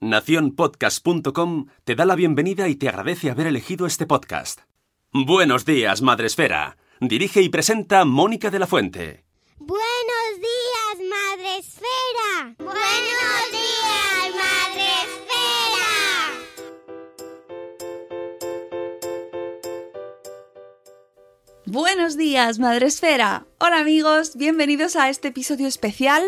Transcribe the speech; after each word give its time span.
Naciónpodcast.com 0.00 1.66
te 1.84 1.94
da 1.94 2.04
la 2.04 2.14
bienvenida 2.14 2.68
y 2.68 2.76
te 2.76 2.88
agradece 2.88 3.30
haber 3.30 3.46
elegido 3.46 3.86
este 3.86 4.06
podcast. 4.06 4.60
Buenos 5.12 5.64
días, 5.64 6.02
Madresfera. 6.02 6.76
Dirige 7.00 7.42
y 7.42 7.48
presenta 7.48 8.04
Mónica 8.04 8.50
de 8.50 8.58
la 8.58 8.66
Fuente. 8.66 9.24
Buenos 9.58 10.34
días, 10.38 11.08
Madre 11.08 11.58
Esfera. 11.58 12.54
Buenos 12.58 13.50
días, 13.52 14.34
Madre 14.34 14.84
Buenos 21.66 22.16
días, 22.16 22.58
Madre 22.58 22.86
Esfera. 22.86 23.46
Hola 23.58 23.80
amigos, 23.80 24.36
bienvenidos 24.36 24.96
a 24.96 25.08
este 25.08 25.28
episodio 25.28 25.66
especial, 25.66 26.22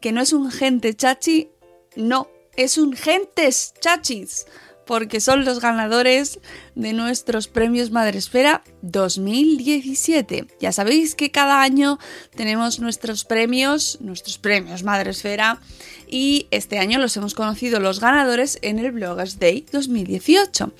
que 0.00 0.12
no 0.12 0.20
es 0.20 0.32
un 0.32 0.50
gente 0.50 0.94
chachi, 0.94 1.48
no, 1.96 2.28
es 2.56 2.78
un 2.78 2.94
gentes 2.94 3.74
chachis, 3.80 4.46
porque 4.86 5.20
son 5.20 5.44
los 5.44 5.60
ganadores 5.60 6.40
de 6.74 6.92
nuestros 6.92 7.48
premios 7.48 7.90
Madresfera 7.90 8.62
2017. 8.82 10.46
Ya 10.60 10.72
sabéis 10.72 11.14
que 11.14 11.30
cada 11.30 11.62
año 11.62 11.98
tenemos 12.34 12.80
nuestros 12.80 13.24
premios, 13.24 13.98
nuestros 14.00 14.38
premios 14.38 14.82
Madresfera, 14.82 15.60
y 16.06 16.46
este 16.50 16.78
año 16.78 16.98
los 16.98 17.16
hemos 17.16 17.34
conocido 17.34 17.80
los 17.80 18.00
ganadores 18.00 18.58
en 18.62 18.78
el 18.78 18.92
Bloggers 18.92 19.38
Day 19.38 19.64
2018. 19.72 20.72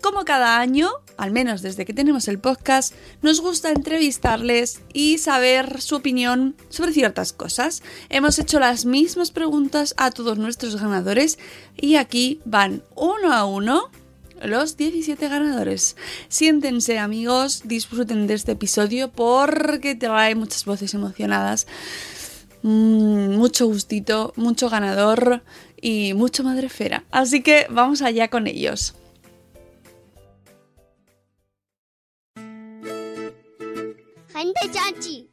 Como 0.00 0.24
cada 0.24 0.60
año, 0.60 0.90
al 1.16 1.32
menos 1.32 1.60
desde 1.60 1.84
que 1.84 1.92
tenemos 1.92 2.28
el 2.28 2.38
podcast, 2.38 2.94
nos 3.20 3.40
gusta 3.40 3.70
entrevistarles 3.70 4.80
y 4.92 5.18
saber 5.18 5.80
su 5.80 5.96
opinión 5.96 6.54
sobre 6.68 6.92
ciertas 6.92 7.32
cosas. 7.32 7.82
Hemos 8.08 8.38
hecho 8.38 8.60
las 8.60 8.84
mismas 8.84 9.32
preguntas 9.32 9.94
a 9.96 10.12
todos 10.12 10.38
nuestros 10.38 10.80
ganadores 10.80 11.38
y 11.76 11.96
aquí 11.96 12.40
van 12.44 12.82
uno 12.94 13.32
a 13.32 13.44
uno 13.44 13.90
los 14.42 14.76
17 14.76 15.28
ganadores. 15.28 15.96
Siéntense 16.28 16.98
amigos, 16.98 17.62
disfruten 17.64 18.28
de 18.28 18.34
este 18.34 18.52
episodio 18.52 19.10
porque 19.10 19.96
trae 19.96 20.36
muchas 20.36 20.64
voces 20.64 20.94
emocionadas, 20.94 21.66
mm, 22.62 23.36
mucho 23.36 23.66
gustito, 23.66 24.32
mucho 24.36 24.70
ganador 24.70 25.42
y 25.80 26.14
mucho 26.14 26.44
madrefera. 26.44 27.04
Así 27.10 27.42
que 27.42 27.66
vamos 27.68 28.02
allá 28.02 28.28
con 28.28 28.46
ellos. 28.46 28.94
Gente 34.38 34.70
chachi. 34.70 35.28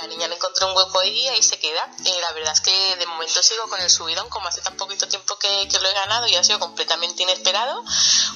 La 0.00 0.06
niña 0.08 0.26
le 0.28 0.34
encontró 0.36 0.68
un 0.70 0.76
hueco 0.76 1.00
ahí 1.00 1.10
y 1.24 1.28
ahí 1.28 1.42
se 1.42 1.58
queda. 1.58 1.84
Eh, 2.06 2.18
la 2.22 2.32
verdad 2.32 2.54
es 2.54 2.62
que 2.62 2.72
de 2.98 3.06
momento 3.06 3.42
sigo 3.42 3.64
con 3.68 3.78
el 3.80 3.90
subidón, 3.90 4.28
como 4.30 4.48
hace 4.48 4.62
tan 4.62 4.74
poquito 4.78 5.06
tiempo 5.06 5.34
que, 5.38 5.68
que 5.68 5.78
lo 5.80 5.88
he 5.88 5.92
ganado 5.92 6.26
y 6.28 6.34
ha 6.34 6.42
sido 6.42 6.58
completamente 6.60 7.22
inesperado, 7.24 7.84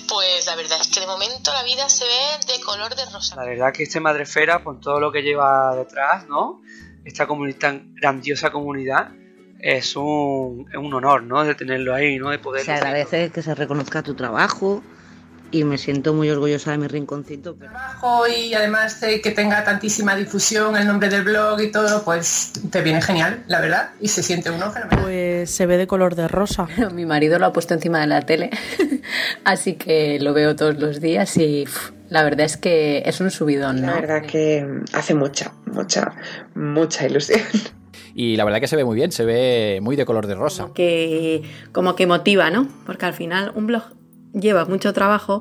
pues 0.06 0.44
la 0.46 0.54
verdad 0.54 0.78
es 0.82 0.88
que 0.88 1.00
de 1.00 1.06
momento 1.06 1.50
la 1.52 1.62
vida 1.62 1.88
se 1.88 2.04
ve 2.04 2.54
de 2.54 2.60
color 2.62 2.94
de 2.94 3.06
rosa. 3.06 3.36
La 3.36 3.46
verdad 3.46 3.72
que 3.72 3.84
este 3.84 4.00
Madrefera, 4.00 4.62
con 4.62 4.80
todo 4.82 5.00
lo 5.00 5.10
que 5.12 5.22
lleva 5.22 5.74
detrás, 5.74 6.26
¿no? 6.26 6.60
Esta 7.06 7.26
comuni- 7.26 7.58
tan 7.58 7.94
grandiosa 7.94 8.50
comunidad, 8.50 9.12
es 9.60 9.96
un, 9.96 10.66
es 10.70 10.76
un 10.76 10.92
honor, 10.92 11.22
¿no? 11.22 11.42
De 11.42 11.54
tenerlo 11.54 11.94
ahí, 11.94 12.18
¿no? 12.18 12.28
De 12.28 12.38
poder... 12.38 12.66
Se 12.66 12.72
agradece 12.72 13.30
que 13.30 13.42
se 13.42 13.54
reconozca 13.54 14.02
tu 14.02 14.14
trabajo 14.14 14.82
y 15.50 15.64
me 15.64 15.78
siento 15.78 16.12
muy 16.14 16.28
orgullosa 16.30 16.72
de 16.72 16.78
mi 16.78 16.86
rinconcito. 16.88 17.56
pero- 17.56 17.70
trabajo 17.70 18.26
y 18.28 18.52
además 18.54 19.00
de 19.00 19.20
que 19.20 19.30
tenga 19.30 19.64
tantísima 19.64 20.16
difusión 20.16 20.76
el 20.76 20.86
nombre 20.86 21.08
del 21.08 21.22
blog 21.22 21.60
y 21.60 21.70
todo, 21.70 22.02
pues 22.04 22.52
te 22.70 22.80
viene 22.82 23.00
genial, 23.00 23.42
la 23.46 23.60
verdad, 23.60 23.90
y 24.00 24.08
se 24.08 24.22
siente 24.22 24.50
uno 24.50 24.70
fenomenal. 24.70 25.02
Pues 25.04 25.50
se 25.50 25.66
ve 25.66 25.76
de 25.76 25.86
color 25.86 26.14
de 26.14 26.28
rosa. 26.28 26.66
Mi 26.92 27.06
marido 27.06 27.38
lo 27.38 27.46
ha 27.46 27.52
puesto 27.52 27.74
encima 27.74 28.00
de 28.00 28.06
la 28.08 28.22
tele, 28.22 28.50
así 29.44 29.74
que 29.74 30.18
lo 30.20 30.32
veo 30.34 30.56
todos 30.56 30.76
los 30.78 31.00
días 31.00 31.36
y 31.36 31.64
uf, 31.66 31.90
la 32.08 32.22
verdad 32.22 32.46
es 32.46 32.56
que 32.56 33.02
es 33.06 33.20
un 33.20 33.30
subidón, 33.30 33.80
¿no? 33.82 33.88
La 33.88 33.94
verdad 34.00 34.22
que 34.22 34.66
hace 34.92 35.14
mucha, 35.14 35.52
mucha, 35.66 36.14
mucha 36.54 37.06
ilusión. 37.06 37.40
Y 38.14 38.36
la 38.36 38.44
verdad 38.44 38.60
que 38.60 38.66
se 38.68 38.76
ve 38.76 38.84
muy 38.84 38.96
bien, 38.96 39.12
se 39.12 39.24
ve 39.26 39.78
muy 39.82 39.94
de 39.94 40.06
color 40.06 40.26
de 40.26 40.34
rosa. 40.34 40.68
Que 40.74 41.42
como 41.72 41.94
que 41.96 42.06
motiva, 42.06 42.48
¿no? 42.50 42.66
Porque 42.86 43.04
al 43.04 43.12
final 43.12 43.52
un 43.54 43.66
blog 43.66 43.82
lleva 44.38 44.64
mucho 44.64 44.92
trabajo 44.92 45.40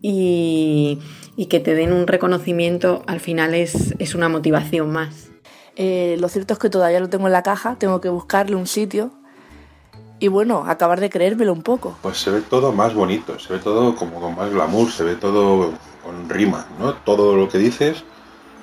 y, 0.00 0.98
y 1.36 1.46
que 1.46 1.60
te 1.60 1.74
den 1.74 1.92
un 1.92 2.06
reconocimiento 2.06 3.02
al 3.06 3.20
final 3.20 3.54
es, 3.54 3.94
es 3.98 4.14
una 4.14 4.28
motivación 4.28 4.90
más. 4.90 5.30
Eh, 5.76 6.16
lo 6.20 6.28
cierto 6.28 6.54
es 6.54 6.58
que 6.58 6.68
todavía 6.68 7.00
lo 7.00 7.08
tengo 7.08 7.26
en 7.26 7.32
la 7.32 7.42
caja, 7.42 7.76
tengo 7.78 8.00
que 8.00 8.10
buscarle 8.10 8.56
un 8.56 8.66
sitio 8.66 9.12
y 10.18 10.28
bueno, 10.28 10.64
acabar 10.66 11.00
de 11.00 11.10
creérmelo 11.10 11.52
un 11.52 11.62
poco. 11.62 11.96
Pues 12.02 12.18
se 12.18 12.30
ve 12.30 12.42
todo 12.42 12.72
más 12.72 12.94
bonito, 12.94 13.38
se 13.38 13.54
ve 13.54 13.58
todo 13.58 13.96
como 13.96 14.20
con 14.20 14.36
más 14.36 14.50
glamour, 14.50 14.90
se 14.90 15.02
ve 15.02 15.16
todo 15.16 15.72
con 16.04 16.28
rima, 16.28 16.66
¿no? 16.78 16.94
Todo 16.94 17.34
lo 17.34 17.48
que 17.48 17.58
dices 17.58 18.04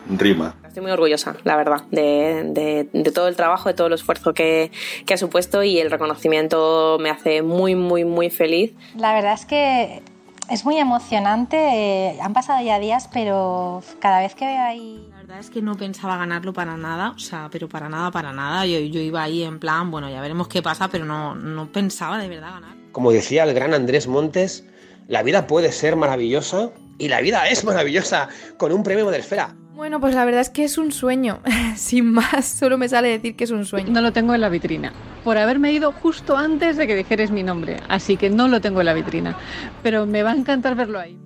rima. 0.07 0.55
Estoy 0.79 0.87
muy 0.87 0.93
orgullosa, 0.93 1.35
la 1.43 1.57
verdad, 1.57 1.81
de, 1.91 2.43
de- 2.53 2.89
de 2.93 3.11
todo 3.11 3.27
el 3.27 3.35
trabajo, 3.35 3.67
de 3.67 3.75
todo 3.75 3.87
el 3.87 3.93
esfuerzo 3.93 4.33
que, 4.33 4.71
que 5.05 5.13
ha 5.13 5.17
supuesto 5.17 5.61
y 5.61 5.77
el 5.77 5.91
reconocimiento 5.91 6.97
me 7.01 7.09
hace 7.09 7.41
muy, 7.41 7.75
muy, 7.75 8.05
muy 8.05 8.29
feliz. 8.29 8.71
La 8.95 9.13
verdad 9.13 9.33
es 9.33 9.45
que 9.45 10.01
es 10.49 10.63
muy 10.63 10.77
emocionante. 10.77 11.57
eh, 11.57 12.17
han 12.21 12.31
pasado 12.31 12.63
ya 12.63 12.79
días, 12.79 13.09
pero 13.11 13.83
cada 13.99 14.21
vez 14.21 14.35
que 14.35 14.45
veo 14.45 14.61
ahí 14.63 15.05
La 15.11 15.17
verdad 15.17 15.39
es 15.39 15.49
que 15.49 15.61
no 15.61 15.75
pensaba 15.75 16.15
ganarlo 16.15 16.53
para 16.53 16.77
nada, 16.77 17.09
o 17.09 17.19
sea, 17.19 17.49
pero 17.51 17.67
para 17.67 17.89
nada, 17.89 18.09
para 18.11 18.31
nada. 18.31 18.65
Yo, 18.65 18.79
yo 18.79 19.01
iba 19.01 19.21
ahí 19.21 19.43
en 19.43 19.59
plan, 19.59 19.91
bueno, 19.91 20.09
ya 20.09 20.21
veremos 20.21 20.47
qué 20.47 20.61
pasa, 20.61 20.87
pero 20.87 21.03
no, 21.03 21.35
no 21.35 21.69
pensaba 21.73 22.17
de 22.19 22.29
verdad 22.29 22.53
ganar. 22.53 22.75
Como 22.93 23.11
decía 23.11 23.43
el 23.43 23.53
gran 23.53 23.73
Andrés 23.73 24.07
Montes, 24.07 24.63
la 25.09 25.23
vida 25.23 25.45
puede 25.45 25.73
ser 25.73 25.97
maravillosa 25.97 26.69
y 26.97 27.09
la 27.09 27.19
vida 27.19 27.49
es 27.49 27.65
maravillosa 27.65 28.29
con 28.57 28.71
un 28.71 28.83
premio 28.83 29.03
Madresfera. 29.03 29.55
Bueno, 29.79 29.99
pues 30.01 30.13
la 30.13 30.25
verdad 30.25 30.41
es 30.41 30.49
que 30.49 30.65
es 30.65 30.77
un 30.77 30.91
sueño. 30.91 31.39
Sin 31.77 32.11
más, 32.11 32.45
solo 32.45 32.77
me 32.77 32.89
sale 32.89 33.07
decir 33.07 33.37
que 33.37 33.45
es 33.45 33.51
un 33.51 33.65
sueño. 33.65 33.93
No 33.93 34.01
lo 34.01 34.11
tengo 34.11 34.33
en 34.33 34.41
la 34.41 34.49
vitrina, 34.49 34.91
por 35.23 35.37
haberme 35.37 35.71
ido 35.71 35.93
justo 35.93 36.35
antes 36.35 36.75
de 36.75 36.85
que 36.85 36.97
dijeres 36.97 37.31
mi 37.31 37.43
nombre, 37.43 37.81
así 37.87 38.17
que 38.17 38.29
no 38.29 38.49
lo 38.49 38.59
tengo 38.59 38.81
en 38.81 38.87
la 38.87 38.93
vitrina, 38.93 39.37
pero 39.81 40.05
me 40.05 40.21
va 40.21 40.31
a 40.31 40.35
encantar 40.35 40.75
verlo 40.75 40.99
ahí. 40.99 41.17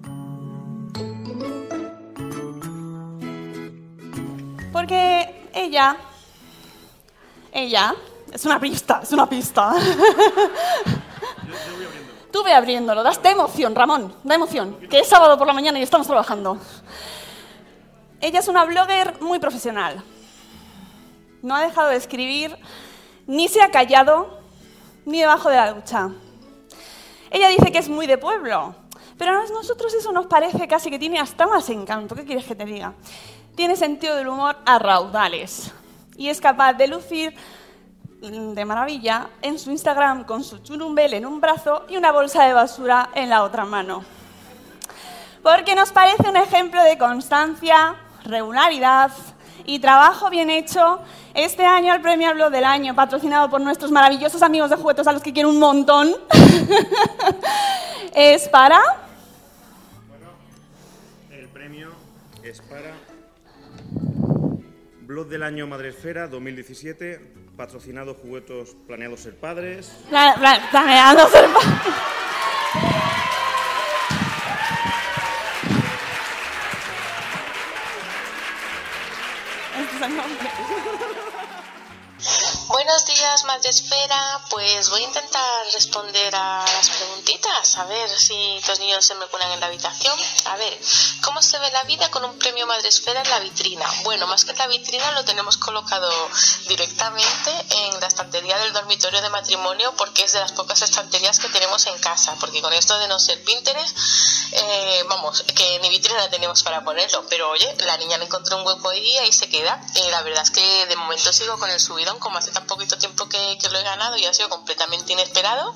Porque 4.71 5.47
ella 5.51 5.97
Ella, 7.51 7.95
es 8.31 8.45
una 8.45 8.59
pista, 8.59 8.99
es 9.01 9.11
una 9.13 9.27
pista. 9.27 9.73
Tú 12.31 12.44
ve 12.44 12.53
abriéndolo, 12.53 13.01
das 13.01 13.19
de 13.19 13.29
emoción, 13.29 13.73
Ramón, 13.73 14.13
da 14.23 14.35
emoción, 14.35 14.77
que 14.91 14.99
es 14.99 15.07
sábado 15.07 15.39
por 15.39 15.47
la 15.47 15.53
mañana 15.53 15.79
y 15.79 15.81
estamos 15.81 16.06
trabajando. 16.06 16.59
Ella 18.23 18.39
es 18.39 18.47
una 18.47 18.63
blogger 18.63 19.19
muy 19.19 19.37
profesional. 19.37 20.01
No 21.41 21.57
ha 21.57 21.61
dejado 21.61 21.89
de 21.89 21.97
escribir, 21.97 22.57
ni 23.27 23.49
se 23.49 23.61
ha 23.61 23.69
callado, 23.69 24.39
ni 25.03 25.19
debajo 25.19 25.49
de 25.49 25.57
la 25.57 25.73
ducha. 25.73 26.09
Ella 27.29 27.49
dice 27.49 27.69
que 27.73 27.79
es 27.79 27.89
muy 27.89 28.07
de 28.07 28.17
pueblo, 28.17 28.75
pero 29.17 29.31
a 29.31 29.45
nosotros 29.47 29.93
eso 29.93 30.13
nos 30.13 30.27
parece 30.27 30.69
casi 30.69 30.89
que 30.89 30.97
tiene 30.97 31.19
hasta 31.19 31.45
más 31.47 31.69
encanto. 31.69 32.15
¿Qué 32.15 32.23
quieres 32.23 32.45
que 32.45 32.55
te 32.55 32.63
diga? 32.63 32.93
Tiene 33.57 33.75
sentido 33.75 34.15
del 34.15 34.29
humor 34.29 34.55
a 34.65 34.79
raudales 34.79 35.73
y 36.15 36.29
es 36.29 36.39
capaz 36.39 36.75
de 36.75 36.87
lucir 36.87 37.35
de 38.21 38.63
maravilla 38.63 39.31
en 39.41 39.59
su 39.59 39.69
Instagram 39.69 40.23
con 40.23 40.45
su 40.45 40.59
churumbel 40.59 41.13
en 41.13 41.25
un 41.25 41.41
brazo 41.41 41.83
y 41.89 41.97
una 41.97 42.13
bolsa 42.13 42.45
de 42.45 42.53
basura 42.53 43.09
en 43.15 43.29
la 43.29 43.43
otra 43.43 43.65
mano. 43.65 44.05
Porque 45.43 45.75
nos 45.75 45.91
parece 45.91 46.29
un 46.29 46.37
ejemplo 46.37 46.81
de 46.83 46.97
constancia, 46.97 47.97
regularidad 48.25 49.11
y 49.65 49.79
trabajo 49.79 50.29
bien 50.29 50.49
hecho. 50.49 50.99
Este 51.33 51.65
año 51.65 51.93
el 51.93 52.01
premio 52.01 52.29
al 52.29 52.35
blog 52.35 52.51
del 52.51 52.63
año, 52.65 52.95
patrocinado 52.95 53.49
por 53.49 53.61
nuestros 53.61 53.91
maravillosos 53.91 54.41
amigos 54.41 54.69
de 54.69 54.75
juguetos 54.75 55.07
a 55.07 55.11
los 55.13 55.21
que 55.23 55.33
quiero 55.33 55.49
un 55.49 55.59
montón, 55.59 56.13
es 58.13 58.47
para... 58.49 58.79
El 61.31 61.47
premio 61.49 61.89
es 62.43 62.61
para 62.61 62.93
Blog 65.01 65.27
del 65.27 65.43
Año 65.43 65.67
Madresfera 65.67 66.27
2017, 66.27 67.33
patrocinado 67.57 68.15
Juguetos 68.15 68.75
Planeados 68.87 69.21
Ser 69.21 69.35
Padres. 69.39 69.91
Pla- 70.09 70.35
pla- 70.37 70.59
planeando 70.71 71.27
ser 71.29 71.45
pa- 71.53 71.59
Buenos 82.73 83.05
días, 83.05 83.43
Madresfera. 83.43 84.41
Pues 84.49 84.89
voy 84.89 85.01
a 85.01 85.05
intentar 85.05 85.65
responder 85.73 86.35
a 86.35 86.65
las 86.65 86.89
preguntitas, 86.89 87.77
a 87.77 87.85
ver 87.85 88.09
si 88.09 88.59
los 88.67 88.79
niños 88.79 89.05
se 89.05 89.13
me 89.13 89.27
cuelan 89.27 89.51
en 89.51 89.59
la 89.59 89.67
habitación. 89.67 90.17
A 90.45 90.55
ver, 90.55 90.75
¿cómo 91.21 91.39
se 91.43 91.59
ve 91.59 91.69
la 91.69 91.83
vida 91.83 92.09
con 92.09 92.25
un 92.25 92.35
premio 92.39 92.65
Madresfera 92.65 93.21
en 93.21 93.29
la 93.29 93.41
vitrina? 93.41 93.85
Bueno, 94.03 94.25
más 94.25 94.43
que 94.43 94.53
en 94.53 94.57
la 94.57 94.65
vitrina 94.65 95.11
lo 95.11 95.23
tenemos 95.23 95.57
colocado 95.57 96.09
directamente 96.67 97.51
en 97.69 97.99
la 97.99 98.07
estantería 98.07 98.57
del 98.57 98.73
dormitorio 98.73 99.21
de 99.21 99.29
matrimonio 99.29 99.93
porque 99.95 100.23
es 100.23 100.33
de 100.33 100.39
las 100.39 100.53
pocas 100.53 100.81
estanterías 100.81 101.37
que 101.37 101.49
tenemos 101.49 101.85
en 101.85 101.99
casa, 101.99 102.35
porque 102.39 102.63
con 102.63 102.73
esto 102.73 102.97
de 102.97 103.07
no 103.07 103.19
ser 103.19 103.43
Pinterest, 103.43 103.95
eh, 104.51 105.05
vamos, 105.07 105.43
que 105.55 105.77
ni 105.83 105.89
vitrina 105.89 106.27
tenemos 106.31 106.63
para 106.63 106.83
ponerlo, 106.83 107.23
pero 107.29 107.51
oye, 107.51 107.71
la 107.85 107.97
niña 107.97 108.17
le 108.17 108.25
encontró 108.25 108.57
un 108.57 108.65
hueco 108.65 108.89
ahí 108.89 109.11
y 109.11 109.17
ahí 109.19 109.31
se 109.31 109.47
queda. 109.47 109.79
Eh, 109.93 110.09
la 110.09 110.23
verdad 110.23 110.41
es 110.41 110.49
que 110.49 110.87
de 110.87 110.95
momento 110.95 111.31
sigo 111.31 111.59
con 111.59 111.69
el 111.69 111.79
subidón, 111.79 112.17
como 112.17 112.39
hace 112.39 112.49
tan 112.49 112.62
poquito 112.65 112.98
tiempo 112.98 113.27
que, 113.30 113.57
que 113.57 113.69
lo 113.69 113.80
he 113.80 113.83
ganado 113.83 114.18
y 114.18 114.25
ha 114.25 114.33
sido 114.33 114.50
completamente 114.50 115.13
inesperado, 115.13 115.74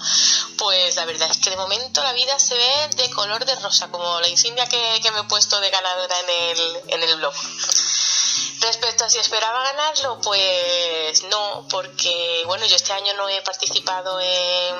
pues 0.57 0.95
la 0.95 1.05
verdad 1.05 1.29
es 1.31 1.37
que 1.37 1.49
de 1.49 1.57
momento 1.57 2.03
la 2.03 2.13
vida 2.13 2.39
se 2.39 2.55
ve 2.55 2.89
de 2.95 3.09
color 3.11 3.45
de 3.45 3.55
rosa, 3.55 3.89
como 3.89 4.19
la 4.19 4.27
insignia 4.27 4.67
que, 4.67 4.99
que 5.01 5.11
me 5.11 5.19
he 5.19 5.23
puesto 5.23 5.59
de 5.59 5.69
ganadora 5.69 6.19
en 6.19 6.29
el, 6.29 6.79
en 6.87 7.03
el 7.03 7.15
blog. 7.17 7.33
Respecto 8.59 9.05
a 9.05 9.09
si 9.09 9.19
esperaba 9.19 9.63
ganarlo, 9.63 10.19
pues 10.21 11.23
no, 11.23 11.67
porque 11.69 12.41
bueno, 12.45 12.65
yo 12.65 12.75
este 12.75 12.93
año 12.93 13.13
no 13.13 13.29
he 13.29 13.41
participado 13.41 14.19
en, 14.19 14.75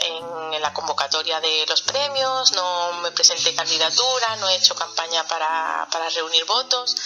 en 0.00 0.62
la 0.62 0.72
convocatoria 0.72 1.40
de 1.40 1.66
los 1.66 1.82
premios, 1.82 2.52
no 2.52 2.92
me 3.02 3.10
presenté 3.12 3.54
candidatura, 3.54 4.36
no 4.36 4.48
he 4.48 4.56
hecho 4.56 4.74
campaña 4.74 5.26
para, 5.28 5.86
para 5.90 6.08
reunir 6.08 6.44
votos 6.46 6.96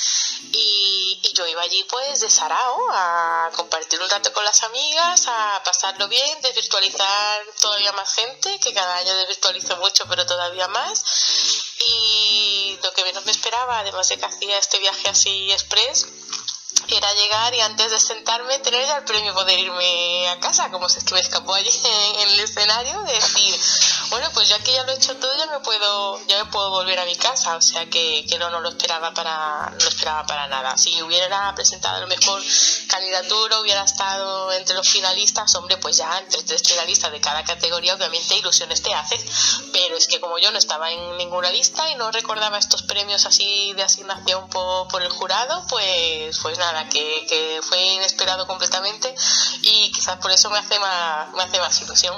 y, 0.53 1.21
y 1.23 1.33
yo 1.33 1.47
iba 1.47 1.63
allí 1.63 1.85
pues 1.91 2.21
de 2.21 2.31
sarao 2.31 2.87
a 2.93 3.51
compartir 3.57 4.01
un 4.01 4.09
rato 4.09 4.33
con 4.33 4.45
las 4.45 4.63
amigas, 4.63 5.25
a 5.27 5.61
pasarlo 5.65 6.09
bien, 6.09 6.41
desvirtualizar 6.41 7.43
todavía 7.61 7.93
más 7.93 8.15
gente, 8.15 8.59
que 8.61 8.73
cada 8.73 8.97
año 8.97 9.15
desvirtualizo 9.17 9.77
mucho, 9.79 10.05
pero 10.09 10.25
todavía 10.27 10.69
más. 10.69 11.05
Y 11.81 12.79
lo 12.83 12.93
que 12.93 13.05
menos 13.05 13.25
me 13.25 13.33
esperaba, 13.33 13.81
además 13.81 14.09
de 14.09 14.19
que 14.19 14.27
hacía 14.27 14.59
este 14.59 14.79
viaje 14.79 15.09
así 15.09 15.53
express, 15.53 15.98
guys. 16.03 16.48
Era 16.89 17.13
llegar 17.15 17.55
y 17.55 17.61
antes 17.61 17.91
de 17.91 17.99
sentarme 17.99 18.59
tener 18.61 18.87
ya 18.87 18.99
el 18.99 19.05
premio 19.05 19.35
poder 19.35 19.59
irme 19.59 20.29
a 20.29 20.41
casa, 20.41 20.71
como 20.71 20.89
se 20.89 21.01
me 21.13 21.21
escapó 21.21 21.55
allí 21.55 21.71
en 22.21 22.29
el 22.31 22.41
escenario, 22.41 23.03
de 23.03 23.13
decir, 23.13 23.61
bueno, 24.11 24.29
pues 24.33 24.49
ya 24.49 24.59
que 24.61 24.73
ya 24.73 24.85
lo 24.85 24.93
he 24.93 24.97
hecho 24.97 25.17
todo, 25.17 25.37
ya 25.37 25.47
me 25.47 25.61
puedo, 25.61 26.27
ya 26.27 26.45
me 26.45 26.51
puedo 26.51 26.71
volver 26.71 26.99
a 26.99 27.05
mi 27.05 27.17
casa, 27.17 27.57
o 27.57 27.61
sea 27.61 27.87
que, 27.87 28.25
que 28.29 28.39
no, 28.39 28.51
no 28.51 28.61
lo 28.61 28.71
esperaba 28.71 29.13
para, 29.13 29.71
no 29.71 29.85
lo 29.85 29.89
esperaba 29.89 30.27
para 30.27 30.47
nada. 30.49 30.77
Si 30.79 31.03
hubiera 31.03 31.55
presentado 31.55 31.97
a 31.97 32.01
lo 32.01 32.07
mejor 32.07 32.43
candidatura, 32.89 33.61
hubiera 33.61 33.85
estado 33.85 34.53
entre 34.53 34.75
los 34.75 34.89
finalistas, 34.89 35.55
hombre, 35.57 35.77
pues 35.77 35.97
ya 35.97 36.19
entre 36.19 36.43
tres 36.43 36.63
finalistas 36.63 37.13
de 37.13 37.21
cada 37.21 37.45
categoría, 37.45 37.95
obviamente 37.95 38.37
ilusiones 38.37 38.83
te 38.83 38.95
haces, 38.95 39.25
pero 39.73 39.97
es 39.97 40.07
que 40.07 40.21
como 40.21 40.39
yo 40.39 40.51
no 40.51 40.59
estaba 40.59 40.91
en 40.91 41.17
ninguna 41.17 41.51
lista 41.51 41.89
y 41.91 41.95
no 41.97 42.11
recordaba 42.11 42.59
estos 42.59 42.83
premios 42.83 43.27
así 43.27 43.73
de 43.75 43.83
asignación 43.83 44.49
por, 44.49 44.89
por 44.89 45.03
el 45.03 45.11
jurado, 45.11 45.65
pues, 45.69 46.39
pues 46.41 46.59
nada, 46.59 46.68
que, 46.91 47.27
que 47.29 47.61
fue 47.63 47.81
inesperado 47.95 48.47
completamente 48.47 49.15
y 49.63 49.91
quizás 49.93 50.17
por 50.19 50.31
eso 50.31 50.51
me 50.51 50.59
hace 50.59 50.79
más, 50.79 51.33
me 51.35 51.43
hace 51.43 51.59
más 51.59 51.81
ilusión. 51.83 52.15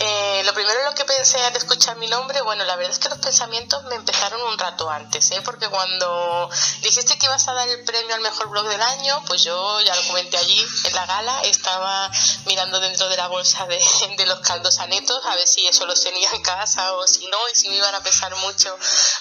Eh, 0.00 0.42
lo 0.44 0.52
primero 0.54 0.78
en 0.80 0.86
lo 0.86 0.94
que 0.94 1.04
pensé 1.04 1.40
al 1.40 1.54
escuchar 1.56 1.96
mi 1.96 2.08
nombre, 2.08 2.40
bueno, 2.42 2.64
la 2.64 2.74
verdad 2.76 2.92
es 2.92 2.98
que 2.98 3.08
los 3.08 3.18
pensamientos 3.18 3.84
me 3.84 3.94
empezaron 3.94 4.42
un 4.42 4.58
rato 4.58 4.90
antes, 4.90 5.30
¿eh? 5.30 5.40
porque 5.44 5.68
cuando 5.68 6.50
dijiste 6.82 7.16
que 7.16 7.26
ibas 7.26 7.46
a 7.46 7.54
dar 7.54 7.68
el 7.68 7.84
premio 7.84 8.14
al 8.14 8.20
mejor 8.20 8.48
blog 8.48 8.66
del 8.68 8.82
año, 8.82 9.22
pues 9.26 9.44
yo 9.44 9.80
ya 9.82 9.94
lo 9.94 10.02
comenté 10.08 10.36
allí 10.36 10.66
en 10.84 10.94
la 10.94 11.06
gala, 11.06 11.42
estaba 11.42 12.10
mirando 12.46 12.80
dentro 12.80 13.08
de 13.08 13.16
la 13.16 13.28
bolsa 13.28 13.66
de, 13.66 13.78
los 14.26 14.40
caldos 14.40 14.80
anetos 14.80 15.24
a 15.26 15.36
ver 15.36 15.46
si 15.46 15.66
eso 15.66 15.86
los 15.86 16.02
tenía 16.02 16.30
en 16.32 16.42
casa 16.42 16.94
o 16.94 17.06
si 17.06 17.26
no, 17.28 17.38
y 17.52 17.54
si 17.54 17.68
me 17.68 17.76
iban 17.76 17.94
a 17.94 18.02
pesar 18.02 18.34
mucho 18.36 18.76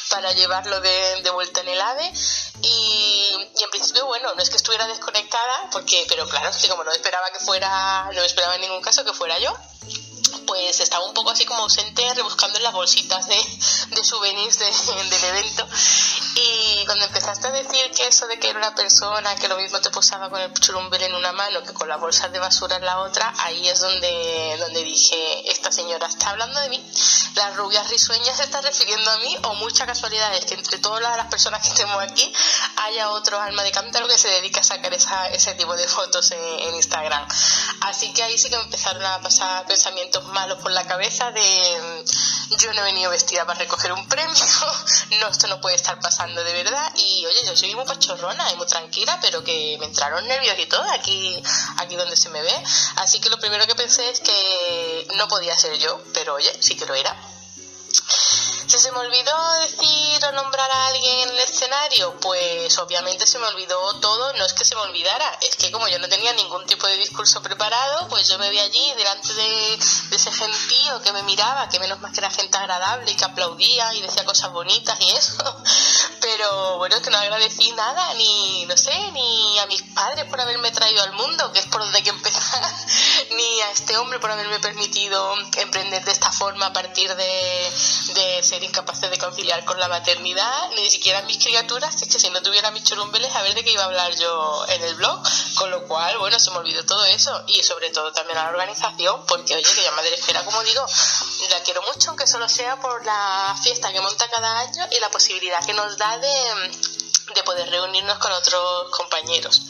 para 0.10 0.32
llevarlo 0.32 0.80
de, 0.80 1.30
vuelta 1.34 1.62
en 1.62 1.68
el 1.68 1.82
AVE. 1.82 2.14
Y, 2.62 3.50
y 3.58 3.64
en 3.64 3.70
principio, 3.72 4.06
bueno, 4.06 4.34
no 4.36 4.42
es 4.42 4.50
que 4.50 4.58
estuviera 4.58 4.88
desconectada, 4.88 5.70
porque, 5.72 6.06
pero 6.08 6.28
claro, 6.28 6.50
es 6.50 6.58
que 6.58 6.70
como 6.70 6.84
no 6.84 6.92
esperaba 6.92 7.30
que 7.32 7.40
fuera, 7.40 8.10
no 8.14 8.22
esperaba 8.22 8.56
en 8.56 8.62
ningún 8.62 8.82
caso 8.82 9.04
que 9.04 9.14
fuera 9.14 9.38
yo, 9.40 9.52
pues 10.54 10.80
estaba 10.82 11.04
un 11.06 11.16
poco 11.16 11.32
así 11.32 11.46
como 11.46 11.64
ausente 11.64 12.04
rebuscando 12.14 12.58
en 12.60 12.64
las 12.64 12.74
bolsitas 12.74 13.26
de, 13.28 13.36
de 13.90 14.04
souvenirs 14.04 14.60
de- 14.60 14.66
del 15.10 15.24
evento. 15.24 15.68
Y 16.36 16.86
cuando 16.86 17.06
empezaste 17.06 17.48
a 17.48 17.52
decir 17.52 17.92
que 17.92 18.08
eso 18.08 18.28
de 18.28 18.38
que 18.38 18.50
era 18.50 18.60
una 18.60 18.76
persona 18.76 19.36
que 19.36 19.48
lo 19.48 19.58
mismo 19.58 19.80
te 19.82 19.90
posaba 19.90 20.30
con 20.30 20.40
el 20.40 20.54
churumbel 20.54 21.02
en 21.02 21.16
una 21.16 21.32
mano 21.32 21.64
que 21.64 21.74
con 21.74 21.88
las 21.90 22.00
bolsas 22.00 22.32
de 22.32 22.38
basura 22.38 22.76
en 22.76 22.86
la 22.86 23.00
otra 23.00 23.34
ahí 23.40 23.68
es 23.68 23.80
donde, 23.80 24.56
donde 24.60 24.84
dije 24.84 25.52
esta 25.52 25.72
señora 25.72 26.06
está 26.08 26.30
hablando 26.30 26.60
de 26.60 26.70
mí. 26.70 26.84
Las 27.36 27.56
rubias 27.56 27.90
risueñas 27.90 28.38
se 28.38 28.44
está 28.44 28.62
refiriendo 28.62 29.10
a 29.10 29.18
mí 29.18 29.36
o 29.44 29.56
mucha 29.56 29.88
casualidad 29.88 30.36
es 30.36 30.46
que 30.46 30.54
entre 30.54 30.78
todas 30.78 31.02
las 31.02 31.28
personas 31.28 31.68
que 31.68 31.74
tenemos 31.76 32.02
aquí 32.04 32.32
haya 32.78 33.10
otro 33.10 33.40
alma 33.42 33.64
de 33.64 33.72
cántaro 33.72 34.08
que 34.08 34.18
se 34.20 34.28
dedica 34.28 34.62
a 34.62 34.64
sacar 34.64 34.94
esa, 34.94 35.30
ese 35.30 35.54
tipo 35.56 35.76
de 35.76 35.88
fotos 35.88 36.30
en, 36.32 36.40
en 36.60 36.76
Instagram 36.76 37.28
así 37.82 38.14
que 38.14 38.22
ahí 38.24 38.38
sí 38.38 38.50
que 38.50 38.56
empezaron 38.56 39.04
a 39.04 39.20
pasar 39.22 39.66
pensamientos 39.66 40.24
malos 40.44 40.60
por 40.60 40.74
la 40.74 40.86
cabeza 40.86 41.32
de 41.32 41.42
mm, 41.42 42.56
yo 42.58 42.74
no 42.74 42.82
he 42.82 42.84
venido 42.84 43.10
vestida 43.10 43.46
para 43.46 43.60
recoger 43.60 43.94
un 43.94 44.06
premio, 44.10 44.36
no, 45.22 45.28
esto 45.30 45.48
no 45.48 45.62
puede 45.62 45.78
estar 45.78 45.98
pasando 46.02 46.44
de 46.44 46.52
verdad. 46.52 46.92
Y 46.98 47.26
oye, 47.26 47.46
yo 47.46 47.56
soy 47.56 47.74
muy 47.74 47.86
pachorrona 47.86 48.52
y 48.52 48.58
muy 48.58 48.68
tranquila, 48.68 49.18
pero 49.22 49.42
que 49.42 49.78
me 49.80 49.86
entraron 49.86 50.28
nervios 50.28 50.60
y 50.60 50.66
todo 50.66 50.84
aquí, 50.92 51.42
aquí 51.78 51.96
donde 51.96 52.18
se 52.18 52.28
me 52.30 52.42
ve. 52.42 52.64
Así 52.98 53.22
que 53.22 53.30
lo 53.30 53.40
primero 53.40 53.66
que 53.68 53.76
pensé 53.76 54.10
es 54.10 54.20
que 54.20 55.08
no 55.16 55.30
podía 55.30 55.58
ser 55.58 55.78
yo, 55.78 56.04
pero 56.14 56.34
oye, 56.34 56.52
sí 56.60 56.76
que 56.76 56.86
lo 56.86 56.94
era. 56.94 57.16
Si 58.74 58.80
se 58.80 58.92
me 58.92 59.02
olvidó 59.02 59.54
decir 59.62 60.26
o 60.26 60.32
nombrar 60.32 60.72
a 60.72 60.88
alguien 60.88 61.20
en 61.20 61.30
el 61.30 61.40
escenario, 61.42 62.20
pues 62.20 62.76
obviamente 62.80 63.28
se 63.28 63.38
me 63.38 63.46
olvidó 63.46 64.00
todo, 64.00 64.34
no 64.34 64.46
es 64.46 64.54
que 64.54 64.66
se 64.66 64.74
me 64.74 64.82
olvidara, 64.82 65.38
es 65.42 65.56
que 65.58 65.72
como 65.72 65.88
yo 65.90 66.00
no 66.00 66.10
tenía 66.10 66.34
ningún 66.34 66.66
tipo 66.66 66.88
de 66.88 66.98
discurso 66.98 67.40
preparado, 67.44 68.08
pues 68.08 68.28
yo 68.30 68.40
me 68.40 68.50
vi 68.50 68.58
allí 68.58 68.94
delante 68.98 69.32
de, 69.32 69.76
ese 69.76 70.32
gentío 70.32 71.04
que 71.04 71.14
me 71.14 71.22
miraba, 71.22 71.70
que 71.70 71.80
menos 71.80 72.00
más 72.00 72.14
que 72.14 72.22
era 72.22 72.32
gente 72.32 72.58
agradable 72.58 73.12
y 73.12 73.16
que 73.16 73.26
aplaudía 73.26 73.94
y 73.94 74.02
decía 74.02 74.26
cosas 74.26 74.52
bonitas 74.52 75.00
y 75.02 75.12
eso, 75.12 75.62
pero 76.22 76.78
bueno, 76.80 76.96
es 76.96 77.04
que 77.04 77.12
no 77.12 77.20
agradecí 77.20 77.74
nada, 77.74 78.16
ni, 78.16 78.66
no 78.66 78.76
sé, 78.76 79.12
ni 79.12 79.60
a 79.60 79.68
mis 79.68 79.84
padres 79.94 80.26
por 80.26 80.42
haberme 80.42 80.72
traído 80.72 81.04
al 81.04 81.14
mundo, 81.14 81.52
que 81.54 81.60
es 81.60 81.68
por 81.68 81.82
donde 81.82 82.00
hay 82.00 82.04
que 82.04 82.10
empezar, 82.10 82.74
ni 83.38 83.62
a 83.62 83.70
este 83.70 83.98
hombre 83.98 84.20
por 84.20 84.32
haberme 84.32 84.60
permitido 84.60 85.36
emprender 85.58 86.04
de 86.04 86.12
esta 86.12 86.32
forma 86.32 86.66
a 86.66 86.74
partir 86.74 87.14
de 87.16 87.72
ser 88.42 88.63
incapaces 88.64 89.10
de 89.10 89.18
conciliar 89.18 89.64
con 89.66 89.80
la 89.80 89.88
maternidad, 89.88 90.70
ni 90.76 90.90
siquiera 90.90 91.22
mis 91.24 91.38
criaturas, 91.38 92.02
es 92.02 92.08
que 92.08 92.20
si 92.20 92.30
no 92.30 92.42
tuviera 92.42 92.72
mis 92.72 92.84
churumbeles, 92.84 93.36
a 93.36 93.42
ver 93.42 93.54
de 93.54 93.64
qué 93.64 93.72
iba 93.72 93.84
a 93.84 93.86
hablar 93.86 94.16
yo 94.16 94.66
en 94.70 94.84
el 94.84 94.96
blog, 94.96 95.22
Con 95.56 95.72
lo 95.72 95.84
cual, 95.88 96.18
bueno, 96.18 96.40
se 96.40 96.52
me 96.52 96.58
olvidó 96.58 96.84
todo 96.86 97.04
eso 97.06 97.44
y 97.48 97.64
sobre 97.64 97.90
todo 97.92 98.12
también 98.12 98.38
a 98.38 98.44
la 98.44 98.50
organización, 98.50 99.26
porque 99.28 99.56
oye, 99.56 99.64
que 99.64 99.84
yo 99.84 99.92
Madre 99.94 100.16
Esfera, 100.16 100.44
como 100.44 100.64
digo, 100.64 100.86
la 101.50 101.64
quiero 101.64 101.82
mucho, 101.84 102.10
aunque 102.10 102.28
solo 102.28 102.48
sea 102.50 102.80
por 102.80 103.06
la 103.06 103.56
fiesta 103.62 103.92
que 103.92 104.02
monta 104.02 104.30
cada 104.30 104.60
año 104.60 104.88
y 104.92 105.00
la 105.00 105.10
posibilidad 105.10 105.64
que 105.66 105.74
nos 105.74 105.98
da 105.98 106.18
de, 106.18 106.72
de 107.36 107.44
poder 107.44 107.70
reunirnos 107.70 108.18
con 108.18 108.32
otros 108.32 108.90
compañeros. 108.92 109.62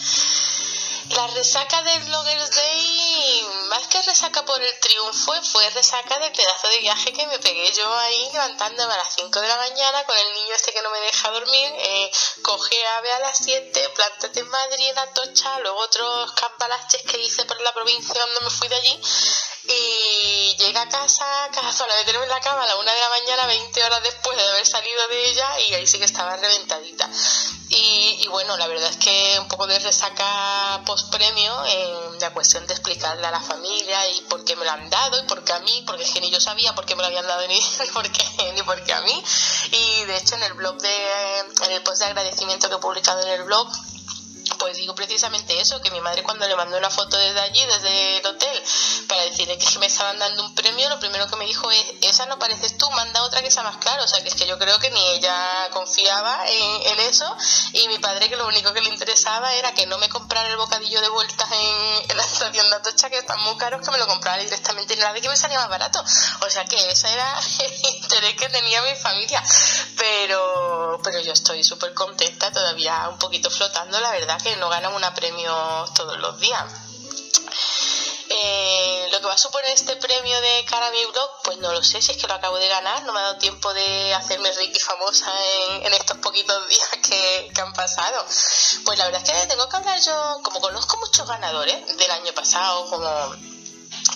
La 1.09 1.27
resaca 1.27 1.81
del 1.83 2.03
Bloggers 2.03 2.51
Day, 2.51 3.47
más 3.69 3.87
que 3.87 4.01
resaca 4.03 4.45
por 4.45 4.61
el 4.61 4.79
triunfo, 4.79 5.33
fue 5.43 5.69
resaca 5.71 6.17
del 6.17 6.31
pedazo 6.31 6.67
de 6.69 6.79
viaje 6.79 7.11
que 7.11 7.27
me 7.27 7.37
pegué 7.39 7.71
yo 7.73 7.93
ahí 7.93 8.29
levantándome 8.31 8.93
a 8.93 8.97
las 8.97 9.13
5 9.15 9.41
de 9.41 9.47
la 9.47 9.57
mañana 9.57 10.03
con 10.05 10.15
el 10.17 10.33
niño 10.33 10.55
este 10.55 10.71
que 10.71 10.81
no 10.81 10.89
me 10.91 10.99
deja 11.01 11.29
dormir. 11.31 11.73
Eh, 11.77 12.11
coge 12.41 12.87
ave 12.97 13.11
a 13.11 13.19
las 13.19 13.37
7, 13.37 13.89
plántate 13.95 14.39
en 14.39 14.47
Madrid, 14.47 14.89
en 14.89 14.97
Atocha, 14.97 15.59
luego 15.59 15.79
otros 15.79 16.31
campalaches 16.33 17.01
que 17.03 17.21
hice 17.21 17.43
por 17.45 17.59
la 17.61 17.73
provincia 17.73 18.19
donde 18.19 18.41
me 18.41 18.49
fui 18.49 18.69
de 18.69 18.75
allí. 18.75 19.01
Y 19.65 20.55
llega 20.57 20.81
a 20.81 20.89
casa, 20.89 21.25
casa 21.53 21.83
a 21.83 21.87
meterme 21.87 22.23
en 22.23 22.29
la 22.29 22.39
cama 22.39 22.63
a 22.63 22.67
la 22.67 22.77
una 22.77 22.93
de 22.93 22.99
la 22.99 23.09
mañana, 23.09 23.45
20 23.47 23.83
horas 23.83 24.03
después 24.03 24.37
de 24.37 24.49
haber 24.49 24.65
salido 24.65 25.07
de 25.09 25.25
ella, 25.29 25.59
y 25.67 25.73
ahí 25.73 25.85
sí 25.85 25.99
que 25.99 26.05
estaba 26.05 26.37
reventadita. 26.37 27.09
Y, 27.69 28.17
y 28.21 28.27
bueno, 28.27 28.55
la 28.57 28.67
verdad 28.67 28.89
es 28.89 28.97
que 28.97 29.37
un 29.39 29.47
poco 29.47 29.65
de 29.67 29.79
resaca 29.79 30.81
post 30.85 31.09
premio 31.11 31.65
en 31.65 32.19
la 32.19 32.31
cuestión 32.31 32.65
de 32.67 32.73
explicarle 32.73 33.25
a 33.25 33.31
la 33.31 33.39
familia 33.39 34.09
y 34.09 34.21
por 34.21 34.43
qué 34.43 34.55
me 34.55 34.65
lo 34.65 34.71
han 34.71 34.89
dado 34.89 35.19
y 35.19 35.27
por 35.27 35.43
qué 35.43 35.53
a 35.53 35.59
mí, 35.59 35.83
porque 35.87 36.03
es 36.03 36.11
que 36.11 36.21
ni 36.21 36.29
yo 36.29 36.39
sabía 36.39 36.75
por 36.75 36.85
qué 36.85 36.95
me 36.95 37.01
lo 37.01 37.07
habían 37.07 37.25
dado 37.25 37.47
ni 37.47 37.59
por 37.93 38.09
qué, 38.11 38.53
ni 38.53 38.61
por 38.63 38.83
qué 38.83 38.93
a 38.93 39.01
mí. 39.01 39.23
Y 39.71 40.05
de 40.05 40.17
hecho 40.17 40.35
en 40.35 40.43
el 40.43 40.53
blog 40.53 40.77
de, 40.77 41.39
en 41.65 41.71
el 41.71 41.81
post 41.83 41.99
de 41.99 42.05
agradecimiento 42.05 42.69
que 42.69 42.75
he 42.75 42.79
publicado 42.79 43.21
en 43.21 43.29
el 43.29 43.43
blog, 43.43 43.67
pues 44.59 44.77
digo 44.77 44.95
precisamente 44.95 45.59
eso, 45.59 45.81
que 45.81 45.91
mi 45.91 46.01
madre 46.01 46.23
cuando 46.23 46.47
le 46.47 46.55
mandó 46.55 46.77
una 46.77 46.89
foto 46.89 47.17
desde 47.17 47.39
allí, 47.39 47.65
desde 47.65 48.17
el 48.17 48.25
hotel, 48.25 48.63
para 49.07 49.21
decirle 49.23 49.57
que 49.57 49.79
me 49.79 49.85
estaban 49.87 50.17
dando 50.19 50.43
un 50.43 50.55
premio, 50.55 50.89
lo 50.89 50.99
primero 50.99 51.27
que 51.27 51.35
me 51.35 51.45
dijo 51.45 51.69
es, 51.71 51.83
esa 52.01 52.25
no 52.25 52.39
pareces 52.39 52.77
tú, 52.77 52.89
manda 52.91 53.23
otra 53.23 53.41
que 53.41 53.51
sea 53.51 53.63
más 53.63 53.77
claro. 53.77 54.03
O 54.03 54.07
sea, 54.07 54.21
que 54.21 54.29
es 54.29 54.35
que 54.35 54.47
yo 54.47 54.57
creo 54.57 54.79
que 54.79 54.89
ni 54.91 55.01
ella 55.11 55.69
confiaba 55.71 56.45
en, 56.47 56.99
eso 57.03 57.35
y 57.73 57.87
mi 57.87 57.97
padre 57.97 58.29
que 58.29 58.35
lo 58.35 58.47
único 58.47 58.71
que 58.71 58.79
le 58.79 58.89
interesaba 58.89 59.53
era 59.55 59.73
que 59.73 59.85
no 59.87 59.97
me 59.97 60.07
comprara 60.09 60.47
el 60.47 60.57
bocadillo 60.57 61.01
de 61.01 61.09
vueltas 61.09 61.49
en, 61.51 62.15
la 62.15 62.23
estación 62.23 62.69
de 62.69 62.75
Atocha, 62.75 63.09
que 63.09 63.17
están 63.17 63.39
muy 63.41 63.57
caros, 63.57 63.81
que 63.81 63.91
me 63.91 63.97
lo 63.97 64.07
comprara 64.07 64.41
directamente 64.41 64.93
en 64.93 65.01
la 65.01 65.11
de 65.11 65.21
que 65.21 65.29
me 65.29 65.35
salía 65.35 65.59
más 65.59 65.69
barato. 65.69 66.03
O 66.45 66.49
sea, 66.49 66.63
que 66.65 66.77
ese 66.89 67.11
era 67.11 67.39
el 67.59 67.95
interés 67.95 68.35
que 68.35 68.49
tenía 68.49 68.81
mi 68.83 68.95
familia. 68.95 69.43
Pero, 69.97 70.99
pero 71.03 71.19
yo 71.19 71.33
estoy 71.33 71.63
súper 71.63 71.93
contenta, 71.93 72.51
todavía 72.51 73.09
un 73.09 73.17
poquito 73.17 73.49
flotando, 73.49 73.99
la 73.99 74.11
verdad 74.11 74.32
que 74.41 74.55
no 74.57 74.69
ganan 74.69 74.93
una 74.93 75.13
premio 75.13 75.53
todos 75.95 76.17
los 76.17 76.39
días. 76.39 76.63
Eh, 78.29 79.09
lo 79.11 79.19
que 79.19 79.27
va 79.27 79.33
a 79.33 79.37
suponer 79.37 79.69
este 79.71 79.95
premio 79.97 80.41
de 80.41 80.65
mi 80.91 81.05
blog, 81.11 81.29
pues 81.43 81.57
no 81.59 81.71
lo 81.71 81.83
sé, 81.83 82.01
si 82.01 82.11
es 82.11 82.17
que 82.17 82.27
lo 82.27 82.33
acabo 82.33 82.57
de 82.57 82.67
ganar, 82.67 83.03
no 83.03 83.13
me 83.13 83.19
ha 83.19 83.23
dado 83.23 83.37
tiempo 83.37 83.73
de 83.73 84.13
hacerme 84.13 84.51
rica 84.53 84.77
y 84.77 84.79
famosa 84.79 85.31
en, 85.83 85.93
estos 85.93 86.17
poquitos 86.17 86.67
días 86.69 86.89
que, 87.07 87.51
han 87.61 87.73
pasado. 87.73 88.25
Pues 88.85 88.97
la 88.97 89.05
verdad 89.05 89.21
es 89.23 89.41
que 89.41 89.47
tengo 89.47 89.69
que 89.69 89.75
hablar 89.75 89.99
yo, 89.99 90.39
como 90.43 90.59
conozco 90.61 90.97
muchos 90.97 91.27
ganadores 91.27 91.97
del 91.97 92.11
año 92.11 92.33
pasado, 92.33 92.89
como 92.89 93.35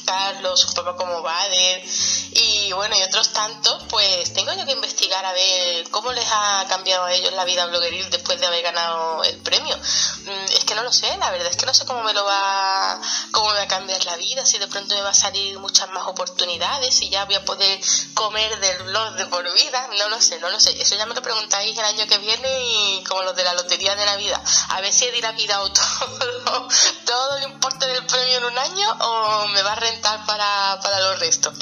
Carlos, 0.08 0.66
poco 0.74 0.96
como 0.96 1.22
Bader 1.22 1.84
y 2.32 2.72
bueno, 2.72 2.96
y 2.98 3.04
otros 3.04 3.34
tantos, 3.34 3.84
pues 3.90 4.34
tengo 4.34 4.54
yo 4.54 4.66
que 4.66 4.72
investigar 4.72 5.26
a 5.26 5.34
ver 5.34 5.90
cómo 5.90 6.14
les 6.14 6.26
ha 6.32 6.66
cambiado 6.70 7.04
a 7.06 7.14
ellos 7.14 7.34
la 7.34 7.44
vida 7.44 7.66
blogueril 7.66 8.10
después 8.10 8.40
de 8.40 8.48
haber 8.48 8.64
ganado 8.64 9.24
el 9.24 9.38
premio. 9.40 9.76
Mm, 9.76 10.46
es 10.56 10.64
que 10.64 10.76
no 10.76 10.84
lo 10.84 10.94
sé, 10.94 11.16
la 11.18 11.32
verdad 11.32 11.50
es 11.50 11.58
que 11.58 11.66
no 11.66 11.74
sé 11.74 11.86
cómo 11.86 12.04
me 12.04 12.14
lo 12.14 12.24
va, 12.24 13.02
cómo 13.32 13.50
me 13.50 13.58
va 13.58 13.64
a 13.64 13.68
cambiar 13.68 14.04
la 14.06 14.16
vida, 14.16 14.46
si 14.46 14.58
de 14.60 14.68
pronto 14.68 14.96
me 14.96 15.02
va 15.02 15.10
a 15.10 15.14
salir 15.14 15.60
muchas 15.60 15.90
más 15.90 16.08
oportunidades, 16.08 16.96
si 16.96 17.10
ya 17.10 17.26
voy 17.26 17.36
a 17.36 17.44
poder 17.44 17.80
comer 18.14 18.60
del 18.60 18.84
blog 18.84 19.16
de 19.16 19.26
por 19.26 19.54
vida, 19.54 19.88
no 19.98 20.10
lo 20.10 20.22
sé, 20.22 20.40
no 20.40 20.50
lo 20.50 20.60
sé. 20.60 20.82
Eso 20.82 20.96
ya 20.96 21.06
me 21.06 21.16
lo 21.16 21.22
preguntáis 21.22 21.78
el 21.78 21.86
año 21.86 22.08
que 22.08 22.18
viene 22.18 22.48
y 22.62 23.04
como 23.04 23.24
los 23.24 23.36
de 23.36 23.44
la 23.44 23.54
lotería 23.54 23.96
de 23.96 24.06
Navidad. 24.06 24.42
A 24.70 24.82
ver 24.82 24.94
si 24.94 25.06
he 25.06 25.12
dilapidado 25.12 25.70
todo, 25.74 26.68
todo 27.06 27.38
el 27.38 27.44
importe 27.44 27.88
del 27.88 28.06
premio 28.06 28.38
en 28.38 28.46
un 28.46 28.58
año 28.58 28.90
o 29.02 29.48
me 29.48 29.62
va 29.64 29.74
a 29.74 29.76
rentar 29.98 30.26
para, 30.26 30.80
para 30.82 31.00
los 31.00 31.20
restos. 31.20 31.54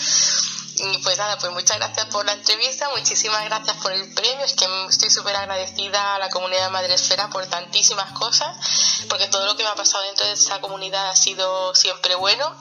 Y 0.78 0.98
pues 0.98 1.18
nada, 1.18 1.38
pues 1.38 1.54
muchas 1.54 1.78
gracias 1.78 2.06
por 2.08 2.26
la 2.26 2.34
entrevista, 2.34 2.90
muchísimas 2.90 3.46
gracias 3.46 3.78
por 3.78 3.94
el 3.94 4.14
premio, 4.14 4.44
es 4.44 4.54
que 4.56 4.68
estoy 4.90 5.10
súper 5.10 5.34
agradecida 5.34 6.16
a 6.16 6.20
la 6.20 6.30
comunidad 6.30 6.66
de 6.66 6.70
Madresfera 6.72 7.30
por 7.30 7.46
tantísimas 7.46 8.12
cosas, 8.12 8.58
porque 9.08 9.28
todo 9.28 9.46
lo 9.46 9.56
que 9.56 9.64
me 9.64 9.70
ha 9.70 9.76
pasado 9.76 10.04
dentro 10.04 10.26
de 10.28 10.34
esa 10.34 10.60
comunidad 10.60 11.10
ha 11.10 11.16
sido 11.16 11.74
siempre 11.76 12.16
bueno 12.16 12.54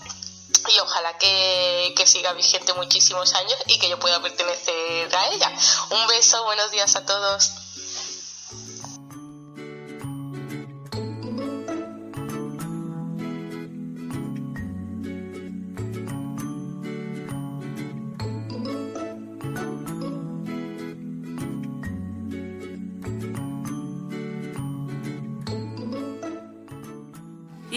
y 0.68 0.78
ojalá 0.78 1.18
que, 1.18 1.92
que 1.96 2.06
siga 2.06 2.32
vigente 2.34 2.72
muchísimos 2.74 3.34
años 3.34 3.56
y 3.66 3.80
que 3.80 3.88
yo 3.88 3.98
pueda 3.98 4.22
pertenecer 4.22 5.14
a 5.14 5.26
ella. 5.32 5.52
Un 5.90 6.06
beso, 6.06 6.44
buenos 6.44 6.70
días 6.70 6.94
a 6.94 7.04
todos. 7.04 7.63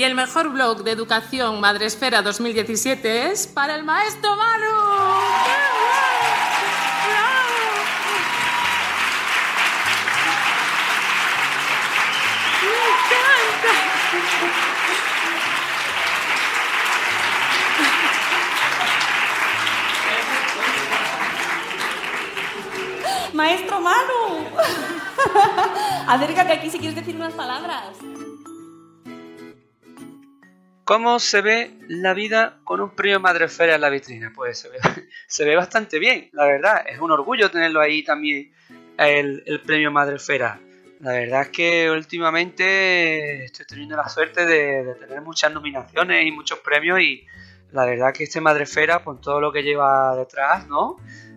El 0.08 0.16
mejor 0.16 0.50
blog 0.50 0.84
de 0.86 0.92
educación 0.92 1.60
Madresfera 1.60 2.22
2017 2.22 3.30
es 3.30 3.46
para 3.46 3.76
el 3.76 3.84
maestro 3.84 4.38
Manu. 4.38 4.66
Maestro 23.34 23.82
Manu, 23.82 24.48
acércate 26.08 26.54
aquí 26.54 26.70
si 26.72 26.80
quieres 26.80 26.96
decir 26.96 27.14
unas 27.16 27.34
palabras. 27.34 27.98
¿Cómo 30.88 31.20
se 31.20 31.42
ve 31.42 31.72
la 31.90 32.14
vida 32.14 32.60
con 32.64 32.80
un 32.80 32.92
premio 32.92 33.20
Madrefera 33.20 33.76
en 33.76 33.82
la 33.82 33.90
vitrina? 33.90 34.32
Pues 34.34 34.60
se 34.60 34.70
ve, 34.70 34.78
se 35.28 35.44
ve, 35.44 35.54
bastante 35.54 36.00
bien, 36.00 36.30
la 36.32 36.46
verdad. 36.46 36.86
Es 36.88 37.02
un 37.02 37.12
orgullo 37.12 37.52
tenerlo 37.52 37.82
ahí 37.82 38.06
también, 38.06 38.54
el, 38.98 39.62
premio 39.66 39.92
Madrefera. 39.92 40.62
La 41.02 41.12
verdad 41.12 41.42
es 41.42 41.50
que 41.50 41.92
últimamente 41.92 43.44
estoy 43.44 43.66
teniendo 43.66 43.98
la 43.98 44.08
suerte 44.08 44.46
de, 44.46 44.96
tener 44.98 45.20
muchas 45.20 45.54
nominaciones 45.54 46.26
y 46.26 46.32
muchos 46.32 46.60
premios 46.60 47.02
y 47.02 47.26
la 47.74 47.84
verdad 47.84 48.14
que 48.14 48.24
este 48.24 48.40
Madrefera, 48.40 49.04
con 49.04 49.20
todo 49.20 49.42
lo 49.42 49.52
que 49.52 49.64
lleva 49.64 50.16
detrás, 50.16 50.70
¿no? 50.70 50.96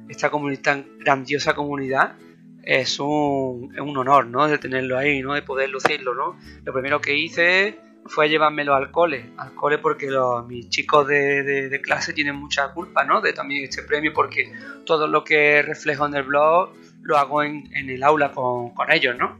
Esta 0.09 0.31
comunidad, 0.31 0.63
tan 0.63 0.99
grandiosa 1.01 1.55
comunidad, 1.55 2.15
es 2.63 3.01
un, 3.01 3.73
es 3.75 3.81
un 3.81 3.97
honor, 3.97 4.27
¿no? 4.27 4.47
De 4.47 4.59
tenerlo 4.59 4.97
ahí, 4.97 5.23
¿no? 5.23 5.35
De 5.35 5.43
poder 5.43 5.71
lucirlo, 5.71 6.15
¿no? 6.15 6.39
Lo 6.63 6.73
primero 6.73 7.01
que 7.01 7.17
hice 7.17 7.90
fue 8.07 8.29
llevármelo 8.29 8.75
al 8.75 8.91
cole, 8.91 9.31
al 9.37 9.55
cole 9.55 9.79
porque 9.79 10.07
los, 10.07 10.47
mis 10.47 10.69
chicos 10.69 11.07
de, 11.07 11.43
de, 11.69 11.81
clase 11.81 12.13
tienen 12.13 12.37
mucha 12.37 12.73
culpa, 12.73 13.05
¿no? 13.05 13.21
De 13.21 13.33
también 13.33 13.65
este 13.65 13.83
premio 13.83 14.13
porque 14.13 14.53
todo 14.85 15.07
lo 15.07 15.23
que 15.23 15.63
reflejo 15.63 16.07
en 16.07 16.15
el 16.15 16.25
blog 16.25 16.73
lo 17.03 17.19
hago 17.19 17.43
en, 17.43 17.69
en 17.75 17.91
el 17.91 18.03
aula 18.03 18.33
con, 18.33 18.71
con, 18.75 18.91
ellos, 18.91 19.17
¿no? 19.17 19.39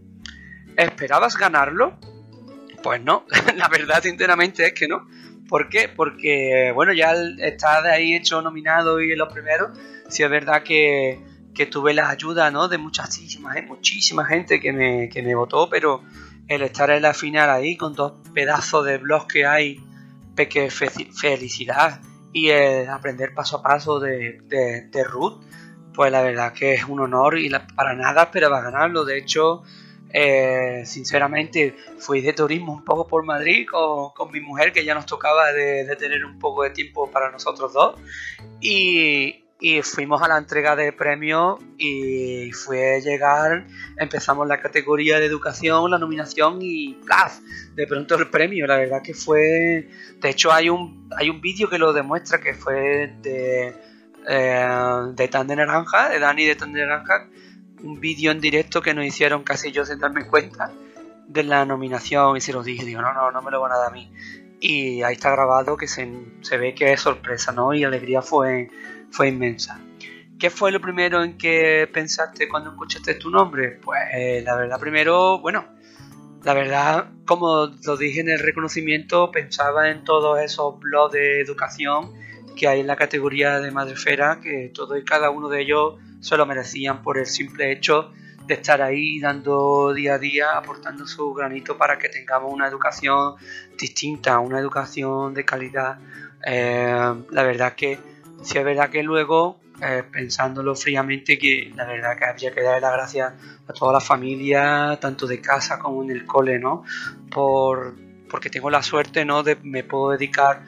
¿Esperabas 0.77 1.37
ganarlo? 1.37 1.99
Pues 2.83 3.03
no, 3.03 3.25
la 3.57 3.69
verdad 3.69 4.03
sinceramente 4.03 4.67
es 4.67 4.73
que 4.73 4.89
no. 4.89 5.07
¿Por 5.49 5.69
qué? 5.69 5.89
Porque, 5.89 6.71
bueno, 6.75 6.93
ya 6.93 7.13
está 7.39 7.83
de 7.83 7.91
ahí 7.91 8.15
hecho 8.15 8.41
nominado 8.41 9.01
y 9.01 9.11
en 9.11 9.19
los 9.19 9.33
primeros, 9.33 9.77
sí 10.09 10.23
es 10.23 10.31
verdad 10.31 10.63
que, 10.63 11.19
que 11.55 11.67
tuve 11.67 11.93
la 11.93 12.09
ayuda, 12.09 12.51
¿no? 12.53 12.69
De 12.69 12.79
muchísima, 12.79 13.55
muchísima 13.67 14.25
gente 14.25 14.61
que 14.61 14.73
me, 14.73 15.09
que 15.09 15.23
me 15.23 15.35
votó, 15.35 15.69
pero 15.69 16.03
el 16.51 16.63
estar 16.63 16.91
en 16.91 17.03
la 17.03 17.15
final 17.15 17.49
ahí 17.49 17.77
con 17.77 17.95
dos 17.95 18.13
pedazos 18.35 18.85
de 18.85 18.99
blogs 18.99 19.33
que 19.33 19.47
hay, 19.47 19.81
que 20.35 20.69
felicidad 20.71 22.01
y 22.33 22.49
el 22.49 22.89
aprender 22.89 23.35
paso 23.35 23.59
a 23.59 23.63
paso 23.63 24.01
de, 24.01 24.41
de, 24.45 24.89
de, 24.89 25.05
Ruth, 25.05 25.43
pues 25.95 26.11
la 26.11 26.23
verdad 26.23 26.53
que 26.53 26.75
es 26.75 26.85
un 26.85 26.99
honor 26.99 27.39
y 27.39 27.51
para 27.77 27.95
nada 27.95 28.25
esperaba 28.25 28.63
ganarlo. 28.63 29.05
De 29.05 29.19
hecho, 29.19 29.63
eh, 30.13 30.83
sinceramente 30.87 31.77
fui 31.99 32.21
de 32.21 32.33
turismo 32.33 32.73
un 32.73 32.85
poco 32.85 33.07
por 33.07 33.25
Madrid 33.25 33.67
con, 33.71 34.11
con 34.11 34.33
mi 34.33 34.41
mujer, 34.41 34.73
que 34.73 34.85
ya 34.85 34.95
nos 34.95 35.07
tocaba 35.07 35.53
de, 35.53 35.85
de, 35.85 35.97
tener 35.97 36.25
un 36.25 36.39
poco 36.41 36.65
de 36.65 36.71
tiempo 36.71 37.09
para 37.13 37.31
nosotros 37.31 37.73
dos. 37.73 38.01
Y, 38.61 39.45
y 39.61 39.83
fuimos 39.83 40.23
a 40.23 40.29
la 40.29 40.39
entrega 40.39 40.75
de 40.75 40.93
premios 40.93 41.61
y 41.77 42.51
fue 42.53 43.01
llegar, 43.03 43.67
empezamos 43.99 44.49
la 44.49 44.59
categoría 44.59 45.21
de 45.21 45.27
educación, 45.27 45.91
la 45.91 45.99
nominación 45.99 46.59
y 46.63 46.95
¡plaf! 47.05 47.41
de 47.75 47.87
pronto 47.87 48.15
el 48.17 48.29
premio, 48.31 48.67
la 48.67 48.79
verdad 48.79 49.03
que 49.03 49.13
fue, 49.13 49.89
de 50.19 50.31
hecho 50.31 50.51
hay 50.51 50.71
un, 50.71 51.09
hay 51.17 51.29
un 51.29 51.43
vídeo 51.43 51.69
que 51.69 51.79
lo 51.79 51.93
demuestra 51.93 52.41
que 52.41 52.55
fue 52.55 53.15
de, 53.21 53.75
eh, 54.27 55.03
de 55.15 55.29
Tan 55.29 55.47
de 55.47 55.57
Naranja, 55.57 56.09
de 56.09 56.19
Dani 56.19 56.47
de 56.47 56.57
Tan 56.57 56.73
de 56.73 56.81
Naranja, 56.81 57.29
un 57.83 58.01
vídeo 58.01 58.33
en 58.33 58.41
directo 58.41 58.81
que 58.81 58.95
nos 58.95 59.05
hicieron 59.05 59.45
casi 59.45 59.73
yo 59.73 59.85
sin 59.85 59.99
darme 59.99 60.27
cuenta 60.27 60.73
de 61.29 61.45
la 61.45 61.67
nominación 61.67 62.37
y 62.37 62.41
se 62.41 62.53
los 62.53 62.65
dije, 62.65 62.85
digo, 62.85 63.03
no, 63.03 63.13
no, 63.13 63.31
no 63.31 63.43
me 63.43 63.51
lo 63.51 63.61
van 63.61 63.73
a 63.73 63.77
dar 63.77 63.89
a 63.89 63.91
mí. 63.91 64.11
Y 64.59 65.03
ahí 65.03 65.15
está 65.15 65.31
grabado 65.31 65.77
que 65.77 65.87
se, 65.87 66.11
se 66.43 66.59
ve 66.59 66.75
que 66.75 66.93
es 66.93 67.01
sorpresa, 67.01 67.53
¿no? 67.53 67.73
Y 67.73 67.85
alegría 67.85 68.21
fue 68.21 68.69
fue 69.11 69.29
inmensa. 69.29 69.81
¿Qué 70.39 70.49
fue 70.49 70.73
lo 70.73 70.81
primero 70.81 71.23
en 71.23 71.37
que 71.37 71.89
pensaste 71.93 72.49
cuando 72.49 72.71
escuchaste 72.71 73.15
tu 73.15 73.31
nombre? 73.31 73.79
Pues 73.83 74.01
eh, 74.15 74.43
la 74.43 74.57
verdad, 74.57 74.81
primero, 74.81 75.39
bueno, 75.39 75.67
la 76.45 76.55
verdad, 76.55 77.11
como 77.27 77.67
lo 77.85 77.97
dije 77.99 78.21
en 78.21 78.31
el 78.31 78.39
reconocimiento, 78.39 79.31
pensaba 79.31 79.91
en 79.91 80.05
todos 80.05 80.41
esos 80.41 80.81
blogs 80.81 81.13
de 81.13 81.41
educación 81.43 82.13
que 82.57 82.69
hay 82.69 82.81
en 82.81 82.87
la 82.87 82.97
categoría 82.97 83.61
de 83.61 83.71
Madrefera, 83.71 84.41
que 84.41 84.71
todos 84.73 84.99
y 84.99 85.05
cada 85.05 85.29
uno 85.29 85.49
de 85.49 85.61
ellos 85.61 85.97
se 86.21 86.37
lo 86.39 86.47
merecían 86.47 87.03
por 87.03 87.19
el 87.19 87.27
simple 87.27 87.73
hecho 87.73 88.13
de 88.47 88.55
estar 88.55 88.81
ahí 88.83 89.21
dando 89.21 89.93
día 89.93 90.15
a 90.15 90.19
día, 90.19 90.57
aportando 90.57 91.07
su 91.07 91.33
granito 91.35 91.77
para 91.77 91.99
que 91.99 92.09
tengamos 92.09 92.53
una 92.53 92.67
educación 92.67 93.35
distinta, 93.79 94.39
una 94.39 94.59
educación 94.59 95.35
de 95.35 95.45
calidad. 95.45 95.99
Eh, 96.47 97.15
la 97.31 97.43
verdad 97.43 97.75
que 97.75 97.99
si 98.43 98.59
es 98.59 98.65
verdad 98.65 98.91
que 98.91 99.03
luego, 99.03 99.61
eh, 99.83 100.03
pensándolo 100.11 100.75
fríamente, 100.75 101.39
que 101.39 101.73
la 101.75 101.85
verdad 101.85 102.17
que 102.17 102.25
habría 102.25 102.53
que 102.53 102.63
darle 102.63 102.81
las 102.81 102.93
gracias 102.93 103.33
a 103.67 103.73
toda 103.73 103.95
la 103.95 104.01
familia, 104.01 104.99
tanto 105.01 105.27
de 105.27 105.41
casa 105.41 105.79
como 105.79 106.03
en 106.03 106.11
el 106.11 106.25
cole, 106.27 106.59
¿no? 106.59 106.85
Por, 107.31 107.95
porque 108.29 108.51
tengo 108.51 108.71
la 108.71 108.83
suerte, 108.83 109.25
¿no? 109.25 109.43
De 109.43 109.57
me 109.63 109.85
puedo 109.85 110.11
dedicar 110.11 110.63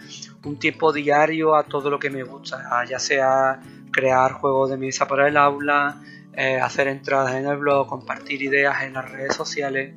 un 0.45 0.59
tiempo 0.59 0.93
diario 0.93 1.55
a 1.55 1.64
todo 1.64 1.88
lo 1.91 1.99
que 1.99 2.11
me 2.11 2.23
gusta, 2.23 2.85
ya 2.88 2.99
sea 2.99 3.61
crear 3.91 4.33
juegos 4.33 4.71
de 4.71 4.76
mesa 4.76 5.07
para 5.07 5.29
el 5.29 5.37
aula, 5.37 6.00
eh, 6.35 6.59
hacer 6.61 6.88
entradas 6.88 7.35
en 7.35 7.47
el 7.47 7.59
blog, 7.59 7.87
compartir 7.87 8.43
ideas 8.43 8.83
en 8.83 8.95
las 8.95 9.11
redes 9.11 9.35
sociales. 9.35 9.95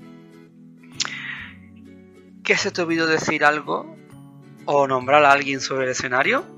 ¿Qué 2.44 2.58
se 2.58 2.72
te 2.72 2.82
olvidó 2.82 3.08
decir 3.08 3.44
algo? 3.44 3.96
¿O 4.66 4.88
nombrar 4.88 5.24
a 5.26 5.32
alguien 5.32 5.62
sobre 5.62 5.86
el 5.86 5.92
escenario? 5.92 6.55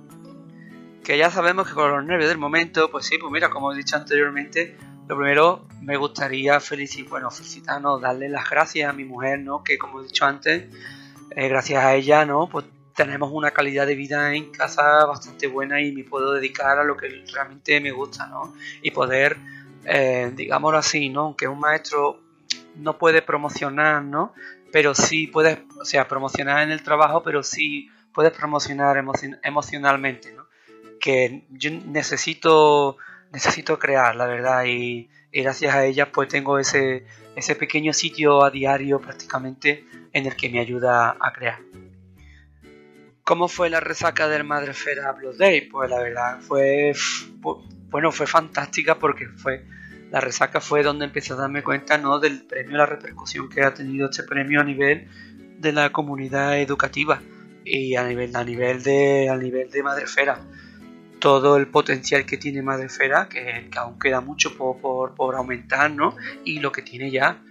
Que 1.08 1.18
ya 1.18 1.32
sabemos 1.32 1.70
que 1.70 1.74
con 1.74 1.90
los 1.90 2.04
nervios 2.04 2.28
del 2.28 2.38
momento, 2.38 2.92
pues 2.92 3.06
sí, 3.06 3.18
pues 3.18 3.32
mira, 3.32 3.50
como 3.50 3.72
he 3.72 3.78
dicho 3.78 3.96
anteriormente, 3.96 4.76
lo 5.08 5.16
primero 5.16 5.66
me 5.82 5.96
gustaría 5.96 6.60
felicitar, 6.60 7.10
bueno, 7.10 7.32
felicitarnos, 7.32 8.02
darle 8.02 8.28
las 8.28 8.50
gracias 8.50 8.90
a 8.90 8.92
mi 8.92 9.06
mujer, 9.06 9.40
¿no? 9.40 9.64
Que 9.64 9.78
como 9.78 10.02
he 10.02 10.04
dicho 10.04 10.26
antes, 10.26 10.66
eh, 11.32 11.48
gracias 11.48 11.82
a 11.82 11.96
ella, 11.96 12.26
¿no? 12.26 12.50
Pues 12.50 12.66
tenemos 12.94 13.32
una 13.32 13.52
calidad 13.52 13.88
de 13.88 13.96
vida 13.96 14.34
en 14.36 14.52
casa 14.52 15.06
bastante 15.06 15.48
buena 15.48 15.80
y 15.80 15.94
me 15.94 16.04
puedo 16.04 16.34
dedicar 16.34 16.78
a 16.78 16.84
lo 16.84 16.98
que 16.98 17.24
realmente 17.32 17.80
me 17.80 17.92
gusta, 17.94 18.28
¿no? 18.28 18.54
Y 18.82 18.92
poder, 18.92 19.38
eh, 19.86 20.34
digámoslo 20.36 20.78
así, 20.78 21.08
¿no? 21.08 21.22
Aunque 21.22 21.48
un 21.48 21.62
maestro 21.62 22.20
no 22.76 22.98
puede 22.98 23.22
promocionar, 23.22 24.04
¿no? 24.04 24.34
Pero 24.74 24.94
sí 24.94 25.28
puedes, 25.28 25.58
o 25.80 25.86
sea, 25.86 26.06
promocionar 26.06 26.64
en 26.64 26.72
el 26.72 26.84
trabajo, 26.84 27.24
pero 27.24 27.44
sí 27.44 27.90
puedes 28.12 28.34
promocionar 28.34 29.02
emocionalmente. 29.42 30.37
Que 31.08 31.46
yo 31.52 31.72
necesito, 31.72 32.98
necesito 33.32 33.80
crear, 33.80 34.14
la 34.18 34.26
verdad, 34.26 34.66
y, 34.66 35.10
gracias 35.32 35.74
a 35.74 35.86
ella 35.86 36.12
pues 36.12 36.28
tengo 36.28 36.60
ese, 36.60 37.06
ese 37.38 37.56
pequeño 37.56 37.94
sitio 37.94 38.44
a 38.44 38.52
diario 38.52 39.00
prácticamente 39.00 39.86
en 40.12 40.26
el 40.26 40.36
que 40.36 40.50
me 40.50 40.60
ayuda 40.60 41.16
a 41.18 41.32
crear. 41.32 41.60
¿Cómo 43.24 43.48
fue 43.48 43.70
la 43.70 43.80
resaca 43.80 44.28
del 44.28 44.44
Madrefera 44.44 45.14
Blood 45.14 45.38
Day? 45.38 45.70
Pues 45.70 45.90
la 45.90 46.00
verdad 46.00 46.42
fue, 46.42 46.92
bueno, 47.90 48.12
fue 48.12 48.28
fantástica 48.28 49.00
porque 49.00 49.28
fue 49.30 49.64
la 50.12 50.20
resaca 50.20 50.60
fue 50.60 50.84
donde 50.84 51.06
empecé 51.06 51.32
a 51.32 51.38
darme 51.38 51.64
cuenta 51.64 51.98
¿no? 51.98 52.20
del 52.20 52.46
premio, 52.46 52.76
la 52.76 52.86
repercusión 52.86 53.48
que 53.48 53.62
ha 53.62 53.74
tenido 53.74 54.10
este 54.10 54.24
premio 54.24 54.60
a 54.60 54.66
nivel 54.66 55.08
de 55.58 55.72
la 55.72 55.90
comunidad 55.90 56.60
educativa 56.60 57.22
y 57.64 57.96
a 57.96 58.06
nivel, 58.06 58.36
a 58.36 58.44
nivel 58.44 58.84
de 58.84 59.30
a 59.30 59.38
nivel 59.38 59.72
de 59.72 59.84
Madrefera 59.84 60.40
todo 61.20 61.58
el 61.58 61.68
potencial 61.68 62.26
que 62.26 62.38
tiene 62.38 62.62
Madrefera, 62.62 63.28
que, 63.28 63.70
que 63.72 63.80
aún 63.80 64.00
queda 64.00 64.22
mucho 64.22 64.56
por, 64.58 65.16
por, 65.16 65.36
aumentar, 65.36 65.92
¿no? 65.92 66.16
Y 66.44 66.60
lo 66.60 66.72
que 66.72 66.82
tiene 66.82 67.12
ya. 67.12 67.42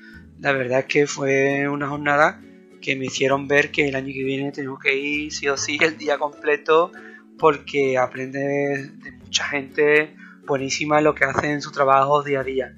La 0.40 0.52
verdad 0.52 0.80
es 0.80 0.84
que 0.86 1.06
fue 1.06 1.68
una 1.68 1.88
jornada 1.88 2.40
que 2.80 2.94
me 2.96 3.06
hicieron 3.06 3.48
ver 3.48 3.70
que 3.70 3.88
el 3.88 3.96
año 3.96 4.12
que 4.12 4.22
viene 4.22 4.52
tengo 4.52 4.78
que 4.78 4.96
ir 4.96 5.32
sí 5.32 5.48
o 5.48 5.56
sí 5.56 5.78
el 5.80 5.96
día 5.96 6.18
completo 6.18 6.92
porque 7.38 7.98
aprende 7.98 8.90
de 8.98 9.12
mucha 9.12 9.44
gente 9.44 10.14
buenísima 10.46 11.00
lo 11.00 11.14
que 11.14 11.24
hacen 11.24 11.50
en 11.50 11.62
su 11.62 11.72
trabajo 11.72 12.22
día 12.22 12.40
a 12.40 12.44
día. 12.44 12.76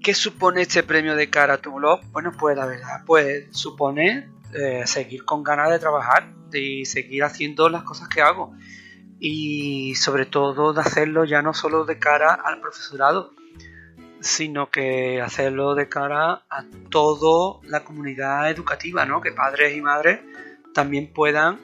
¿Qué 0.00 0.14
supone 0.14 0.62
este 0.62 0.82
premio 0.82 1.16
de 1.16 1.28
cara 1.28 1.54
a 1.54 1.58
tu 1.58 1.72
blog? 1.72 2.00
Bueno, 2.12 2.32
pues 2.38 2.56
la 2.56 2.66
verdad, 2.66 3.02
pues 3.04 3.46
supone 3.50 4.28
eh, 4.54 4.82
seguir 4.86 5.24
con 5.24 5.42
ganas 5.42 5.70
de 5.70 5.78
trabajar, 5.78 6.32
de 6.50 6.82
seguir 6.84 7.24
haciendo 7.24 7.68
las 7.68 7.82
cosas 7.82 8.08
que 8.08 8.22
hago 8.22 8.54
y 9.20 9.94
sobre 9.96 10.26
todo 10.26 10.72
de 10.72 10.80
hacerlo 10.80 11.24
ya 11.24 11.42
no 11.42 11.52
solo 11.52 11.84
de 11.84 11.98
cara 11.98 12.32
al 12.32 12.60
profesorado, 12.60 13.32
sino 14.20 14.70
que 14.70 15.20
hacerlo 15.20 15.74
de 15.74 15.88
cara 15.88 16.44
a 16.48 16.64
toda 16.90 17.60
la 17.64 17.84
comunidad 17.84 18.50
educativa, 18.50 19.04
¿no? 19.04 19.20
que 19.20 19.32
padres 19.32 19.76
y 19.76 19.80
madres 19.80 20.20
también 20.72 21.12
puedan 21.12 21.58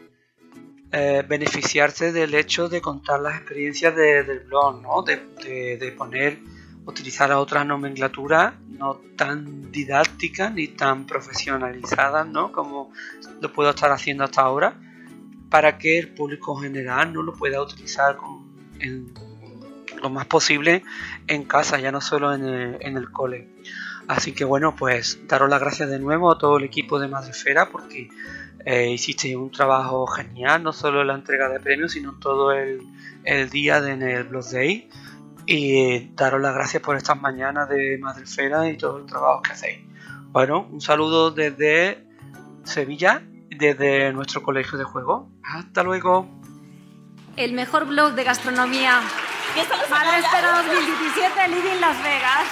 eh, 0.92 1.24
beneficiarse 1.26 2.12
del 2.12 2.34
hecho 2.34 2.68
de 2.68 2.80
contar 2.80 3.20
las 3.20 3.36
experiencias 3.36 3.94
del 3.96 4.40
blog, 4.40 4.82
¿no? 4.82 5.02
de, 5.02 5.76
de 5.78 5.92
poner 5.92 6.38
utilizar 6.86 7.32
otra 7.32 7.64
nomenclatura 7.64 8.58
no 8.68 9.00
tan 9.16 9.70
didáctica 9.72 10.50
ni 10.50 10.68
tan 10.68 11.06
profesionalizada 11.06 12.24
¿no? 12.24 12.52
como 12.52 12.92
lo 13.40 13.52
puedo 13.52 13.70
estar 13.70 13.90
haciendo 13.90 14.24
hasta 14.24 14.42
ahora 14.42 14.78
para 15.48 15.78
que 15.78 15.98
el 15.98 16.08
público 16.08 16.56
general 16.56 17.12
no 17.12 17.22
lo 17.22 17.32
pueda 17.32 17.62
utilizar 17.62 18.16
con, 18.16 18.44
lo 20.02 20.10
más 20.10 20.26
posible 20.26 20.82
en 21.28 21.44
casa, 21.44 21.78
ya 21.78 21.92
no 21.92 22.00
solo 22.00 22.34
en 22.34 22.44
el, 22.44 22.76
en 22.80 22.96
el 22.96 23.10
cole. 23.10 23.48
Así 24.08 24.32
que 24.32 24.44
bueno, 24.44 24.74
pues 24.76 25.20
daros 25.28 25.48
las 25.48 25.60
gracias 25.60 25.88
de 25.88 25.98
nuevo 25.98 26.30
a 26.30 26.38
todo 26.38 26.58
el 26.58 26.64
equipo 26.64 26.98
de 26.98 27.08
Madrefera 27.08 27.70
porque 27.70 28.08
eh, 28.66 28.90
hiciste 28.90 29.34
un 29.36 29.50
trabajo 29.50 30.06
genial, 30.06 30.62
no 30.62 30.72
solo 30.72 31.02
en 31.02 31.06
la 31.06 31.14
entrega 31.14 31.48
de 31.48 31.60
premios, 31.60 31.92
sino 31.92 32.14
todo 32.14 32.52
el, 32.52 32.80
el 33.24 33.48
día 33.48 33.80
de, 33.80 33.92
en 33.92 34.02
el 34.02 34.24
Blog 34.24 34.50
Day 34.50 34.90
y 35.46 36.08
daros 36.14 36.40
las 36.40 36.54
gracias 36.54 36.82
por 36.82 36.96
estas 36.96 37.20
mañanas 37.20 37.68
de 37.68 37.98
Madrefera 37.98 38.68
y 38.68 38.76
todo 38.76 38.98
el 38.98 39.06
trabajo 39.06 39.42
que 39.42 39.52
hacéis. 39.52 39.80
Bueno, 40.30 40.66
un 40.70 40.80
saludo 40.80 41.30
desde 41.30 42.04
Sevilla, 42.64 43.22
desde 43.50 44.12
nuestro 44.12 44.42
colegio 44.42 44.78
de 44.78 44.84
juego. 44.84 45.28
Hasta 45.42 45.82
luego. 45.82 46.26
El 47.36 47.52
mejor 47.52 47.86
blog 47.86 48.14
de 48.14 48.24
gastronomía. 48.24 49.00
Madrefera 49.90 50.62
2017, 50.62 51.48
Living 51.48 51.80
Las 51.80 52.02
Vegas. 52.02 52.46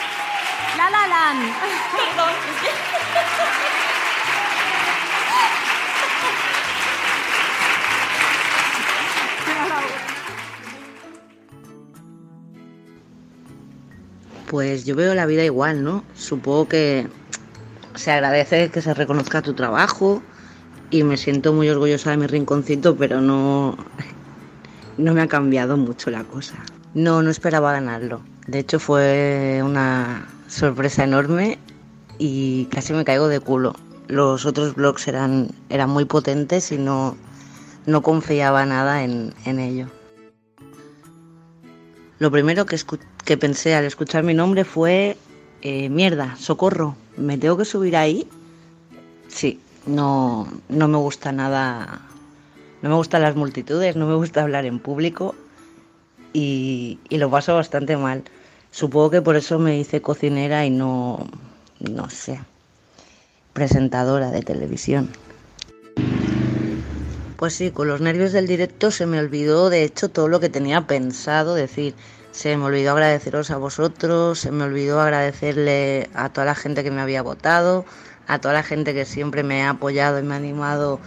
La 0.77 0.91
La 0.91 1.07
Land. 1.07 1.53
Perdón. 1.97 3.72
Pues 14.53 14.85
yo 14.85 14.95
veo 14.95 15.15
la 15.15 15.25
vida 15.25 15.43
igual, 15.47 15.83
¿no? 15.83 16.05
Supongo 16.15 16.69
que 16.69 17.09
se 17.95 18.11
agradece 18.11 18.69
que 18.69 18.83
se 18.83 18.93
reconozca 18.93 19.41
tu 19.41 19.55
trabajo 19.55 20.23
y 20.91 21.05
me 21.05 21.17
siento 21.17 21.55
muy 21.55 21.71
orgullosa 21.71 22.11
de 22.11 22.19
mi 22.19 22.27
rinconcito, 22.27 22.95
pero 22.95 23.23
no, 23.23 23.79
no 24.99 25.15
me 25.15 25.23
ha 25.23 25.27
cambiado 25.27 25.79
mucho 25.79 26.11
la 26.11 26.25
cosa. 26.25 26.57
No, 26.93 27.23
no 27.23 27.31
esperaba 27.31 27.73
ganarlo. 27.73 28.21
De 28.47 28.59
hecho 28.59 28.79
fue 28.79 29.63
una 29.65 30.29
sorpresa 30.49 31.05
enorme 31.05 31.59
y 32.19 32.67
casi 32.67 32.93
me 32.93 33.07
caigo 33.07 33.29
de 33.29 33.41
culo. 33.41 33.75
Los 34.09 34.45
otros 34.45 34.75
blogs 34.75 35.09
eran, 35.09 35.49
eran 35.71 35.89
muy 35.89 36.05
potentes 36.05 36.73
y 36.73 36.77
no, 36.77 37.17
no 37.87 38.03
confiaba 38.03 38.67
nada 38.67 39.03
en, 39.03 39.33
en 39.47 39.59
ello. 39.59 39.87
Lo 42.19 42.31
primero 42.31 42.67
que, 42.67 42.77
que 43.25 43.37
pensé 43.37 43.75
al 43.75 43.85
escuchar 43.85 44.25
mi 44.25 44.35
nombre 44.35 44.65
fue, 44.65 45.17
eh, 45.63 45.89
mierda, 45.89 46.37
socorro, 46.37 46.97
¿me 47.17 47.39
tengo 47.39 47.57
que 47.57 47.65
subir 47.65 47.97
ahí? 47.97 48.27
Sí, 49.29 49.61
no, 49.87 50.49
no 50.69 50.89
me 50.89 50.99
gusta 50.99 51.33
nada 51.33 52.03
no 52.83 52.89
me 52.89 52.97
gustan 52.97 53.23
las 53.23 53.37
multitudes, 53.37 53.95
no 53.95 54.07
me 54.07 54.17
gusta 54.17 54.43
hablar 54.43 54.67
en 54.67 54.81
público 54.81 55.37
y, 56.33 56.99
y 57.09 57.19
lo 57.19 57.31
paso 57.31 57.55
bastante 57.55 57.97
mal. 57.97 58.25
Supongo 58.73 59.11
que 59.11 59.23
por 59.23 59.37
eso 59.37 59.61
me 59.61 59.79
hice 59.79 60.03
cocinera 60.03 60.67
y 60.67 60.71
no, 60.71 61.29
no 61.79 62.11
sé, 62.11 62.41
presentadora 63.53 64.33
de 64.33 64.43
televisión. 64.43 65.11
Pues 67.37 67.55
sí, 67.55 67.71
con 67.71 67.87
los 67.87 68.01
nervios 68.01 68.33
del 68.33 68.49
directo 68.49 68.91
se 68.91 69.07
me 69.07 69.21
olvidó 69.21 69.71
de 69.71 69.85
hecho 69.85 70.09
todo 70.09 70.27
lo 70.27 70.41
que 70.41 70.49
tenía 70.49 70.87
pensado 70.87 71.55
decir. 71.55 71.95
Se 72.33 72.57
me 72.57 72.65
olvidó 72.65 72.93
agradeceros 72.93 73.51
a 73.51 73.59
vosotros, 73.59 74.39
se 74.39 74.51
me 74.51 74.65
olvidó 74.65 75.01
agradecerle 75.01 76.09
a 76.15 76.31
toda 76.31 76.47
la 76.47 76.55
gente 76.55 76.83
que 76.83 76.91
me 76.91 77.03
había 77.03 77.23
votado, 77.23 77.85
a 78.27 78.41
toda 78.41 78.55
la 78.55 78.63
gente 78.63 78.95
que 78.95 79.05
siempre 79.05 79.43
me 79.43 79.63
ha 79.63 79.71
apoyado 79.71 80.19
y 80.19 80.23
me 80.23 80.35
ha 80.35 80.39
animado 80.39 80.99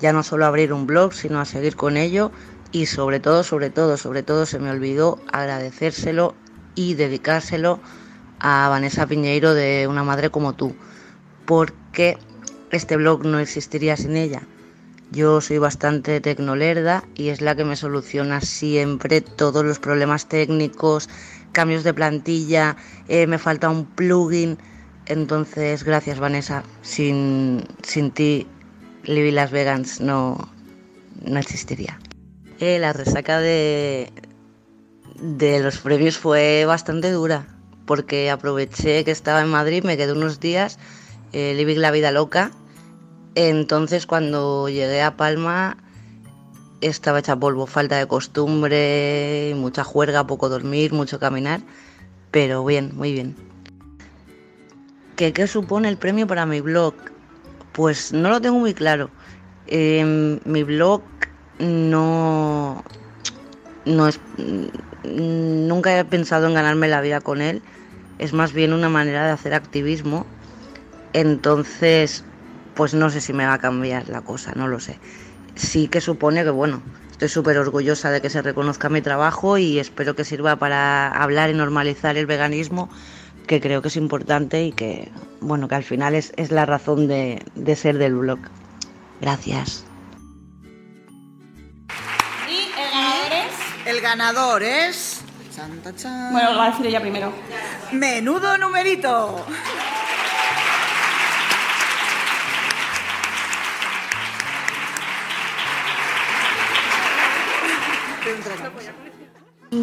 ya 0.00 0.12
no 0.12 0.22
solo 0.22 0.44
a 0.44 0.48
abrir 0.48 0.72
un 0.72 0.86
blog, 0.86 1.12
sino 1.12 1.40
a 1.40 1.44
seguir 1.44 1.74
con 1.74 1.96
ello 1.96 2.30
y 2.70 2.86
sobre 2.86 3.18
todo, 3.18 3.42
sobre 3.42 3.70
todo, 3.70 3.96
sobre 3.96 4.22
todo 4.22 4.46
se 4.46 4.60
me 4.60 4.70
olvidó 4.70 5.18
agradecérselo 5.32 6.34
y 6.76 6.94
dedicárselo 6.94 7.80
a 8.38 8.68
Vanessa 8.68 9.06
Piñeiro 9.06 9.54
de 9.54 9.88
Una 9.88 10.04
Madre 10.04 10.30
como 10.30 10.52
tú, 10.52 10.76
porque 11.44 12.18
este 12.70 12.96
blog 12.96 13.24
no 13.24 13.40
existiría 13.40 13.96
sin 13.96 14.16
ella. 14.16 14.42
Yo 15.10 15.40
soy 15.40 15.58
bastante 15.58 16.20
tecnolerda 16.20 17.04
y 17.14 17.28
es 17.28 17.40
la 17.40 17.56
que 17.56 17.64
me 17.64 17.76
soluciona 17.76 18.40
siempre 18.40 19.20
todos 19.20 19.64
los 19.64 19.78
problemas 19.78 20.28
técnicos, 20.28 21.08
cambios 21.52 21.82
de 21.84 21.94
plantilla, 21.94 22.76
eh, 23.08 23.26
me 23.26 23.38
falta 23.38 23.70
un 23.70 23.86
plugin. 23.86 24.58
Entonces, 25.06 25.84
gracias 25.84 26.18
Vanessa. 26.18 26.62
Sin, 26.82 27.66
sin 27.82 28.10
ti, 28.10 28.46
Libby 29.04 29.30
Las 29.30 29.50
Vegans 29.50 30.00
no, 30.00 30.36
no 31.22 31.38
existiría. 31.38 31.98
Eh, 32.60 32.78
la 32.78 32.92
resaca 32.92 33.40
de, 33.40 34.12
de 35.20 35.60
los 35.60 35.78
premios 35.78 36.18
fue 36.18 36.64
bastante 36.66 37.10
dura 37.10 37.46
porque 37.88 38.30
aproveché 38.30 39.02
que 39.02 39.10
estaba 39.10 39.40
en 39.40 39.48
Madrid, 39.48 39.82
me 39.82 39.96
quedé 39.96 40.12
unos 40.12 40.40
días, 40.40 40.78
eh, 41.32 41.54
la 41.76 41.90
vida 41.90 42.12
loca. 42.12 42.52
Entonces 43.40 44.04
cuando 44.04 44.68
llegué 44.68 45.00
a 45.00 45.16
Palma 45.16 45.76
estaba 46.80 47.20
hecha 47.20 47.36
polvo, 47.36 47.68
falta 47.68 47.96
de 47.96 48.08
costumbre, 48.08 49.52
mucha 49.54 49.84
juerga, 49.84 50.26
poco 50.26 50.48
dormir, 50.48 50.92
mucho 50.92 51.20
caminar, 51.20 51.60
pero 52.32 52.64
bien, 52.64 52.90
muy 52.96 53.12
bien. 53.12 53.36
¿Qué, 55.14 55.32
qué 55.32 55.46
supone 55.46 55.88
el 55.88 55.98
premio 55.98 56.26
para 56.26 56.46
mi 56.46 56.60
blog? 56.60 56.94
Pues 57.74 58.12
no 58.12 58.28
lo 58.28 58.40
tengo 58.40 58.58
muy 58.58 58.74
claro. 58.74 59.08
Eh, 59.68 60.40
mi 60.44 60.64
blog 60.64 61.02
no, 61.60 62.82
no 63.84 64.08
es, 64.08 64.18
nunca 65.04 65.96
he 65.96 66.04
pensado 66.04 66.48
en 66.48 66.54
ganarme 66.54 66.88
la 66.88 67.00
vida 67.00 67.20
con 67.20 67.40
él. 67.40 67.62
Es 68.18 68.32
más 68.32 68.52
bien 68.52 68.72
una 68.72 68.88
manera 68.88 69.26
de 69.26 69.30
hacer 69.30 69.54
activismo. 69.54 70.26
Entonces, 71.12 72.24
pues 72.78 72.94
no 72.94 73.10
sé 73.10 73.20
si 73.20 73.32
me 73.32 73.44
va 73.44 73.54
a 73.54 73.58
cambiar 73.58 74.08
la 74.08 74.20
cosa, 74.20 74.52
no 74.54 74.68
lo 74.68 74.78
sé. 74.78 75.00
Sí 75.56 75.88
que 75.88 76.00
supone 76.00 76.44
que, 76.44 76.50
bueno, 76.50 76.80
estoy 77.10 77.28
súper 77.28 77.58
orgullosa 77.58 78.12
de 78.12 78.22
que 78.22 78.30
se 78.30 78.40
reconozca 78.40 78.88
mi 78.88 79.02
trabajo 79.02 79.58
y 79.58 79.80
espero 79.80 80.14
que 80.14 80.24
sirva 80.24 80.54
para 80.54 81.08
hablar 81.08 81.50
y 81.50 81.54
normalizar 81.54 82.16
el 82.16 82.26
veganismo, 82.26 82.88
que 83.48 83.60
creo 83.60 83.82
que 83.82 83.88
es 83.88 83.96
importante 83.96 84.62
y 84.62 84.70
que, 84.70 85.10
bueno, 85.40 85.66
que 85.66 85.74
al 85.74 85.82
final 85.82 86.14
es, 86.14 86.32
es 86.36 86.52
la 86.52 86.66
razón 86.66 87.08
de, 87.08 87.44
de 87.56 87.74
ser 87.74 87.98
del 87.98 88.14
blog. 88.14 88.38
Gracias. 89.20 89.84
Y 92.48 92.60
el 92.62 92.80
ganador 92.80 93.32
es... 93.32 93.86
El 93.86 94.00
ganador 94.00 94.62
es... 94.62 95.24
Bueno, 96.30 96.52
lo 96.52 96.58
va 96.58 96.66
a 96.66 96.70
decir 96.70 96.86
ella 96.86 97.00
primero. 97.00 97.32
Menudo 97.90 98.56
numerito. 98.56 99.44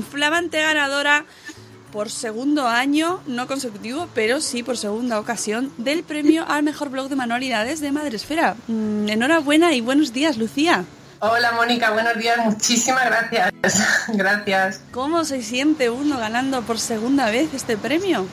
Flamante 0.09 0.61
ganadora 0.61 1.25
por 1.91 2.09
segundo 2.09 2.67
año, 2.67 3.21
no 3.25 3.47
consecutivo, 3.47 4.09
pero 4.13 4.41
sí 4.41 4.63
por 4.63 4.77
segunda 4.77 5.17
ocasión, 5.17 5.71
del 5.77 6.03
premio 6.03 6.45
al 6.45 6.63
mejor 6.63 6.89
blog 6.89 7.07
de 7.07 7.15
manualidades 7.15 7.79
de 7.79 7.93
Madresfera. 7.93 8.55
Mm, 8.67 9.07
enhorabuena 9.07 9.73
y 9.73 9.79
buenos 9.79 10.11
días, 10.11 10.37
Lucía. 10.37 10.83
Hola 11.19 11.53
Mónica, 11.53 11.91
buenos 11.91 12.17
días, 12.17 12.37
muchísimas 12.43 13.05
gracias. 13.05 13.53
gracias. 14.09 14.81
¿Cómo 14.91 15.23
se 15.23 15.41
siente 15.41 15.89
uno 15.89 16.17
ganando 16.19 16.63
por 16.63 16.79
segunda 16.79 17.29
vez 17.29 17.53
este 17.53 17.77
premio? 17.77 18.27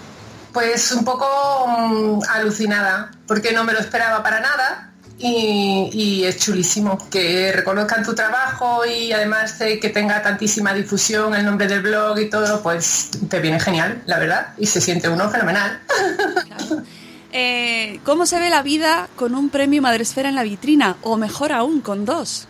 Pues 0.53 0.90
un 0.90 1.05
poco 1.05 1.27
mm, 1.68 2.22
alucinada, 2.31 3.12
porque 3.29 3.53
no 3.53 3.62
me 3.62 3.72
lo 3.72 3.79
esperaba 3.79 4.22
para 4.25 4.40
nada. 4.40 4.91
Y, 5.24 5.88
y 5.92 6.24
es 6.24 6.37
chulísimo 6.38 6.98
que 7.08 7.52
reconozcan 7.52 8.02
tu 8.02 8.12
trabajo 8.12 8.85
y 8.85 9.12
además 9.12 9.56
de 9.61 9.78
que 9.78 9.88
tenga 9.88 10.20
tantísima 10.20 10.74
difusión 10.74 11.32
el 11.37 11.44
nombre 11.44 11.68
del 11.68 11.80
blog 11.80 12.18
y 12.18 12.28
todo, 12.28 12.61
pues 12.61 13.11
te 13.28 13.38
viene 13.38 13.61
genial, 13.61 14.02
la 14.06 14.18
verdad, 14.18 14.48
y 14.58 14.66
se 14.66 14.80
siente 14.80 15.08
uno 15.08 15.30
fenomenal. 15.30 15.80
Eh, 17.35 17.98
¿Cómo 18.04 18.26
se 18.26 18.38
ve 18.38 18.50
la 18.50 18.61
vida 18.61 19.08
con 19.16 19.35
un 19.35 19.48
premio 19.48 19.80
Madresfera 19.80 20.28
en 20.28 20.35
la 20.35 20.42
vitrina? 20.42 20.98
O 21.00 21.16
mejor 21.16 21.52
aún, 21.52 21.80
con 21.80 22.04
dos. 22.04 22.46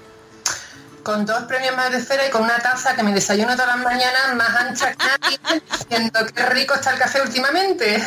Con 1.02 1.26
dos 1.26 1.42
premios 1.44 1.76
más 1.76 1.90
de 1.90 1.98
esfera 1.98 2.26
y 2.26 2.30
con 2.30 2.42
una 2.42 2.58
taza 2.58 2.94
que 2.94 3.02
me 3.02 3.12
desayuno 3.12 3.52
todas 3.52 3.76
las 3.76 3.84
mañanas 3.84 4.34
más 4.36 4.56
ancha 4.56 4.92
que 4.92 4.98
nadie, 4.98 5.62
diciendo 5.70 6.20
qué 6.34 6.46
rico 6.46 6.74
está 6.74 6.92
el 6.92 6.98
café 6.98 7.22
últimamente. 7.22 8.02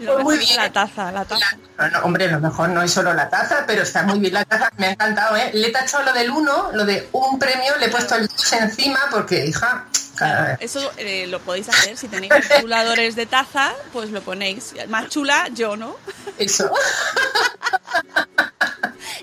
Lo 0.00 0.18
muy 0.24 0.38
bien. 0.38 0.56
La 0.56 0.72
taza, 0.72 1.12
la 1.12 1.24
taza. 1.24 1.56
No, 1.76 1.88
no, 1.88 1.98
hombre, 2.00 2.28
lo 2.28 2.40
mejor 2.40 2.70
no 2.70 2.82
es 2.82 2.90
solo 2.90 3.12
la 3.12 3.28
taza, 3.28 3.64
pero 3.66 3.82
está 3.82 4.02
muy 4.02 4.18
bien 4.18 4.34
la 4.34 4.44
taza, 4.44 4.70
me 4.78 4.86
ha 4.86 4.90
encantado, 4.92 5.36
¿eh? 5.36 5.50
Le 5.52 5.68
he 5.68 5.70
tachado 5.70 6.04
lo 6.04 6.12
del 6.12 6.30
uno, 6.30 6.70
lo 6.72 6.84
de 6.84 7.08
un 7.12 7.38
premio, 7.38 7.76
le 7.78 7.86
he 7.86 7.90
puesto 7.90 8.14
el 8.14 8.26
dos 8.26 8.52
encima 8.52 9.00
porque, 9.10 9.46
hija, 9.46 9.84
vez. 10.20 10.58
Eso 10.60 10.90
eh, 10.96 11.26
lo 11.28 11.40
podéis 11.40 11.68
hacer 11.68 11.96
si 11.96 12.08
tenéis 12.08 12.32
chuladores 12.60 13.14
de 13.14 13.26
taza, 13.26 13.72
pues 13.92 14.10
lo 14.10 14.22
ponéis. 14.22 14.74
Más 14.88 15.08
chula, 15.08 15.48
yo, 15.52 15.76
¿no? 15.76 15.96
Eso. 16.38 16.70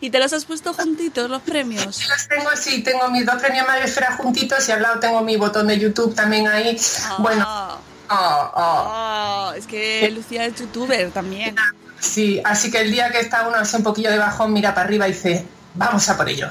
¿Y 0.01 0.09
te 0.09 0.19
los 0.19 0.33
has 0.33 0.45
puesto 0.45 0.73
juntitos 0.73 1.29
los 1.29 1.41
premios? 1.41 2.07
Los 2.07 2.27
tengo, 2.27 2.49
sí, 2.55 2.83
tengo 2.83 3.09
mis 3.09 3.25
dos 3.25 3.35
premios 3.35 3.65
Madre 3.67 3.85
Esfera 3.85 4.15
juntitos 4.17 4.67
y 4.69 4.71
al 4.71 4.81
lado 4.81 4.99
tengo 4.99 5.21
mi 5.21 5.37
botón 5.37 5.67
de 5.67 5.79
YouTube 5.79 6.13
también 6.13 6.47
ahí. 6.47 6.77
Bueno, 7.19 7.45
oh, 8.09 8.51
oh. 8.55 9.49
Oh, 9.49 9.53
es 9.53 9.65
que 9.67 10.09
Lucía 10.11 10.45
es 10.45 10.55
youtuber 10.55 11.11
también. 11.11 11.55
Sí, 11.99 12.41
así 12.43 12.69
que 12.69 12.81
el 12.81 12.91
día 12.91 13.11
que 13.11 13.19
está 13.19 13.47
uno 13.47 13.57
así 13.57 13.75
un 13.75 13.83
poquillo 13.83 14.11
de 14.11 14.17
bajón, 14.17 14.53
mira 14.53 14.73
para 14.75 14.85
arriba 14.85 15.07
y 15.07 15.13
dice, 15.13 15.45
vamos 15.75 16.07
a 16.09 16.17
por 16.17 16.27
ello. 16.29 16.49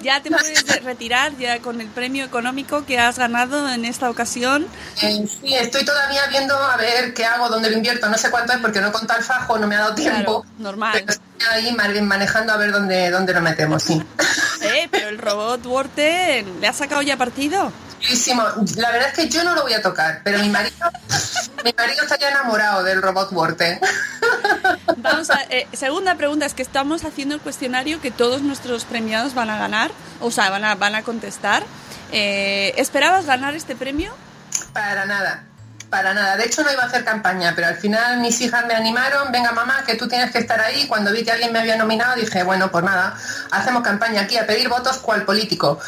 Ya 0.00 0.20
te 0.22 0.30
puedes 0.30 0.82
retirar 0.84 1.36
ya 1.36 1.60
con 1.60 1.80
el 1.80 1.86
premio 1.88 2.24
económico 2.24 2.84
que 2.84 2.98
has 2.98 3.18
ganado 3.18 3.68
en 3.68 3.84
esta 3.84 4.10
ocasión. 4.10 4.66
Eh, 5.02 5.26
sí, 5.40 5.54
estoy 5.54 5.84
todavía 5.84 6.26
viendo 6.28 6.56
a 6.56 6.76
ver 6.76 7.14
qué 7.14 7.24
hago, 7.24 7.48
dónde 7.48 7.70
lo 7.70 7.76
invierto, 7.76 8.08
no 8.08 8.18
sé 8.18 8.30
cuánto 8.30 8.52
es 8.52 8.58
porque 8.58 8.80
no 8.80 8.88
he 8.88 8.92
contado 8.92 9.18
el 9.20 9.24
fajo, 9.24 9.58
no 9.58 9.66
me 9.66 9.76
ha 9.76 9.80
dado 9.80 9.94
tiempo. 9.94 10.42
Claro, 10.42 10.44
normal. 10.58 10.92
Pero 10.94 11.12
estoy 11.12 11.48
ahí 11.50 11.72
man- 11.72 12.06
manejando 12.06 12.52
a 12.52 12.56
ver 12.56 12.72
dónde, 12.72 13.10
dónde 13.10 13.32
lo 13.32 13.40
metemos, 13.40 13.82
sí. 13.82 14.02
Eh, 14.62 14.88
pero 14.90 15.08
el 15.08 15.18
robot 15.18 15.64
Worten, 15.66 16.60
¿le 16.60 16.66
ha 16.68 16.72
sacado 16.72 17.02
ya 17.02 17.16
partido? 17.16 17.72
Chulísimo. 18.06 18.42
La 18.76 18.92
verdad 18.92 19.08
es 19.08 19.14
que 19.14 19.28
yo 19.28 19.42
no 19.42 19.54
lo 19.54 19.62
voy 19.62 19.72
a 19.72 19.82
tocar, 19.82 20.20
pero 20.22 20.38
mi 20.38 20.48
marido, 20.48 20.76
mi 21.64 21.72
marido 21.76 22.02
está 22.02 22.16
ya 22.18 22.28
enamorado 22.28 22.84
del 22.84 23.02
robot 23.02 23.32
Worten. 23.32 23.80
Vamos 24.98 25.30
a, 25.30 25.42
eh, 25.50 25.66
segunda 25.72 26.14
pregunta, 26.14 26.46
es 26.46 26.54
que 26.54 26.62
estamos 26.62 27.04
haciendo 27.04 27.34
el 27.34 27.40
cuestionario 27.40 28.00
que 28.00 28.10
todos 28.10 28.42
nuestros 28.42 28.84
premiados 28.84 29.34
van 29.34 29.50
a 29.50 29.58
ganar, 29.58 29.90
o 30.20 30.30
sea, 30.30 30.50
van 30.50 30.64
a, 30.64 30.74
van 30.76 30.94
a 30.94 31.02
contestar. 31.02 31.64
Eh, 32.12 32.74
¿Esperabas 32.76 33.26
ganar 33.26 33.54
este 33.54 33.74
premio? 33.74 34.14
Para 34.72 35.04
nada, 35.06 35.44
para 35.90 36.14
nada. 36.14 36.36
De 36.36 36.44
hecho 36.44 36.62
no 36.62 36.72
iba 36.72 36.84
a 36.84 36.86
hacer 36.86 37.04
campaña, 37.04 37.54
pero 37.56 37.66
al 37.66 37.76
final 37.76 38.20
mis 38.20 38.40
hijas 38.40 38.66
me 38.66 38.74
animaron, 38.74 39.32
venga 39.32 39.50
mamá, 39.50 39.82
que 39.84 39.96
tú 39.96 40.06
tienes 40.06 40.30
que 40.30 40.38
estar 40.38 40.60
ahí. 40.60 40.86
Cuando 40.86 41.12
vi 41.12 41.24
que 41.24 41.32
alguien 41.32 41.52
me 41.52 41.58
había 41.58 41.76
nominado 41.76 42.14
dije, 42.14 42.44
bueno, 42.44 42.70
pues 42.70 42.84
nada, 42.84 43.16
hacemos 43.50 43.82
campaña 43.82 44.22
aquí 44.22 44.36
a 44.36 44.46
pedir 44.46 44.68
votos 44.68 44.98
cual 44.98 45.24
político. 45.24 45.80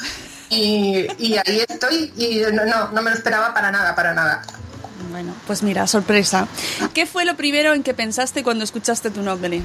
Y, 0.50 1.06
y 1.18 1.37
ahí 1.37 1.64
estoy 1.68 2.12
y 2.16 2.40
no, 2.52 2.64
no, 2.64 2.90
no 2.90 3.02
me 3.02 3.11
lo 3.11 3.16
esperaba 3.16 3.52
para 3.52 3.70
nada, 3.70 3.94
para 3.94 4.14
nada. 4.14 4.42
Bueno, 5.11 5.34
pues 5.46 5.62
mira, 5.62 5.87
sorpresa. 5.87 6.48
¿Qué 6.94 7.06
fue 7.06 7.24
lo 7.24 7.37
primero 7.37 7.74
en 7.74 7.82
que 7.82 7.94
pensaste 7.94 8.42
cuando 8.42 8.64
escuchaste 8.64 9.11
tu 9.11 9.22
nombre? 9.22 9.62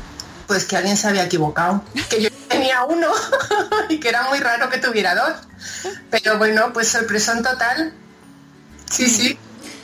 Pues 0.48 0.66
que 0.66 0.76
alguien 0.78 0.98
se 0.98 1.08
había 1.08 1.24
equivocado, 1.24 1.84
que 2.10 2.22
yo 2.22 2.30
tenía 2.48 2.84
uno 2.84 3.08
y 3.90 4.00
que 4.00 4.10
era 4.10 4.30
muy 4.30 4.40
raro 4.40 4.70
que 4.70 4.78
tuviera 4.78 5.16
dos. 5.16 5.34
Pero 6.10 6.38
bueno, 6.38 6.72
pues 6.74 6.90
sorpresón 6.90 7.44
total. 7.44 7.94
Sí, 8.90 9.08
sí. 9.08 9.38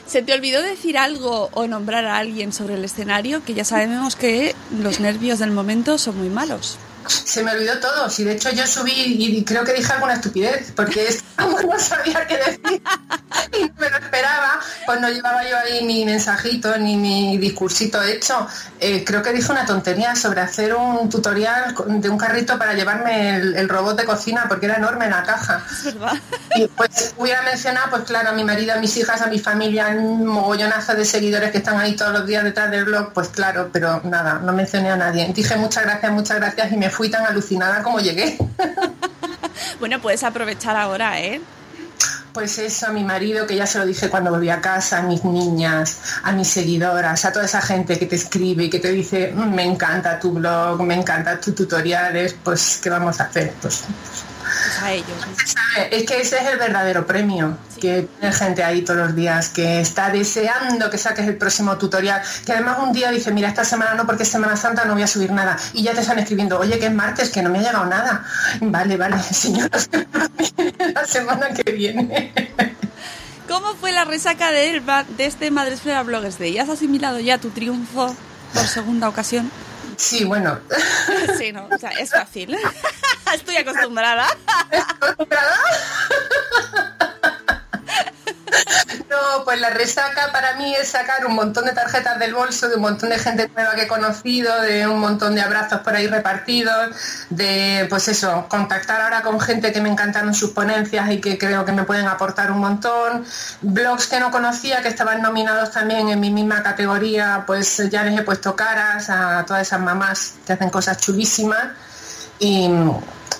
¿Se 0.06 0.22
te 0.22 0.32
olvidó 0.32 0.60
decir 0.60 0.98
algo 0.98 1.50
o 1.52 1.66
nombrar 1.66 2.04
a 2.04 2.18
alguien 2.18 2.52
sobre 2.52 2.74
el 2.74 2.84
escenario? 2.84 3.44
Que 3.44 3.54
ya 3.54 3.64
sabemos 3.64 4.16
que 4.16 4.56
los 4.76 4.98
nervios 4.98 5.38
del 5.38 5.52
momento 5.52 5.98
son 5.98 6.18
muy 6.18 6.28
malos. 6.28 6.78
Se 7.06 7.42
me 7.42 7.52
olvidó 7.52 7.78
todo. 7.78 8.10
Si 8.10 8.24
de 8.24 8.32
hecho 8.32 8.50
yo 8.50 8.66
subí 8.66 8.92
y 8.92 9.44
creo 9.44 9.64
que 9.64 9.72
dije 9.72 9.92
alguna 9.92 10.14
estupidez, 10.14 10.72
porque 10.74 11.08
es 11.08 11.24
no 11.66 11.78
sabía 11.78 12.26
qué 12.26 12.36
decir 12.36 12.82
y 13.58 13.64
no 13.64 13.74
me 13.78 13.90
lo 13.90 13.96
esperaba, 13.96 14.60
pues 14.86 15.00
no 15.00 15.08
llevaba 15.08 15.48
yo 15.48 15.56
ahí 15.56 15.84
mi 15.84 16.04
mensajito 16.04 16.76
ni 16.78 16.96
mi 16.96 17.38
discursito 17.38 18.02
hecho. 18.02 18.46
Eh, 18.78 19.04
creo 19.04 19.22
que 19.22 19.32
dije 19.32 19.50
una 19.50 19.66
tontería 19.66 20.14
sobre 20.14 20.40
hacer 20.40 20.74
un 20.74 21.08
tutorial 21.08 21.74
de 21.86 22.08
un 22.08 22.18
carrito 22.18 22.58
para 22.58 22.74
llevarme 22.74 23.36
el, 23.36 23.56
el 23.56 23.68
robot 23.68 23.98
de 23.98 24.04
cocina 24.04 24.46
porque 24.48 24.66
era 24.66 24.76
enorme 24.76 25.08
la 25.08 25.22
caja. 25.22 25.64
Y 26.56 26.66
pues 26.66 27.14
hubiera 27.16 27.42
mencionado, 27.42 27.90
pues 27.90 28.02
claro, 28.02 28.30
a 28.30 28.32
mi 28.32 28.42
marido, 28.42 28.74
a 28.74 28.76
mis 28.78 28.96
hijas, 28.96 29.22
a 29.22 29.28
mi 29.28 29.38
familia, 29.38 29.88
un 29.90 30.26
mogollonazo 30.26 30.94
de 30.94 31.04
seguidores 31.04 31.52
que 31.52 31.58
están 31.58 31.78
ahí 31.78 31.94
todos 31.94 32.12
los 32.12 32.26
días 32.26 32.42
detrás 32.42 32.72
del 32.72 32.84
blog, 32.84 33.12
pues 33.12 33.28
claro, 33.28 33.70
pero 33.72 34.00
nada, 34.02 34.40
no 34.40 34.52
mencioné 34.52 34.90
a 34.90 34.96
nadie. 34.96 35.32
Dije 35.32 35.54
muchas 35.56 35.84
gracias, 35.84 36.10
muchas 36.10 36.38
gracias 36.38 36.72
y 36.72 36.76
me 36.76 36.89
fui 36.90 37.08
tan 37.10 37.24
alucinada 37.26 37.82
como 37.82 38.00
llegué. 38.00 38.36
Bueno, 39.78 40.00
puedes 40.00 40.22
aprovechar 40.22 40.76
ahora, 40.76 41.20
¿eh? 41.20 41.40
Pues 42.32 42.58
eso, 42.58 42.86
a 42.86 42.90
mi 42.90 43.02
marido, 43.02 43.46
que 43.46 43.56
ya 43.56 43.66
se 43.66 43.78
lo 43.78 43.86
dije 43.86 44.08
cuando 44.08 44.30
volví 44.30 44.48
a 44.50 44.60
casa, 44.60 44.98
a 44.98 45.02
mis 45.02 45.24
niñas, 45.24 45.98
a 46.22 46.32
mis 46.32 46.48
seguidoras, 46.48 47.24
a 47.24 47.32
toda 47.32 47.46
esa 47.46 47.60
gente 47.60 47.98
que 47.98 48.06
te 48.06 48.16
escribe 48.16 48.64
y 48.64 48.70
que 48.70 48.78
te 48.78 48.92
dice, 48.92 49.32
"Mm, 49.34 49.54
me 49.54 49.64
encanta 49.64 50.18
tu 50.20 50.32
blog, 50.32 50.82
me 50.82 50.94
encanta 50.94 51.40
tus 51.40 51.54
tutoriales, 51.54 52.36
pues 52.44 52.78
¿qué 52.82 52.90
vamos 52.90 53.20
a 53.20 53.24
hacer? 53.24 53.52
Pues 53.60 53.82
Pues 54.62 54.82
a 54.82 54.92
ellos. 54.92 55.06
¿Sabe? 55.44 55.96
Es 55.96 56.04
que 56.04 56.20
ese 56.20 56.38
es 56.38 56.46
el 56.48 56.58
verdadero 56.58 57.06
premio, 57.06 57.56
que 57.80 58.08
tiene 58.18 58.34
gente 58.34 58.64
ahí 58.64 58.82
todos 58.82 58.98
los 59.00 59.14
días, 59.14 59.48
que 59.50 59.80
está 59.80 60.10
deseando 60.10 60.90
que 60.90 60.98
saques 60.98 61.26
el 61.26 61.36
próximo 61.36 61.76
tutorial, 61.78 62.20
que 62.44 62.52
además 62.52 62.78
un 62.80 62.92
día 62.92 63.10
dice, 63.10 63.30
mira, 63.32 63.48
esta 63.48 63.64
semana 63.64 63.94
no, 63.94 64.06
porque 64.06 64.24
es 64.24 64.28
Semana 64.28 64.56
Santa 64.56 64.84
no 64.84 64.94
voy 64.94 65.02
a 65.02 65.06
subir 65.06 65.30
nada, 65.32 65.56
y 65.72 65.82
ya 65.82 65.92
te 65.94 66.00
están 66.00 66.18
escribiendo, 66.18 66.58
oye, 66.58 66.78
que 66.78 66.86
es 66.86 66.92
martes, 66.92 67.30
que 67.30 67.42
no 67.42 67.50
me 67.50 67.58
ha 67.58 67.62
llegado 67.62 67.86
nada. 67.86 68.24
Vale, 68.60 68.96
vale, 68.96 69.22
señora, 69.22 69.78
la 70.94 71.06
semana 71.06 71.48
que 71.50 71.70
viene. 71.72 72.32
¿Cómo 73.48 73.74
fue 73.74 73.92
la 73.92 74.04
resaca 74.04 74.50
de, 74.52 74.70
el 74.70 74.80
ba- 74.80 75.04
de 75.04 75.26
este 75.26 75.50
Madresfera 75.50 76.02
Bloggers 76.02 76.38
Day? 76.38 76.58
¿Has 76.58 76.68
asimilado 76.68 77.18
ya 77.20 77.38
tu 77.38 77.50
triunfo 77.50 78.14
por 78.54 78.66
segunda 78.66 79.08
ocasión? 79.08 79.50
Sí, 80.00 80.24
bueno. 80.24 80.58
Sí, 81.38 81.52
no, 81.52 81.68
o 81.70 81.78
sea, 81.78 81.90
es 81.90 82.10
fácil. 82.10 82.56
Estoy 83.34 83.56
acostumbrada. 83.56 84.26
No, 89.08 89.44
pues 89.44 89.60
la 89.60 89.70
resaca 89.70 90.30
para 90.32 90.54
mí 90.54 90.74
es 90.74 90.88
sacar 90.88 91.26
un 91.26 91.34
montón 91.34 91.64
de 91.64 91.72
tarjetas 91.72 92.18
del 92.18 92.34
bolso, 92.34 92.68
de 92.68 92.76
un 92.76 92.82
montón 92.82 93.10
de 93.10 93.18
gente 93.18 93.50
nueva 93.54 93.74
que 93.74 93.82
he 93.82 93.88
conocido, 93.88 94.60
de 94.60 94.86
un 94.86 95.00
montón 95.00 95.34
de 95.34 95.40
abrazos 95.40 95.80
por 95.80 95.94
ahí 95.94 96.06
repartidos, 96.06 96.96
de 97.30 97.86
pues 97.88 98.08
eso, 98.08 98.46
contactar 98.48 99.00
ahora 99.00 99.22
con 99.22 99.40
gente 99.40 99.72
que 99.72 99.80
me 99.80 99.88
encantaron 99.88 100.34
sus 100.34 100.50
ponencias 100.50 101.10
y 101.10 101.20
que 101.20 101.38
creo 101.38 101.64
que 101.64 101.72
me 101.72 101.84
pueden 101.84 102.06
aportar 102.06 102.50
un 102.52 102.58
montón, 102.58 103.24
blogs 103.62 104.06
que 104.06 104.20
no 104.20 104.30
conocía, 104.30 104.82
que 104.82 104.88
estaban 104.88 105.22
nominados 105.22 105.70
también 105.70 106.08
en 106.08 106.20
mi 106.20 106.30
misma 106.30 106.62
categoría, 106.62 107.44
pues 107.46 107.82
ya 107.90 108.02
les 108.04 108.18
he 108.18 108.22
puesto 108.22 108.54
caras 108.54 109.10
a 109.10 109.44
todas 109.46 109.66
esas 109.66 109.80
mamás 109.80 110.34
que 110.46 110.52
hacen 110.52 110.70
cosas 110.70 110.98
chulísimas. 110.98 111.68
Y, 112.38 112.70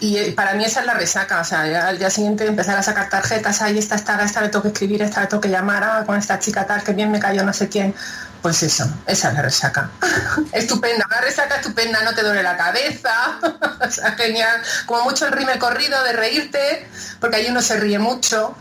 y 0.00 0.30
para 0.32 0.54
mí 0.54 0.64
esa 0.64 0.80
es 0.80 0.86
la 0.86 0.94
resaca, 0.94 1.40
o 1.40 1.44
sea, 1.44 1.60
al 1.88 1.98
día 1.98 2.10
siguiente 2.10 2.46
empezar 2.46 2.76
a 2.76 2.82
sacar 2.82 3.08
tarjetas, 3.10 3.60
ahí 3.62 3.78
esta, 3.78 3.94
esta, 3.96 4.22
esta 4.24 4.40
le 4.40 4.48
tengo 4.48 4.62
que 4.62 4.68
escribir, 4.68 5.02
esta 5.02 5.20
le 5.20 5.26
tengo 5.26 5.40
que 5.40 5.48
llamar, 5.50 5.84
ah, 5.84 6.02
con 6.06 6.16
esta 6.16 6.38
chica 6.38 6.66
tal, 6.66 6.82
que 6.82 6.92
bien 6.92 7.10
me 7.10 7.20
cayó 7.20 7.42
no 7.44 7.52
sé 7.52 7.68
quién. 7.68 7.94
Pues 8.42 8.62
eso, 8.62 8.88
esa 9.06 9.28
es 9.28 9.34
la 9.34 9.42
resaca. 9.42 9.90
estupenda, 10.52 11.04
una 11.06 11.20
resaca 11.20 11.56
estupenda, 11.56 12.02
no 12.02 12.14
te 12.14 12.22
duele 12.22 12.42
la 12.42 12.56
cabeza, 12.56 13.38
o 13.86 13.90
sea, 13.90 14.12
genial. 14.12 14.62
Como 14.86 15.04
mucho 15.04 15.26
el 15.26 15.32
rime 15.32 15.58
corrido 15.58 16.02
de 16.04 16.12
reírte, 16.14 16.88
porque 17.20 17.36
ahí 17.36 17.46
uno 17.50 17.60
se 17.60 17.78
ríe 17.78 17.98
mucho, 17.98 18.56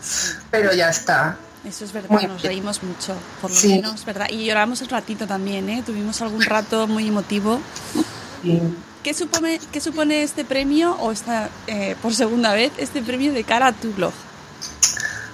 pero 0.52 0.74
ya 0.74 0.90
está. 0.90 1.38
Eso 1.64 1.86
es 1.86 1.94
verdad, 1.94 2.10
Muy 2.10 2.26
nos 2.28 2.42
bien. 2.42 2.52
reímos 2.54 2.84
mucho, 2.84 3.16
por 3.42 3.52
lo 3.52 3.56
Sí. 3.56 3.70
menos, 3.70 4.04
¿verdad? 4.04 4.28
Y 4.30 4.46
lloramos 4.46 4.82
un 4.82 4.90
ratito 4.90 5.28
también, 5.28 5.70
¿eh? 5.70 5.82
Tuvimos 5.86 6.22
algún 6.22 6.42
rato 6.42 6.86
muy 6.88 7.08
emotivo. 7.08 7.62
¿Qué 9.04 9.14
supone, 9.14 10.24
este 10.24 10.44
premio, 10.44 10.96
o 11.00 11.12
esta, 11.12 11.50
eh, 11.68 11.96
por 12.02 12.14
segunda 12.14 12.54
vez, 12.54 12.72
este 12.78 13.02
premio 13.02 13.32
de 13.32 13.44
cara 13.44 13.68
a 13.68 13.74
tu 13.74 13.94
blog? 13.94 14.14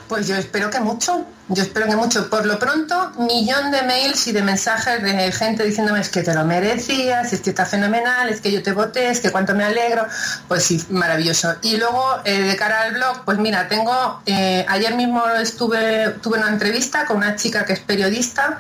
Pues 0.08 0.28
yo 0.28 0.36
espero 0.36 0.69
que 0.69 0.80
mucho, 0.80 1.25
yo 1.47 1.63
espero 1.63 1.88
que 1.88 1.95
mucho. 1.95 2.30
Por 2.30 2.45
lo 2.45 2.60
pronto, 2.60 3.12
millón 3.17 3.71
de 3.71 3.82
mails 3.82 4.28
y 4.28 4.34
de 4.34 4.43
mensajes 4.43 5.01
de 5.01 5.32
gente 5.32 5.63
diciéndome 5.63 5.99
es 5.99 6.10
que 6.10 6.21
te 6.21 6.32
lo 6.36 6.45
merecías, 6.45 7.34
es 7.34 7.41
que 7.41 7.49
está 7.49 7.65
fenomenal, 7.65 8.30
es 8.30 8.39
que 8.39 8.51
yo 8.51 8.62
te 8.62 8.71
voté, 8.71 9.10
es 9.10 9.19
que 9.19 9.32
cuánto 9.32 9.56
me 9.56 9.63
alegro. 9.63 10.06
Pues 10.47 10.63
sí, 10.63 10.84
maravilloso. 10.89 11.56
Y 11.63 11.78
luego, 11.78 12.06
eh, 12.23 12.39
de 12.43 12.56
cara 12.56 12.84
al 12.84 12.93
blog, 12.93 13.25
pues 13.25 13.39
mira, 13.39 13.67
tengo, 13.67 14.21
eh, 14.28 14.63
ayer 14.69 14.93
mismo 14.93 15.28
estuve, 15.28 16.10
tuve 16.21 16.38
una 16.38 16.49
entrevista 16.49 17.06
con 17.06 17.17
una 17.17 17.36
chica 17.36 17.65
que 17.65 17.73
es 17.73 17.80
periodista, 17.80 18.60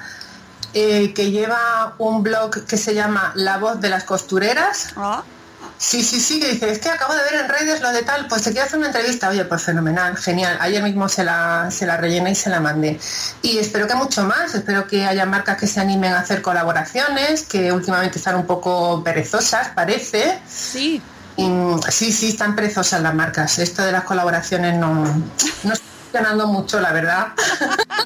eh, 0.77 1.13
que 1.13 1.31
lleva 1.31 1.95
un 1.99 2.21
blog 2.21 2.65
que 2.65 2.75
se 2.75 2.93
llama 2.93 3.31
La 3.35 3.57
voz 3.59 3.79
de 3.79 3.87
las 3.87 4.03
costureras. 4.03 4.93
Sí, 5.77 6.03
sí, 6.03 6.19
sí, 6.19 6.41
que 6.41 6.51
dice, 6.51 6.69
es 6.69 6.79
que 6.79 6.89
acabo 6.89 7.13
de 7.15 7.23
ver 7.23 7.35
en 7.35 7.47
redes 7.47 7.81
lo 7.81 7.93
de 7.93 8.03
tal, 8.03 8.27
pues 8.27 8.41
te 8.41 8.51
quiero 8.51 8.65
hacer 8.65 8.79
una 8.79 8.87
entrevista. 8.87 9.29
Oye, 9.29 9.45
pues 9.45 9.63
fenomenal, 9.63 10.17
genial. 10.17 10.57
Ayer 10.59 10.83
mismo 10.83 11.07
se 11.07 11.23
la, 11.23 11.69
se 11.71 11.85
la 11.85 11.95
rellené 11.95 12.31
y 12.31 12.35
se 12.35 12.49
la 12.49 12.59
mandé. 12.59 12.99
Y 13.41 13.57
espero 13.57 13.87
que 13.87 13.95
mucho 13.95 14.25
más, 14.25 14.53
espero 14.53 14.85
que 14.85 15.05
haya 15.05 15.25
marcas 15.25 15.57
que 15.57 15.67
se 15.67 15.79
animen 15.79 16.11
a 16.11 16.19
hacer 16.19 16.41
colaboraciones, 16.41 17.43
que 17.43 17.71
últimamente 17.71 18.17
están 18.17 18.35
un 18.35 18.45
poco 18.45 19.01
perezosas, 19.01 19.69
parece. 19.69 20.39
Sí. 20.45 21.01
sí, 21.89 22.11
sí, 22.11 22.29
están 22.29 22.53
perezosas 22.53 23.01
las 23.01 23.13
marcas. 23.13 23.59
Esto 23.59 23.81
de 23.81 23.93
las 23.93 24.03
colaboraciones 24.03 24.75
no, 24.75 25.05
no 25.63 25.73
está 26.15 26.29
funcionando 26.29 26.47
mucho, 26.47 26.79
la 26.79 26.91
verdad. 26.91 27.27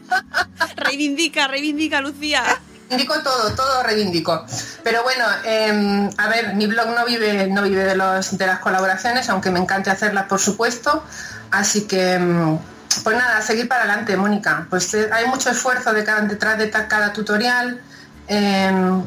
reivindica, 0.76 1.48
reivindica, 1.48 2.02
Lucía. 2.02 2.44
Reivindico 2.90 3.22
todo, 3.22 3.54
todo 3.56 3.84
reivindico. 3.84 4.46
Pero 4.84 5.04
bueno, 5.04 5.26
eh, 5.46 6.10
a 6.18 6.28
ver, 6.28 6.56
mi 6.56 6.66
blog 6.68 6.90
no 6.90 7.06
vive, 7.06 7.48
no 7.48 7.62
vive 7.64 7.84
de, 7.84 7.96
los, 7.96 8.38
de 8.38 8.48
las 8.48 8.60
colaboraciones, 8.60 9.30
aunque 9.30 9.52
me 9.52 9.60
encante 9.60 9.90
hacerlas, 9.90 10.26
por 10.26 10.40
supuesto. 10.40 11.04
Así 11.52 11.82
que, 11.88 12.18
mm, 12.18 12.58
pues 13.04 13.18
nada, 13.18 13.38
a 13.38 13.42
seguir 13.42 13.68
para 13.68 13.84
adelante, 13.84 14.18
Mónica. 14.18 14.66
Pues 14.70 14.94
eh, 14.96 15.10
hay 15.12 15.28
mucho 15.28 15.50
esfuerzo 15.52 15.94
de 15.94 16.04
cada- 16.04 16.22
detrás 16.22 16.58
de 16.58 16.70
cada 16.72 17.14
tutorial. 17.14 17.82
Eh, 18.28 19.02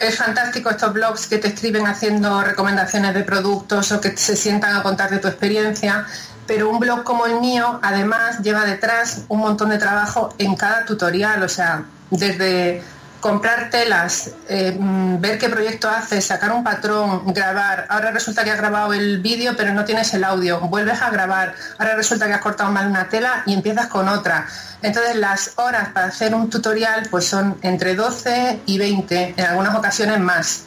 es 0.00 0.16
fantástico 0.18 0.70
estos 0.70 0.92
blogs 0.92 1.26
que 1.28 1.38
te 1.38 1.48
escriben 1.48 1.86
haciendo 1.86 2.42
recomendaciones 2.42 3.14
de 3.14 3.22
productos 3.22 3.92
o 3.92 4.00
que 4.00 4.16
se 4.16 4.36
sientan 4.36 4.74
a 4.74 4.82
contar 4.82 5.08
de 5.10 5.18
tu 5.18 5.28
experiencia. 5.28 6.04
Pero 6.46 6.68
un 6.68 6.78
blog 6.78 7.04
como 7.04 7.26
el 7.26 7.40
mío, 7.40 7.80
además, 7.82 8.40
lleva 8.40 8.64
detrás 8.64 9.22
un 9.28 9.40
montón 9.40 9.70
de 9.70 9.78
trabajo 9.78 10.34
en 10.38 10.56
cada 10.56 10.84
tutorial. 10.84 11.42
O 11.42 11.48
sea, 11.48 11.84
desde 12.10 12.82
comprar 13.24 13.70
telas, 13.70 14.32
eh, 14.50 14.76
mm, 14.78 15.18
ver 15.18 15.38
qué 15.38 15.48
proyecto 15.48 15.88
haces, 15.88 16.26
sacar 16.26 16.52
un 16.52 16.62
patrón, 16.62 17.32
grabar. 17.32 17.86
Ahora 17.88 18.10
resulta 18.10 18.44
que 18.44 18.50
has 18.50 18.58
grabado 18.58 18.92
el 18.92 19.22
vídeo 19.22 19.54
pero 19.56 19.72
no 19.72 19.86
tienes 19.86 20.12
el 20.12 20.24
audio. 20.24 20.60
Vuelves 20.60 21.00
a 21.00 21.08
grabar. 21.08 21.54
Ahora 21.78 21.96
resulta 21.96 22.26
que 22.26 22.34
has 22.34 22.42
cortado 22.42 22.70
mal 22.70 22.86
una 22.86 23.08
tela 23.08 23.42
y 23.46 23.54
empiezas 23.54 23.86
con 23.86 24.08
otra. 24.08 24.46
Entonces 24.82 25.16
las 25.16 25.52
horas 25.56 25.88
para 25.94 26.08
hacer 26.08 26.34
un 26.34 26.50
tutorial 26.50 27.08
pues 27.10 27.26
son 27.26 27.56
entre 27.62 27.94
12 27.94 28.60
y 28.66 28.76
20, 28.76 29.34
en 29.38 29.44
algunas 29.46 29.74
ocasiones 29.74 30.20
más. 30.20 30.64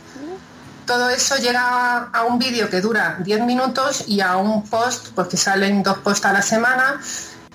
Todo 0.88 1.10
eso 1.10 1.36
llega 1.36 2.10
a 2.13 2.23
un 2.23 2.39
vídeo 2.39 2.69
que 2.69 2.80
dura 2.80 3.17
10 3.19 3.41
minutos 3.41 4.06
y 4.08 4.21
a 4.21 4.38
un 4.38 4.63
post, 4.63 5.10
pues 5.13 5.28
que 5.28 5.36
salen 5.38 5.84
dos 5.84 5.97
posts 5.97 6.26
a 6.26 6.32
la 6.32 6.41
semana, 6.41 7.02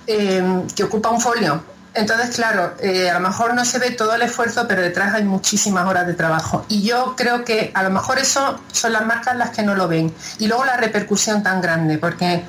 eh, 0.07 0.63
que 0.77 0.85
ocupa 0.85 1.09
un 1.09 1.21
folio. 1.21 1.65
Entonces, 1.95 2.37
claro, 2.37 2.75
eh, 2.79 3.11
a 3.11 3.15
lo 3.15 3.29
mejor 3.29 3.55
no 3.55 3.65
se 3.65 3.79
ve 3.79 3.91
todo 3.91 4.15
el 4.15 4.23
esfuerzo, 4.23 4.69
pero 4.69 4.83
detrás 4.83 5.15
hay 5.15 5.25
muchísimas 5.25 5.87
horas 5.87 6.07
de 6.07 6.13
trabajo. 6.13 6.67
Y 6.69 6.83
yo 6.83 7.15
creo 7.17 7.43
que 7.45 7.71
a 7.75 7.83
lo 7.83 7.89
mejor 7.91 8.19
eso 8.19 8.61
son 8.71 8.93
las 8.93 9.07
marcas 9.07 9.35
las 9.37 9.51
que 9.51 9.63
no 9.63 9.75
lo 9.75 9.89
ven. 9.89 10.15
Y 10.39 10.47
luego 10.47 10.67
la 10.67 10.77
repercusión 10.77 11.43
tan 11.43 11.63
grande, 11.63 11.97
porque 11.97 12.45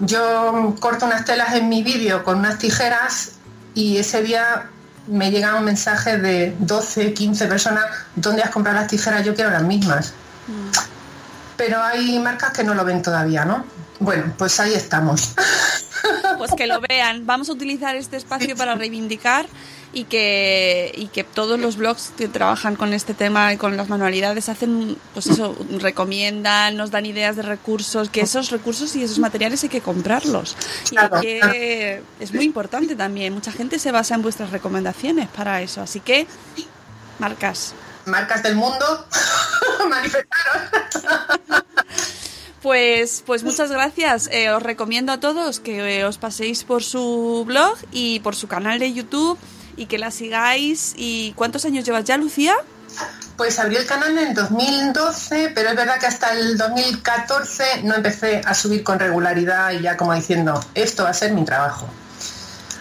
yo 0.00 0.74
corto 0.80 1.06
unas 1.06 1.24
telas 1.24 1.54
en 1.54 1.68
mi 1.68 1.82
vídeo 1.82 2.24
con 2.24 2.38
unas 2.38 2.58
tijeras 2.58 3.32
y 3.74 3.96
ese 3.96 4.22
día 4.22 4.68
me 5.06 5.30
llega 5.30 5.56
un 5.56 5.64
mensaje 5.64 6.18
de 6.18 6.54
12, 6.58 7.14
15 7.14 7.46
personas, 7.46 7.84
¿dónde 8.14 8.42
has 8.42 8.50
comprado 8.50 8.78
las 8.78 8.88
tijeras? 8.88 9.24
Yo 9.24 9.34
quiero 9.34 9.50
las 9.50 9.62
mismas. 9.62 10.12
Pero 11.56 11.82
hay 11.82 12.18
marcas 12.18 12.52
que 12.52 12.64
no 12.64 12.74
lo 12.74 12.84
ven 12.84 13.02
todavía, 13.02 13.44
¿no? 13.44 13.64
Bueno, 13.98 14.32
pues 14.38 14.58
ahí 14.60 14.74
estamos. 14.74 15.34
Pues 16.38 16.52
que 16.56 16.66
lo 16.66 16.80
vean. 16.80 17.26
Vamos 17.26 17.50
a 17.50 17.52
utilizar 17.52 17.94
este 17.96 18.16
espacio 18.16 18.56
para 18.56 18.74
reivindicar 18.74 19.46
y 19.92 20.04
que, 20.04 20.92
y 20.96 21.08
que 21.08 21.24
todos 21.24 21.58
los 21.58 21.76
blogs 21.76 22.12
que 22.16 22.28
trabajan 22.28 22.76
con 22.76 22.92
este 22.92 23.12
tema 23.12 23.52
y 23.52 23.56
con 23.56 23.76
las 23.76 23.88
manualidades 23.88 24.48
hacen, 24.48 24.96
pues 25.14 25.26
eso, 25.26 25.56
recomiendan, 25.78 26.76
nos 26.76 26.92
dan 26.92 27.06
ideas 27.06 27.34
de 27.36 27.42
recursos, 27.42 28.08
que 28.08 28.20
esos 28.20 28.50
recursos 28.50 28.94
y 28.94 29.02
esos 29.02 29.18
materiales 29.18 29.62
hay 29.64 29.68
que 29.68 29.80
comprarlos. 29.80 30.56
Y 30.86 30.90
Claro, 30.90 31.20
que, 31.20 32.02
es 32.20 32.32
muy 32.32 32.44
importante 32.44 32.94
también. 32.94 33.34
Mucha 33.34 33.50
gente 33.50 33.78
se 33.78 33.90
basa 33.90 34.14
en 34.14 34.22
vuestras 34.22 34.50
recomendaciones 34.50 35.28
para 35.28 35.60
eso. 35.60 35.80
Así 35.80 35.98
que, 35.98 36.26
marcas. 37.18 37.74
Marcas 38.06 38.42
del 38.42 38.54
mundo, 38.54 39.06
manifestaros. 39.88 40.62
Pues, 42.62 43.22
pues 43.26 43.42
muchas 43.42 43.72
gracias. 43.72 44.28
Eh, 44.30 44.50
os 44.50 44.62
recomiendo 44.62 45.12
a 45.12 45.18
todos 45.18 45.58
que 45.58 45.98
eh, 45.98 46.04
os 46.04 46.18
paséis 46.18 46.62
por 46.62 46.82
su 46.82 47.44
blog 47.46 47.76
y 47.90 48.20
por 48.20 48.36
su 48.36 48.46
canal 48.46 48.78
de 48.78 48.92
YouTube 48.92 49.38
y 49.80 49.86
que 49.86 49.96
la 49.96 50.10
sigáis. 50.10 50.92
¿Y 50.94 51.32
cuántos 51.32 51.64
años 51.64 51.86
llevas 51.86 52.04
ya, 52.04 52.18
Lucía? 52.18 52.54
Pues 53.38 53.58
abrí 53.58 53.76
el 53.76 53.86
canal 53.86 54.16
en 54.18 54.34
2012, 54.34 55.52
pero 55.54 55.70
es 55.70 55.76
verdad 55.76 55.98
que 55.98 56.06
hasta 56.06 56.32
el 56.32 56.58
2014 56.58 57.84
no 57.84 57.94
empecé 57.94 58.42
a 58.44 58.52
subir 58.52 58.84
con 58.84 58.98
regularidad 58.98 59.72
y 59.72 59.80
ya 59.80 59.96
como 59.96 60.12
diciendo, 60.14 60.62
esto 60.74 61.04
va 61.04 61.10
a 61.10 61.14
ser 61.14 61.32
mi 61.32 61.46
trabajo. 61.46 61.88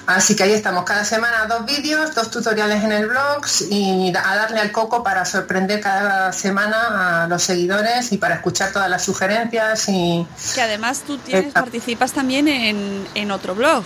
Así 0.07 0.35
que 0.35 0.43
ahí 0.43 0.51
estamos, 0.51 0.83
cada 0.83 1.05
semana 1.05 1.45
dos 1.45 1.65
vídeos, 1.65 2.13
dos 2.15 2.31
tutoriales 2.31 2.83
en 2.83 2.91
el 2.91 3.07
blog 3.07 3.45
y 3.69 4.11
a 4.13 4.35
darle 4.35 4.59
al 4.59 4.73
coco 4.73 5.01
para 5.01 5.23
sorprender 5.23 5.79
cada 5.79 6.33
semana 6.33 7.23
a 7.23 7.27
los 7.27 7.43
seguidores 7.43 8.11
y 8.11 8.17
para 8.17 8.35
escuchar 8.35 8.73
todas 8.73 8.89
las 8.89 9.05
sugerencias 9.05 9.87
y... 9.87 10.27
Que 10.53 10.63
además 10.63 11.03
tú 11.07 11.17
tienes, 11.19 11.53
participas 11.53 12.11
también 12.11 12.49
en, 12.49 13.07
en 13.15 13.31
otro 13.31 13.55
blog. 13.55 13.85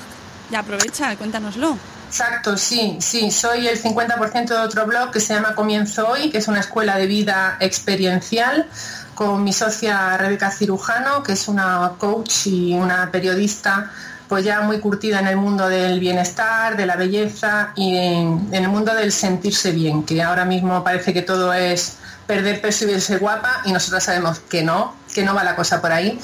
Ya 0.50 0.60
aprovecha, 0.60 1.16
cuéntanoslo. 1.18 1.78
Exacto, 2.14 2.58
sí, 2.58 2.98
sí, 3.00 3.32
soy 3.32 3.68
el 3.68 3.82
50% 3.82 4.46
de 4.46 4.58
otro 4.58 4.86
blog 4.86 5.10
que 5.10 5.20
se 5.20 5.34
llama 5.34 5.56
Comienzo 5.56 6.10
Hoy, 6.10 6.30
que 6.30 6.38
es 6.38 6.48
una 6.48 6.60
escuela 6.60 6.96
de 7.00 7.08
vida 7.08 7.58
experiencial 7.60 8.68
con 9.16 9.44
mi 9.44 9.52
socia 9.52 10.16
Rebeca 10.16 10.52
Cirujano, 10.52 11.24
que 11.24 11.32
es 11.32 11.48
una 11.48 11.94
coach 11.98 12.46
y 12.46 12.76
una 12.76 13.10
periodista 13.10 13.90
pues 14.28 14.46
ya 14.46 14.62
muy 14.62 14.80
curtida 14.80 15.22
en 15.22 15.26
el 15.26 15.38
mundo 15.38 15.68
del 15.68 16.00
bienestar, 16.00 16.78
de 16.78 16.86
la 16.86 16.98
belleza 16.98 17.72
y 17.76 17.98
en, 17.98 18.48
el 18.52 18.68
mundo 18.68 18.94
del 18.94 19.12
sentirse 19.12 19.72
bien, 19.72 20.04
que 20.04 20.22
ahora 20.22 20.46
mismo 20.46 20.84
parece 20.84 21.16
que 21.16 21.24
todo 21.24 21.52
es 21.52 21.98
perder 22.28 22.62
peso 22.62 22.86
y 22.86 22.92
verse 22.92 23.18
guapa 23.18 23.64
y 23.66 23.72
nosotros 23.72 24.04
sabemos 24.04 24.38
que 24.38 24.62
no, 24.62 24.96
que 25.16 25.24
no 25.24 25.34
va 25.34 25.44
la 25.44 25.56
cosa 25.56 25.82
por 25.82 25.92
ahí. 25.92 26.20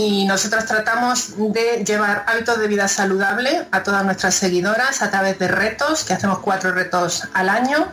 Y 0.00 0.24
nosotros 0.24 0.64
tratamos 0.64 1.34
de 1.36 1.84
llevar 1.84 2.24
hábitos 2.26 2.58
de 2.58 2.68
vida 2.68 2.88
saludable 2.88 3.68
a 3.70 3.82
todas 3.82 4.02
nuestras 4.02 4.34
seguidoras 4.34 5.02
a 5.02 5.10
través 5.10 5.38
de 5.38 5.46
retos, 5.46 6.04
que 6.04 6.14
hacemos 6.14 6.38
cuatro 6.38 6.72
retos 6.72 7.28
al 7.34 7.50
año 7.50 7.86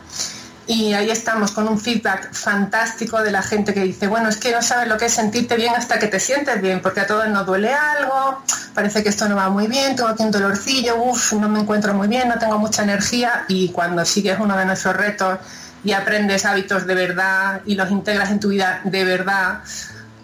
y 0.67 0.93
ahí 0.93 1.09
estamos 1.09 1.51
con 1.51 1.67
un 1.67 1.77
feedback 1.77 2.33
fantástico 2.33 3.21
de 3.21 3.31
la 3.31 3.41
gente 3.41 3.73
que 3.73 3.81
dice, 3.81 4.07
bueno, 4.07 4.29
es 4.29 4.37
que 4.37 4.53
no 4.53 4.61
sabes 4.61 4.87
lo 4.87 4.97
que 4.97 5.07
es 5.07 5.13
sentirte 5.13 5.57
bien 5.57 5.73
hasta 5.75 5.99
que 5.99 6.07
te 6.07 6.19
sientes 6.21 6.61
bien, 6.61 6.81
porque 6.81 7.01
a 7.01 7.07
todos 7.07 7.27
nos 7.27 7.45
duele 7.45 7.73
algo, 7.73 8.41
parece 8.73 9.03
que 9.03 9.09
esto 9.09 9.27
no 9.27 9.35
va 9.35 9.49
muy 9.49 9.67
bien, 9.67 9.97
tengo 9.97 10.09
aquí 10.09 10.23
un 10.23 10.31
dolorcillo, 10.31 10.95
uff, 11.01 11.33
no 11.33 11.49
me 11.49 11.59
encuentro 11.59 11.93
muy 11.93 12.07
bien, 12.07 12.29
no 12.29 12.37
tengo 12.37 12.57
mucha 12.57 12.83
energía 12.83 13.43
y 13.49 13.69
cuando 13.69 14.03
sigues 14.05 14.39
uno 14.39 14.57
de 14.57 14.65
nuestros 14.65 14.95
retos 14.95 15.39
y 15.83 15.91
aprendes 15.91 16.45
hábitos 16.45 16.85
de 16.85 16.95
verdad 16.95 17.61
y 17.65 17.75
los 17.75 17.89
integras 17.91 18.31
en 18.31 18.39
tu 18.39 18.49
vida 18.49 18.81
de 18.83 19.03
verdad, 19.05 19.59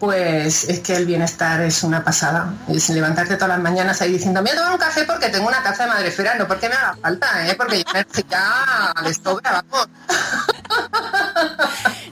pues 0.04 0.66
es 0.66 0.82
que 0.82 0.98
el 0.98 1.06
bienestar 1.06 1.62
es 1.62 1.82
una 1.82 2.04
pasada. 2.04 2.54
Es 2.68 2.90
levantarte 2.90 3.36
todas 3.36 3.52
las 3.52 3.60
mañanas 3.60 4.02
ahí 4.02 4.12
diciendo, 4.12 4.42
me 4.42 4.50
voy 4.50 4.58
a 4.58 4.60
tomar 4.60 4.74
un 4.74 4.78
café 4.78 5.06
porque 5.06 5.30
tengo 5.30 5.48
una 5.48 5.64
taza 5.64 5.84
de 5.84 5.92
madrefera, 5.92 6.36
no 6.36 6.46
porque 6.46 6.68
me 6.68 6.76
haga 6.76 6.98
falta, 7.02 7.48
¿eh? 7.48 7.56
porque 7.56 7.78
yo 7.78 8.24
ya 8.30 8.94
de 9.02 9.14
sobra. 9.14 9.64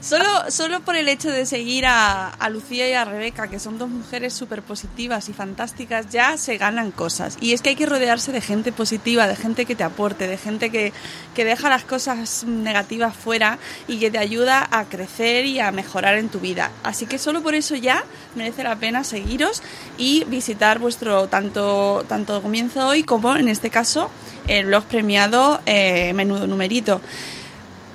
Solo, 0.02 0.50
solo 0.50 0.80
por 0.80 0.96
el 0.96 1.08
hecho 1.08 1.30
de 1.30 1.46
seguir 1.46 1.86
a, 1.86 2.28
a 2.28 2.50
Lucía 2.50 2.88
y 2.88 2.92
a 2.92 3.04
Rebeca, 3.04 3.46
que 3.46 3.60
son 3.60 3.78
dos 3.78 3.88
mujeres 3.88 4.34
súper 4.34 4.60
positivas 4.60 5.28
y 5.28 5.32
fantásticas, 5.32 6.10
ya 6.10 6.36
se 6.36 6.58
ganan 6.58 6.90
cosas. 6.90 7.38
Y 7.40 7.52
es 7.52 7.62
que 7.62 7.70
hay 7.70 7.76
que 7.76 7.86
rodearse 7.86 8.32
de 8.32 8.40
gente 8.40 8.72
positiva, 8.72 9.28
de 9.28 9.36
gente 9.36 9.64
que 9.64 9.76
te 9.76 9.84
aporte, 9.84 10.26
de 10.26 10.36
gente 10.36 10.70
que, 10.70 10.92
que 11.36 11.44
deja 11.44 11.68
las 11.70 11.84
cosas 11.84 12.42
negativas 12.44 13.14
fuera 13.16 13.58
y 13.86 14.00
que 14.00 14.10
te 14.10 14.18
ayuda 14.18 14.68
a 14.72 14.86
crecer 14.86 15.46
y 15.46 15.60
a 15.60 15.70
mejorar 15.70 16.18
en 16.18 16.28
tu 16.28 16.40
vida. 16.40 16.72
Así 16.82 17.06
que 17.06 17.18
solo 17.18 17.40
por 17.40 17.54
eso 17.54 17.76
ya 17.82 18.04
merece 18.34 18.62
la 18.62 18.76
pena 18.76 19.04
seguiros 19.04 19.62
y 19.98 20.24
visitar 20.24 20.78
vuestro 20.78 21.26
tanto, 21.28 22.04
tanto 22.08 22.40
comienzo 22.40 22.88
hoy 22.88 23.02
como 23.02 23.36
en 23.36 23.48
este 23.48 23.68
caso 23.68 24.10
el 24.48 24.66
blog 24.66 24.84
premiado 24.84 25.60
eh, 25.66 26.12
Menudo 26.14 26.46
Numerito. 26.46 27.00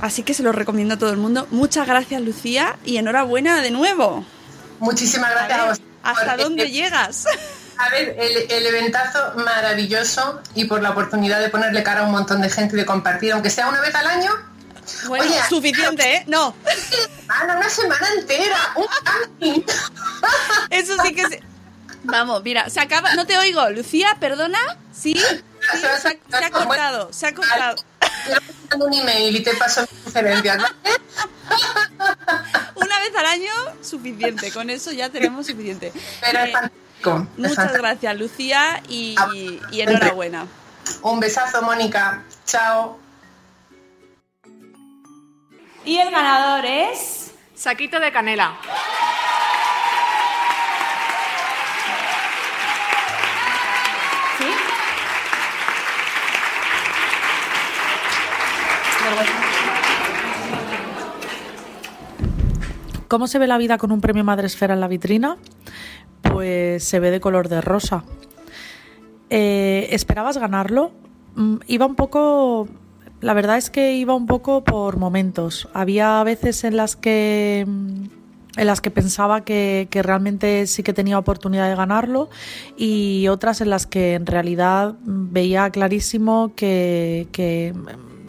Así 0.01 0.21
que 0.21 0.33
se 0.33 0.43
lo 0.43 0.51
recomiendo 0.51 0.93
a 0.93 0.97
todo 0.97 1.09
el 1.09 1.17
mundo. 1.17 1.47
Muchas 1.49 1.87
gracias, 1.87 2.21
Lucía, 2.21 2.77
y 2.85 2.97
enhorabuena 2.97 3.61
de 3.61 3.71
nuevo. 3.71 4.23
Muchísimas 4.79 5.31
gracias 5.31 5.59
a, 5.59 5.65
vos. 5.65 5.81
¿Hasta 6.03 6.37
dónde 6.37 6.69
llegas? 6.69 7.25
A 7.79 7.89
ver, 7.89 8.15
el, 8.19 8.51
el, 8.51 8.65
eventazo 8.67 9.33
maravilloso 9.35 10.41
y 10.55 10.65
por 10.65 10.81
la 10.81 10.91
oportunidad 10.91 11.39
de 11.39 11.49
ponerle 11.49 11.83
cara 11.83 12.01
a 12.01 12.03
un 12.05 12.11
montón 12.11 12.41
de 12.41 12.49
gente 12.49 12.75
y 12.75 12.79
de 12.79 12.85
compartir, 12.85 13.33
aunque 13.33 13.49
sea 13.49 13.69
una 13.69 13.81
vez 13.81 13.93
al 13.93 14.07
año. 14.07 14.31
Bueno, 15.07 15.25
Oye, 15.25 15.39
suficiente, 15.49 16.15
¿eh? 16.15 16.23
No. 16.27 16.55
Semana, 17.27 17.57
una 17.57 17.69
semana 17.69 18.07
entera, 18.17 18.57
un. 18.75 19.65
Eso 20.69 20.95
sí 21.03 21.13
que 21.13 21.27
se... 21.27 21.43
Vamos, 22.03 22.41
mira, 22.43 22.69
se 22.69 22.79
acaba. 22.79 23.13
No 23.15 23.27
te 23.27 23.37
oigo, 23.37 23.69
Lucía, 23.69 24.15
perdona. 24.19 24.59
¿Sí? 24.93 25.15
sí 25.15 25.43
se, 25.81 25.87
ha, 25.87 25.99
se, 25.99 26.19
ha, 26.31 26.49
cortado, 26.51 27.11
se 27.11 27.27
ha 27.27 27.35
cortado 27.35 27.75
un 28.79 28.93
email 28.93 29.35
y 29.35 29.43
te 29.43 29.53
paso 29.55 29.81
mis 29.81 30.03
sugerencias, 30.03 30.57
Una 32.75 32.99
vez 32.99 33.15
al 33.17 33.25
año, 33.25 33.51
suficiente. 33.81 34.51
Con 34.51 34.69
eso 34.69 34.91
ya 34.91 35.09
tenemos 35.09 35.47
suficiente. 35.47 35.91
Pero 36.21 36.39
fantástico. 36.51 37.27
Muchas 37.37 37.73
gracias, 37.73 38.17
Lucía, 38.17 38.81
y, 38.87 39.15
y 39.71 39.81
enhorabuena. 39.81 40.47
Un 41.01 41.19
besazo, 41.19 41.61
Mónica. 41.61 42.23
Chao. 42.45 42.99
Y 45.87 45.97
el 45.99 46.11
ganador 46.11 46.65
es. 46.65 47.33
Saquito 47.55 47.97
de 48.01 48.11
canela. 48.11 48.57
¿Cómo 63.07 63.27
se 63.27 63.39
ve 63.39 63.47
la 63.47 63.57
vida 63.57 63.77
con 63.77 63.93
un 63.93 64.01
premio 64.01 64.25
Madresfera 64.25 64.73
en 64.73 64.81
la 64.81 64.89
vitrina? 64.89 65.37
Pues 66.21 66.83
se 66.83 66.99
ve 66.99 67.11
de 67.11 67.21
color 67.21 67.47
de 67.47 67.61
rosa. 67.61 68.03
Eh, 69.29 69.87
¿Esperabas 69.91 70.37
ganarlo? 70.37 70.91
Mm, 71.35 71.59
iba 71.67 71.85
un 71.85 71.95
poco. 71.95 72.67
La 73.21 73.33
verdad 73.33 73.57
es 73.57 73.69
que 73.69 73.93
iba 73.93 74.13
un 74.13 74.27
poco 74.27 74.63
por 74.63 74.97
momentos. 74.97 75.67
Había 75.73 76.23
veces 76.23 76.63
en 76.63 76.77
las 76.77 76.95
que 76.95 77.65
mm, 77.67 78.03
en 78.57 78.67
las 78.67 78.81
que 78.81 78.91
pensaba 78.91 79.41
que, 79.45 79.87
realmente 79.91 80.67
sí 80.67 80.83
que 80.83 80.93
tenía 80.93 81.17
oportunidad 81.19 81.69
de 81.69 81.75
ganarlo 81.75 82.29
y 82.75 83.27
otras 83.27 83.61
en 83.61 83.69
las 83.69 83.85
que 83.85 84.15
en 84.15 84.25
realidad 84.25 84.95
veía 85.03 85.69
clarísimo 85.69 86.53
que, 86.55 87.27
que 87.31 87.73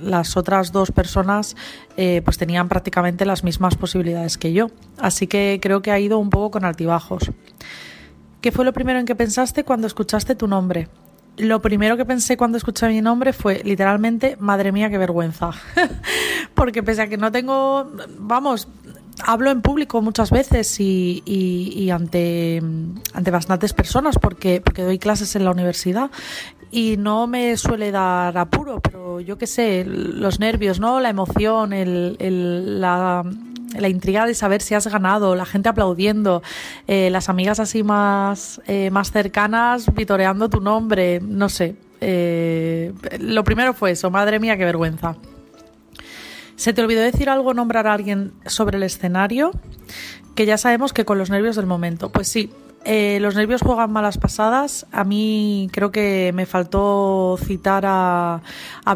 las 0.01 0.37
otras 0.37 0.70
dos 0.70 0.92
personas 0.92 1.57
eh, 1.96 2.20
pues 2.24 2.38
tenían 2.38 2.68
prácticamente 2.68 3.24
las 3.24 3.42
mismas 3.42 3.74
posibilidades 3.74 4.38
que 4.38 4.53
yo. 4.53 4.68
Así 4.98 5.27
que 5.27 5.59
creo 5.62 5.83
que 5.83 5.90
ha 5.90 5.98
ido 5.98 6.18
un 6.18 6.31
poco 6.31 6.53
con 6.53 6.64
altibajos. 6.64 7.31
¿Qué 8.40 8.53
fue 8.53 8.64
lo 8.64 8.72
primero 8.72 8.98
en 8.98 9.07
que 9.07 9.16
pensaste 9.16 9.64
cuando 9.64 9.87
escuchaste 9.87 10.35
tu 10.35 10.46
nombre? 10.46 10.88
Lo 11.38 11.61
primero 11.62 11.96
que 11.96 12.05
pensé 12.05 12.37
cuando 12.37 12.59
escuché 12.59 12.88
mi 12.88 13.01
nombre 13.01 13.33
fue 13.33 13.62
literalmente, 13.64 14.37
madre 14.40 14.72
mía, 14.72 14.90
qué 14.90 14.98
vergüenza. 14.98 15.51
Porque 16.55 16.83
pese 16.83 17.03
a 17.03 17.09
que 17.09 17.16
no 17.16 17.31
tengo, 17.31 17.90
vamos, 18.18 18.68
hablo 19.24 19.50
en 19.50 19.62
público 19.62 20.02
muchas 20.02 20.31
veces 20.31 20.78
y, 20.81 21.90
ante 21.90 22.61
bastantes 23.31 23.72
personas 23.72 24.16
porque, 24.18 24.61
porque 24.61 24.83
doy 24.83 24.98
clases 24.98 25.35
en 25.37 25.44
la 25.44 25.50
universidad 25.50 26.11
y 26.70 26.96
no 26.98 27.26
me 27.26 27.57
suele 27.57 27.90
dar 27.90 28.37
apuro, 28.37 28.81
pero 28.81 29.20
yo 29.20 29.38
qué 29.38 29.46
sé, 29.46 29.85
los 29.87 30.38
nervios, 30.38 30.81
¿no? 30.81 31.00
La 31.00 31.09
emoción, 31.09 31.72
el, 31.72 32.16
el, 32.18 32.81
la, 32.81 33.24
la, 33.78 33.88
intriga 33.88 34.26
de 34.26 34.35
saber 34.35 34.61
si 34.61 34.74
has 34.74 34.87
ganado, 34.87 35.35
la 35.35 35.46
gente 35.46 35.70
aplaudiendo, 35.70 36.42
eh, 36.87 37.09
las 37.11 37.28
amigas 37.28 37.59
así 37.59 37.83
más, 37.83 38.61
eh, 38.66 38.90
más 38.90 39.12
cercanas 39.12 39.92
vitoreando 39.94 40.50
tu 40.50 40.61
nombre, 40.61 41.20
no 41.20 41.48
sé. 41.48 41.76
Eh, 42.00 42.92
lo 43.18 43.44
primero 43.44 43.72
fue 43.72 43.92
eso, 43.92 44.11
madre 44.11 44.38
mía, 44.38 44.57
qué 44.57 44.64
vergüenza. 44.64 45.16
¿Se 46.59 46.72
te 46.72 46.82
olvidó 46.82 47.02
decir 47.02 47.30
algo, 47.30 47.54
nombrar 47.54 47.86
a 47.86 47.94
alguien 47.94 48.32
sobre 48.44 48.78
el 48.78 48.82
escenario? 48.82 49.52
Que 50.34 50.44
ya 50.44 50.59
sabemos 50.59 50.92
que 50.92 51.04
con 51.04 51.16
los 51.16 51.30
nervios 51.30 51.54
del 51.54 51.66
momento. 51.66 52.11
Pues 52.11 52.26
sí, 52.26 52.50
eh, 52.84 53.18
los 53.20 53.34
nervios 53.36 53.61
juegan 53.61 53.92
malas 53.92 54.18
pasadas. 54.18 54.86
A 54.90 55.04
mí 55.04 55.68
creo 55.72 55.92
que 55.92 56.32
me 56.34 56.46
faltó 56.46 57.38
citar 57.40 57.84
a, 57.86 58.40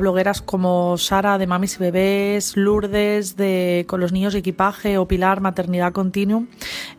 blogueras 0.00 0.40
como 0.40 0.96
Sara 0.98 1.38
de 1.38 1.46
Mamis 1.46 1.76
y 1.76 1.78
Bebés, 1.78 2.56
Lourdes 2.56 3.36
de 3.36 3.84
Con 3.86 4.00
los 4.00 4.10
niños 4.10 4.34
y 4.34 4.38
equipaje 4.38 4.98
o 4.98 5.06
Pilar 5.06 5.40
Maternidad 5.40 5.92
Continuum. 5.92 6.46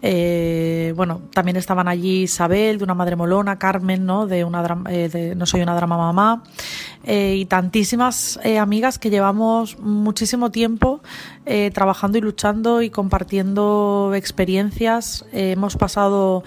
Eh, 0.02 0.94
bueno, 0.96 1.22
también 1.34 1.58
estaban 1.58 1.88
allí 1.88 2.24
Isabel 2.24 2.78
de 2.78 2.84
Una 2.84 2.94
Madre 2.94 3.16
Molona, 3.16 3.58
Carmen 3.58 4.06
¿no? 4.06 4.28
de, 4.28 4.44
una, 4.44 4.64
eh, 4.90 5.10
de 5.10 5.36
No 5.36 5.46
Soy 5.46 5.62
una 5.62 5.76
Drama 5.76 5.98
Mamá. 5.98 6.44
Eh, 7.04 7.36
y 7.38 7.46
tantísimas 7.46 8.40
eh, 8.44 8.60
amigas 8.60 8.98
que 8.98 9.10
llevamos 9.10 9.78
muchísimo 9.80 10.52
tiempo 10.52 11.02
eh, 11.46 11.70
trabajando 11.74 12.18
y 12.18 12.22
luchando 12.22 12.82
y 12.82 12.90
compartiendo 12.90 14.14
experiencias. 14.16 15.26
Hemos 15.32 15.76
pasado 15.76 16.44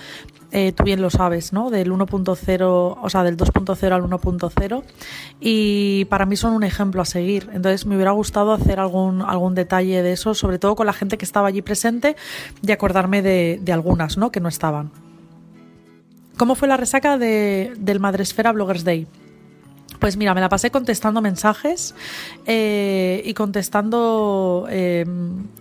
tú 0.74 0.84
bien 0.84 1.02
lo 1.02 1.10
sabes, 1.10 1.52
¿no? 1.52 1.68
Del 1.68 1.92
1.0, 1.92 2.98
o 3.02 3.10
sea, 3.10 3.22
del 3.24 3.36
2.0 3.36 3.92
al 3.92 4.02
1.0 4.02 4.82
y 5.38 6.06
para 6.06 6.24
mí 6.24 6.36
son 6.36 6.54
un 6.54 6.64
ejemplo 6.64 7.02
a 7.02 7.04
seguir. 7.04 7.50
Entonces 7.52 7.84
me 7.84 7.94
hubiera 7.96 8.12
gustado 8.12 8.52
hacer 8.52 8.80
algún, 8.80 9.20
algún 9.20 9.54
detalle 9.54 10.02
de 10.02 10.12
eso, 10.12 10.32
sobre 10.32 10.58
todo 10.58 10.74
con 10.74 10.86
la 10.86 10.94
gente 10.94 11.18
que 11.18 11.26
estaba 11.26 11.48
allí 11.48 11.60
presente 11.60 12.16
y 12.62 12.72
acordarme 12.72 13.20
de, 13.20 13.60
de 13.60 13.72
algunas, 13.74 14.16
¿no? 14.16 14.32
Que 14.32 14.40
no 14.40 14.48
estaban. 14.48 14.92
¿Cómo 16.38 16.54
fue 16.54 16.68
la 16.68 16.78
resaca 16.78 17.18
de, 17.18 17.74
del 17.78 18.00
Madresfera 18.00 18.52
Bloggers 18.52 18.84
Day? 18.84 19.06
Pues 19.98 20.16
mira, 20.16 20.34
me 20.34 20.40
la 20.40 20.48
pasé 20.48 20.70
contestando 20.70 21.20
mensajes 21.22 21.94
eh, 22.46 23.22
y 23.24 23.34
contestando 23.34 24.66
eh, 24.70 25.04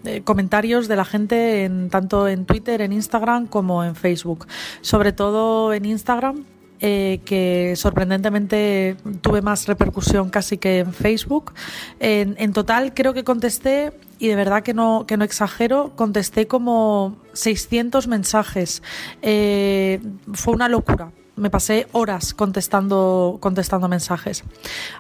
eh, 0.04 0.22
comentarios 0.24 0.88
de 0.88 0.96
la 0.96 1.06
gente 1.06 1.66
en, 1.66 1.90
tanto 1.90 2.28
en 2.28 2.46
Twitter, 2.46 2.82
en 2.82 2.94
Instagram 2.94 3.48
como 3.48 3.84
en 3.84 3.96
Facebook. 3.96 4.48
Sobre 4.82 5.14
todo 5.14 5.74
en 5.74 5.86
Instagram, 5.86 6.44
eh, 6.82 7.22
que 7.24 7.74
sorprendentemente 7.78 8.98
tuve 9.22 9.42
más 9.42 9.66
repercusión 9.66 10.30
casi 10.30 10.58
que 10.58 10.80
en 10.80 10.94
Facebook. 10.94 11.54
En, 12.00 12.36
en 12.38 12.52
total 12.52 12.94
creo 12.94 13.14
que 13.14 13.24
contesté, 13.24 13.94
y 14.20 14.28
de 14.28 14.36
verdad 14.36 14.62
que 14.62 14.74
no, 14.74 15.06
que 15.08 15.16
no 15.16 15.24
exagero, 15.24 15.94
contesté 15.96 16.48
como 16.48 17.16
600 17.34 18.08
mensajes. 18.08 18.84
Eh, 19.22 20.02
fue 20.34 20.54
una 20.54 20.68
locura 20.68 21.12
me 21.36 21.50
pasé 21.50 21.88
horas 21.92 22.34
contestando, 22.34 23.38
contestando 23.42 23.88
mensajes. 23.88 24.44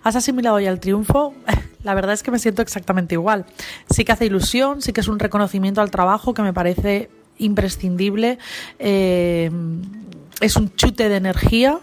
¿Has 0.04 0.16
asimilado 0.16 0.60
ya 0.60 0.70
el 0.70 0.80
triunfo? 0.80 1.34
La 1.84 1.94
verdad 1.94 2.14
es 2.14 2.24
que 2.24 2.32
me 2.32 2.40
siento 2.40 2.62
exactamente 2.62 3.16
igual. 3.16 3.46
Sí 3.90 4.04
que 4.06 4.12
hace 4.12 4.26
ilusión, 4.26 4.82
sí 4.82 4.92
que 4.92 5.02
es 5.02 5.08
un 5.08 5.20
reconocimiento 5.20 5.82
al 5.82 5.92
trabajo 5.92 6.34
que 6.34 6.42
me 6.42 6.54
parece 6.54 7.10
imprescindible. 7.38 8.40
Eh, 8.80 9.52
es 10.42 10.56
un 10.56 10.76
chute 10.76 11.10
de 11.10 11.16
energía. 11.16 11.80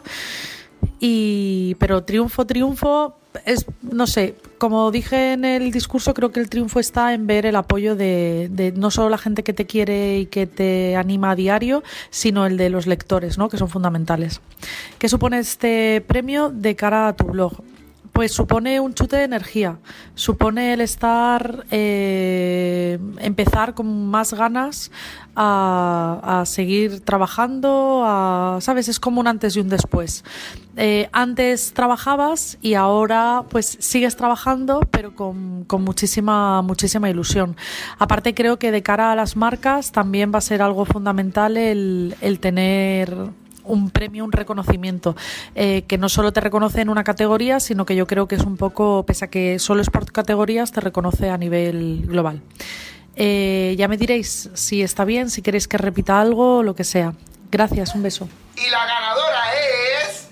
Y, 0.99 1.77
pero 1.77 2.05
triunfo, 2.05 2.47
triunfo, 2.47 3.17
es, 3.45 3.67
no 3.83 4.07
sé, 4.07 4.37
como 4.63 4.93
dije 4.93 5.33
en 5.33 5.45
el 5.45 5.73
discurso, 5.73 6.15
creo 6.15 6.31
que 6.31 6.39
el 6.39 6.49
triunfo 6.49 6.79
está 6.79 7.15
en 7.15 7.27
ver 7.27 7.47
el 7.47 7.57
apoyo 7.57 7.97
de, 7.97 8.73
no 8.77 8.93
solo 8.93 9.09
la 9.09 9.19
gente 9.19 9.43
que 9.43 9.53
te 9.53 9.67
quiere 9.67 10.21
y 10.21 10.27
que 10.27 10.47
te 10.47 10.95
anima 10.95 11.33
a 11.33 11.35
diario, 11.35 11.83
sino 12.11 12.47
el 12.47 12.57
de 12.57 12.71
los 12.71 12.87
lectores, 12.87 13.39
¿no? 13.39 13.49
que 13.49 13.57
son 13.57 13.69
fundamentales. 13.69 14.41
¿Qué 15.01 15.09
supone 15.09 15.41
este 15.41 16.01
premio 16.07 16.49
de 16.49 16.77
cara 16.77 17.09
a 17.09 17.17
tu 17.17 17.25
blog? 17.25 17.55
Pues 18.13 18.33
supone 18.33 18.79
un 18.79 18.93
chute 18.93 19.17
de 19.17 19.25
energía, 19.25 19.79
supone 20.15 20.75
el 20.75 20.83
estar, 20.83 21.65
eh, 21.71 22.99
empezar 23.19 23.75
con 23.75 24.11
más 24.11 24.35
ganas 24.35 24.91
a, 25.35 26.43
seguir 26.47 27.01
trabajando, 27.01 28.05
¿sabes? 28.61 28.89
Es 28.89 29.01
como 29.01 29.21
un 29.21 29.29
antes 29.29 29.57
y 29.57 29.61
un 29.61 29.69
después. 29.69 30.25
Eh, 30.77 31.09
antes 31.13 31.73
trabajabas 31.75 32.59
y 32.63 32.75
ahora 32.75 33.45
pues 33.49 33.77
sigues 33.81 34.17
trabajando, 34.17 34.81
pero 34.91 35.15
con, 35.15 35.65
con, 35.65 35.83
muchísima, 35.83 36.63
muchísima 36.63 37.11
ilusión. 37.11 37.57
Aparte 37.99 38.35
creo 38.35 38.59
que 38.59 38.71
de 38.73 38.83
cara 38.83 39.13
a 39.13 39.17
las 39.17 39.37
marcas 39.37 39.93
también 39.93 40.33
va 40.35 40.39
a 40.39 40.43
ser 40.43 40.63
algo 40.63 40.85
fundamental 40.85 41.57
el, 41.57 42.15
el 42.21 42.41
tener 42.41 43.33
un 43.65 43.91
premio, 43.91 44.25
un 44.25 44.33
reconocimiento, 44.33 45.17
eh, 45.55 45.85
que 45.87 45.99
no 45.99 46.09
solo 46.09 46.33
te 46.33 46.41
reconoce 46.41 46.81
en 46.81 46.89
una 46.89 47.05
categoría, 47.05 47.61
sino 47.61 47.85
que 47.85 47.97
yo 47.97 48.07
creo 48.07 48.29
que 48.29 48.35
es 48.35 48.43
un 48.43 48.57
poco, 48.57 49.05
pese 49.07 49.27
a 49.27 49.31
que 49.31 49.59
solo 49.59 49.83
es 49.83 49.91
por 49.91 50.11
categorías, 50.11 50.73
te 50.73 50.81
reconoce 50.81 51.31
a 51.31 51.39
nivel 51.39 52.03
global. 52.07 52.43
Eh, 53.15 53.75
ya 53.79 53.89
me 53.89 53.97
diréis 53.97 54.51
si 54.55 54.83
está 54.83 55.05
bien, 55.05 55.31
si 55.31 55.43
queréis 55.43 55.69
que 55.69 55.79
repita 55.79 56.21
algo, 56.21 56.63
lo 56.63 56.75
que 56.75 56.85
sea. 56.85 57.13
Gracias, 57.51 57.95
un 57.95 58.03
beso. 58.03 58.29
Y 58.57 58.71
la 58.71 58.87
ganadora 58.87 59.41
es... 60.05 60.29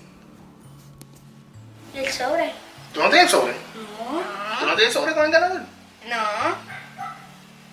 El 1.93 2.11
sobre. 2.11 2.51
¿Tú 2.93 3.01
no 3.01 3.09
tienes 3.09 3.29
sobre? 3.29 3.53
No. 3.53 4.59
¿Tú 4.59 4.65
no 4.65 4.75
tienes 4.75 4.93
sobre 4.93 5.13
con 5.13 5.25
el 5.25 5.31
ganador? 5.31 5.61
No. 6.09 6.71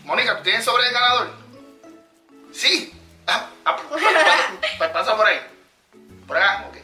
Mónica, 0.05 0.37
¿tú 0.39 0.43
tienes 0.43 0.65
sobre 0.65 0.87
el 0.87 0.93
ganador? 0.93 1.31
Sí. 2.53 2.93
Ah, 3.31 3.47
ah, 3.67 3.77
pues 4.79 4.91
pasa 4.91 5.15
por 5.15 5.27
ahí. 5.27 5.39
Por 6.27 6.37
acá, 6.37 6.65
ok. 6.69 6.77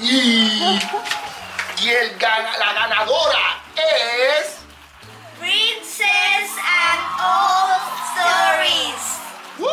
Y, 0.00 0.78
y 1.80 1.88
el 1.88 2.16
gana, 2.18 2.58
la 2.58 2.72
ganadora 2.74 3.62
es. 3.74 4.58
Princess 5.38 6.50
and 6.58 7.00
All 7.20 7.80
Stories. 8.12 9.18
¡Woo! 9.58 9.68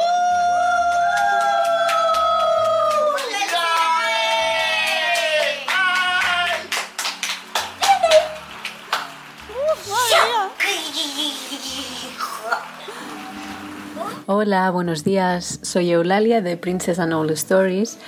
Hola, 14.27 14.71
buenos 14.71 15.03
días. 15.03 15.59
Soy 15.61 15.91
Eulalia 15.91 16.41
de 16.41 16.57
Princess 16.57 16.97
and 16.97 17.13
All 17.13 17.29
Stories 17.29 17.99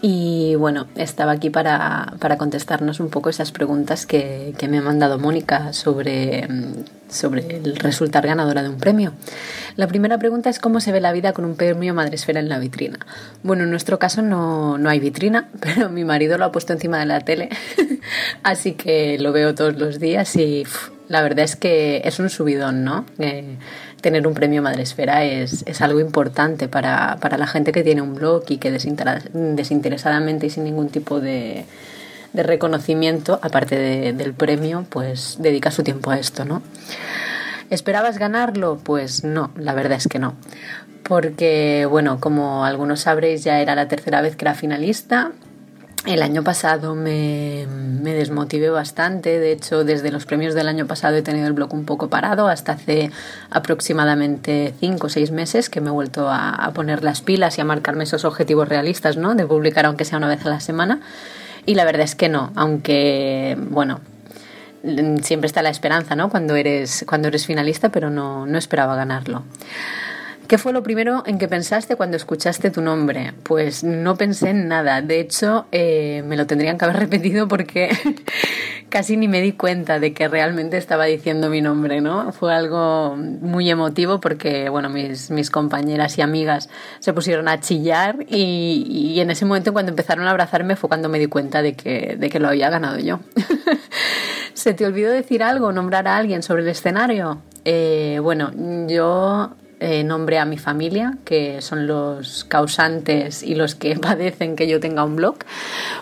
y 0.00 0.54
bueno, 0.54 0.86
estaba 0.94 1.32
aquí 1.32 1.50
para, 1.50 2.14
para 2.20 2.38
contestarnos 2.38 3.00
un 3.00 3.10
poco 3.10 3.28
esas 3.28 3.50
preguntas 3.50 4.06
que, 4.06 4.54
que, 4.56 4.68
me 4.68 4.78
ha 4.78 4.82
mandado 4.82 5.18
Mónica 5.18 5.72
sobre, 5.72 6.46
sobre 7.08 7.56
el 7.56 7.74
resultar 7.74 8.24
ganadora 8.24 8.62
de 8.62 8.68
un 8.68 8.76
premio. 8.76 9.14
La 9.74 9.88
primera 9.88 10.16
pregunta 10.16 10.48
es 10.48 10.60
cómo 10.60 10.78
se 10.78 10.92
ve 10.92 11.00
la 11.00 11.10
vida 11.10 11.32
con 11.32 11.44
un 11.44 11.56
premio 11.56 11.92
Madresfera 11.92 12.38
en 12.38 12.48
la 12.48 12.60
vitrina. 12.60 13.00
Bueno, 13.42 13.64
en 13.64 13.70
nuestro 13.70 13.98
caso 13.98 14.22
no, 14.22 14.78
no 14.78 14.88
hay 14.90 15.00
vitrina, 15.00 15.48
pero 15.60 15.90
mi 15.90 16.04
marido 16.04 16.38
lo 16.38 16.44
ha 16.44 16.52
puesto 16.52 16.72
encima 16.72 17.00
de 17.00 17.06
la 17.06 17.22
tele, 17.22 17.48
así 18.44 18.74
que 18.74 19.18
lo 19.18 19.32
veo 19.32 19.56
todos 19.56 19.76
los 19.76 19.98
días 19.98 20.36
y 20.36 20.64
la 21.08 21.22
verdad 21.22 21.44
es 21.44 21.56
que 21.56 22.02
es 22.04 22.18
un 22.18 22.30
subidón, 22.30 22.84
¿no? 22.84 23.04
Eh, 23.18 23.58
tener 24.04 24.26
un 24.26 24.34
premio 24.34 24.60
Madresfera 24.60 25.24
es, 25.24 25.64
es 25.66 25.80
algo 25.80 25.98
importante 25.98 26.68
para, 26.68 27.16
para, 27.22 27.38
la 27.38 27.46
gente 27.46 27.72
que 27.72 27.82
tiene 27.82 28.02
un 28.02 28.14
blog 28.14 28.44
y 28.48 28.58
que 28.58 28.70
desinteresadamente 28.70 30.46
y 30.46 30.50
sin 30.50 30.64
ningún 30.64 30.90
tipo 30.90 31.22
de, 31.22 31.64
de 32.34 32.42
reconocimiento, 32.42 33.40
aparte 33.40 33.78
de, 33.78 34.12
del 34.12 34.34
premio, 34.34 34.84
pues 34.90 35.38
dedica 35.38 35.70
su 35.70 35.82
tiempo 35.82 36.10
a 36.10 36.18
esto, 36.18 36.44
¿no? 36.44 36.60
¿Esperabas 37.70 38.18
ganarlo? 38.18 38.78
Pues 38.84 39.24
no, 39.24 39.52
la 39.56 39.72
verdad 39.72 39.96
es 39.96 40.06
que 40.06 40.18
no. 40.18 40.34
Porque, 41.02 41.86
bueno, 41.88 42.20
como 42.20 42.66
algunos 42.66 43.00
sabréis, 43.00 43.42
ya 43.42 43.60
era 43.60 43.74
la 43.74 43.88
tercera 43.88 44.20
vez 44.20 44.36
que 44.36 44.44
era 44.44 44.52
finalista 44.52 45.32
el 46.06 46.22
año 46.22 46.42
pasado 46.44 46.94
me, 46.94 47.66
me, 47.66 48.12
desmotivé 48.12 48.68
bastante, 48.68 49.38
de 49.38 49.52
hecho 49.52 49.84
desde 49.84 50.10
los 50.10 50.26
premios 50.26 50.54
del 50.54 50.68
año 50.68 50.86
pasado 50.86 51.16
he 51.16 51.22
tenido 51.22 51.46
el 51.46 51.54
blog 51.54 51.72
un 51.72 51.86
poco 51.86 52.08
parado 52.08 52.48
hasta 52.48 52.72
hace 52.72 53.10
aproximadamente 53.50 54.74
5 54.80 55.06
o 55.06 55.10
6 55.10 55.30
meses 55.30 55.70
que 55.70 55.80
me 55.80 55.88
he 55.88 55.92
vuelto 55.92 56.28
a, 56.28 56.50
a, 56.50 56.72
poner 56.72 57.02
las 57.02 57.22
pilas 57.22 57.56
y 57.58 57.62
a 57.62 57.64
marcarme 57.64 58.04
esos 58.04 58.24
objetivos 58.24 58.68
realistas, 58.68 59.16
¿no? 59.16 59.34
De 59.34 59.46
publicar 59.46 59.86
aunque 59.86 60.04
sea 60.04 60.18
una 60.18 60.28
vez 60.28 60.44
a 60.44 60.50
la 60.50 60.60
semana 60.60 61.00
y 61.66 61.74
la 61.74 61.84
verdad 61.84 62.02
es 62.02 62.14
que 62.14 62.28
no, 62.28 62.52
aunque 62.54 63.56
bueno, 63.70 64.00
siempre 65.22 65.46
está 65.46 65.62
la 65.62 65.70
esperanza, 65.70 66.14
¿no? 66.14 66.28
Cuando 66.28 66.56
eres, 66.56 67.04
cuando 67.08 67.28
eres 67.28 67.46
finalista, 67.46 67.88
pero 67.88 68.10
no, 68.10 68.46
no 68.46 68.58
esperaba 68.58 68.94
ganarlo. 68.96 69.44
¿Qué 70.46 70.58
fue 70.58 70.74
lo 70.74 70.82
primero 70.82 71.22
en 71.26 71.38
que 71.38 71.48
pensaste 71.48 71.96
cuando 71.96 72.18
escuchaste 72.18 72.70
tu 72.70 72.82
nombre? 72.82 73.32
Pues 73.44 73.82
no 73.82 74.16
pensé 74.16 74.50
en 74.50 74.68
nada. 74.68 75.00
De 75.00 75.18
hecho, 75.18 75.66
eh, 75.72 76.22
me 76.26 76.36
lo 76.36 76.46
tendrían 76.46 76.76
que 76.76 76.84
haber 76.84 76.96
repetido 77.00 77.48
porque 77.48 77.90
casi 78.90 79.16
ni 79.16 79.26
me 79.26 79.40
di 79.40 79.52
cuenta 79.52 79.98
de 79.98 80.12
que 80.12 80.28
realmente 80.28 80.76
estaba 80.76 81.06
diciendo 81.06 81.48
mi 81.48 81.62
nombre, 81.62 82.02
¿no? 82.02 82.30
Fue 82.32 82.54
algo 82.54 83.16
muy 83.16 83.70
emotivo 83.70 84.20
porque, 84.20 84.68
bueno, 84.68 84.90
mis, 84.90 85.50
compañeras 85.50 86.18
y 86.18 86.22
amigas 86.22 86.68
se 86.98 87.12
pusieron 87.14 87.48
a 87.48 87.60
chillar 87.60 88.18
y, 88.28 88.84
y, 88.88 89.20
en 89.20 89.30
ese 89.30 89.44
momento 89.46 89.72
cuando 89.72 89.90
empezaron 89.90 90.26
a 90.26 90.30
abrazarme 90.30 90.76
fue 90.76 90.88
cuando 90.88 91.08
me 91.08 91.18
di 91.18 91.26
cuenta 91.26 91.62
de 91.62 91.74
que, 91.74 92.16
de 92.18 92.28
que 92.28 92.38
lo 92.38 92.48
había 92.48 92.68
ganado 92.70 92.98
yo. 92.98 93.20
¿Se 94.54 94.74
te 94.74 94.84
olvidó 94.84 95.10
decir 95.10 95.42
algo, 95.42 95.72
nombrar 95.72 96.06
a 96.06 96.16
alguien 96.16 96.42
sobre 96.42 96.62
el 96.62 96.68
escenario? 96.68 97.42
Eh, 97.64 98.18
bueno, 98.22 98.52
yo 98.88 99.54
eh, 99.86 100.02
nombre 100.02 100.38
a 100.38 100.46
mi 100.46 100.56
familia, 100.56 101.18
que 101.26 101.60
son 101.60 101.86
los 101.86 102.44
causantes 102.44 103.42
y 103.42 103.54
los 103.54 103.74
que 103.74 103.96
padecen 104.00 104.56
que 104.56 104.66
yo 104.66 104.80
tenga 104.80 105.04
un 105.04 105.16
blog, 105.16 105.36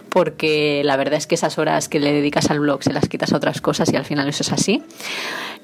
porque 0.09 0.83
la 0.85 0.97
verdad 0.97 1.15
es 1.15 1.27
que 1.27 1.35
esas 1.35 1.59
horas 1.59 1.89
que 1.89 1.99
le 1.99 2.13
dedicas 2.13 2.49
al 2.51 2.61
blog 2.61 2.85
se 2.85 2.93
las 2.93 3.09
quitas 3.09 3.33
a 3.33 3.37
otras 3.37 3.61
cosas 3.61 3.93
y 3.93 3.97
al 3.97 4.05
final 4.05 4.29
eso 4.29 4.45
es 4.45 4.53
así. 4.53 4.85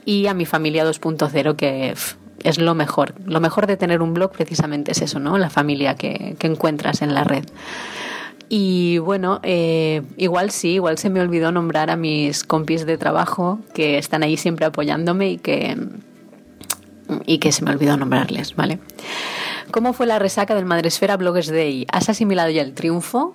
Y 0.04 0.26
a 0.26 0.34
mi 0.34 0.46
familia 0.46 0.84
2.0, 0.84 1.54
que 1.54 1.94
es 2.42 2.58
lo 2.58 2.74
mejor. 2.74 3.14
Lo 3.24 3.38
mejor 3.38 3.68
de 3.68 3.76
tener 3.76 4.02
un 4.02 4.14
blog 4.14 4.32
precisamente 4.32 4.90
es 4.90 5.00
eso, 5.00 5.20
¿no? 5.20 5.38
La 5.38 5.48
familia 5.48 5.94
que, 5.94 6.34
que 6.40 6.48
encuentras 6.48 7.02
en 7.02 7.14
la 7.14 7.22
red. 7.22 7.44
Y 8.48 8.98
bueno, 8.98 9.38
eh, 9.44 10.02
igual 10.16 10.50
sí, 10.50 10.70
igual 10.70 10.98
se 10.98 11.08
me 11.08 11.20
olvidó 11.20 11.52
nombrar 11.52 11.88
a 11.88 11.96
mis 11.96 12.42
compis 12.42 12.84
de 12.84 12.98
trabajo 12.98 13.60
que 13.74 13.96
están 13.98 14.24
ahí 14.24 14.36
siempre 14.36 14.66
apoyándome 14.66 15.30
y 15.30 15.38
que, 15.38 15.76
y 17.26 17.38
que 17.38 17.52
se 17.52 17.64
me 17.64 17.70
olvidó 17.70 17.96
nombrarles, 17.96 18.56
¿vale? 18.56 18.78
¿Cómo 19.70 19.92
fue 19.92 20.06
la 20.06 20.18
resaca 20.18 20.54
del 20.54 20.64
Madresfera 20.64 21.16
Bloggers 21.16 21.48
Day? 21.48 21.86
¿Has 21.92 22.08
asimilado 22.08 22.50
ya 22.50 22.62
el 22.62 22.74
triunfo? 22.74 23.34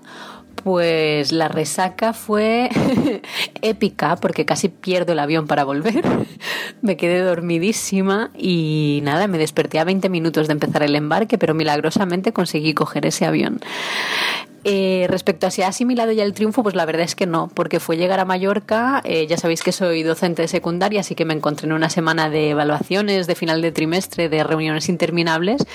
Pues 0.63 1.31
la 1.31 1.47
resaca 1.47 2.13
fue 2.13 2.69
épica 3.61 4.15
porque 4.17 4.45
casi 4.45 4.69
pierdo 4.69 5.13
el 5.13 5.19
avión 5.19 5.47
para 5.47 5.63
volver. 5.63 6.03
me 6.81 6.97
quedé 6.97 7.21
dormidísima 7.21 8.31
y 8.37 9.01
nada, 9.03 9.27
me 9.27 9.37
desperté 9.37 9.79
a 9.79 9.83
20 9.83 10.09
minutos 10.09 10.47
de 10.47 10.53
empezar 10.53 10.83
el 10.83 10.95
embarque, 10.95 11.37
pero 11.37 11.53
milagrosamente 11.53 12.33
conseguí 12.33 12.73
coger 12.73 13.05
ese 13.05 13.25
avión. 13.25 13.59
Eh, 14.65 15.07
respecto 15.09 15.45
a 15.45 15.51
si 15.51 15.61
ha 15.61 15.67
asimilado 15.67 16.13
ya 16.13 16.23
el 16.23 16.33
triunfo, 16.33 16.63
pues 16.63 16.73
la 16.73 16.85
verdad 16.85 17.03
es 17.03 17.15
que 17.15 17.25
no, 17.25 17.49
porque 17.53 17.81
fue 17.81 17.97
llegar 17.97 18.21
a 18.21 18.25
Mallorca, 18.25 19.01
eh, 19.03 19.27
ya 19.27 19.37
sabéis 19.37 19.61
que 19.61 19.73
soy 19.73 20.03
docente 20.03 20.41
de 20.41 20.47
secundaria, 20.47 21.01
así 21.01 21.15
que 21.15 21.25
me 21.25 21.33
encontré 21.33 21.67
en 21.67 21.73
una 21.73 21.89
semana 21.89 22.29
de 22.29 22.51
evaluaciones, 22.51 23.27
de 23.27 23.35
final 23.35 23.61
de 23.61 23.73
trimestre, 23.73 24.29
de 24.29 24.41
reuniones 24.43 24.87
interminables 24.87 25.65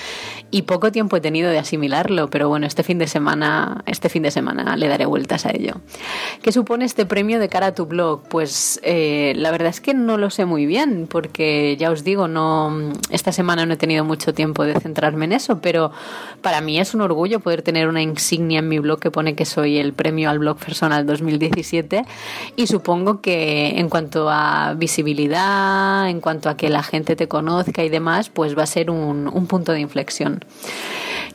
y 0.49 0.63
poco 0.63 0.91
tiempo 0.91 1.17
he 1.17 1.21
tenido 1.21 1.51
de 1.51 1.59
asimilarlo, 1.59 2.31
pero 2.31 2.49
bueno, 2.49 2.65
este 2.65 2.81
fin 2.81 2.97
de 2.97 3.07
semana, 3.07 3.83
este 3.85 4.09
fin 4.09 4.23
de 4.23 4.31
semana 4.31 4.75
le 4.75 4.87
daré 4.87 5.05
vueltas 5.05 5.45
a 5.45 5.51
ello. 5.51 5.75
¿Qué 6.41 6.51
supone 6.51 6.85
este 6.85 7.05
premio 7.05 7.39
de 7.39 7.47
cara 7.47 7.67
a 7.67 7.75
tu 7.75 7.85
blog? 7.85 8.23
Pues 8.27 8.79
eh, 8.83 9.33
la 9.35 9.51
verdad 9.51 9.69
es 9.69 9.81
que 9.81 9.93
no 9.93 10.17
lo 10.17 10.31
sé 10.31 10.45
muy 10.45 10.65
bien, 10.65 11.05
porque 11.07 11.77
ya 11.77 11.91
os 11.91 12.03
digo, 12.03 12.27
no, 12.27 12.91
esta 13.11 13.31
semana 13.31 13.67
no 13.67 13.75
he 13.75 13.77
tenido 13.77 14.03
mucho 14.03 14.33
tiempo 14.33 14.63
de 14.63 14.79
centrarme 14.79 15.25
en 15.25 15.33
eso, 15.33 15.61
pero 15.61 15.91
para 16.41 16.61
mí 16.61 16.79
es 16.79 16.95
un 16.95 17.01
orgullo 17.01 17.39
poder 17.39 17.61
tener 17.61 17.87
una 17.87 18.01
insignia 18.01 18.59
en 18.59 18.67
mi 18.67 18.78
blog 18.81 18.99
que 18.99 19.11
pone 19.11 19.35
que 19.35 19.45
soy 19.45 19.77
el 19.77 19.93
premio 19.93 20.29
al 20.29 20.39
blog 20.39 20.57
personal 20.57 21.05
2017 21.05 22.05
y 22.55 22.67
supongo 22.67 23.21
que 23.21 23.79
en 23.79 23.89
cuanto 23.89 24.29
a 24.29 24.73
visibilidad, 24.77 26.09
en 26.09 26.21
cuanto 26.21 26.49
a 26.49 26.57
que 26.57 26.69
la 26.69 26.83
gente 26.83 27.15
te 27.15 27.27
conozca 27.27 27.83
y 27.83 27.89
demás, 27.89 28.29
pues 28.29 28.57
va 28.57 28.63
a 28.63 28.67
ser 28.67 28.89
un, 28.89 29.27
un 29.27 29.47
punto 29.47 29.71
de 29.71 29.79
inflexión. 29.79 30.43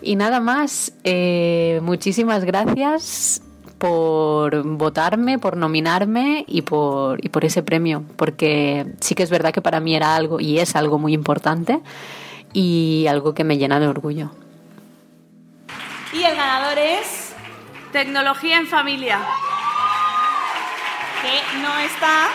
Y 0.03 0.17
nada 0.17 0.41
más, 0.41 0.93
eh, 1.05 1.81
muchísimas 1.83 2.45
gracias 2.45 3.43
por 3.79 4.63
votarme, 4.63 5.39
por 5.39 5.57
nominarme 5.57 6.45
y 6.47 6.63
por, 6.63 7.25
y 7.25 7.29
por 7.29 7.45
ese 7.45 7.63
premio, 7.63 8.05
porque 8.17 8.87
sí 9.01 9.15
que 9.15 9.23
es 9.23 9.31
verdad 9.31 9.53
que 9.53 9.63
para 9.63 9.81
mí 9.81 9.95
era 9.95 10.15
algo 10.15 10.41
y 10.41 10.59
es 10.59 10.77
algo 10.77 10.99
muy 10.99 11.13
importante 11.13 11.81
y 12.53 13.07
algo 13.09 13.35
que 13.35 13.45
me 13.45 13.59
llena 13.59 13.81
de 13.81 13.89
orgullo. 13.89 14.31
Y 16.13 16.23
el 16.23 16.37
ganador 16.37 16.79
es 16.79 17.24
Tecnología 17.95 18.59
en 18.59 18.67
familia. 18.67 19.21
que 21.23 21.59
no 21.63 21.79
está, 21.79 22.27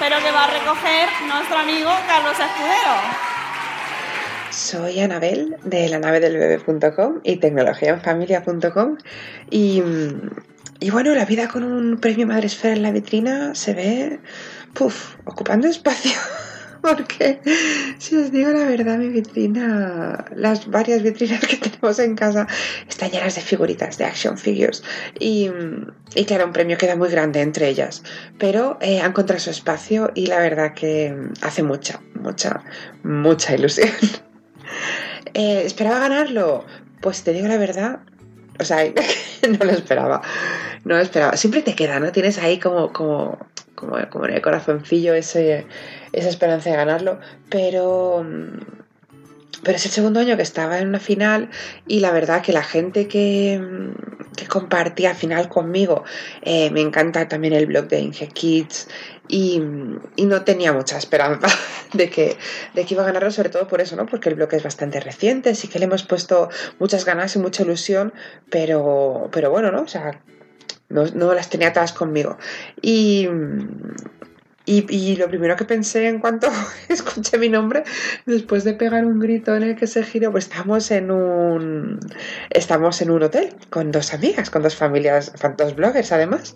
pero 0.00 0.16
que 0.18 0.32
va 0.32 0.42
a 0.42 0.46
recoger 0.48 1.08
nuestro 1.28 1.56
amigo 1.56 1.88
Carlos 2.08 2.32
Escudero. 2.32 2.94
Soy 4.50 4.98
Anabel 4.98 5.56
de 5.62 5.88
la 5.88 6.00
nave 6.00 6.18
del 6.18 6.36
bebé.com 6.36 7.20
y 7.22 7.36
tecnologiaenfamilia.com 7.36 8.96
y, 9.50 9.84
y 10.80 10.90
bueno, 10.90 11.14
la 11.14 11.24
vida 11.24 11.46
con 11.46 11.62
un 11.62 12.00
premio 12.00 12.26
Madresfera 12.26 12.74
en 12.74 12.82
la 12.82 12.90
vitrina 12.90 13.54
se 13.54 13.72
ve 13.72 14.20
puf, 14.72 15.14
ocupando 15.26 15.68
espacio. 15.68 16.10
Porque 16.84 17.40
si 17.96 18.14
os 18.14 18.30
digo 18.30 18.50
la 18.50 18.66
verdad, 18.66 18.98
mi 18.98 19.08
vitrina, 19.08 20.22
las 20.36 20.68
varias 20.68 21.02
vitrinas 21.02 21.40
que 21.40 21.56
tenemos 21.64 21.98
en 21.98 22.14
casa 22.14 22.46
están 22.86 23.10
llenas 23.10 23.36
de 23.36 23.40
figuritas, 23.40 23.96
de 23.96 24.04
action 24.04 24.36
figures. 24.36 24.84
Y, 25.18 25.48
claro, 26.26 26.44
un 26.44 26.52
premio 26.52 26.76
queda 26.76 26.94
muy 26.94 27.08
grande 27.08 27.40
entre 27.40 27.68
ellas. 27.70 28.02
Pero 28.38 28.76
eh, 28.82 29.00
han 29.00 29.12
encontrado 29.12 29.40
su 29.40 29.48
espacio 29.48 30.12
y 30.14 30.26
la 30.26 30.40
verdad 30.40 30.74
que 30.74 31.16
hace 31.40 31.62
mucha, 31.62 32.02
mucha, 32.14 32.62
mucha 33.02 33.54
ilusión. 33.54 33.88
Eh, 35.36 35.62
¿Esperaba 35.64 35.98
ganarlo? 35.98 36.64
Pues 37.00 37.24
te 37.24 37.32
digo 37.32 37.48
la 37.48 37.56
verdad, 37.56 37.98
o 38.60 38.64
sea, 38.64 38.84
no 39.48 39.64
lo 39.64 39.72
esperaba. 39.72 40.22
No 40.84 40.94
lo 40.94 41.00
esperaba. 41.00 41.36
Siempre 41.36 41.62
te 41.62 41.74
queda, 41.74 41.98
¿no? 41.98 42.12
Tienes 42.12 42.38
ahí 42.38 42.60
como, 42.60 42.92
como, 42.92 43.38
como, 43.74 43.96
como 44.10 44.26
en 44.26 44.34
el 44.34 44.42
corazoncillo 44.42 45.12
ese, 45.14 45.66
esa 46.14 46.28
esperanza 46.28 46.70
de 46.70 46.76
ganarlo. 46.76 47.18
Pero. 47.48 48.26
Pero 49.62 49.76
es 49.76 49.86
el 49.86 49.92
segundo 49.92 50.20
año 50.20 50.36
que 50.36 50.42
estaba 50.42 50.78
en 50.78 50.88
una 50.88 51.00
final 51.00 51.48
y 51.86 52.00
la 52.00 52.10
verdad 52.10 52.42
que 52.42 52.52
la 52.52 52.62
gente 52.62 53.08
que, 53.08 53.58
que 54.36 54.46
compartía 54.46 55.14
final 55.14 55.48
conmigo, 55.48 56.04
eh, 56.42 56.70
me 56.70 56.82
encanta 56.82 57.28
también 57.28 57.54
el 57.54 57.64
blog 57.64 57.88
de 57.88 58.00
Inge 58.00 58.28
Kids 58.28 58.88
y, 59.28 59.62
y, 60.16 60.26
no 60.26 60.42
tenía 60.42 60.72
mucha 60.72 60.98
esperanza 60.98 61.48
de 61.94 62.10
que, 62.10 62.36
de 62.74 62.84
que 62.84 62.94
iba 62.94 63.04
a 63.04 63.06
ganarlo, 63.06 63.30
sobre 63.30 63.48
todo 63.48 63.66
por 63.66 63.80
eso, 63.80 63.96
¿no? 63.96 64.04
Porque 64.04 64.28
el 64.28 64.34
blog 64.34 64.52
es 64.52 64.62
bastante 64.62 65.00
reciente, 65.00 65.54
sí 65.54 65.68
que 65.68 65.78
le 65.78 65.86
hemos 65.86 66.02
puesto 66.02 66.50
muchas 66.78 67.06
ganas 67.06 67.34
y 67.34 67.38
mucha 67.38 67.62
ilusión, 67.62 68.12
pero, 68.50 69.30
pero 69.32 69.50
bueno, 69.50 69.72
¿no? 69.72 69.82
O 69.82 69.88
sea, 69.88 70.20
no, 70.90 71.06
no 71.06 71.32
las 71.32 71.48
tenía 71.48 71.72
todas 71.72 71.92
conmigo. 71.92 72.36
Y, 72.82 73.28
y, 74.66 74.86
y, 74.94 75.16
lo 75.16 75.28
primero 75.28 75.56
que 75.56 75.64
pensé 75.64 76.08
en 76.08 76.20
cuanto 76.20 76.48
escuché 76.88 77.38
mi 77.38 77.48
nombre, 77.48 77.84
después 78.24 78.64
de 78.64 78.74
pegar 78.74 79.04
un 79.04 79.20
grito 79.20 79.54
en 79.54 79.62
el 79.62 79.76
que 79.76 79.86
se 79.86 80.02
giró, 80.02 80.32
pues 80.32 80.44
estamos 80.44 80.90
en 80.90 81.10
un 81.10 82.00
estamos 82.50 83.00
en 83.02 83.10
un 83.10 83.22
hotel 83.22 83.54
con 83.70 83.92
dos 83.92 84.14
amigas, 84.14 84.50
con 84.50 84.62
dos 84.62 84.74
familias, 84.74 85.32
dos 85.58 85.76
bloggers 85.76 86.12
además, 86.12 86.54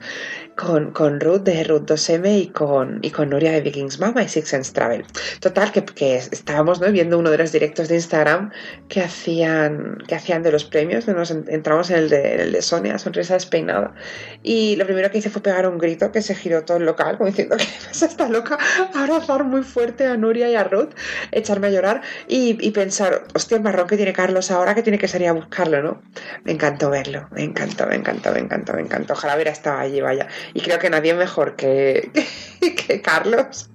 con, 0.56 0.90
con 0.90 1.20
Ruth 1.20 1.42
de 1.42 1.62
Ruth 1.64 1.88
2M 1.88 2.40
y 2.40 2.46
con, 2.48 2.98
y 3.02 3.10
con 3.10 3.30
Nuria 3.30 3.52
de 3.52 3.60
Vikings 3.60 4.00
Mama 4.00 4.24
y 4.24 4.28
Six 4.28 4.48
Sense 4.48 4.72
Travel. 4.72 5.04
Total, 5.40 5.70
que, 5.70 5.84
que 5.84 6.16
estábamos 6.16 6.80
¿no? 6.80 6.90
viendo 6.90 7.18
uno 7.18 7.30
de 7.30 7.38
los 7.38 7.52
directos 7.52 7.88
de 7.88 7.94
Instagram 7.94 8.50
que 8.88 9.00
hacían, 9.00 9.98
que 10.08 10.16
hacían 10.16 10.42
de 10.42 10.50
los 10.50 10.64
premios, 10.64 11.06
nos 11.06 11.30
entramos 11.30 11.90
en 11.90 11.98
el 11.98 12.08
de, 12.08 12.42
el 12.42 12.52
de 12.52 12.62
Sonia, 12.62 12.98
sonrisa 12.98 13.34
despeinada. 13.34 13.94
Y 14.42 14.76
lo 14.76 14.84
primero 14.84 15.10
que 15.10 15.18
hice 15.18 15.30
fue 15.30 15.42
pegar 15.42 15.68
un 15.68 15.78
grito 15.78 16.10
que 16.10 16.22
se 16.22 16.34
giró 16.34 16.64
todo 16.64 16.78
el 16.78 16.84
local, 16.84 17.18
como 17.18 17.28
diciendo 17.28 17.56
que 17.56 17.64
está 18.06 18.28
loca, 18.28 18.58
abrazar 18.94 19.44
muy 19.44 19.62
fuerte 19.62 20.06
a 20.06 20.16
Nuria 20.16 20.48
y 20.50 20.54
a 20.54 20.64
Ruth, 20.64 20.90
echarme 21.32 21.68
a 21.68 21.70
llorar 21.70 22.02
y, 22.26 22.70
pensar, 22.70 23.24
hostia, 23.34 23.56
el 23.56 23.62
marrón 23.62 23.86
que 23.86 23.96
tiene 23.96 24.12
Carlos 24.12 24.50
ahora 24.50 24.74
que 24.74 24.82
tiene 24.82 24.98
que 24.98 25.08
salir 25.08 25.28
a 25.28 25.32
buscarlo, 25.32 25.82
¿no? 25.82 26.02
Me 26.44 26.52
encantó 26.52 26.90
verlo, 26.90 27.28
me 27.30 27.42
encantó, 27.42 27.86
me 27.86 27.96
encantó, 27.96 28.32
me 28.32 28.40
encantó, 28.40 28.72
me 28.74 28.82
encantó. 28.82 29.12
Ojalá 29.14 29.34
hubiera 29.34 29.50
estado 29.50 29.78
allí, 29.78 30.00
vaya. 30.00 30.28
Y 30.54 30.60
creo 30.60 30.78
que 30.78 30.90
nadie 30.90 31.14
mejor 31.14 31.56
que, 31.56 32.10
que 32.86 33.02
Carlos 33.02 33.70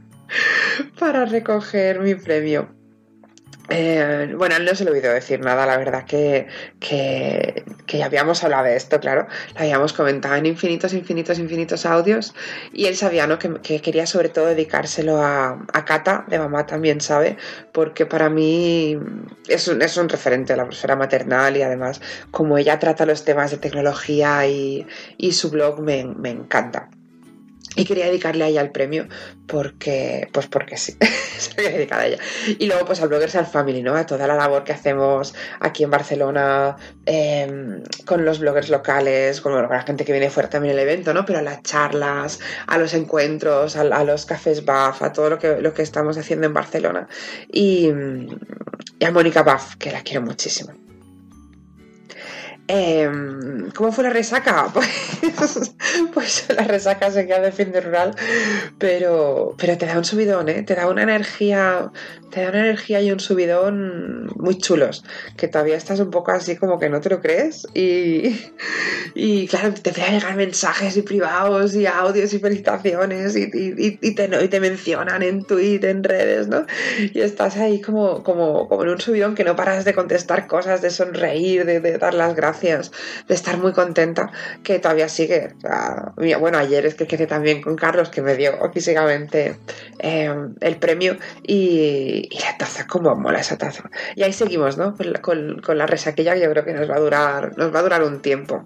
para 0.99 1.25
recoger 1.25 1.99
mi 1.99 2.15
premio. 2.15 2.82
Eh, 3.69 4.33
bueno, 4.37 4.59
no 4.59 4.75
se 4.75 4.83
le 4.83 4.91
oído 4.91 5.13
decir 5.13 5.39
nada, 5.39 5.65
la 5.65 5.77
verdad 5.77 6.05
que, 6.05 6.47
que, 6.81 7.63
que, 7.85 7.97
ya 7.97 8.05
habíamos 8.07 8.43
hablado 8.43 8.65
de 8.65 8.75
esto, 8.75 8.99
claro, 8.99 9.25
lo 9.53 9.59
habíamos 9.61 9.93
comentado 9.93 10.35
en 10.35 10.45
infinitos, 10.45 10.93
infinitos, 10.93 11.39
infinitos 11.39 11.85
audios 11.85 12.33
y 12.73 12.87
él 12.87 12.95
sabía 12.97 13.25
¿no? 13.25 13.39
que, 13.39 13.53
que 13.61 13.79
quería 13.79 14.05
sobre 14.05 14.27
todo 14.27 14.47
dedicárselo 14.47 15.21
a, 15.21 15.65
a, 15.73 16.25
de 16.27 16.39
mamá 16.39 16.65
también 16.65 16.99
sabe, 16.99 17.37
porque 17.71 18.05
para 18.05 18.29
mí 18.29 18.99
es 19.47 19.67
un, 19.69 19.81
es 19.81 19.95
un 19.95 20.09
referente 20.09 20.53
de 20.53 20.57
la 20.57 20.65
profesora 20.65 20.97
maternal 20.97 21.55
y 21.55 21.61
además 21.61 22.01
como 22.31 22.57
ella 22.57 22.79
trata 22.79 23.05
los 23.05 23.23
temas 23.23 23.51
de 23.51 23.57
tecnología 23.57 24.45
y, 24.45 24.85
y 25.17 25.31
su 25.31 25.49
blog 25.49 25.81
me, 25.81 26.03
me 26.03 26.31
encanta. 26.31 26.89
Y 27.75 27.85
quería 27.85 28.05
dedicarle 28.05 28.43
a 28.43 28.47
ella 28.47 28.61
el 28.61 28.71
premio 28.71 29.07
porque, 29.47 30.29
pues 30.31 30.47
porque 30.47 30.77
sí, 30.77 30.95
se 31.37 31.55
quería 31.55 31.71
dedicar 31.71 31.99
a 31.99 32.07
ella. 32.07 32.17
Y 32.59 32.67
luego 32.67 32.85
pues 32.85 33.01
al 33.01 33.09
Bloggers 33.09 33.35
and 33.35 33.47
Family, 33.47 33.81
¿no? 33.81 33.95
A 33.95 34.05
toda 34.05 34.27
la 34.27 34.35
labor 34.35 34.63
que 34.63 34.73
hacemos 34.73 35.33
aquí 35.59 35.83
en 35.83 35.89
Barcelona 35.89 36.75
eh, 37.05 37.81
con 38.05 38.25
los 38.25 38.39
bloggers 38.39 38.69
locales, 38.69 39.41
con, 39.41 39.53
bueno, 39.53 39.67
con, 39.67 39.77
la 39.77 39.83
gente 39.83 40.05
que 40.05 40.11
viene 40.11 40.29
fuera 40.29 40.49
también 40.49 40.73
el 40.73 40.79
evento, 40.79 41.13
¿no? 41.13 41.25
Pero 41.25 41.39
a 41.39 41.41
las 41.41 41.63
charlas, 41.63 42.39
a 42.67 42.77
los 42.77 42.93
encuentros, 42.93 43.75
a, 43.75 43.81
a 43.81 44.03
los 44.03 44.25
cafés 44.25 44.65
BAF, 44.65 45.01
a 45.01 45.11
todo 45.11 45.31
lo 45.31 45.39
que, 45.39 45.61
lo 45.61 45.73
que 45.73 45.81
estamos 45.81 46.17
haciendo 46.17 46.47
en 46.47 46.53
Barcelona. 46.53 47.07
Y, 47.51 47.91
y 48.99 49.05
a 49.05 49.11
Mónica 49.11 49.43
BAF, 49.43 49.75
que 49.77 49.91
la 49.91 50.01
quiero 50.01 50.21
muchísimo. 50.21 50.82
Eh, 52.67 53.09
¿Cómo 53.75 53.91
fue 53.91 54.03
la 54.03 54.09
resaca? 54.11 54.67
Pues, 55.35 55.73
pues, 56.13 56.45
la 56.55 56.63
resaca 56.65 57.09
se 57.09 57.25
queda 57.25 57.39
de 57.39 57.51
fin 57.51 57.71
de 57.71 57.81
rural, 57.81 58.13
pero, 58.77 59.55
pero 59.57 59.77
te 59.77 59.85
da 59.85 59.97
un 59.97 60.05
subidón, 60.05 60.47
¿eh? 60.47 60.63
te 60.63 60.75
da 60.75 60.87
una 60.87 61.03
energía, 61.03 61.91
te 62.29 62.41
da 62.41 62.49
una 62.49 62.59
energía 62.59 63.01
y 63.01 63.11
un 63.11 63.19
subidón 63.19 64.27
muy 64.35 64.57
chulos, 64.57 65.03
que 65.37 65.47
todavía 65.47 65.75
estás 65.75 65.99
un 65.99 66.11
poco 66.11 66.31
así 66.31 66.55
como 66.55 66.77
que 66.77 66.89
no 66.89 67.01
te 67.01 67.09
lo 67.09 67.21
crees 67.21 67.65
y, 67.73 68.39
y 69.15 69.47
claro, 69.47 69.73
te 69.73 69.89
a 70.01 70.11
llegar 70.11 70.35
mensajes 70.35 70.95
y 70.97 71.01
privados 71.01 71.73
y 71.75 71.87
audios 71.87 72.33
y 72.33 72.39
felicitaciones 72.39 73.35
y, 73.35 73.43
y, 73.53 73.99
y 74.01 74.15
te, 74.15 74.29
y 74.43 74.47
te 74.49 74.59
mencionan 74.59 75.23
en 75.23 75.43
Twitter, 75.45 75.89
en 75.89 76.03
redes, 76.03 76.47
¿no? 76.47 76.65
Y 76.99 77.21
estás 77.21 77.57
ahí 77.57 77.81
como, 77.81 78.23
como, 78.23 78.67
como 78.67 78.83
en 78.83 78.89
un 78.89 78.99
subidón 78.99 79.35
que 79.35 79.43
no 79.43 79.55
paras 79.55 79.83
de 79.85 79.93
contestar 79.93 80.47
cosas, 80.47 80.81
de 80.81 80.89
sonreír, 80.89 81.65
de 81.65 81.97
dar 81.97 82.13
las 82.13 82.35
gracias 82.35 82.52
gracias, 82.53 82.91
de 83.27 83.33
estar 83.35 83.57
muy 83.57 83.73
contenta, 83.73 84.31
que 84.63 84.79
todavía 84.79 85.09
sigue. 85.09 85.55
Bueno, 86.39 86.57
ayer 86.57 86.85
es 86.85 86.95
que 86.95 87.07
quedé 87.07 87.25
también 87.27 87.61
con 87.61 87.75
Carlos, 87.75 88.09
que 88.09 88.21
me 88.21 88.35
dio 88.35 88.53
físicamente 88.71 89.57
eh, 89.99 90.33
el 90.61 90.77
premio, 90.77 91.17
y, 91.41 92.29
la 92.41 92.57
taza, 92.57 92.85
cómo 92.87 93.15
mola 93.15 93.39
esa 93.39 93.57
taza. 93.57 93.89
Y 94.15 94.23
ahí 94.23 94.33
seguimos, 94.33 94.77
¿no? 94.77 94.95
Con, 94.95 95.13
la- 95.13 95.21
con- 95.21 95.61
con 95.61 95.77
la 95.77 95.87
resaquilla 95.87 96.33
que 96.35 96.41
yo 96.41 96.49
creo 96.51 96.65
que 96.65 96.73
nos 96.73 96.89
va 96.89 96.95
a 96.95 96.99
durar, 96.99 97.57
nos 97.57 97.73
va 97.73 97.79
a 97.79 97.83
durar 97.83 98.03
un 98.03 98.21
tiempo. 98.21 98.65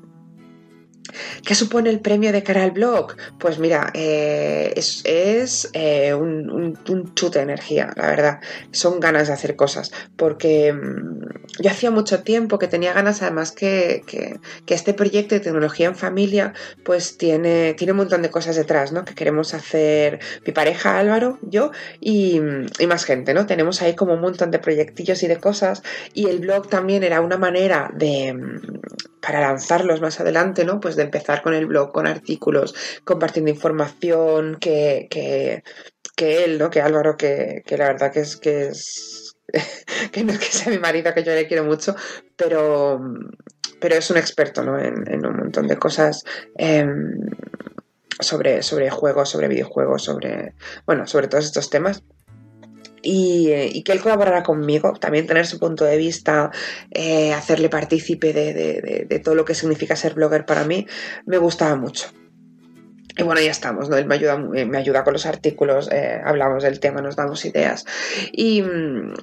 ¿Qué 1.46 1.56
supone 1.56 1.90
el 1.90 2.00
premio 2.00 2.32
de 2.32 2.44
cara 2.44 2.64
al 2.64 2.72
blog? 2.72 3.16
Pues 3.40 3.60
mira, 3.60 3.92
eh, 3.94 4.74
es, 4.76 5.70
eh, 5.74 6.14
un, 6.14 6.50
un- 6.50 7.14
chute 7.16 7.40
de 7.40 7.44
energía, 7.44 7.92
la 7.96 8.08
verdad. 8.08 8.40
Son 8.72 9.00
ganas 9.00 9.28
de 9.28 9.34
hacer 9.34 9.56
cosas. 9.56 9.92
Porque 10.16 10.74
mm, 10.74 11.62
yo 11.64 11.70
hacía 11.72 11.92
mucho 11.92 12.22
tiempo 12.24 12.60
que 12.60 12.68
tenía 12.68 12.94
ganas, 12.94 13.22
además, 13.22 13.52
que, 13.52 14.04
que- 14.06 14.40
este 14.78 14.94
proyecto 14.94 15.34
de 15.36 15.42
tecnología 15.42 15.88
en 15.88 15.96
familia, 15.96 16.54
pues 16.84 17.18
tiene, 17.18 17.74
tiene 17.74 17.94
un 17.94 17.98
montón 17.98 18.22
de 18.22 18.30
cosas 18.30 18.56
detrás, 18.56 18.92
¿no? 18.92 19.06
Que 19.06 19.16
queremos 19.16 19.54
hacer 19.56 20.20
mi 20.46 20.54
pareja 20.54 21.00
Álvaro, 21.00 21.40
yo 21.42 21.72
y, 22.00 22.40
y 22.80 22.88
más 22.88 23.06
gente, 23.06 23.34
¿no? 23.34 23.46
Tenemos 23.48 23.82
ahí 23.82 23.96
como 23.96 24.14
un 24.14 24.22
montón 24.22 24.52
de 24.52 24.60
proyectillos 24.60 25.24
y 25.24 25.28
de 25.28 25.38
cosas. 25.38 25.82
Y 26.14 26.28
el 26.30 26.40
blog 26.40 26.70
también 26.70 27.04
era 27.04 27.22
una 27.22 27.38
manera 27.38 27.90
de 27.96 28.34
mm, 28.34 28.62
para 29.22 29.42
lanzarlos 29.42 30.00
más 30.02 30.20
adelante, 30.20 30.64
¿no? 30.66 30.80
Pues 30.80 30.96
de 30.98 31.04
empezar 31.04 31.42
con 31.42 31.54
el 31.54 31.66
blog, 31.66 31.92
con 31.92 32.08
artículos, 32.08 32.76
compartiendo 33.04 33.52
información, 33.52 34.58
que, 34.60 35.08
que, 35.10 35.64
que 36.16 36.44
él, 36.44 36.60
¿no? 36.60 36.70
Que 36.70 36.82
Álvaro, 36.82 37.16
que, 37.16 37.64
que 37.66 37.78
la 37.78 37.88
verdad 37.88 38.12
que 38.12 38.20
es 38.22 38.38
que 38.38 38.68
es 38.68 39.38
que 40.12 40.24
no 40.24 40.34
es 40.34 40.40
que 40.40 40.46
sea 40.46 40.72
mi 40.72 40.80
marido, 40.80 41.14
que 41.14 41.24
yo 41.24 41.34
le 41.34 41.48
quiero 41.48 41.64
mucho, 41.64 41.96
pero, 42.36 43.00
pero 43.80 43.96
es 43.96 44.10
un 44.10 44.18
experto, 44.18 44.64
¿no? 44.64 44.78
En, 44.78 45.26
un 45.26 45.38
montón 45.38 45.68
de 45.68 45.78
cosas. 45.78 46.24
em, 46.58 47.14
sobre, 48.20 48.64
sobre 48.64 48.90
juegos, 48.90 49.30
sobre 49.30 49.48
videojuegos, 49.48 50.04
sobre, 50.04 50.56
bueno, 50.88 51.06
sobre 51.06 51.28
todos 51.28 51.46
estos 51.46 51.70
temas 51.70 52.04
y, 53.02 53.50
eh, 53.52 53.70
y 53.74 53.84
que 53.84 53.92
él 53.94 54.02
colaborara 54.02 54.44
conmigo, 54.44 54.94
también 55.00 55.28
tener 55.28 55.46
su 55.48 55.60
punto 55.60 55.86
de 55.86 55.98
vista, 55.98 56.52
eh, 56.92 57.34
hacerle 57.34 57.70
partícipe 57.70 58.34
de- 58.34 59.06
de 59.08 59.20
todo 59.20 59.36
lo 59.36 59.46
que 59.46 59.56
significa 59.56 59.96
ser 59.96 60.14
blogger 60.16 60.46
para 60.46 60.64
mí, 60.66 60.88
me 61.26 61.38
gustaba 61.38 61.76
mucho. 61.76 62.08
Y 63.18 63.24
bueno, 63.24 63.42
ya 63.42 63.50
estamos, 63.52 63.90
¿no? 63.90 63.98
Él 63.98 64.06
me 64.06 64.16
ayuda, 64.16 64.38
mu- 64.38 64.52
me 64.68 64.78
ayuda 64.78 65.04
con 65.04 65.14
los 65.14 65.26
artículos, 65.26 65.90
eh, 65.92 66.22
hablamos 66.24 66.62
del 66.64 66.80
tema, 66.80 67.02
nos 67.02 67.16
damos 67.16 67.44
ideas. 67.46 67.86
Y, 68.32 68.64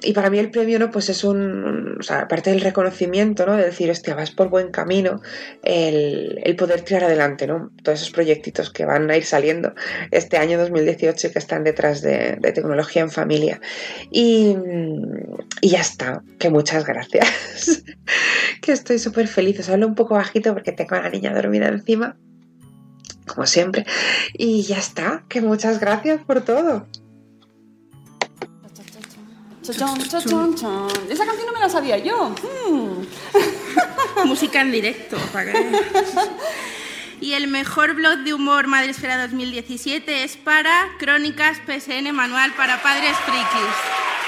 y 0.03 0.11
para 0.13 0.29
mí 0.29 0.37
el 0.37 0.51
premio, 0.51 0.79
¿no? 0.79 0.91
Pues 0.91 1.07
es 1.09 1.23
un, 1.23 1.99
aparte 2.09 2.49
del 2.49 2.59
reconocimiento, 2.61 3.45
¿no? 3.45 3.55
De 3.55 3.63
decir, 3.63 3.89
hostia, 3.89 4.13
vas 4.15 4.31
por 4.31 4.49
buen 4.49 4.69
camino, 4.71 5.21
el, 5.63 6.41
el 6.43 6.55
poder 6.57 6.81
tirar 6.81 7.05
adelante, 7.05 7.47
¿no? 7.47 7.71
Todos 7.83 7.99
esos 8.01 8.11
proyectitos 8.11 8.69
que 8.69 8.83
van 8.85 9.09
a 9.09 9.15
ir 9.17 9.23
saliendo 9.25 9.73
este 10.11 10.37
año 10.37 10.57
2018 10.59 11.27
y 11.27 11.31
que 11.31 11.39
están 11.39 11.63
detrás 11.63 12.01
de, 12.01 12.35
de 12.39 12.51
tecnología 12.51 13.01
en 13.01 13.11
familia. 13.11 13.61
Y, 14.11 14.55
y 15.61 15.69
ya 15.69 15.79
está, 15.81 16.21
que 16.37 16.49
muchas 16.49 16.85
gracias. 16.85 17.83
que 18.61 18.71
estoy 18.71 18.99
súper 18.99 19.27
feliz. 19.27 19.59
Os 19.59 19.69
hablo 19.69 19.87
un 19.87 19.95
poco 19.95 20.15
bajito 20.15 20.53
porque 20.53 20.71
tengo 20.71 20.95
a 20.95 21.01
la 21.01 21.09
niña 21.09 21.33
dormida 21.33 21.67
encima 21.67 22.17
como 23.25 23.45
siempre. 23.45 23.85
Y 24.33 24.63
ya 24.63 24.77
está, 24.77 25.23
que 25.27 25.41
muchas 25.41 25.79
gracias 25.79 26.21
por 26.25 26.41
todo. 26.41 26.87
Chachón, 29.61 29.99
chachón, 30.07 30.55
chon. 30.55 30.91
Esa 31.09 31.25
canción 31.25 31.47
no 31.47 31.53
me 31.53 31.59
la 31.59 31.69
sabía 31.69 31.97
yo. 31.97 32.29
Hmm. 32.29 33.03
Música 34.25 34.61
en 34.61 34.71
directo. 34.71 35.17
Y 37.19 37.33
el 37.33 37.47
mejor 37.47 37.95
blog 37.95 38.19
de 38.19 38.35
humor 38.35 38.67
Madresfera 38.67 39.19
2017 39.23 40.23
es 40.23 40.37
para 40.37 40.89
Crónicas 40.99 41.57
PSN 41.65 42.11
Manual 42.13 42.53
para 42.55 42.81
Padres 42.83 43.17
Frikis. 43.25 44.24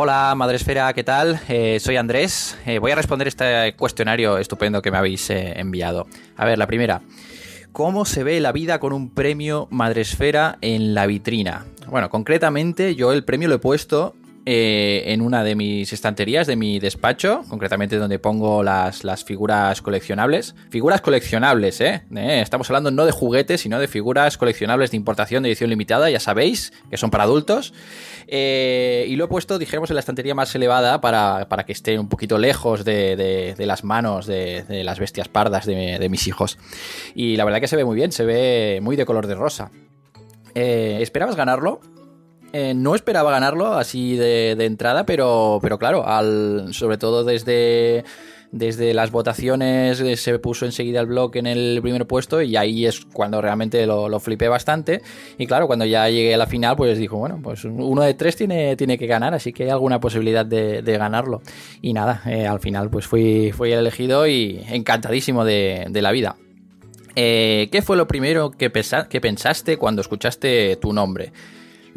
Hola, 0.00 0.32
Madresfera, 0.36 0.92
¿qué 0.92 1.02
tal? 1.02 1.40
Eh, 1.48 1.80
soy 1.80 1.96
Andrés. 1.96 2.56
Eh, 2.66 2.78
voy 2.78 2.92
a 2.92 2.94
responder 2.94 3.26
este 3.26 3.74
cuestionario 3.74 4.38
estupendo 4.38 4.80
que 4.80 4.92
me 4.92 4.96
habéis 4.96 5.28
eh, 5.28 5.58
enviado. 5.58 6.06
A 6.36 6.44
ver, 6.44 6.56
la 6.56 6.68
primera. 6.68 7.02
¿Cómo 7.72 8.04
se 8.04 8.22
ve 8.22 8.38
la 8.38 8.52
vida 8.52 8.78
con 8.78 8.92
un 8.92 9.10
premio 9.10 9.66
Madresfera 9.72 10.56
en 10.60 10.94
la 10.94 11.08
vitrina? 11.08 11.66
Bueno, 11.88 12.10
concretamente 12.10 12.94
yo 12.94 13.12
el 13.12 13.24
premio 13.24 13.48
lo 13.48 13.56
he 13.56 13.58
puesto 13.58 14.14
eh, 14.50 15.12
en 15.12 15.20
una 15.20 15.44
de 15.44 15.54
mis 15.54 15.92
estanterías 15.92 16.46
de 16.46 16.56
mi 16.56 16.78
despacho, 16.78 17.42
concretamente 17.50 17.96
donde 17.98 18.18
pongo 18.18 18.62
las, 18.62 19.04
las 19.04 19.22
figuras 19.22 19.82
coleccionables. 19.82 20.54
Figuras 20.70 21.02
coleccionables, 21.02 21.82
¿eh? 21.82 22.04
Eh, 22.16 22.40
Estamos 22.40 22.70
hablando 22.70 22.90
no 22.90 23.04
de 23.04 23.12
juguetes, 23.12 23.60
sino 23.60 23.78
de 23.78 23.88
figuras 23.88 24.38
coleccionables 24.38 24.90
de 24.90 24.96
importación 24.96 25.42
de 25.42 25.50
edición 25.50 25.68
limitada, 25.68 26.08
ya 26.08 26.18
sabéis, 26.18 26.72
que 26.88 26.96
son 26.96 27.10
para 27.10 27.24
adultos. 27.24 27.74
Eh, 28.26 29.04
y 29.06 29.16
lo 29.16 29.26
he 29.26 29.28
puesto, 29.28 29.58
dijéramos, 29.58 29.90
en 29.90 29.96
la 29.96 30.00
estantería 30.00 30.34
más 30.34 30.54
elevada 30.54 31.02
para, 31.02 31.46
para 31.50 31.66
que 31.66 31.72
esté 31.72 31.98
un 31.98 32.08
poquito 32.08 32.38
lejos 32.38 32.86
de, 32.86 33.16
de- 33.16 33.66
las 33.66 33.84
manos 33.84 34.26
de, 34.26 34.64
las 34.82 34.98
bestias 34.98 35.28
pardas 35.28 35.66
de, 35.66 36.08
mis 36.08 36.26
hijos. 36.26 36.56
Y 37.14 37.36
la 37.36 37.44
verdad 37.44 37.60
que 37.60 37.68
se 37.68 37.76
ve 37.76 37.84
muy 37.84 37.96
bien, 37.96 38.12
se 38.12 38.24
ve 38.24 38.80
muy 38.82 38.96
de 38.96 39.04
color 39.04 39.26
de 39.26 39.34
rosa. 39.34 39.70
¿Esperabas 40.54 41.36
ganarlo? 41.36 41.80
Eh, 42.52 42.72
no 42.74 42.94
esperaba 42.94 43.30
ganarlo 43.30 43.74
así 43.74 44.16
de, 44.16 44.52
entrada, 44.64 45.04
pero, 45.04 45.58
pero 45.60 45.78
claro, 45.78 46.04
sobre 46.72 46.96
todo 46.96 47.22
desde, 47.22 48.04
desde 48.52 48.94
las 48.94 49.10
votaciones 49.10 50.00
eh, 50.00 50.16
se 50.16 50.38
puso 50.38 50.64
enseguida 50.64 51.00
el 51.00 51.06
blog 51.06 51.36
en 51.36 51.46
el 51.46 51.80
primer 51.82 52.06
puesto 52.06 52.40
y 52.40 52.56
ahí 52.56 52.86
es 52.86 53.04
cuando 53.04 53.42
realmente 53.42 53.86
lo, 53.86 54.08
lo 54.08 54.18
flipé 54.18 54.48
bastante. 54.48 55.02
Y 55.36 55.46
claro, 55.46 55.66
cuando 55.66 55.84
ya 55.84 56.08
llegué 56.08 56.34
a 56.34 56.38
la 56.38 56.46
final, 56.46 56.76
pues 56.76 56.96
dijo, 56.96 57.18
bueno, 57.18 57.38
pues 57.42 57.64
uno 57.64 58.00
de 58.02 58.14
tres 58.14 58.36
tiene, 58.36 58.76
tiene 58.76 58.96
que 58.96 59.06
ganar, 59.06 59.34
así 59.34 59.52
que 59.52 59.64
hay 59.64 59.70
alguna 59.70 60.00
posibilidad 60.00 60.46
de, 60.46 60.80
de 60.80 60.98
ganarlo. 60.98 61.42
Y 61.82 61.92
nada, 61.92 62.22
eh, 62.24 62.46
al 62.46 62.60
final 62.60 62.88
pues 62.88 63.06
fui, 63.06 63.52
fui 63.52 63.72
elegido 63.72 64.26
y 64.26 64.64
encantadísimo 64.70 65.44
de, 65.44 65.86
de 65.90 66.02
la 66.02 66.12
vida. 66.12 66.36
¿Qué 67.14 67.82
fue 67.84 67.96
lo 67.96 68.06
primero 68.06 68.52
que, 68.52 68.70
que 68.70 69.20
pensaste 69.20 69.76
cuando 69.76 70.02
escuchaste 70.02 70.76
tu 70.76 70.92
nombre? 70.92 71.32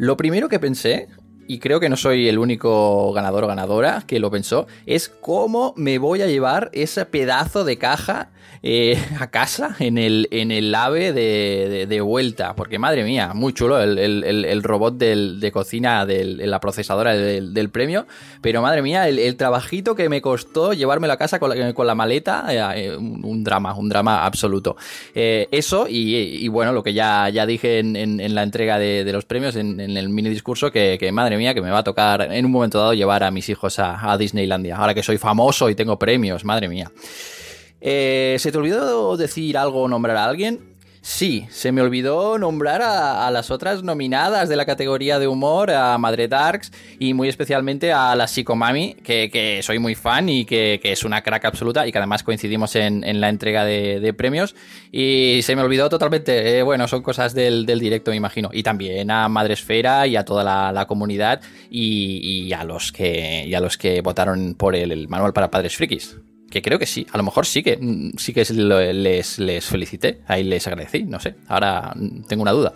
Lo 0.02 0.16
primero 0.16 0.48
que 0.48 0.58
pensé, 0.58 1.06
y 1.48 1.58
creo 1.58 1.80
que 1.80 1.88
no 1.88 1.96
soy 1.96 2.28
el 2.28 2.38
único 2.38 3.12
ganador 3.12 3.44
o 3.44 3.46
ganadora 3.46 4.04
que 4.06 4.20
lo 4.20 4.30
pensó, 4.30 4.66
es 4.86 5.08
cómo 5.08 5.74
me 5.76 5.98
voy 5.98 6.22
a 6.22 6.26
llevar 6.26 6.70
ese 6.72 7.04
pedazo 7.06 7.64
de 7.64 7.78
caja 7.78 8.30
eh, 8.64 8.96
a 9.18 9.28
casa 9.28 9.74
en 9.80 9.98
el, 9.98 10.28
en 10.30 10.52
el 10.52 10.72
AVE 10.72 11.12
de, 11.12 11.86
de- 11.88 12.00
vuelta. 12.00 12.54
Porque 12.54 12.78
madre 12.78 13.02
mía, 13.04 13.32
muy 13.34 13.52
chulo 13.52 13.80
el, 13.82 13.98
el- 13.98 14.62
robot 14.62 14.96
del- 14.98 15.40
de 15.40 15.50
cocina 15.50 16.06
de 16.06 16.24
la 16.24 16.60
procesadora 16.60 17.12
del, 17.14 17.54
del 17.54 17.70
premio. 17.70 18.06
Pero 18.40 18.62
madre 18.62 18.82
mía, 18.82 19.08
el, 19.08 19.36
trabajito 19.36 19.94
que 19.96 20.08
me 20.08 20.20
costó 20.22 20.72
llevármelo 20.74 21.12
a 21.12 21.16
casa 21.16 21.38
con 21.40 21.50
la, 21.56 21.72
con 21.74 21.86
la 21.88 21.94
maleta, 21.96 22.44
eh, 22.76 22.96
un, 22.96 23.42
drama, 23.42 23.74
un 23.76 23.88
drama 23.88 24.24
absoluto. 24.24 24.76
Eh, 25.14 25.48
eso 25.50 25.86
y, 25.88 26.46
bueno, 26.48 26.72
lo 26.72 26.82
que 26.84 26.94
ya, 26.94 27.28
ya 27.30 27.46
dije 27.46 27.80
en, 27.80 27.96
en- 27.96 28.34
la 28.34 28.42
entrega 28.44 28.78
de, 28.78 29.02
de 29.04 29.12
los 29.12 29.24
premios, 29.24 29.56
en, 29.56 29.80
en 29.80 29.96
el 29.96 30.08
mini 30.08 30.28
discurso, 30.28 30.70
que, 30.70 30.98
que 31.00 31.10
madre 31.10 31.31
mía, 31.36 31.54
que 31.54 31.60
me 31.60 31.70
va 31.70 31.78
a 31.78 31.84
tocar 31.84 32.22
en 32.32 32.44
un 32.44 32.50
momento 32.50 32.78
dado 32.78 32.94
llevar 32.94 33.22
a 33.24 33.30
mis 33.30 33.48
hijos 33.48 33.78
a, 33.78 34.12
a 34.12 34.18
Disneylandia. 34.18 34.76
Ahora 34.76 34.94
que 34.94 35.02
soy 35.02 35.18
famoso 35.18 35.68
y 35.70 35.74
tengo 35.74 35.98
premios, 35.98 36.44
madre 36.44 36.68
mía. 36.68 36.90
Eh, 37.80 38.36
¿Se 38.38 38.52
te 38.52 38.58
olvidó 38.58 39.16
decir 39.16 39.58
algo 39.58 39.82
o 39.82 39.88
nombrar 39.88 40.16
a 40.16 40.24
alguien? 40.24 40.71
Sí, 41.04 41.48
se 41.50 41.72
me 41.72 41.82
olvidó 41.82 42.38
nombrar 42.38 42.80
a, 42.80 43.28
las 43.32 43.50
otras 43.50 43.82
nominadas 43.82 44.48
de 44.48 44.54
la 44.54 44.64
categoría 44.64 45.18
de 45.18 45.26
humor, 45.26 45.72
a 45.72 45.98
Madre 45.98 46.28
Darks 46.28 46.70
y 47.00 47.12
muy 47.12 47.28
especialmente 47.28 47.92
a 47.92 48.14
la 48.14 48.28
Psicomami, 48.28 48.94
que, 49.02 49.28
que 49.28 49.64
soy 49.64 49.80
muy 49.80 49.96
fan 49.96 50.28
y 50.28 50.44
que, 50.44 50.78
que 50.80 50.92
es 50.92 51.02
una 51.02 51.22
crack 51.22 51.44
absoluta 51.44 51.88
y 51.88 51.90
que 51.90 51.98
además 51.98 52.22
coincidimos 52.22 52.76
en, 52.76 53.02
en 53.02 53.20
la 53.20 53.30
entrega 53.30 53.64
de, 53.64 54.14
premios. 54.16 54.54
Y 54.92 55.40
se 55.42 55.56
me 55.56 55.62
olvidó 55.62 55.88
totalmente, 55.88 56.58
eh, 56.58 56.62
bueno, 56.62 56.86
son 56.86 57.02
cosas 57.02 57.34
del, 57.34 57.66
del 57.66 57.80
directo, 57.80 58.12
me 58.12 58.16
imagino. 58.16 58.50
Y 58.52 58.62
también 58.62 59.10
a 59.10 59.28
Madre 59.28 59.54
Esfera 59.54 60.06
y 60.06 60.14
a 60.14 60.24
toda 60.24 60.44
la, 60.44 60.70
la 60.70 60.86
comunidad 60.86 61.40
y, 61.68 62.44
y 62.46 62.52
a 62.52 62.62
los 62.62 62.92
que, 62.92 63.44
y 63.44 63.54
a 63.54 63.60
los 63.60 63.76
que 63.76 64.02
votaron 64.02 64.54
por 64.54 64.76
el, 64.76 64.92
el 64.92 65.08
manual 65.08 65.32
para 65.32 65.50
padres 65.50 65.76
frikis. 65.76 66.16
Que 66.52 66.60
creo 66.60 66.78
que 66.78 66.84
sí, 66.84 67.06
a 67.10 67.16
lo 67.16 67.22
mejor 67.22 67.46
sí 67.46 67.62
que 67.62 67.78
mm, 67.78 68.18
sí 68.18 68.34
que 68.34 68.44
les, 68.44 69.38
les 69.38 69.64
felicité, 69.64 70.20
ahí 70.26 70.44
les 70.44 70.66
agradecí, 70.66 71.04
no 71.04 71.18
sé, 71.18 71.34
ahora 71.48 71.94
mm, 71.96 72.24
tengo 72.24 72.42
una 72.42 72.52
duda. 72.52 72.74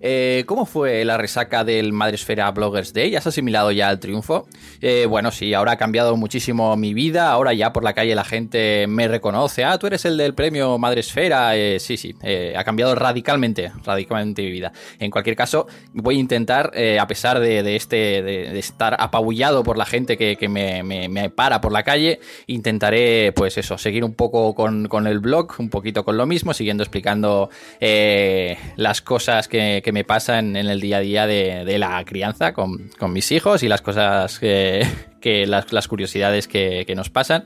Eh, 0.00 0.44
¿Cómo 0.46 0.66
fue 0.66 1.04
la 1.04 1.16
resaca 1.16 1.64
del 1.64 1.92
Madresfera 1.92 2.50
Bloggers 2.50 2.92
Day? 2.92 3.14
¿Has 3.16 3.26
asimilado 3.26 3.72
ya 3.72 3.90
el 3.90 3.98
triunfo? 3.98 4.46
Eh, 4.80 5.06
bueno, 5.06 5.30
sí, 5.30 5.54
ahora 5.54 5.72
ha 5.72 5.76
cambiado 5.76 6.16
muchísimo 6.16 6.76
mi 6.76 6.94
vida. 6.94 7.30
Ahora 7.30 7.52
ya 7.52 7.72
por 7.72 7.84
la 7.84 7.94
calle 7.94 8.14
la 8.14 8.24
gente 8.24 8.86
me 8.88 9.08
reconoce. 9.08 9.64
Ah, 9.64 9.78
tú 9.78 9.86
eres 9.86 10.04
el 10.04 10.16
del 10.16 10.34
premio 10.34 10.78
Madresfera. 10.78 11.56
Eh, 11.56 11.78
sí, 11.80 11.96
sí, 11.96 12.14
eh, 12.22 12.54
ha 12.56 12.64
cambiado 12.64 12.94
radicalmente, 12.94 13.72
radicalmente 13.84 14.42
mi 14.42 14.50
vida. 14.50 14.72
En 14.98 15.10
cualquier 15.10 15.36
caso, 15.36 15.66
voy 15.92 16.16
a 16.16 16.20
intentar, 16.20 16.72
a 16.98 17.06
pesar 17.06 17.40
de, 17.40 17.76
este, 17.76 18.22
de, 18.22 18.58
estar 18.58 18.96
apabullado 18.98 19.62
por 19.62 19.78
la 19.78 19.86
gente 19.86 20.16
que, 20.16 20.48
me, 20.48 21.30
para 21.30 21.60
por 21.60 21.72
la 21.72 21.82
calle, 21.82 22.20
intentaré, 22.46 23.32
pues 23.32 23.58
eso, 23.58 23.78
seguir 23.78 24.04
un 24.04 24.14
poco 24.14 24.54
con, 24.54 24.88
con 24.88 25.06
el 25.06 25.20
blog, 25.20 25.52
un 25.58 25.70
poquito 25.70 26.04
con 26.04 26.16
lo 26.16 26.26
mismo, 26.26 26.54
siguiendo 26.54 26.82
explicando 26.82 27.50
las 27.80 29.00
cosas 29.00 29.48
que, 29.48 29.82
que 29.86 29.92
me 29.92 30.02
pasan 30.02 30.56
en 30.56 30.66
el 30.66 30.80
día 30.80 30.96
a 30.96 31.00
día 31.00 31.26
de, 31.28 31.64
de 31.64 31.78
la 31.78 32.04
crianza 32.04 32.52
con, 32.52 32.90
con 32.98 33.12
mis 33.12 33.30
hijos 33.30 33.62
y 33.62 33.68
las 33.68 33.82
cosas 33.82 34.40
que, 34.40 34.84
que 35.20 35.46
las, 35.46 35.72
las 35.72 35.86
curiosidades 35.86 36.48
que, 36.48 36.82
que 36.84 36.96
nos 36.96 37.08
pasan. 37.08 37.44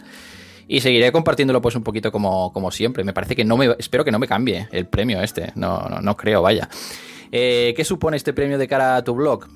Y 0.67 0.81
seguiré 0.81 1.13
compartiéndolo 1.13 1.61
pues 1.61 1.75
un 1.77 1.83
poquito 1.83 2.11
como, 2.11 2.51
como 2.55 2.71
siempre. 2.71 3.05
Me 3.05 3.13
parece 3.13 3.37
que 3.37 3.45
no 3.45 3.59
me. 3.59 3.77
Espero 3.79 4.07
que 4.07 4.11
no 4.11 4.19
me 4.19 4.27
cambie 4.27 4.69
el 4.73 4.87
premio 4.87 5.21
este. 5.21 5.53
No, 5.55 5.83
no, 5.91 6.01
no 6.01 6.17
creo, 6.17 6.41
vaya. 6.41 6.71
Eh, 7.31 7.75
¿Qué 7.77 7.85
supone 7.85 8.17
este 8.17 8.33
premio 8.33 8.57
de 8.57 8.67
cara 8.67 8.97
a 8.97 9.05
tu 9.05 9.15
blog? 9.15 9.47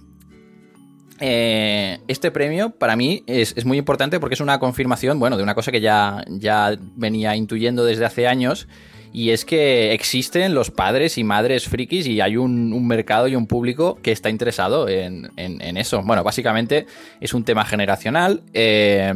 Eh, 1.21 2.01
este 2.07 2.31
premio 2.31 2.69
para 2.69 2.97
mí 2.97 3.25
es, 3.27 3.55
es 3.57 3.65
muy 3.65 3.79
importante 3.79 4.21
porque 4.21 4.35
es 4.35 4.43
una 4.43 4.59
confirmación, 4.59 5.19
bueno, 5.19 5.39
de 5.39 5.43
una 5.43 5.55
cosa 5.55 5.73
que 5.73 5.81
ya, 5.81 6.23
ya 6.29 6.77
venía 6.97 7.35
intuyendo 7.35 7.83
desde 7.87 8.05
hace 8.05 8.27
años. 8.29 8.69
Y 9.15 9.31
es 9.31 9.45
que 9.45 9.93
existen 9.95 10.55
los 10.55 10.71
padres 10.71 11.17
y 11.19 11.25
madres 11.25 11.69
frikis 11.69 12.07
y 12.09 12.21
hay 12.21 12.37
un, 12.37 12.73
un 12.73 12.87
mercado 12.87 13.29
y 13.29 13.37
un 13.37 13.47
público 13.47 13.97
que 14.03 14.11
está 14.13 14.29
interesado 14.29 14.89
en, 14.89 15.31
en- 15.37 15.63
en 15.63 15.77
eso. 15.77 16.03
Bueno, 16.03 16.23
básicamente 16.25 16.87
es 17.21 17.33
un 17.33 17.45
tema 17.45 17.65
generacional. 17.65 18.43
eh, 18.53 19.15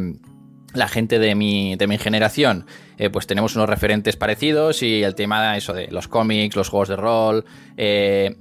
la 0.73 0.87
gente 0.87 1.17
de 1.17 1.33
mi, 1.33 1.75
de 1.77 1.87
mi 1.87 1.97
generación, 1.97 2.67
eh, 2.99 3.09
pues 3.09 3.25
tenemos 3.25 3.55
unos 3.55 3.67
referentes 3.67 4.15
parecidos 4.15 4.83
y 4.83 5.01
el 5.03 5.15
tema 5.15 5.57
eso 5.57 5.73
de 5.73 5.87
los 5.87 6.07
cómics, 6.07 6.55
los 6.55 6.69
juegos 6.69 6.89
de 6.89 6.95
rol, 6.95 7.43
eh, 7.75 8.35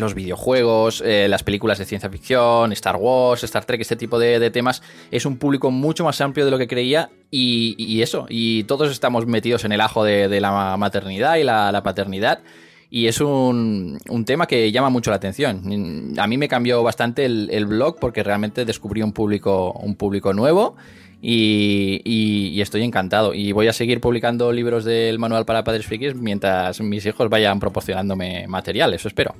los 0.00 0.14
videojuegos, 0.14 1.02
eh, 1.04 1.26
las 1.28 1.42
películas 1.42 1.78
de 1.78 1.84
ciencia 1.84 2.10
ficción, 2.10 2.72
Star 2.72 2.96
Wars, 2.96 3.44
Star 3.44 3.64
Trek, 3.64 3.80
este 3.80 3.96
tipo 3.96 4.18
de, 4.18 4.50
temas, 4.50 4.82
es 5.10 5.26
un 5.26 5.36
público 5.36 5.70
mucho 5.70 6.04
más 6.04 6.20
amplio 6.20 6.44
de 6.44 6.50
lo 6.50 6.58
que 6.58 6.66
creía 6.68 7.10
y, 7.30 7.74
y 7.78 8.02
eso, 8.02 8.26
y 8.28 8.64
todos 8.64 8.90
estamos 8.90 9.26
metidos 9.26 9.64
en 9.64 9.72
el 9.72 9.80
ajo 9.80 10.04
de, 10.04 10.40
la 10.40 10.76
maternidad 10.76 11.36
y 11.36 11.44
la, 11.44 11.82
paternidad. 11.82 12.40
Y 12.88 13.08
es 13.08 13.20
un, 13.20 13.98
un 14.08 14.24
tema 14.24 14.46
que 14.46 14.70
llama 14.70 14.90
mucho 14.90 15.10
la 15.10 15.16
atención. 15.16 16.14
A 16.18 16.26
mí 16.28 16.38
me 16.38 16.48
cambió 16.48 16.82
bastante 16.82 17.24
el, 17.24 17.66
blog 17.66 17.98
porque 17.98 18.22
realmente 18.22 18.64
descubrí 18.64 19.02
un 19.02 19.12
público, 19.12 19.72
un 19.72 19.96
público 19.96 20.32
nuevo 20.32 20.76
y, 21.20 22.00
y- 22.04 22.48
y 22.50 22.60
estoy 22.60 22.84
encantado. 22.84 23.34
Y 23.34 23.50
voy 23.52 23.66
a 23.66 23.72
seguir 23.72 24.00
publicando 24.00 24.52
libros 24.52 24.84
del 24.84 25.18
manual 25.18 25.44
para 25.44 25.64
padres 25.64 25.84
frikis 25.86 26.14
mientras 26.14 26.80
mis 26.80 27.04
hijos 27.06 27.28
vayan 27.28 27.58
proporcionándome 27.58 28.46
material, 28.46 28.94
eso 28.94 29.08
espero. 29.08 29.34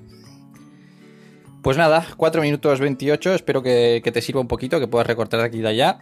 Pues 1.62 1.76
nada, 1.76 2.06
4 2.16 2.42
minutos 2.42 2.78
28, 2.80 3.34
espero 3.34 3.62
que, 3.62 4.00
que 4.04 4.12
te 4.12 4.22
sirva 4.22 4.40
un 4.40 4.46
poquito, 4.48 4.78
que 4.78 4.86
puedas 4.86 5.06
recortar 5.06 5.40
de 5.40 5.46
aquí 5.46 5.58
y 5.58 5.62
de 5.62 5.68
allá. 5.68 5.98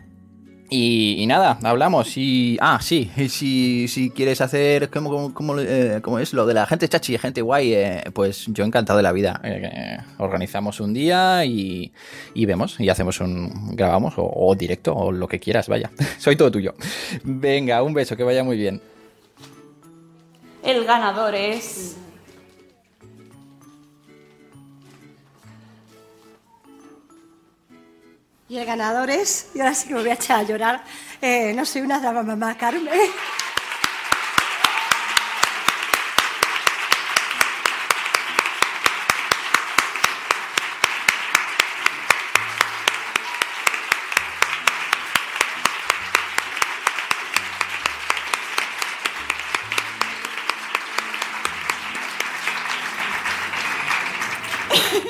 Y, 0.70 1.24
nada, 1.28 1.58
hablamos 1.62 2.16
y... 2.16 2.56
Ah, 2.60 2.80
sí, 2.82 3.10
si, 3.28 3.86
si 3.86 4.10
quieres 4.10 4.40
hacer... 4.40 4.90
¿Cómo, 4.90 5.32
cómo- 5.32 5.60
eh, 5.60 6.00
cómo 6.02 6.18
es? 6.18 6.32
Lo 6.32 6.46
de 6.46 6.54
la 6.54 6.66
gente 6.66 6.88
chachi, 6.88 7.16
gente 7.16 7.42
guay, 7.42 7.74
eh, 7.74 8.04
pues 8.12 8.46
yo 8.48 8.64
encantado 8.64 8.96
de 8.96 9.02
la 9.04 9.12
vida. 9.12 9.40
Eh, 9.44 9.98
organizamos 10.18 10.80
un 10.80 10.92
día 10.92 11.44
y, 11.44 11.92
y 12.34 12.46
vemos, 12.46 12.80
y 12.80 12.88
hacemos 12.88 13.20
un... 13.20 13.76
grabamos, 13.76 14.14
o, 14.16 14.24
o 14.34 14.54
directo, 14.56 14.94
o 14.94 15.12
lo 15.12 15.28
que 15.28 15.38
quieras, 15.38 15.68
vaya. 15.68 15.90
Soy 16.18 16.34
todo 16.34 16.50
tuyo. 16.50 16.74
Venga, 17.22 17.82
un 17.82 17.94
beso, 17.94 18.16
que 18.16 18.24
vaya 18.24 18.42
muy 18.42 18.56
bien. 18.56 18.80
El 20.64 20.84
ganador 20.86 21.34
es... 21.34 21.98
Y 28.46 28.58
el 28.58 28.66
ganador 28.66 29.08
es, 29.08 29.48
y 29.54 29.60
ahora 29.60 29.74
sí 29.74 29.88
que 29.88 29.94
me 29.94 30.00
voy 30.00 30.10
a 30.10 30.14
echar 30.14 30.40
a 30.40 30.42
llorar, 30.42 30.84
eh, 31.22 31.54
no 31.54 31.64
soy 31.64 31.80
una 31.80 31.98
drama 31.98 32.22
mamá, 32.22 32.56
Carmen. 32.58 32.92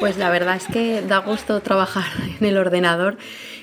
Pues 0.05 0.19
la 0.19 0.29
verdad 0.29 0.57
es 0.57 0.67
que 0.67 1.01
da 1.01 1.17
gusto 1.17 1.61
trabajar 1.61 2.05
en 2.39 2.47
el 2.47 2.59
ordenador 2.59 3.17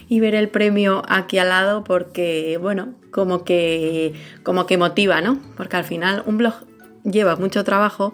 y 0.09 0.19
ver 0.19 0.33
el 0.33 0.49
premio 0.49 1.03
aquí 1.07 1.37
al 1.37 1.49
lado 1.49 1.83
porque, 1.83 2.57
bueno, 2.59 2.95
como 3.11 3.43
que, 3.43 4.13
como 4.41 4.65
que 4.65 4.75
motiva, 4.79 5.21
¿no? 5.21 5.39
Porque 5.55 5.77
al 5.77 5.83
final 5.83 6.23
un 6.25 6.39
blog 6.39 6.55
lleva 7.03 7.35
mucho 7.35 7.63
trabajo 7.63 8.11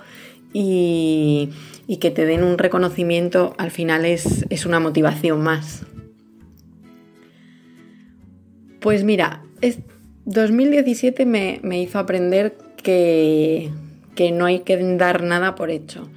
y, 0.52 1.52
y 1.88 1.98
que 2.00 2.12
te 2.12 2.26
den 2.26 2.44
un 2.44 2.58
reconocimiento 2.58 3.56
al 3.58 3.72
final 3.72 4.04
es, 4.04 4.46
es 4.50 4.66
una 4.66 4.82
motivación 4.82 5.42
más. 5.42 5.86
Pues 8.82 9.06
mira, 9.06 9.42
es, 9.62 9.80
2017 10.26 11.26
me, 11.26 11.62
me 11.64 11.82
hizo 11.82 11.98
aprender 11.98 12.58
que, 12.76 13.72
que 14.16 14.34
no 14.34 14.48
hay 14.48 14.60
que 14.60 14.76
dar 14.98 15.24
nada 15.24 15.56
por 15.56 15.70
hecho. 15.70 16.10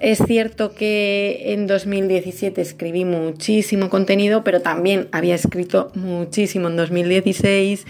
Es 0.00 0.18
cierto 0.26 0.72
que 0.72 1.52
en 1.52 1.66
2017 1.66 2.62
escribí 2.62 3.04
muchísimo 3.04 3.90
contenido, 3.90 4.42
pero 4.42 4.62
también 4.62 5.08
había 5.12 5.34
escrito 5.34 5.92
muchísimo 5.94 6.68
en 6.68 6.76
2016. 6.76 7.86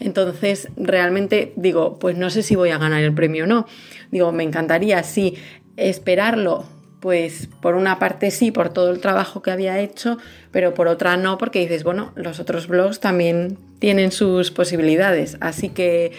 Entonces, 0.00 0.68
realmente 0.76 1.52
digo, 1.54 2.00
pues 2.00 2.18
no 2.18 2.30
sé 2.30 2.42
si 2.42 2.56
voy 2.56 2.70
a 2.70 2.78
ganar 2.78 3.04
el 3.04 3.14
premio 3.14 3.44
o 3.44 3.46
no. 3.46 3.66
Digo, 4.10 4.32
me 4.32 4.42
encantaría, 4.42 5.04
sí, 5.04 5.36
esperarlo. 5.76 6.64
Pues 6.98 7.48
por 7.60 7.76
una 7.76 8.00
parte 8.00 8.32
sí, 8.32 8.50
por 8.50 8.70
todo 8.70 8.90
el 8.90 8.98
trabajo 8.98 9.40
que 9.40 9.52
había 9.52 9.78
hecho, 9.78 10.18
pero 10.50 10.74
por 10.74 10.88
otra 10.88 11.16
no, 11.16 11.38
porque 11.38 11.60
dices, 11.60 11.84
bueno, 11.84 12.12
los 12.16 12.40
otros 12.40 12.66
blogs 12.66 12.98
también 12.98 13.56
tienen 13.78 14.10
sus 14.10 14.50
posibilidades. 14.50 15.36
Así 15.40 15.68
que 15.68 16.10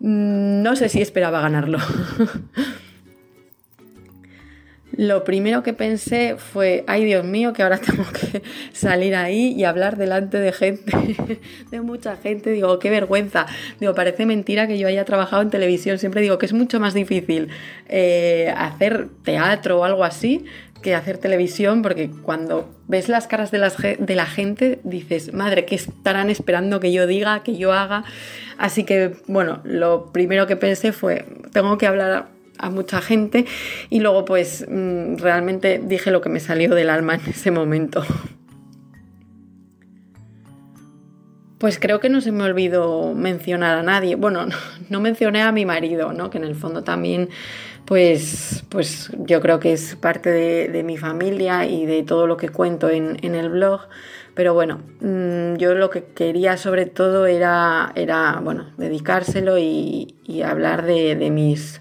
mm, 0.00 0.62
no 0.62 0.76
sé 0.76 0.88
si 0.88 1.02
esperaba 1.02 1.42
ganarlo. 1.42 1.78
Lo 4.98 5.22
primero 5.22 5.62
que 5.62 5.72
pensé 5.72 6.34
fue, 6.36 6.82
ay 6.88 7.04
Dios 7.04 7.24
mío, 7.24 7.52
que 7.52 7.62
ahora 7.62 7.78
tengo 7.86 8.02
que 8.02 8.42
salir 8.72 9.14
ahí 9.14 9.54
y 9.56 9.62
hablar 9.62 9.96
delante 9.96 10.38
de 10.38 10.50
gente, 10.50 10.92
de 11.70 11.80
mucha 11.80 12.16
gente. 12.16 12.50
Digo, 12.50 12.80
qué 12.80 12.90
vergüenza. 12.90 13.46
Digo, 13.78 13.94
parece 13.94 14.26
mentira 14.26 14.66
que 14.66 14.76
yo 14.76 14.88
haya 14.88 15.04
trabajado 15.04 15.42
en 15.42 15.50
televisión. 15.50 16.00
Siempre 16.00 16.20
digo 16.20 16.38
que 16.38 16.46
es 16.46 16.52
mucho 16.52 16.80
más 16.80 16.94
difícil 16.94 17.46
eh, 17.88 18.52
hacer 18.56 19.06
teatro 19.22 19.78
o 19.78 19.84
algo 19.84 20.02
así 20.02 20.44
que 20.82 20.96
hacer 20.96 21.18
televisión, 21.18 21.82
porque 21.82 22.10
cuando 22.22 22.68
ves 22.88 23.08
las 23.08 23.28
caras 23.28 23.52
de, 23.52 23.58
la 23.58 24.26
gente 24.26 24.80
dices, 24.82 25.32
madre, 25.32 25.64
¿qué 25.64 25.76
estarán 25.76 26.28
esperando 26.28 26.80
que 26.80 26.92
yo 26.92 27.06
diga, 27.06 27.44
que 27.44 27.56
yo 27.56 27.72
haga? 27.72 28.02
Así 28.58 28.82
que, 28.82 29.12
bueno, 29.28 29.60
lo 29.62 30.12
primero 30.12 30.48
que 30.48 30.56
pensé 30.56 30.92
fue, 30.92 31.24
tengo 31.52 31.78
que 31.78 31.86
hablar 31.86 32.37
a 32.58 32.70
mucha 32.70 33.00
gente 33.00 33.46
y 33.90 34.00
luego 34.00 34.24
pues 34.24 34.66
mm, 34.68 35.16
realmente 35.16 35.80
dije 35.82 36.10
lo 36.10 36.20
que 36.20 36.28
me 36.28 36.40
salió 36.40 36.74
del 36.74 36.90
alma 36.90 37.14
en 37.14 37.30
ese 37.30 37.50
momento. 37.50 38.04
Pues 41.58 41.80
creo 41.80 41.98
que 41.98 42.08
no 42.08 42.20
se 42.20 42.30
me 42.30 42.44
olvidó 42.44 43.14
mencionar 43.14 43.78
a 43.78 43.82
nadie. 43.82 44.14
Bueno, 44.14 44.46
no, 44.88 45.00
mencioné 45.00 45.42
a 45.42 45.50
mi 45.50 45.66
marido, 45.66 46.12
¿no? 46.12 46.30
Que 46.30 46.38
en 46.38 46.44
el 46.44 46.54
fondo 46.54 46.84
también, 46.84 47.30
pues, 47.84 48.64
pues 48.68 49.10
yo 49.18 49.40
creo 49.40 49.58
que 49.58 49.72
es 49.72 49.96
parte 49.96 50.30
de, 50.30 50.82
mi 50.84 50.96
familia 50.96 51.66
y 51.66 51.84
de 51.84 52.04
todo 52.04 52.28
lo 52.28 52.36
que 52.36 52.48
cuento 52.48 52.88
en, 52.88 53.34
el 53.34 53.50
blog. 53.50 53.88
Pero 54.34 54.54
bueno, 54.54 54.82
mm, 55.00 55.56
yo 55.56 55.74
lo 55.74 55.90
que 55.90 56.04
quería 56.04 56.56
sobre 56.56 56.86
todo 56.86 57.26
era, 57.26 57.90
era 57.96 58.38
bueno, 58.40 58.70
dedicárselo 58.76 59.58
y, 59.58 60.14
hablar 60.44 60.86
de 60.86 61.30
mis, 61.32 61.80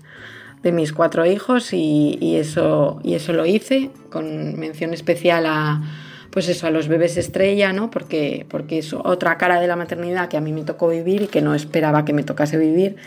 de 0.68 0.74
mis 0.74 0.92
cuatro 0.92 1.26
hijos 1.26 1.72
y, 1.72 2.36
eso, 2.36 3.00
y 3.02 3.14
eso 3.14 3.32
lo 3.32 3.46
hice 3.46 3.90
con 4.10 4.60
mención 4.60 4.94
especial 4.94 5.46
a, 5.46 5.82
pues 6.30 6.50
eso, 6.50 6.68
a 6.68 6.72
los 6.72 6.90
bebés 6.90 7.16
estrella, 7.16 7.72
¿no? 7.72 7.90
Porque, 7.90 8.46
porque 8.50 8.80
es 8.80 8.92
otra 8.92 9.38
cara 9.38 9.62
de 9.62 9.68
la 9.68 9.78
maternidad 9.78 10.28
que 10.28 10.36
a 10.36 10.42
mí 10.42 10.52
me 10.52 10.64
tocó 10.64 10.90
vivir 10.90 11.22
y 11.22 11.28
que 11.28 11.42
no 11.42 11.56
esperaba 11.56 12.04
que 12.04 12.12
me 12.12 12.24
tocase 12.24 12.58
vivir 12.58 12.98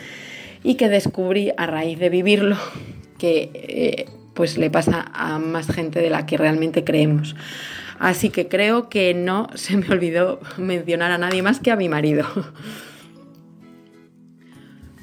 y 0.63 0.73
que 0.73 0.89
descubrí 0.89 1.51
a 1.55 1.67
raíz 1.67 1.99
de 1.99 2.09
vivirlo 2.09 2.57
que 3.19 3.51
eh, 3.53 4.05
pues 4.33 4.57
le 4.57 4.71
pasa 4.71 5.11
a 5.13 5.37
más 5.37 5.67
gente 5.67 6.01
de 6.01 6.09
la 6.09 6.25
que 6.25 6.37
realmente 6.37 6.83
creemos. 6.83 7.35
Así 7.99 8.31
que 8.31 8.47
creo 8.47 8.89
que 8.89 9.13
no 9.13 9.49
se 9.53 9.77
me 9.77 9.87
olvidó 9.89 10.39
mencionar 10.57 11.11
a 11.11 11.19
nadie 11.19 11.43
más 11.43 11.59
que 11.59 11.69
a 11.69 11.75
mi 11.75 11.89
marido. 11.89 12.25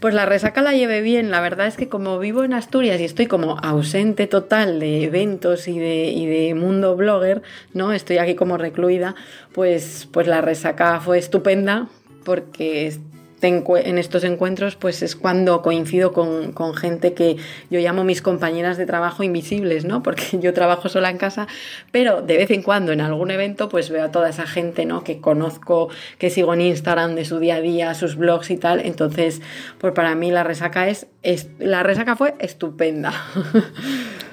Pues 0.01 0.14
la 0.14 0.26
resaca 0.26 0.62
la 0.62 0.74
llevé 0.74 1.01
bien, 1.01 1.32
la 1.32 1.40
verdad 1.40 1.66
es 1.66 1.76
que 1.76 1.88
como 1.88 2.20
vivo 2.20 2.44
en 2.44 2.53
Asturias 2.53 3.01
y 3.01 3.05
estoy 3.05 3.26
como 3.26 3.59
ausente 3.59 4.28
total 4.28 4.78
de 4.78 5.03
eventos 5.03 5.66
y 5.66 5.76
de, 5.80 6.11
y 6.11 6.26
de 6.26 6.55
mundo 6.55 6.94
blogger, 6.94 7.42
¿no? 7.74 7.92
Estoy 7.92 8.18
aquí 8.18 8.36
como 8.36 8.59
recluida, 8.59 9.16
pues, 9.53 10.09
pues 10.12 10.28
la 10.28 10.40
resaca 10.40 11.01
fue 11.01 11.18
estupenda 11.18 11.88
porque 12.24 12.96
en 13.43 13.99
estos 13.99 14.24
encuentros 14.24 14.76
pues 14.76 15.03
es 15.03 15.16
cuando 15.16 15.62
coincido 15.62 16.12
con, 16.12 16.55
gente 16.74 17.14
que 17.14 17.36
yo 17.70 17.80
llamo 17.80 18.05
mis 18.05 18.22
compañeras 18.22 18.76
de 18.76 18.86
trabajo 18.86 19.22
invisibles, 19.22 19.84
¿no? 19.84 20.03
Porque 20.03 20.24
yo 20.41 20.53
trabajo 20.53 20.89
sola 20.89 21.11
en 21.11 21.18
casa, 21.18 21.47
pero 21.93 22.22
de 22.22 22.36
vez 22.36 22.51
en 22.51 22.62
cuando 22.62 22.93
en 22.93 23.01
algún 23.01 23.30
evento 23.30 23.68
pues 23.68 23.91
veo 23.91 24.05
a 24.05 24.11
toda 24.11 24.30
esa 24.30 24.47
gente, 24.47 24.84
¿no? 24.84 25.05
Que 25.05 25.20
conozco, 25.20 25.89
que 26.18 26.30
sigo 26.30 26.55
en 26.55 26.62
Instagram 26.62 27.14
de 27.14 27.24
su 27.24 27.39
día 27.39 27.57
a 27.57 27.61
día, 27.61 27.95
sus 27.95 28.16
blogs 28.16 28.51
y 28.51 28.57
tal. 28.57 28.80
Entonces, 28.80 29.41
pues 29.78 29.93
para 29.93 30.14
mí 30.14 30.30
la 30.30 30.45
resaca 30.45 30.89
es, 30.89 31.07
es 31.22 31.49
la 31.59 31.82
resaca 31.82 32.16
fue 32.16 32.34
estupenda. 32.39 33.12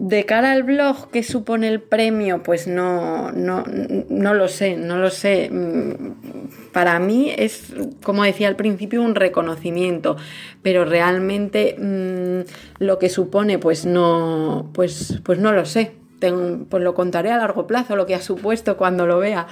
De 0.00 0.24
cara 0.26 0.52
al 0.52 0.62
blog, 0.62 1.10
¿qué 1.10 1.24
supone 1.24 1.66
el 1.66 1.80
premio? 1.80 2.44
Pues 2.44 2.68
no, 2.68 3.32
no, 3.32 3.64
no 4.08 4.32
lo 4.32 4.46
sé, 4.46 4.76
no 4.76 4.96
lo 4.96 5.10
sé. 5.10 5.50
Mm, 5.50 6.70
para 6.72 7.00
mí 7.00 7.32
es, 7.36 7.74
como 8.04 8.22
decía 8.22 8.46
al 8.46 8.54
principio, 8.54 9.02
un 9.02 9.16
reconocimiento, 9.16 10.16
pero 10.62 10.84
realmente 10.84 11.74
mmm, 11.76 12.48
lo 12.78 13.00
que 13.00 13.08
supone, 13.08 13.58
pues 13.58 13.86
no, 13.86 14.70
pues, 14.72 15.20
pues 15.24 15.40
no 15.40 15.52
lo 15.52 15.64
sé. 15.66 15.96
Pues 16.20 16.82
lo 16.82 16.94
contaré 16.94 17.30
a 17.32 17.36
largo 17.36 17.66
plazo, 17.66 17.96
lo 17.96 18.06
que 18.06 18.14
ha 18.14 18.22
supuesto 18.22 18.76
cuando 18.76 19.04
lo 19.06 19.18
vea. 19.18 19.48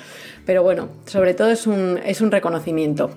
Pero 0.47 0.63
bueno, 0.63 0.89
sobre 1.07 1.35
todo 1.35 1.51
es 1.51 1.67
un, 1.67 1.99
es 2.05 2.21
un 2.21 2.31
reconocimiento. 2.31 3.11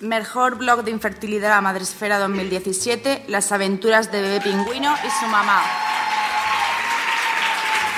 Mejor 0.00 0.58
blog 0.58 0.84
de 0.84 0.92
infertilidad 0.92 1.52
a 1.52 1.60
Madresfera 1.60 2.20
2017, 2.20 3.24
Las 3.26 3.50
aventuras 3.50 4.12
de 4.12 4.22
bebé 4.22 4.40
pingüino 4.40 4.94
y 5.04 5.10
su 5.10 5.26
mamá. 5.26 5.60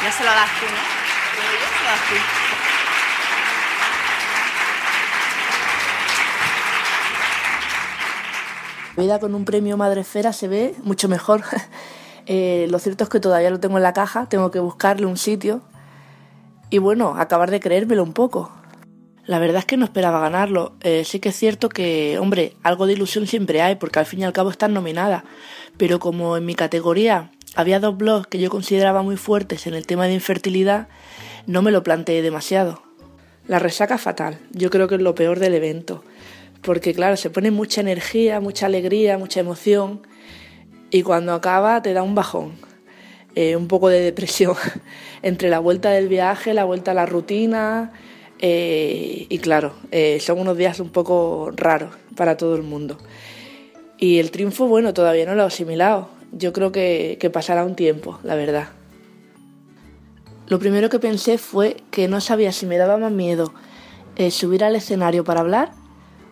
Ya 0.02 0.10
se 0.10 0.24
lo 0.24 0.30
das 0.30 0.48
tú, 0.58 0.64
¿no? 0.64 0.72
Ya 1.60 1.68
se 1.68 1.84
lo 1.84 1.90
das 1.90 2.00
tú. 2.08 2.40
vida 8.96 9.18
con 9.18 9.34
un 9.34 9.44
premio 9.44 9.76
Madresfera 9.76 10.32
se 10.32 10.48
ve 10.48 10.74
mucho 10.82 11.08
mejor. 11.08 11.42
Eh, 12.26 12.68
lo 12.70 12.78
cierto 12.78 13.02
es 13.02 13.10
que 13.10 13.18
todavía 13.18 13.50
lo 13.50 13.58
tengo 13.58 13.76
en 13.78 13.82
la 13.82 13.92
caja, 13.92 14.26
tengo 14.26 14.52
que 14.52 14.60
buscarle 14.60 15.04
un 15.04 15.16
sitio 15.16 15.62
y 16.68 16.78
bueno, 16.78 17.16
acabar 17.16 17.50
de 17.50 17.58
creérmelo 17.58 18.04
un 18.04 18.12
poco. 18.12 18.52
La 19.26 19.38
verdad 19.38 19.58
es 19.58 19.64
que 19.64 19.76
no 19.76 19.84
esperaba 19.84 20.20
ganarlo. 20.20 20.72
Eh, 20.82 21.04
sí 21.04 21.20
que 21.20 21.28
es 21.28 21.36
cierto 21.36 21.68
que, 21.68 22.18
hombre, 22.18 22.54
algo 22.62 22.86
de 22.86 22.94
ilusión 22.94 23.26
siempre 23.26 23.62
hay, 23.62 23.76
porque 23.76 23.98
al 23.98 24.06
fin 24.06 24.20
y 24.20 24.24
al 24.24 24.32
cabo 24.32 24.50
están 24.50 24.74
nominada. 24.74 25.24
Pero 25.76 25.98
como 25.98 26.36
en 26.36 26.44
mi 26.44 26.54
categoría 26.54 27.30
había 27.54 27.80
dos 27.80 27.96
blogs 27.96 28.26
que 28.26 28.38
yo 28.38 28.50
consideraba 28.50 29.02
muy 29.02 29.16
fuertes 29.16 29.66
en 29.66 29.74
el 29.74 29.86
tema 29.86 30.06
de 30.06 30.14
infertilidad, 30.14 30.88
no 31.46 31.62
me 31.62 31.70
lo 31.70 31.82
planteé 31.82 32.22
demasiado. 32.22 32.82
La 33.46 33.58
resaca 33.58 33.98
fatal, 33.98 34.38
yo 34.52 34.70
creo 34.70 34.88
que 34.88 34.96
es 34.96 35.00
lo 35.00 35.14
peor 35.14 35.38
del 35.38 35.54
evento. 35.54 36.04
Porque 36.62 36.94
claro, 36.94 37.16
se 37.16 37.30
pone 37.30 37.50
mucha 37.50 37.80
energía, 37.80 38.40
mucha 38.40 38.66
alegría, 38.66 39.18
mucha 39.18 39.40
emoción, 39.40 40.02
y 40.90 41.02
cuando 41.02 41.32
acaba 41.32 41.82
te 41.82 41.92
da 41.92 42.02
un 42.02 42.14
bajón. 42.14 42.52
Eh, 43.36 43.54
un 43.54 43.68
poco 43.68 43.88
de 43.88 44.00
depresión 44.00 44.56
entre 45.22 45.50
la 45.50 45.60
vuelta 45.60 45.90
del 45.90 46.08
viaje, 46.08 46.52
la 46.52 46.64
vuelta 46.64 46.90
a 46.90 46.94
la 46.94 47.06
rutina, 47.06 47.92
eh, 48.42 49.26
y 49.28 49.38
claro, 49.38 49.74
eh, 49.90 50.18
son 50.20 50.38
unos 50.38 50.56
días 50.56 50.80
un 50.80 50.88
poco 50.88 51.50
raros 51.54 51.94
para 52.16 52.36
todo 52.36 52.56
el 52.56 52.62
mundo. 52.62 52.96
Y 53.98 54.18
el 54.18 54.30
triunfo, 54.30 54.66
bueno, 54.66 54.94
todavía 54.94 55.26
no 55.26 55.34
lo 55.34 55.42
he 55.42 55.46
asimilado. 55.46 56.08
Yo 56.32 56.52
creo 56.52 56.72
que, 56.72 57.30
pasará 57.32 57.64
un 57.64 57.76
tiempo, 57.76 58.18
la 58.22 58.34
verdad. 58.34 58.68
Lo 60.46 60.58
primero 60.58 60.88
que 60.88 60.98
pensé 60.98 61.36
fue 61.36 61.76
que 61.90 62.08
no 62.08 62.20
sabía 62.20 62.50
si 62.50 62.66
me 62.66 62.78
daba 62.78 62.96
más 62.96 63.12
miedo 63.12 63.52
eh, 64.16 64.30
subir 64.30 64.64
al 64.64 64.74
escenario 64.74 65.22
para 65.22 65.40
hablar 65.40 65.72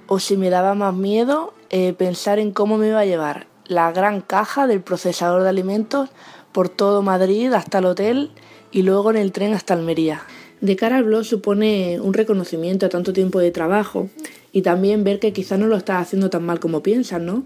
o 0.06 0.18
si 0.18 0.36
me 0.36 0.50
daba 0.50 0.74
más 0.74 0.94
miedo 0.94 1.52
pensar 1.98 2.38
en 2.38 2.50
cómo 2.50 2.78
me 2.78 2.88
iba 2.88 3.00
a 3.00 3.04
llevar 3.04 3.46
la 3.66 3.92
gran 3.92 4.22
caja 4.22 4.66
del 4.66 4.80
procesador 4.80 5.42
de 5.42 5.50
alimentos 5.50 6.08
por 6.52 6.70
todo 6.70 7.02
Madrid 7.02 7.52
hasta 7.52 7.80
el 7.80 7.84
hotel 7.84 8.30
y 8.72 8.82
luego 8.82 9.10
en 9.10 9.18
el 9.18 9.32
tren 9.32 9.52
hasta 9.52 9.74
Almería. 9.74 10.22
De 10.60 10.74
cara 10.74 10.96
al 10.96 11.04
blog 11.04 11.24
supone 11.24 12.00
un 12.00 12.14
reconocimiento 12.14 12.86
a 12.86 12.88
tanto 12.88 13.12
tiempo 13.12 13.38
de 13.38 13.52
trabajo 13.52 14.08
y 14.50 14.62
también 14.62 15.04
ver 15.04 15.20
que 15.20 15.32
quizás 15.32 15.58
no 15.58 15.68
lo 15.68 15.76
estás 15.76 16.02
haciendo 16.02 16.30
tan 16.30 16.44
mal 16.44 16.58
como 16.58 16.82
piensas, 16.82 17.20
¿no? 17.20 17.44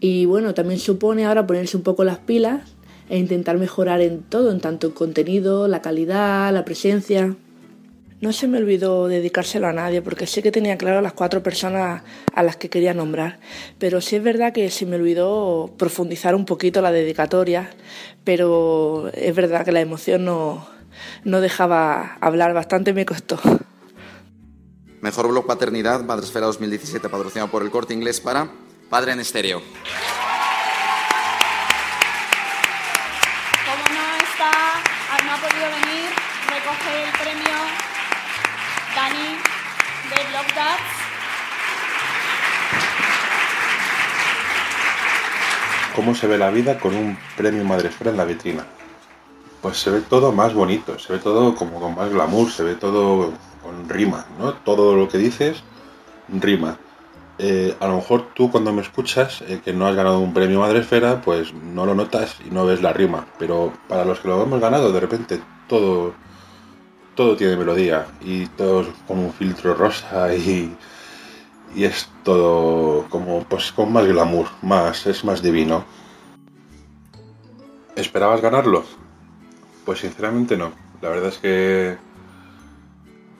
Y 0.00 0.26
bueno, 0.26 0.52
también 0.52 0.80
supone 0.80 1.24
ahora 1.24 1.46
ponerse 1.46 1.76
un 1.76 1.84
poco 1.84 2.02
las 2.02 2.18
pilas 2.18 2.74
e 3.08 3.18
intentar 3.18 3.58
mejorar 3.58 4.00
en 4.00 4.22
todo, 4.22 4.50
en 4.50 4.58
tanto 4.58 4.88
el 4.88 4.94
contenido, 4.94 5.68
la 5.68 5.82
calidad, 5.82 6.52
la 6.52 6.64
presencia. 6.64 7.36
No 8.20 8.32
se 8.32 8.48
me 8.48 8.58
olvidó 8.58 9.06
dedicárselo 9.06 9.68
a 9.68 9.72
nadie 9.72 10.02
porque 10.02 10.26
sé 10.26 10.42
que 10.42 10.50
tenía 10.50 10.78
claro 10.78 11.00
las 11.00 11.12
cuatro 11.12 11.44
personas 11.44 12.02
a 12.34 12.42
las 12.42 12.56
que 12.56 12.70
quería 12.70 12.94
nombrar, 12.94 13.38
pero 13.78 14.00
sí 14.00 14.16
es 14.16 14.22
verdad 14.22 14.52
que 14.52 14.70
se 14.70 14.86
me 14.86 14.96
olvidó 14.96 15.72
profundizar 15.76 16.34
un 16.34 16.44
poquito 16.44 16.82
la 16.82 16.90
dedicatoria, 16.90 17.70
pero 18.24 19.10
es 19.14 19.34
verdad 19.34 19.64
que 19.64 19.72
la 19.72 19.80
emoción 19.80 20.24
no, 20.24 20.66
no 21.24 21.40
dejaba 21.40 22.16
hablar, 22.20 22.52
bastante 22.54 22.92
me 22.92 23.06
costó. 23.06 23.40
Mejor 25.00 25.28
blog 25.28 25.46
paternidad, 25.46 26.04
Madresfera 26.04 26.46
2017, 26.46 27.08
patrocinado 27.08 27.50
por 27.50 27.62
el 27.62 27.70
Corte 27.70 27.92
Inglés 27.92 28.20
para 28.20 28.48
Padre 28.88 29.12
en 29.12 29.20
Estéreo. 29.20 29.60
Como 33.66 33.84
no 33.94 34.16
está, 34.22 34.50
no 35.24 35.32
ha 35.32 35.36
podido 35.36 35.66
venir, 35.80 36.10
recoge 36.46 37.04
el 37.04 37.10
premio 37.18 37.58
Dani 38.94 39.38
de 40.08 40.30
Blog 40.30 40.46
Dads. 40.54 41.02
¿Cómo 45.96 46.14
se 46.14 46.26
ve 46.26 46.38
la 46.38 46.50
vida 46.50 46.78
con 46.78 46.94
un 46.94 47.18
premio 47.36 47.64
Madresfera 47.64 48.10
en 48.10 48.16
la 48.16 48.24
vitrina? 48.24 48.66
Pues 49.62 49.78
se 49.78 49.90
ve 49.90 50.00
todo 50.00 50.32
más 50.32 50.52
bonito, 50.52 50.98
se 50.98 51.12
ve 51.12 51.18
todo 51.20 51.54
como 51.54 51.80
con 51.80 51.94
más 51.94 52.10
glamour, 52.10 52.50
se 52.50 52.64
ve 52.64 52.74
todo 52.74 53.32
con 53.62 53.88
rima, 53.88 54.26
¿no? 54.38 54.54
Todo 54.54 54.96
lo 54.96 55.08
que 55.08 55.18
dices 55.18 55.62
rima. 56.28 56.78
Eh, 57.38 57.74
a 57.80 57.88
lo 57.88 57.96
mejor 57.96 58.28
tú 58.34 58.50
cuando 58.50 58.72
me 58.72 58.82
escuchas 58.82 59.42
eh, 59.42 59.60
que 59.64 59.72
no 59.72 59.86
has 59.86 59.96
ganado 59.96 60.20
un 60.20 60.34
premio 60.34 60.60
Madresfera, 60.60 61.20
pues 61.22 61.52
no 61.54 61.86
lo 61.86 61.94
notas 61.94 62.36
y 62.46 62.50
no 62.50 62.66
ves 62.66 62.82
la 62.82 62.92
rima. 62.92 63.26
Pero 63.38 63.72
para 63.88 64.04
los 64.04 64.20
que 64.20 64.28
lo 64.28 64.42
hemos 64.42 64.60
ganado, 64.60 64.92
de 64.92 65.00
repente 65.00 65.40
todo, 65.68 66.12
todo 67.14 67.36
tiene 67.36 67.56
melodía 67.56 68.06
y 68.20 68.46
todo 68.46 68.82
es 68.82 68.88
un 69.08 69.32
filtro 69.32 69.74
rosa 69.74 70.34
y, 70.34 70.76
y 71.74 71.84
es 71.84 72.08
todo 72.22 73.06
como 73.08 73.44
pues 73.44 73.72
con 73.72 73.92
más 73.92 74.06
glamour, 74.06 74.46
más, 74.62 75.06
es 75.06 75.24
más 75.24 75.42
divino. 75.42 75.84
¿Esperabas 77.96 78.40
ganarlo? 78.40 78.84
Pues 79.84 80.00
sinceramente 80.00 80.56
no. 80.56 80.72
La 81.00 81.08
verdad 81.08 81.28
es 81.28 81.38
que 81.38 81.96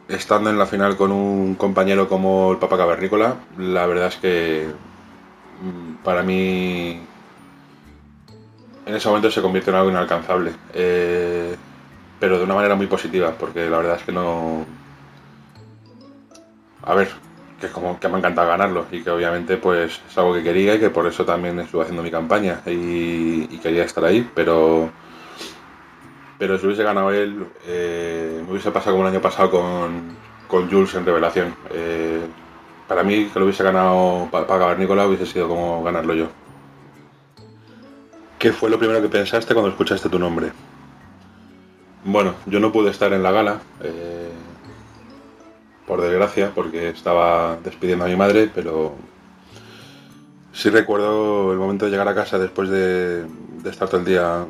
estando 0.08 0.50
en 0.50 0.58
la 0.58 0.66
final 0.66 0.96
con 0.96 1.12
un 1.12 1.54
compañero 1.54 2.08
como 2.08 2.52
el 2.52 2.58
Papa 2.58 2.76
Cavernícola, 2.76 3.36
la 3.58 3.86
verdad 3.86 4.08
es 4.08 4.16
que 4.16 4.66
mm, 5.62 6.04
para 6.04 6.22
mí 6.22 7.00
en 8.84 8.94
ese 8.94 9.08
momento 9.08 9.30
se 9.30 9.42
convierte 9.42 9.70
en 9.70 9.76
algo 9.76 9.90
inalcanzable. 9.90 10.52
Eh, 10.74 11.56
pero 12.18 12.38
de 12.38 12.44
una 12.44 12.54
manera 12.54 12.74
muy 12.74 12.86
positiva, 12.86 13.32
porque 13.38 13.68
la 13.68 13.78
verdad 13.78 13.96
es 13.96 14.02
que 14.04 14.12
no... 14.12 14.64
A 16.84 16.94
ver, 16.94 17.08
que 17.60 17.66
es 17.66 17.72
como 17.72 17.98
que 17.98 18.08
me 18.08 18.16
ha 18.16 18.18
encantado 18.18 18.48
ganarlo 18.48 18.86
y 18.90 19.02
que 19.02 19.10
obviamente 19.10 19.56
pues 19.56 20.00
es 20.08 20.18
algo 20.18 20.34
que 20.34 20.42
quería 20.42 20.74
y 20.74 20.80
que 20.80 20.90
por 20.90 21.06
eso 21.06 21.24
también 21.24 21.58
estuve 21.60 21.82
haciendo 21.82 22.02
mi 22.02 22.10
campaña 22.10 22.60
y, 22.66 23.48
y 23.50 23.58
quería 23.62 23.84
estar 23.84 24.04
ahí, 24.04 24.28
pero 24.34 24.90
pero 26.42 26.58
si 26.58 26.66
hubiese 26.66 26.82
ganado 26.82 27.12
él, 27.12 27.46
eh, 27.68 28.42
me 28.44 28.50
hubiese 28.50 28.72
pasado 28.72 28.96
como 28.96 29.06
el 29.06 29.14
año 29.14 29.22
pasado 29.22 29.48
con, 29.48 30.16
con 30.48 30.68
Jules 30.68 30.92
en 30.96 31.06
Revelación. 31.06 31.54
Eh, 31.70 32.18
para 32.88 33.04
mí, 33.04 33.26
que 33.26 33.38
lo 33.38 33.44
hubiese 33.44 33.62
ganado 33.62 34.26
para 34.28 34.44
Cavernícola 34.44 35.06
hubiese 35.06 35.24
sido 35.24 35.46
como 35.46 35.84
ganarlo 35.84 36.14
yo. 36.14 36.26
¿Qué 38.40 38.52
fue 38.52 38.70
lo 38.70 38.78
primero 38.80 39.00
que 39.00 39.08
pensaste 39.08 39.54
cuando 39.54 39.70
escuchaste 39.70 40.08
tu 40.08 40.18
nombre? 40.18 40.50
Bueno, 42.04 42.34
yo 42.46 42.58
no 42.58 42.72
pude 42.72 42.90
estar 42.90 43.12
en 43.12 43.22
la 43.22 43.30
gala, 43.30 43.60
eh, 43.84 44.32
por 45.86 46.00
desgracia, 46.00 46.50
porque 46.52 46.88
estaba 46.88 47.56
despidiendo 47.62 48.04
a 48.04 48.08
mi 48.08 48.16
madre, 48.16 48.50
pero 48.52 48.96
Sí 50.52 50.70
recuerdo 50.70 51.52
el 51.52 51.58
momento 51.58 51.84
de 51.84 51.92
llegar 51.92 52.08
a 52.08 52.16
casa 52.16 52.36
después 52.40 52.68
de, 52.68 53.26
de 53.26 53.70
estar 53.70 53.88
todo 53.88 54.00
el 54.00 54.06
día, 54.06 54.44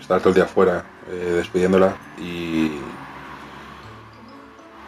estar 0.00 0.18
todo 0.18 0.30
el 0.30 0.34
día 0.34 0.46
fuera, 0.46 0.84
eh, 1.08 1.32
despidiéndola 1.36 1.96
y 2.18 2.72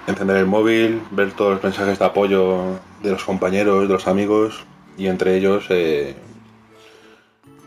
encender 0.07 0.39
el 0.39 0.47
móvil, 0.47 1.01
ver 1.11 1.33
todos 1.33 1.55
los 1.55 1.63
mensajes 1.63 1.99
de 1.99 2.05
apoyo 2.05 2.81
de 3.03 3.11
los 3.11 3.23
compañeros, 3.23 3.87
de 3.87 3.95
los 3.95 4.09
amigos 4.09 4.65
y 4.97 5.07
entre 5.07 5.37
ellos 5.37 5.67
eh, 5.71 6.17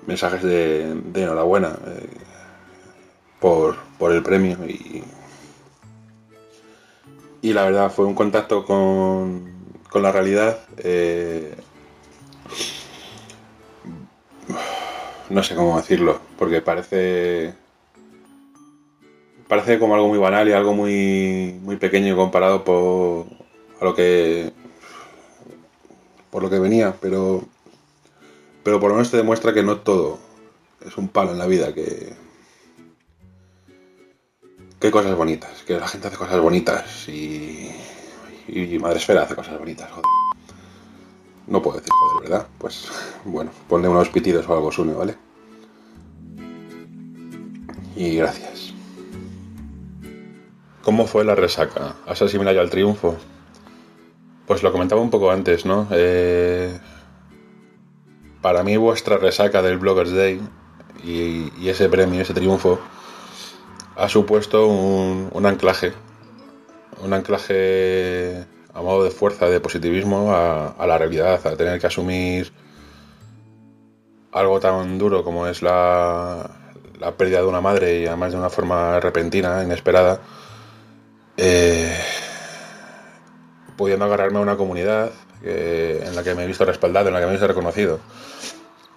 mensajes 0.06 0.44
de, 0.44 0.92
enhorabuena 1.14 1.78
eh, 1.88 2.10
por, 3.40 3.78
por 3.98 4.12
el 4.12 4.22
premio 4.22 4.58
y, 4.68 5.04
y 7.42 7.54
la 7.54 7.64
verdad 7.64 7.90
fue 7.90 8.06
un 8.06 8.16
contacto 8.16 8.66
con, 8.66 9.80
con 9.90 10.04
la 10.04 10.12
realidad 10.12 10.60
no 15.30 15.42
sé 15.42 15.56
cómo 15.56 15.78
decirlo 15.78 16.20
porque 16.38 16.62
parece 16.62 17.61
parece 19.52 19.80
como 19.80 19.96
algo 19.96 20.08
muy 20.08 20.18
banal 20.18 20.48
y 20.48 20.54
algo 20.54 20.74
muy 20.74 21.60
muy 21.62 21.76
pequeño 21.76 22.16
comparado 22.16 22.64
por 22.64 23.26
a 23.82 23.84
lo 23.84 23.94
que 23.94 24.50
por 26.30 26.42
lo 26.42 26.50
que 26.50 26.58
venía 26.58 26.96
pero 27.02 27.44
pero 28.64 28.80
por 28.80 28.92
lo 28.92 28.96
menos 28.96 29.12
te 29.12 29.18
demuestra 29.18 29.54
que 29.54 29.62
no 29.62 29.80
todo 29.80 30.20
es 30.86 30.96
un 30.96 31.10
palo 31.10 31.32
en 31.32 31.38
la 31.38 31.48
vida 31.48 31.74
que 31.74 32.14
que 34.80 34.90
cosas 34.90 35.18
bonitas 35.18 35.64
que 35.64 35.78
la 35.78 35.88
gente 35.90 36.08
hace 36.08 36.16
cosas 36.16 36.40
bonitas 36.40 37.10
y 37.10 37.72
y 38.48 38.80
Madresfera 38.80 39.24
hace 39.24 39.36
cosas 39.36 39.60
bonitas 39.60 39.92
joder. 39.92 40.06
No 41.48 41.62
puedo 41.62 41.76
decir 41.76 41.92
joder 41.92 42.30
verdad 42.30 42.48
pues 42.58 42.88
bueno 43.26 43.52
ponle 43.68 43.90
unos 43.90 44.08
pitidos 44.08 44.48
o 44.48 44.54
algo 44.54 44.72
Sune 44.72 44.94
vale 44.94 45.18
y 47.98 48.16
gracias 48.16 48.72
¿Cómo 50.84 51.06
fue 51.06 51.24
la 51.24 51.36
resaca? 51.36 51.96
¿Has 52.08 52.22
asimilado 52.24 52.56
ya 52.56 52.64
el 52.64 52.72
triunfo? 52.72 53.16
Pues 54.48 54.64
lo 54.64 54.72
comentaba 54.72 55.00
un 55.00 55.12
poco 55.12 55.30
antes, 55.30 55.64
¿no? 55.64 55.88
Eh, 55.92 56.76
para 58.42 58.64
mí 58.64 58.78
vuestra 58.78 59.18
resaca 59.18 59.62
del 59.62 59.78
Bloggers 59.78 60.12
Day 60.12 60.42
y, 61.04 61.52
y 61.60 61.70
ese 61.70 61.88
premio, 61.88 62.22
ese 62.22 62.34
triunfo, 62.34 62.80
ha 63.96 64.10
supuesto 64.10 64.66
un, 64.66 65.30
un 65.32 65.46
anclaje. 65.46 65.94
Un 67.04 67.14
anclaje 67.14 68.44
a 68.74 68.82
modo 68.82 69.04
de 69.04 69.12
fuerza, 69.12 69.50
de 69.50 69.60
positivismo 69.60 70.34
a, 70.34 70.70
a 70.70 70.88
la 70.88 70.98
realidad, 70.98 71.46
a 71.46 71.56
tener 71.56 71.80
que 71.80 71.88
asumir 71.88 72.52
algo 74.32 74.60
tan 74.60 74.98
duro 74.98 75.24
como 75.24 75.46
es 75.46 75.62
la, 75.62 76.50
la 77.00 77.12
pérdida 77.18 77.42
de 77.42 77.48
una 77.48 77.62
madre 77.62 78.00
y 78.00 78.08
además 78.08 78.32
de 78.32 78.40
una 78.40 78.50
forma 78.50 79.00
repentina, 79.00 79.64
inesperada 79.64 80.22
eh, 81.44 81.98
pudiendo 83.76 84.06
agarrarme 84.06 84.38
a 84.38 84.42
una 84.42 84.58
comunidad 84.58 85.12
en 85.44 86.16
la 86.16 86.24
que 86.24 86.36
me 86.36 86.44
he 86.44 86.48
visto 86.48 86.66
respaldado, 86.66 87.08
en 87.08 87.16
la 87.16 87.20
que 87.20 87.26
me 87.26 87.32
he 87.32 87.36
visto 87.36 87.48
reconocido. 87.48 88.00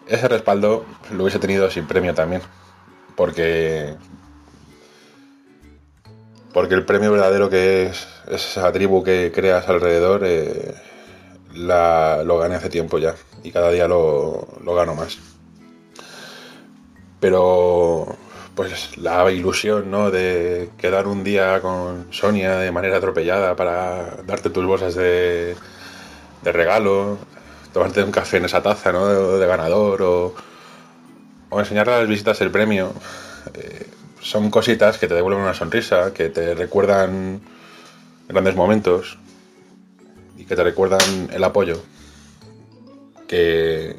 Ese 0.07 0.29
respaldo 0.29 0.85
lo 1.11 1.23
hubiese 1.23 1.39
tenido 1.39 1.71
sin 1.71 1.87
premio 1.87 2.13
también, 2.15 2.43
porque 3.17 3.97
porque 6.53 6.75
el 6.75 6.85
premio 6.85 7.11
verdadero 7.11 7.49
que 7.49 7.87
es, 7.87 8.07
es 8.29 8.47
esa 8.51 8.71
tribu 8.73 9.03
que 9.03 9.33
creas 9.35 9.69
alrededor 9.69 10.23
eh, 10.25 10.75
la, 11.55 12.23
lo 12.25 12.39
gané 12.39 12.55
hace 12.55 12.69
tiempo 12.69 12.99
ya 12.99 13.15
y 13.43 13.51
cada 13.51 13.71
día 13.71 13.89
lo, 13.89 14.47
lo 14.63 14.75
gano 14.75 14.95
más. 14.95 15.19
Pero 17.19 18.17
pues 18.55 18.97
la 18.99 19.31
ilusión, 19.31 19.91
¿no? 19.91 20.11
De 20.11 20.71
quedar 20.79 21.07
un 21.07 21.25
día 21.25 21.61
con 21.61 22.13
Sonia 22.13 22.59
de 22.59 22.71
manera 22.71 22.99
atropellada 22.99 23.57
para 23.57 24.19
darte 24.27 24.51
tus 24.51 24.65
bolsas 24.65 24.95
de, 24.95 25.57
regalo, 26.45 27.19
tomarte 27.73 28.03
un 28.03 28.13
café 28.13 28.37
en 28.37 28.45
esa 28.45 28.63
taza, 28.63 28.93
¿no? 28.93 29.07
De, 29.07 29.39
de 29.39 29.47
ganador 29.47 30.03
o, 30.03 30.35
o 31.51 31.61
enseñarle 31.61 31.95
a 31.95 31.99
las 32.01 32.09
visitas 32.09 32.41
el 32.41 32.51
premio. 32.51 32.93
Eh, 33.55 33.87
son 34.21 34.51
cositas 34.51 34.99
que 34.99 35.07
te 35.07 35.15
devuelven 35.15 35.43
una 35.43 35.55
sonrisa, 35.55 36.13
que 36.15 36.31
te 36.31 36.55
recuerdan 36.55 37.41
grandes 38.29 38.55
momentos 38.55 39.19
y 40.37 40.45
que 40.45 40.57
te 40.57 40.65
recuerdan 40.65 41.29
el 41.33 41.45
apoyo 41.45 41.83
que, 43.27 43.97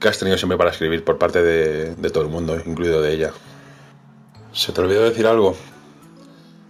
que 0.00 0.08
has 0.08 0.18
tenido 0.18 0.38
siempre 0.38 0.56
para 0.56 0.70
escribir 0.70 1.04
por 1.04 1.18
parte 1.18 1.42
de, 1.42 2.10
todo 2.10 2.24
el 2.24 2.30
mundo, 2.30 2.56
incluido 2.64 3.02
de 3.02 3.12
ella. 3.12 3.32
¿Se 4.52 4.72
te 4.72 4.80
olvidó 4.80 5.04
decir 5.04 5.26
algo? 5.26 5.54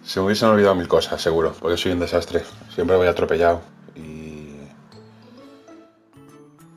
Se 0.05 0.19
me 0.19 0.27
hubiesen 0.27 0.49
olvidado 0.49 0.75
mil 0.75 0.89
cosas, 0.89 1.23
seguro, 1.23 1.55
porque 1.61 1.77
soy 1.77 1.93
un 1.93 2.01
desastre. 2.01 2.43
Siempre 2.75 2.97
voy 2.97 3.07
atropellado. 3.07 3.63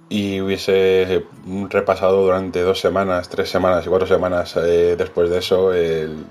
Y, 0.10 0.42
hubiese 0.42 1.26
repasado 1.70 2.22
durante 2.22 2.62
dos 2.62 2.80
semanas, 2.80 3.30
tres 3.30 3.50
semanas 3.50 3.84
y 3.88 3.90
cuatro 3.90 4.08
semanas 4.08 4.56
eh, 4.58 4.96
después 4.96 5.28
de 5.32 5.40
eso 5.40 5.74
el, 5.74 6.24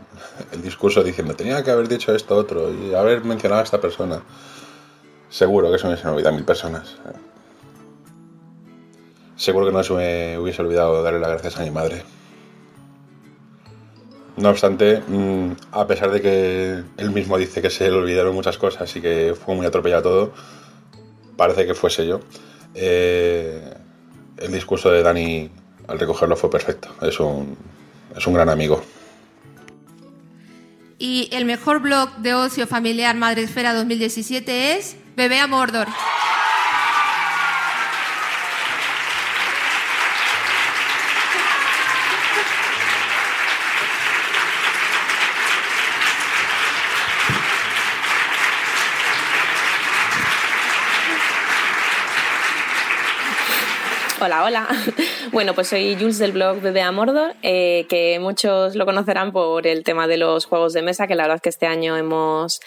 el, 0.52 0.62
discurso 0.62 1.02
diciendo 1.02 1.34
tenía 1.34 1.64
que 1.64 1.72
haber 1.72 1.88
dicho 1.88 2.14
esto 2.14 2.36
otro 2.36 2.72
y 2.72 2.94
haber 2.94 3.24
mencionado 3.24 3.60
a 3.60 3.64
esta 3.64 3.80
persona. 3.80 4.22
Seguro 5.30 5.72
que 5.72 5.78
se 5.78 5.84
me 5.84 5.94
hubiesen 5.94 6.10
olvidado 6.10 6.36
mil 6.36 6.44
personas 6.44 6.94
seguro 9.36 9.66
que 9.66 9.72
no 9.72 9.82
se 9.82 9.92
me 9.94 10.38
hubiese 10.38 10.62
olvidado 10.62 11.02
darle 11.02 11.20
las 11.20 11.30
gracias 11.30 11.58
a 11.58 11.62
mi 11.62 11.70
madre. 11.70 12.02
No 14.36 14.48
obstante, 14.48 15.02
mm, 15.06 15.52
a 15.72 15.86
pesar 15.86 16.10
de 16.10 16.22
que 16.22 16.82
él 16.96 17.10
mismo 17.10 17.36
dice 17.36 17.60
que 17.60 17.70
se 17.70 17.90
le 17.90 17.96
olvidaron 17.96 18.34
muchas 18.34 18.56
cosas 18.56 18.94
y 18.96 19.00
que 19.00 19.34
fue 19.34 19.54
muy 19.54 19.66
atropellado 19.66 20.02
todo, 20.02 20.32
parece 21.36 21.66
que 21.66 21.74
fuese 21.74 22.06
yo. 22.06 22.20
Eh, 22.74 23.74
el 24.38 24.52
discurso 24.52 24.90
de 24.90 25.02
Dani 25.02 25.50
al 25.86 25.98
recogerlo 25.98 26.36
fue 26.36 26.50
perfecto. 26.50 26.88
Es 27.02 27.20
un, 27.20 27.56
es 28.16 28.26
un 28.26 28.34
gran 28.34 28.48
amigo. 28.48 28.82
Y 30.98 31.28
el 31.32 31.44
mejor 31.44 31.80
blog 31.80 32.16
de 32.18 32.32
ocio 32.32 32.66
familiar 32.66 33.16
Madresfera 33.16 33.74
2017 33.74 34.76
es 34.76 34.96
Bebé 35.16 35.40
a 35.40 35.46
Mordor. 35.46 35.88
Hola, 54.24 54.44
hola. 54.44 54.68
Bueno, 55.32 55.54
pues 55.54 55.68
soy 55.68 55.96
Jules 55.96 56.18
del 56.18 56.32
blog 56.32 56.60
Bebé 56.60 56.82
a 56.82 56.92
Mordor, 56.92 57.34
eh, 57.42 57.86
que 57.88 58.18
muchos 58.20 58.76
lo 58.76 58.84
conocerán 58.84 59.32
por 59.32 59.66
el 59.66 59.82
tema 59.82 60.06
de 60.06 60.18
los 60.18 60.44
juegos 60.44 60.74
de 60.74 60.82
mesa, 60.82 61.06
que 61.06 61.14
la 61.14 61.22
verdad 61.22 61.36
es 61.36 61.42
que 61.42 61.48
este 61.48 61.66
año 61.66 61.96
hemos, 61.96 62.60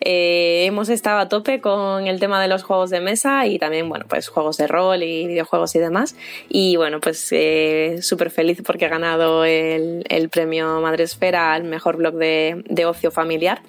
eh, 0.00 0.64
hemos 0.66 0.88
estado 0.88 1.18
a 1.18 1.28
tope 1.28 1.60
con 1.60 2.06
el 2.06 2.20
tema 2.20 2.40
de 2.40 2.46
los 2.46 2.62
juegos 2.62 2.90
de 2.90 3.00
mesa 3.00 3.46
y 3.46 3.58
también, 3.58 3.88
bueno, 3.88 4.06
pues 4.08 4.28
juegos 4.28 4.56
de 4.56 4.68
rol 4.68 5.02
y 5.02 5.26
videojuegos 5.26 5.74
y 5.74 5.80
demás. 5.80 6.14
Y 6.48 6.76
bueno, 6.76 7.00
pues 7.00 7.28
eh, 7.32 7.98
súper 8.00 8.30
feliz 8.30 8.62
porque 8.64 8.86
he 8.86 8.88
ganado 8.88 9.44
el, 9.44 10.04
el 10.08 10.28
premio 10.30 10.80
Madresfera 10.80 11.52
al 11.52 11.64
mejor 11.64 11.96
blog 11.96 12.14
de, 12.14 12.62
de 12.68 12.86
ocio 12.86 13.10
familiar 13.10 13.60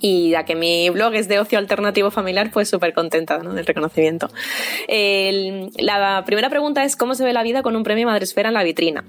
y 0.00 0.30
ya 0.30 0.44
que 0.44 0.54
mi 0.54 0.90
blog 0.90 1.14
es 1.14 1.28
de 1.28 1.38
ocio 1.38 1.58
alternativo 1.58 2.10
familiar, 2.10 2.50
pues 2.52 2.68
súper 2.68 2.92
contenta 2.92 3.38
del 3.38 3.66
reconocimiento. 3.66 4.28
La 4.88 6.22
primera 6.26 6.50
pregunta 6.50 6.84
es 6.84 6.96
cómo 6.96 7.14
se 7.14 7.24
ve 7.24 7.32
la 7.32 7.42
vida 7.42 7.62
con 7.62 7.76
un 7.76 7.82
premio 7.82 8.06
Madresfera 8.06 8.48
en 8.48 8.54
la 8.54 8.62
vitrina. 8.62 9.04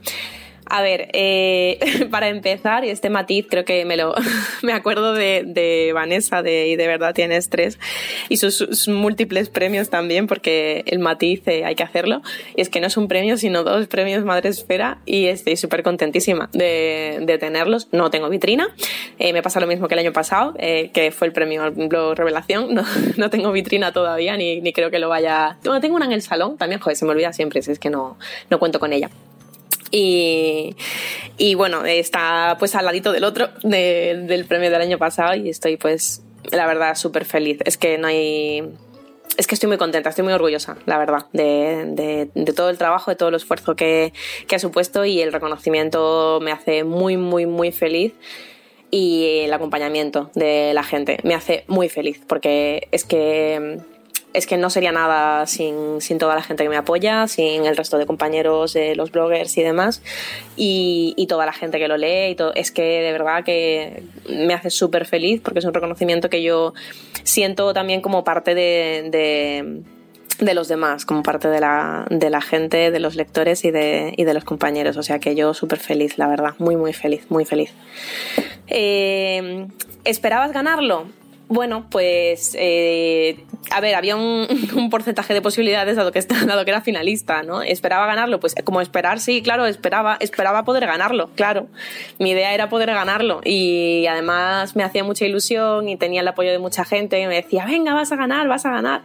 A 0.69 0.81
ver, 0.83 1.09
eh, 1.13 1.79
para 2.11 2.29
empezar, 2.29 2.85
y 2.85 2.89
este 2.89 3.09
matiz 3.09 3.47
creo 3.49 3.65
que 3.65 3.85
me 3.85 3.97
lo 3.97 4.13
me 4.61 4.73
acuerdo 4.73 5.13
de, 5.13 5.43
de 5.45 5.91
Vanessa 5.93 6.43
de 6.43 6.67
Y 6.67 6.75
de 6.75 6.87
verdad 6.87 7.13
tienes 7.13 7.49
tres 7.49 7.79
y 8.29 8.37
sus, 8.37 8.55
sus, 8.55 8.87
múltiples 8.87 9.49
premios 9.49 9.89
también, 9.89 10.27
porque 10.27 10.83
el 10.87 10.99
matiz 10.99 11.41
eh, 11.47 11.65
hay 11.65 11.75
que 11.75 11.83
hacerlo. 11.83 12.21
Y 12.55 12.61
es 12.61 12.69
que 12.69 12.79
no 12.79 12.87
es 12.87 12.97
un 12.97 13.07
premio, 13.07 13.37
sino 13.37 13.63
dos 13.63 13.87
premios 13.87 14.23
Madre 14.23 14.49
Esfera 14.49 14.99
y 15.05 15.25
estoy 15.25 15.57
súper 15.57 15.83
contentísima 15.83 16.49
de, 16.53 17.19
de, 17.21 17.37
tenerlos. 17.37 17.87
No 17.91 18.11
tengo 18.11 18.29
vitrina, 18.29 18.69
eh, 19.17 19.33
me 19.33 19.41
pasa 19.41 19.59
lo 19.59 19.67
mismo 19.67 19.87
que 19.87 19.95
el 19.95 19.99
año 19.99 20.13
pasado, 20.13 20.53
eh, 20.59 20.91
que 20.93 21.11
fue 21.11 21.27
el 21.27 21.33
premio 21.33 21.71
Blog 21.71 22.15
Revelación. 22.15 22.69
No, 22.79 22.83
no 23.17 23.29
tengo 23.29 23.51
vitrina 23.51 23.91
todavía, 23.91 24.37
ni, 24.37 24.61
ni 24.61 24.73
creo 24.73 24.91
que 24.91 24.99
lo 24.99 25.09
vaya. 25.09 25.57
Bueno, 25.65 25.81
tengo 25.81 25.95
una 25.95 26.05
en 26.05 26.11
el 26.11 26.21
salón 26.21 26.57
también, 26.57 26.79
joder, 26.79 26.95
se 26.95 27.03
me 27.03 27.11
olvida 27.11 27.33
siempre, 27.33 27.61
si 27.61 27.71
es 27.71 27.79
que 27.79 27.89
no, 27.89 28.17
no 28.49 28.59
cuento 28.59 28.79
con 28.79 28.93
ella. 28.93 29.09
Y, 29.91 30.75
y, 31.37 31.55
bueno, 31.55 31.85
está 31.85 32.55
pues 32.59 32.75
al 32.75 32.85
ladito 32.85 33.11
del 33.11 33.23
otro, 33.23 33.49
de, 33.63 34.23
del 34.27 34.45
premio 34.45 34.69
del 34.69 34.81
año 34.81 34.97
pasado 34.97 35.35
y 35.35 35.49
estoy 35.49 35.77
pues 35.77 36.21
la 36.51 36.67
verdad 36.67 36.95
súper 36.95 37.25
feliz. 37.25 37.59
Es 37.65 37.77
que 37.77 37.97
no 37.97 38.07
hay... 38.07 38.63
es 39.37 39.47
que 39.47 39.55
estoy 39.55 39.67
muy 39.67 39.77
contenta, 39.77 40.09
estoy 40.09 40.23
muy 40.23 40.33
orgullosa, 40.33 40.77
la 40.85 40.97
verdad, 40.97 41.25
de, 41.33 41.85
de- 41.87 42.29
de 42.33 42.53
todo 42.53 42.69
el 42.69 42.77
trabajo, 42.77 43.09
de 43.11 43.15
todo 43.15 43.29
el 43.29 43.35
esfuerzo 43.35 43.75
que, 43.75 44.13
que 44.47 44.55
ha 44.55 44.59
supuesto 44.59 45.05
y 45.05 45.21
el 45.21 45.31
reconocimiento 45.33 46.39
me 46.41 46.51
hace 46.51 46.83
muy, 46.83 47.17
muy, 47.17 47.45
muy 47.45 47.71
feliz 47.71 48.13
y 48.91 49.41
el 49.45 49.53
acompañamiento 49.53 50.31
de 50.35 50.73
la 50.73 50.83
gente 50.83 51.19
me 51.23 51.35
hace 51.35 51.63
muy 51.67 51.89
feliz 51.89 52.21
porque 52.27 52.87
es 52.91 53.05
que 53.05 53.79
es 54.33 54.45
que 54.45 54.57
no 54.57 54.69
sería 54.69 54.91
nada 54.91 55.47
sin, 55.47 56.01
sin 56.01 56.19
toda 56.19 56.35
la 56.35 56.43
gente 56.43 56.63
que 56.63 56.69
me 56.69 56.77
apoya, 56.77 57.27
sin 57.27 57.65
el 57.65 57.75
resto 57.75 57.97
de 57.97 58.05
compañeros, 58.05 58.73
de 58.73 58.95
los 58.95 59.11
bloggers 59.11 59.57
y 59.57 59.63
demás, 59.63 60.01
y, 60.55 61.25
toda 61.27 61.45
la 61.45 61.53
gente 61.53 61.77
que 61.77 61.87
lo 61.87 61.97
lee. 61.97 62.31
Y. 62.31 62.37
Es 62.55 62.71
que 62.71 62.81
de 62.81 63.11
verdad 63.11 63.43
que 63.43 64.03
me 64.27 64.53
hace 64.53 64.69
súper 64.69 65.05
feliz 65.05 65.41
porque 65.41 65.59
es 65.59 65.65
un 65.65 65.73
reconocimiento 65.73 66.29
que 66.29 66.41
yo 66.41 66.73
siento 67.23 67.73
también 67.73 68.01
como 68.01 68.23
parte 68.23 68.55
de, 68.55 69.09
de, 69.11 69.83
de 70.43 70.53
los 70.53 70.67
demás, 70.67 71.05
como 71.05 71.21
parte 71.21 71.49
de 71.49 71.59
la, 71.59 72.05
de 72.09 72.29
la 72.31 72.41
gente, 72.41 72.89
de 72.89 72.99
los 72.99 73.15
lectores 73.15 73.63
y 73.63 73.71
de, 73.71 74.13
y 74.17 74.23
de 74.23 74.33
los 74.33 74.43
compañeros. 74.43 74.97
O 74.97 75.03
sea 75.03 75.19
que 75.19 75.35
yo 75.35 75.53
súper 75.53 75.79
feliz, 75.79 76.17
la 76.17 76.27
verdad, 76.27 76.55
muy, 76.57 76.75
muy 76.75 76.93
feliz, 76.93 77.25
muy 77.29 77.45
feliz. 77.45 77.71
Eh, 78.67 79.67
¿Esperabas 80.03 80.51
ganarlo? 80.51 81.05
Bueno, 81.49 81.87
pues 81.89 82.55
eh, 82.59 83.43
a 83.71 83.81
ver, 83.81 83.95
había 83.95 84.15
un, 84.15 84.47
porcentaje 84.91 85.33
de 85.33 85.41
posibilidades 85.41 85.95
dado 85.95 86.11
que, 86.11 86.21
dado 86.45 86.63
que 86.63 86.69
era 86.69 86.81
finalista, 86.81 87.41
¿no? 87.41 87.63
¿Esperaba 87.63 88.05
ganarlo? 88.05 88.39
Pues 88.39 88.53
como 88.63 88.81
esperar, 88.81 89.19
sí, 89.19 89.41
claro, 89.41 89.65
esperaba, 89.65 90.17
esperaba 90.19 90.63
poder 90.63 90.85
ganarlo, 90.85 91.31
claro. 91.35 91.67
Mi 92.19 92.31
idea 92.31 92.53
era 92.53 92.69
poder 92.69 92.91
ganarlo 92.91 93.41
y 93.43 94.05
además 94.05 94.75
me 94.75 94.83
hacía 94.83 95.03
mucha 95.03 95.25
ilusión 95.25 95.89
y 95.89 95.97
tenía 95.97 96.21
el 96.21 96.27
apoyo 96.27 96.51
de 96.51 96.59
mucha 96.59 96.85
gente 96.85 97.19
y 97.19 97.25
me 97.25 97.35
decía, 97.35 97.65
venga, 97.65 97.95
vas 97.95 98.11
a 98.11 98.15
ganar, 98.15 98.47
vas 98.47 98.67
a 98.67 98.69
ganar. 98.69 99.01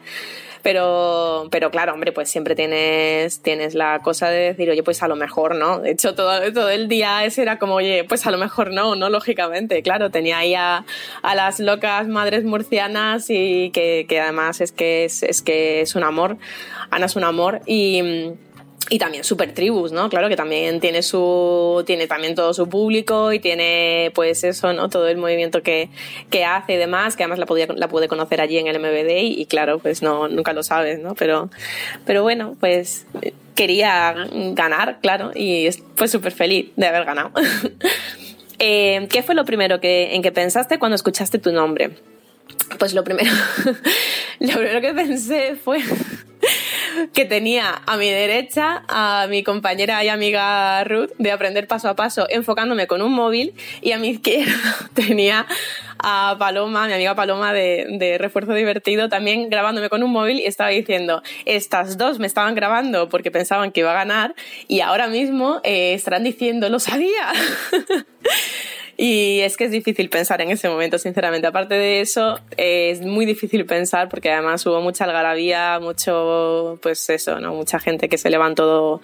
Pero, 0.65 1.47
pero 1.51 1.71
claro, 1.71 1.93
hombre, 1.93 2.11
pues 2.11 2.31
siempre 2.31 2.55
tienes, 2.55 3.43
tienes 3.43 3.75
la 3.75 4.01
cosa 4.01 4.31
de 4.31 4.39
decir, 4.47 4.71
oye, 4.71 4.83
pues 4.83 5.03
a 5.03 5.09
lo 5.09 5.15
mejor 5.15 5.55
no. 5.55 5.81
De 5.81 5.91
hecho, 5.91 6.15
todo, 6.15 6.41
todo 6.55 6.71
el 6.71 6.89
día 6.89 7.23
ese 7.27 7.43
era 7.43 7.59
como, 7.59 7.75
oye, 7.75 8.05
pues 8.05 8.27
a 8.27 8.31
lo 8.31 8.39
mejor 8.39 8.73
no, 8.73 8.97
no, 8.97 9.11
lógicamente. 9.11 9.83
Claro, 9.83 10.11
tenía 10.11 10.39
ahí 10.39 10.55
a, 10.55 10.87
las 11.23 11.61
locas 11.61 12.09
madres 12.09 12.45
murcianas 12.45 13.27
y 13.29 13.73
que, 13.75 14.07
que 14.09 14.21
además 14.21 14.63
es 14.63 14.73
que 14.73 15.05
es, 15.05 15.23
es 15.23 15.43
que 15.43 15.83
es 15.83 15.97
un 15.97 16.03
amor. 16.03 16.39
Ana 16.91 17.05
es 17.05 17.15
un 17.15 17.25
amor 17.25 17.61
y. 17.67 18.33
Y 18.91 18.99
también 18.99 19.25
Super 19.25 19.53
Tribus, 19.55 19.93
¿no? 19.93 20.11
Claro 20.11 20.29
que 20.29 20.37
también 20.37 20.79
tiene 20.79 21.03
su. 21.03 21.83
tiene 21.87 22.07
también 22.07 22.35
todo 22.35 22.53
su 22.53 22.69
público 22.69 23.33
y 23.33 23.39
tiene, 23.39 24.13
pues 24.15 24.45
eso, 24.45 24.75
¿no? 24.75 24.91
Todo 24.91 25.09
el 25.09 25.17
movimiento 25.17 25.63
que, 25.63 25.89
que 26.29 26.45
hace 26.45 26.75
y 26.75 26.77
demás, 26.77 27.17
que 27.17 27.23
además 27.23 27.39
la, 27.39 27.47
podía, 27.47 27.67
la 27.75 27.89
pude 27.89 28.09
conocer 28.09 28.43
allí 28.43 28.59
en 28.59 28.67
el 28.67 28.79
MBD 28.79 29.23
y, 29.23 29.47
claro, 29.47 29.79
pues 29.79 30.03
no, 30.03 30.29
nunca 30.29 30.53
lo 30.53 30.63
sabes, 30.63 31.01
¿no? 31.01 31.15
Pero, 31.15 31.49
pero 32.05 32.23
bueno, 32.23 32.57
pues 32.61 33.07
quería 33.55 34.15
ganar, 34.53 34.99
claro, 35.01 35.31
y 35.35 35.69
pues 35.97 36.11
súper 36.11 36.33
feliz 36.33 36.71
de 36.77 36.87
haber 36.87 37.05
ganado. 37.05 37.31
Eh, 38.61 39.09
¿Qué 39.11 39.25
fue 39.25 39.35
lo 39.35 39.45
primero 39.45 39.81
que, 39.81 40.15
en 40.15 40.23
que 40.23 40.31
pensaste 40.31 40.79
cuando 40.79 40.95
escuchaste 40.95 41.41
tu 41.41 41.51
nombre? 41.51 41.91
Pues 42.79 42.95
lo 42.95 43.03
primero, 43.03 43.31
lo 44.39 44.53
primero 44.53 44.81
que 44.81 44.95
pensé 44.95 45.57
fue 45.57 45.81
que 47.13 47.25
tenía 47.25 47.83
a 47.87 47.97
mi 47.97 48.11
derecha 48.11 48.85
a 48.89 49.27
mi 49.29 49.43
compañera 49.43 50.03
y 50.05 50.09
amiga 50.09 50.83
Ruth 50.85 51.11
de 51.19 51.33
aprender 51.33 51.67
paso 51.67 51.89
a 51.89 51.97
paso 51.97 52.27
enfocándome 52.29 52.87
con 52.87 53.03
un 53.03 53.13
móvil 53.13 53.55
y 53.81 53.93
a 53.93 53.99
mi 53.99 54.09
izquierda 54.09 54.55
tenía 54.95 55.47
a 55.99 56.37
Paloma, 56.39 56.87
mi 56.87 56.93
amiga 56.93 57.15
Paloma 57.15 57.53
de, 57.53 58.17
Refuerzo 58.19 58.53
Divertido 58.53 59.09
también 59.09 59.49
grabándome 59.49 59.89
con 59.89 60.03
un 60.03 60.13
móvil 60.13 60.39
y 60.39 60.47
estaba 60.47 60.71
diciendo, 60.71 61.23
estas 61.47 61.97
dos 61.97 62.19
me 62.19 62.27
estaban 62.27 62.55
grabando 62.55 63.09
porque 63.09 63.31
pensaban 63.31 63.73
que 63.73 63.81
iba 63.81 63.93
a 63.93 63.95
ganar 63.95 64.35
y 64.69 64.81
ahora 64.81 65.09
mismo 65.09 65.61
eh, 65.65 65.95
estarán 65.95 66.25
diciendo, 66.25 66.69
lo 66.69 66.79
sabía. 66.79 67.33
Y 68.97 69.41
es 69.41 69.57
que 69.57 69.65
es 69.65 69.71
difícil 69.71 70.09
pensar 70.09 70.41
en 70.41 70.51
ese 70.51 70.69
momento, 70.69 70.99
sinceramente. 70.99 71.47
Aparte 71.47 71.75
de 71.75 72.01
eso, 72.01 72.39
eh, 72.57 72.91
es 72.91 73.01
muy 73.01 73.27
difícil 73.27 73.67
pensar 73.67 74.09
porque 74.09 74.31
además 74.31 74.65
hubo 74.67 74.81
mucha 74.81 75.05
algarabía, 75.05 75.81
mucho, 75.81 76.79
pues 76.83 77.09
eso, 77.11 77.41
¿no? 77.41 77.55
Mucha 77.55 77.81
gente 77.81 78.09
que 78.09 78.19
se 78.19 78.31
levantó 78.31 79.01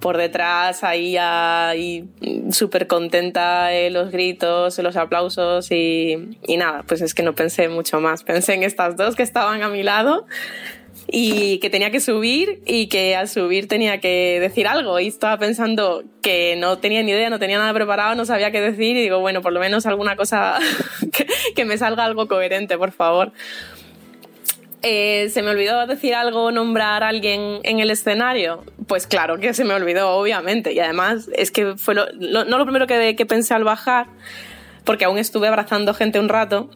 por 0.00 0.18
detrás, 0.18 0.84
ahí, 0.84 1.16
ahí 1.18 2.06
súper 2.50 2.86
contenta, 2.86 3.72
eh, 3.72 3.90
los 3.90 4.10
gritos, 4.10 4.78
los 4.78 4.96
aplausos 4.96 5.70
y, 5.70 6.36
y 6.46 6.56
nada, 6.56 6.82
pues 6.86 7.00
es 7.00 7.14
que 7.14 7.22
no 7.22 7.34
pensé 7.34 7.68
mucho 7.68 8.00
más. 8.00 8.22
Pensé 8.22 8.54
en 8.54 8.62
estas 8.62 8.96
dos 8.96 9.16
que 9.16 9.22
estaban 9.22 9.62
a 9.62 9.68
mi 9.68 9.82
lado 9.82 10.26
y 11.06 11.58
que 11.58 11.70
tenía 11.70 11.90
que 11.90 12.00
subir 12.00 12.62
y 12.66 12.88
que 12.88 13.14
al 13.16 13.28
subir 13.28 13.68
tenía 13.68 14.00
que 14.00 14.38
decir 14.40 14.66
algo 14.66 14.98
y 15.00 15.08
estaba 15.08 15.38
pensando 15.38 16.02
que 16.22 16.56
no 16.56 16.78
tenía 16.78 17.02
ni 17.02 17.10
idea, 17.12 17.28
no 17.30 17.38
tenía 17.38 17.58
nada 17.58 17.72
preparado, 17.74 18.14
no 18.14 18.24
sabía 18.24 18.50
qué 18.50 18.60
decir 18.60 18.96
y 18.96 19.02
digo, 19.02 19.20
bueno, 19.20 19.42
por 19.42 19.52
lo 19.52 19.60
menos 19.60 19.86
alguna 19.86 20.16
cosa 20.16 20.58
que, 21.12 21.26
que 21.54 21.64
me 21.64 21.76
salga 21.78 22.04
algo 22.04 22.26
coherente, 22.28 22.78
por 22.78 22.92
favor. 22.92 23.32
Eh, 24.86 25.30
¿Se 25.30 25.40
me 25.42 25.50
olvidó 25.50 25.86
decir 25.86 26.14
algo, 26.14 26.50
nombrar 26.52 27.02
a 27.02 27.08
alguien 27.08 27.60
en 27.62 27.80
el 27.80 27.90
escenario? 27.90 28.64
Pues 28.86 29.06
claro 29.06 29.38
que 29.38 29.54
se 29.54 29.64
me 29.64 29.72
olvidó, 29.72 30.10
obviamente. 30.10 30.74
Y 30.74 30.78
además 30.80 31.30
es 31.34 31.50
que 31.50 31.76
fue 31.78 31.94
lo- 31.94 32.06
no 32.44 32.58
lo 32.58 32.64
primero 32.64 32.86
que, 32.86 33.16
que 33.16 33.24
pensé 33.24 33.54
al 33.54 33.64
bajar, 33.64 34.08
porque 34.84 35.06
aún 35.06 35.18
estuve 35.18 35.48
abrazando 35.48 35.94
gente 35.94 36.20
un 36.20 36.28
rato, 36.28 36.70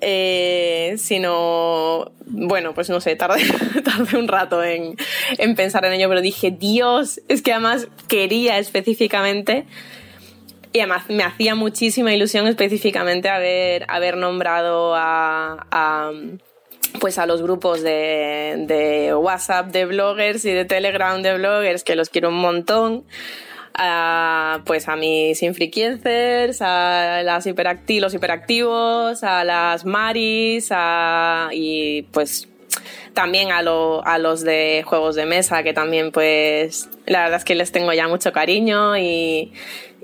eh, 0.00 0.94
sino, 0.98 2.12
bueno, 2.26 2.74
pues 2.74 2.90
no 2.90 3.00
sé, 3.00 3.16
tardé, 3.16 3.42
tardé 3.84 4.18
un 4.18 4.28
rato 4.28 4.62
en, 4.62 4.96
en 5.38 5.54
pensar 5.54 5.84
en 5.84 5.92
ello, 5.92 6.08
pero 6.08 6.20
dije, 6.20 6.50
Dios, 6.50 7.20
es 7.28 7.42
que 7.42 7.52
además 7.52 7.88
quería 8.08 8.58
específicamente 8.58 9.66
y 10.72 10.80
además 10.80 11.04
me 11.08 11.22
hacía 11.22 11.54
muchísima 11.54 12.12
ilusión 12.14 12.46
específicamente 12.46 13.28
haber, 13.28 13.84
haber 13.88 14.16
nombrado 14.16 14.94
a, 14.94 15.66
a, 15.70 16.12
pues 16.98 17.18
a 17.18 17.26
los 17.26 17.42
grupos 17.42 17.82
de, 17.82 18.64
de 18.66 19.14
WhatsApp 19.14 19.70
de 19.70 19.84
bloggers 19.84 20.44
y 20.46 20.52
de 20.52 20.64
Telegram 20.64 21.20
de 21.22 21.36
bloggers, 21.36 21.84
que 21.84 21.94
los 21.94 22.08
quiero 22.08 22.30
un 22.30 22.38
montón. 22.38 23.04
A, 23.74 24.60
pues 24.66 24.86
a 24.88 24.96
mis 24.96 25.42
infriquiencers, 25.42 26.60
a 26.60 27.22
las 27.24 27.46
hiperacti 27.46 28.00
los 28.00 28.12
hiperactivos, 28.12 29.24
a 29.24 29.44
las 29.44 29.86
maris, 29.86 30.68
a, 30.70 31.48
y 31.52 32.02
pues 32.12 32.48
también 33.14 33.50
a, 33.50 33.62
lo- 33.62 34.04
a 34.06 34.18
los 34.18 34.42
de 34.42 34.82
juegos 34.86 35.14
de 35.16 35.24
mesa, 35.26 35.62
que 35.62 35.72
también 35.72 36.12
pues 36.12 36.90
la 37.06 37.22
verdad 37.22 37.38
es 37.38 37.44
que 37.44 37.54
les 37.54 37.72
tengo 37.72 37.92
ya 37.94 38.08
mucho 38.08 38.30
cariño 38.32 38.96
y, 38.98 39.52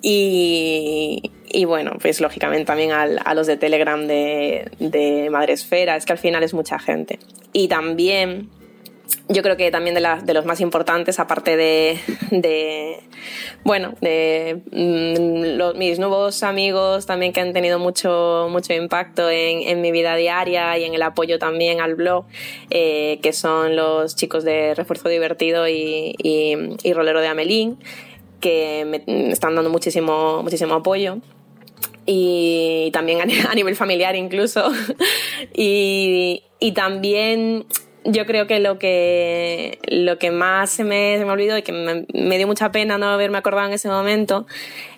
y, 0.02 1.30
y 1.50 1.64
bueno, 1.64 1.92
pues 2.00 2.20
lógicamente 2.20 2.64
también 2.64 2.92
a 2.92 3.34
los 3.34 3.46
de 3.46 3.56
Telegram 3.56 4.06
de, 4.06 4.70
de 4.78 5.28
Madresfera, 5.30 5.96
es 5.96 6.06
que 6.06 6.12
al 6.12 6.18
final 6.18 6.42
es 6.42 6.54
mucha 6.54 6.78
gente. 6.78 7.18
Y 7.52 7.68
también 7.68 8.48
yo 9.28 9.42
creo 9.42 9.56
que 9.56 9.70
también 9.70 9.94
de, 9.94 10.00
la- 10.00 10.16
de 10.22 10.34
los 10.34 10.44
más 10.44 10.60
importantes, 10.60 11.18
aparte 11.18 11.56
de, 11.56 11.98
bueno, 13.64 13.94
de 14.00 14.60
mm, 14.70 15.78
mis 15.78 15.98
nuevos 15.98 16.42
amigos 16.42 17.06
también 17.06 17.32
que 17.32 17.40
han 17.40 17.52
tenido 17.52 17.78
mucho, 17.78 18.48
mucho 18.50 18.72
impacto 18.72 19.30
en, 19.30 19.62
en 19.68 19.80
mi 19.80 19.92
vida 19.92 20.14
diaria 20.16 20.76
y 20.78 20.84
en 20.84 20.94
el 20.94 21.02
apoyo 21.02 21.38
también 21.38 21.80
al 21.80 21.94
blog, 21.94 22.24
eh, 22.70 23.18
que 23.22 23.32
son 23.32 23.76
los 23.76 24.16
chicos 24.16 24.44
de 24.44 24.74
Refuerzo 24.74 25.08
Divertido 25.08 25.68
y, 25.68 26.14
y, 26.18 26.92
Rolero 26.92 27.20
de 27.20 27.28
Amelín, 27.28 27.78
que 28.40 28.84
me 28.86 29.30
están 29.32 29.54
dando 29.54 29.70
muchísimo, 29.70 30.42
muchísimo 30.42 30.74
apoyo 30.74 31.18
y 32.06 32.90
también 32.92 33.20
a 33.20 33.26
nivel 33.54 33.76
familiar 33.76 34.16
incluso. 34.16 34.70
y, 35.54 36.42
y 36.60 36.72
también 36.72 37.66
yo 38.04 38.24
creo 38.26 38.46
que 38.46 38.58
lo 38.60 38.78
que, 38.78 39.78
lo 39.88 40.18
que 40.18 40.30
más 40.30 40.70
se 40.70 40.84
me, 40.84 41.16
se 41.18 41.24
me 41.24 41.30
olvidó 41.32 41.58
y 41.58 41.62
que 41.62 41.72
me, 41.72 42.36
dio 42.38 42.46
mucha 42.46 42.70
pena 42.72 42.96
no 42.96 43.06
haberme 43.08 43.38
acordado 43.38 43.66
en 43.68 43.74
ese 43.74 43.88
momento 43.88 44.46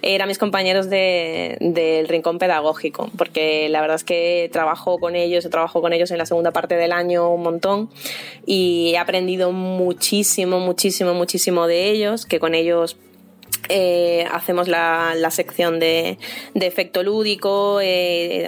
eran 0.03 0.29
mis 0.29 0.39
compañeros 0.39 0.89
de- 0.91 1.57
del 1.61 2.09
rincón 2.09 2.39
pedagógico, 2.39 3.11
porque 3.19 3.69
la 3.69 3.81
verdad 3.81 3.97
es 3.97 4.05
que 4.05 4.49
trabajo 4.53 4.99
con 4.99 5.17
ellos, 5.17 5.45
he 5.45 5.49
trabajado 5.51 5.81
con 5.83 5.93
ellos 5.93 6.11
en 6.11 6.19
la 6.19 6.27
segunda 6.27 6.53
parte 6.53 6.77
del 6.77 6.93
año 6.93 7.31
un 7.31 7.43
montón 7.43 7.91
y 8.47 8.93
he 8.95 8.99
aprendido 8.99 9.53
muchísimo, 9.53 10.61
muchísimo, 10.61 11.15
muchísimo 11.15 11.67
de 11.67 11.91
ellos, 11.91 12.27
que 12.27 12.39
con 12.39 12.55
ellos 12.55 12.97
eh, 13.73 14.27
hacemos 14.33 14.67
la, 14.67 15.15
la 15.17 15.31
sección 15.31 15.79
de, 15.79 16.19
de 16.55 16.67
efecto 16.67 17.05
lúdico. 17.05 17.81
eh, 17.81 18.47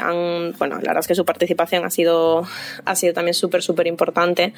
bueno, 0.59 0.77
la 0.77 0.89
verdad 0.89 0.99
es 0.99 1.07
que 1.07 1.15
su 1.15 1.24
participación 1.24 1.85
ha 1.85 1.90
sido, 1.90 2.44
ha 2.85 2.97
sido 2.97 3.15
también 3.15 3.35
súper, 3.35 3.62
súper 3.62 3.86
importante. 3.86 4.53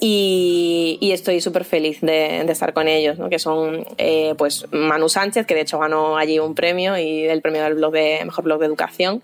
Y, 0.00 0.98
estoy 1.12 1.40
súper 1.40 1.64
feliz 1.64 2.00
de, 2.00 2.40
estar 2.42 2.72
con 2.72 2.88
ellos, 2.88 3.18
¿no? 3.18 3.28
que 3.28 3.38
son 3.38 3.84
eh, 3.98 4.34
pues 4.38 4.66
Manu 4.70 5.08
Sánchez, 5.08 5.44
que 5.44 5.54
de 5.54 5.62
hecho 5.62 5.78
ganó 5.78 6.16
allí 6.16 6.38
un 6.38 6.54
premio 6.54 6.96
y 6.96 7.24
el 7.24 7.42
premio 7.42 7.64
del 7.64 7.74
blog 7.74 7.92
de 7.92 8.20
mejor 8.24 8.44
blog 8.44 8.60
de 8.60 8.66
educación. 8.66 9.22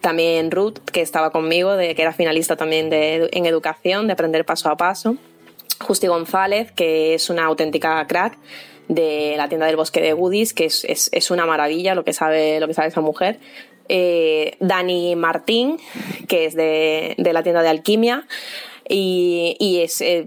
También 0.00 0.50
Ruth, 0.50 0.78
que 0.92 1.02
estaba 1.02 1.30
conmigo, 1.30 1.76
de, 1.76 1.94
que 1.94 2.02
era 2.02 2.12
finalista 2.12 2.56
también 2.56 2.88
de, 2.88 3.28
en 3.32 3.46
educación, 3.46 4.06
de 4.06 4.14
aprender 4.14 4.44
paso 4.44 4.70
a 4.70 4.76
paso. 4.76 5.16
Justi 5.80 6.06
González, 6.06 6.70
que 6.72 7.14
es 7.14 7.30
una 7.30 7.46
auténtica 7.46 8.06
crack 8.06 8.38
de 8.90 9.34
la 9.36 9.48
tienda 9.48 9.66
del 9.66 9.76
bosque 9.76 10.00
de 10.00 10.12
Goodies, 10.12 10.52
que 10.52 10.64
es, 10.64 10.84
es, 10.84 11.10
es 11.12 11.30
una 11.30 11.46
maravilla 11.46 11.94
lo 11.94 12.04
que 12.04 12.12
sabe, 12.12 12.58
lo 12.58 12.66
que 12.66 12.74
sabe 12.74 12.88
esa 12.88 13.00
mujer. 13.00 13.38
Eh, 13.88 14.56
Dani 14.58 15.14
Martín, 15.14 15.78
que 16.28 16.44
es 16.46 16.54
de, 16.54 17.14
de 17.16 17.32
la 17.32 17.42
tienda 17.42 17.62
de 17.62 17.68
alquimia. 17.68 18.26
Y, 18.88 19.56
y 19.60 19.82
es 19.82 20.00
eh, 20.00 20.26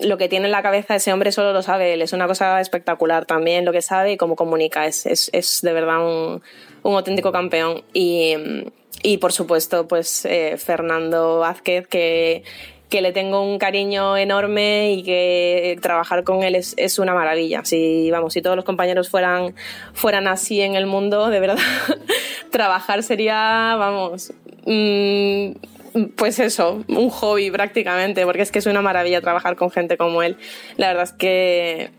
lo 0.00 0.16
que 0.16 0.28
tiene 0.28 0.46
en 0.46 0.52
la 0.52 0.62
cabeza 0.62 0.94
ese 0.94 1.12
hombre 1.12 1.32
solo 1.32 1.52
lo 1.52 1.62
sabe 1.62 1.94
él. 1.94 2.02
Es 2.02 2.12
una 2.12 2.28
cosa 2.28 2.60
espectacular 2.60 3.26
también 3.26 3.64
lo 3.64 3.72
que 3.72 3.82
sabe 3.82 4.12
y 4.12 4.16
cómo 4.16 4.36
comunica. 4.36 4.86
Es, 4.86 5.06
es, 5.06 5.30
es 5.32 5.62
de 5.62 5.72
verdad 5.72 6.06
un, 6.06 6.40
un 6.84 6.94
auténtico 6.94 7.32
campeón. 7.32 7.82
Y, 7.92 8.36
y 9.02 9.18
por 9.18 9.32
supuesto, 9.32 9.88
pues 9.88 10.24
eh, 10.24 10.56
Fernando 10.56 11.40
Vázquez, 11.40 11.88
que, 11.88 12.44
que 12.94 13.02
le 13.02 13.10
tengo 13.10 13.42
un 13.42 13.58
cariño 13.58 14.16
enorme 14.16 14.92
y 14.92 15.02
que 15.02 15.76
trabajar 15.82 16.22
con 16.22 16.44
él 16.44 16.54
es, 16.54 16.74
es, 16.76 17.00
una 17.00 17.12
maravilla. 17.12 17.64
Si, 17.64 18.08
vamos, 18.12 18.34
si 18.34 18.40
todos 18.40 18.54
los 18.54 18.64
compañeros 18.64 19.08
fueran, 19.08 19.56
fueran 19.92 20.28
así 20.28 20.60
en 20.60 20.76
el 20.76 20.86
mundo, 20.86 21.28
de 21.28 21.40
verdad, 21.40 21.58
trabajar 22.52 23.02
sería, 23.02 23.74
vamos, 23.76 24.32
mmm, 24.64 25.54
pues 26.14 26.38
eso, 26.38 26.84
un 26.86 27.10
hobby 27.10 27.50
prácticamente, 27.50 28.24
porque 28.24 28.42
es 28.42 28.52
que 28.52 28.60
es 28.60 28.66
una 28.66 28.80
maravilla 28.80 29.20
trabajar 29.20 29.56
con 29.56 29.72
gente 29.72 29.96
como 29.96 30.22
él. 30.22 30.36
La 30.76 30.86
verdad 30.86 31.02
es 31.02 31.12
que 31.12 31.90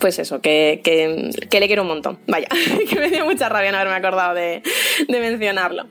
pues 0.00 0.18
eso, 0.18 0.40
que, 0.40 0.80
que, 0.82 1.30
que, 1.48 1.60
le 1.60 1.68
quiero 1.68 1.82
un 1.82 1.88
montón. 1.88 2.18
Vaya, 2.26 2.48
que 2.90 2.98
me 2.98 3.10
dio 3.10 3.24
mucha 3.26 3.48
rabia 3.48 3.70
no 3.70 3.78
haberme 3.78 3.94
acordado 3.94 4.34
de, 4.34 4.62
de 5.06 5.20
mencionarlo. 5.20 5.86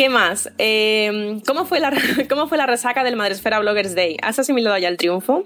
¿Qué 0.00 0.08
más? 0.08 0.50
Eh, 0.56 1.42
¿cómo, 1.46 1.66
fue 1.66 1.78
la, 1.78 1.92
¿Cómo 2.30 2.48
fue 2.48 2.56
la 2.56 2.64
resaca 2.64 3.04
del 3.04 3.16
Madresfera 3.16 3.58
Bloggers 3.58 3.94
Day? 3.94 4.16
¿Has 4.22 4.38
asimilado 4.38 4.78
ya 4.78 4.88
el 4.88 4.96
triunfo? 4.96 5.44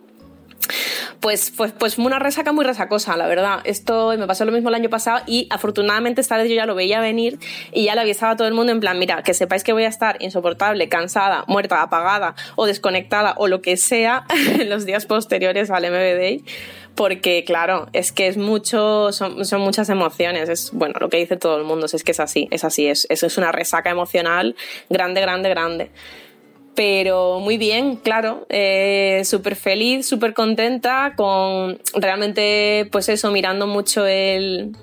Pues, 1.20 1.53
pues, 1.57 1.73
pues 1.73 1.99
una 1.99 2.19
resaca 2.19 2.53
muy 2.53 2.65
resacosa, 2.65 3.16
la 3.16 3.27
verdad. 3.27 3.61
Esto 3.65 4.15
me 4.19 4.27
pasó 4.27 4.45
lo 4.45 4.53
mismo 4.53 4.69
el 4.69 4.74
año 4.74 4.91
pasado 4.91 5.23
y 5.27 5.47
afortunadamente 5.51 6.20
esta 6.20 6.36
vez 6.36 6.49
yo 6.49 6.55
ya 6.55 6.66
lo 6.66 6.74
veía 6.74 7.01
venir 7.01 7.39
y 7.73 7.85
ya 7.85 7.95
le 7.95 8.03
avisaba 8.03 8.32
a 8.32 8.36
todo 8.36 8.49
el 8.49 8.55
mundo 8.55 8.73
en 8.73 8.81
plan, 8.81 8.99
mira, 8.99 9.23
que 9.23 9.35
sepáis 9.35 9.65
que 9.65 9.73
voy 9.73 9.85
a 9.85 9.89
estar 9.89 10.16
insoportable, 10.20 10.89
cansada, 10.89 11.45
muerta, 11.49 11.82
apagada 11.82 12.35
o 12.57 12.66
desconectada 12.66 13.35
o 13.36 13.49
lo 13.49 13.62
que 13.62 13.77
sea 13.77 14.24
en 14.59 14.69
los 14.69 14.85
días 14.85 15.07
posteriores 15.07 15.70
al 15.70 15.85
MB 15.85 16.19
Day 16.19 16.45
porque 16.95 17.43
claro, 17.45 17.89
es 17.93 18.12
que 18.12 18.28
es 18.28 18.36
mucho, 18.36 19.11
son, 19.12 19.45
son, 19.45 19.61
muchas 19.62 19.89
emociones, 19.89 20.49
es 20.49 20.70
bueno, 20.73 20.95
lo 21.01 21.09
que 21.09 21.16
dice 21.16 21.36
todo 21.36 21.57
el 21.59 21.65
mundo, 21.65 21.86
es 21.86 22.05
que 22.05 22.12
es 22.12 22.20
así, 22.20 22.47
es 22.53 22.62
así, 22.65 22.86
es, 22.86 23.07
es 23.11 23.36
una 23.36 23.51
resaca 23.51 23.91
emocional 23.91 24.55
grande, 24.89 25.20
grande, 25.20 25.49
grande. 25.49 25.91
Pero 26.75 27.39
muy 27.39 27.57
bien, 27.57 27.97
claro, 27.97 28.47
eh, 28.49 29.23
súper 29.25 29.55
feliz, 29.55 30.07
súper 30.09 30.35
contenta, 30.35 31.15
con 31.17 31.79
realmente, 31.95 32.89
pues 32.91 33.09
eso, 33.09 33.31
mirando 33.31 33.67
mucho 33.69 34.07
el, 34.07 34.77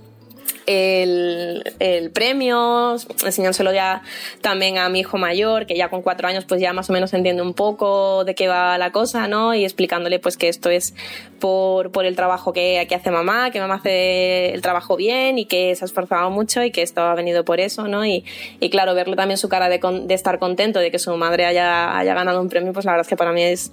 el, 0.65 1.63
el, 1.79 2.11
premio, 2.11 2.95
enseñándoselo 3.23 3.73
ya 3.73 4.01
también 4.41 4.77
a 4.77 4.89
mi 4.89 4.99
hijo 4.99 5.17
mayor, 5.17 5.65
que 5.65 5.75
ya 5.75 5.89
con 5.89 6.01
cuatro 6.01 6.27
años 6.27 6.45
pues 6.45 6.61
ya 6.61 6.73
más 6.73 6.89
o 6.89 6.93
menos 6.93 7.13
entiende 7.13 7.41
un 7.41 7.53
poco 7.53 8.23
de 8.25 8.35
qué 8.35 8.47
va 8.47 8.77
la 8.77 8.91
cosa, 8.91 9.27
¿no? 9.27 9.53
Y 9.53 9.63
explicándole 9.63 10.19
pues 10.19 10.37
que 10.37 10.47
esto 10.49 10.69
es 10.69 10.93
por, 11.39 11.91
por 11.91 12.05
el 12.05 12.15
trabajo 12.15 12.53
que, 12.53 12.85
que 12.87 12.95
hace 12.95 13.11
mamá, 13.11 13.51
que 13.51 13.59
mamá 13.59 13.75
hace 13.75 14.53
el 14.53 14.61
trabajo 14.61 14.95
bien 14.95 15.39
y 15.39 15.45
que 15.45 15.75
se 15.75 15.83
ha 15.83 15.87
esforzado 15.87 16.29
mucho 16.29 16.63
y 16.63 16.71
que 16.71 16.81
esto 16.81 17.01
ha 17.01 17.15
venido 17.15 17.43
por 17.45 17.59
eso, 17.59 17.87
¿no? 17.87 18.05
Y, 18.05 18.23
y 18.59 18.69
claro, 18.69 18.93
verle 18.93 19.15
también 19.15 19.37
su 19.37 19.49
cara 19.49 19.69
de, 19.69 19.79
de 19.79 20.13
estar 20.13 20.39
contento 20.39 20.79
de 20.79 20.91
que 20.91 20.99
su 20.99 21.15
madre 21.17 21.45
haya, 21.45 21.97
haya 21.97 22.13
ganado 22.13 22.41
un 22.41 22.49
premio, 22.49 22.73
pues 22.73 22.85
la 22.85 22.93
verdad 22.93 23.05
es 23.05 23.09
que 23.09 23.17
para 23.17 23.31
mí 23.31 23.43
es 23.43 23.71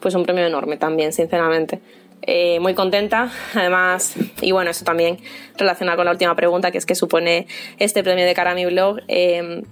pues 0.00 0.14
un 0.14 0.24
premio 0.24 0.46
enorme 0.46 0.76
también, 0.76 1.12
sinceramente. 1.12 1.80
Eh, 2.22 2.60
muy 2.60 2.74
contenta, 2.74 3.32
además, 3.54 4.14
y 4.42 4.52
bueno, 4.52 4.70
eso 4.70 4.84
también 4.84 5.18
relacionado 5.56 5.96
con 5.96 6.04
la 6.04 6.12
última 6.12 6.34
pregunta, 6.36 6.70
que 6.70 6.78
es 6.78 6.86
que 6.86 6.94
supone 6.94 7.46
este 7.78 8.02
premio 8.02 8.26
de 8.26 8.34
cara 8.34 8.50
a 8.50 8.54
mi 8.54 8.66
blog, 8.66 9.00
eh, 9.08 9.62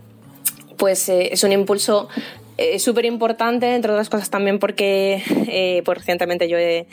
pues 0.77 1.09
eh, 1.09 1.31
es 1.33 1.45
un 1.45 1.53
impulso 1.53 2.09
eh, 2.57 2.79
súper 2.79 3.05
importante, 3.05 3.75
entre 3.75 3.93
otras 3.93 4.09
cosas 4.09 4.31
también 4.31 4.59
porque 4.59 5.23
pues 5.85 5.99
recientemente 5.99 6.49
yo 6.49 6.57
he, 6.59 6.87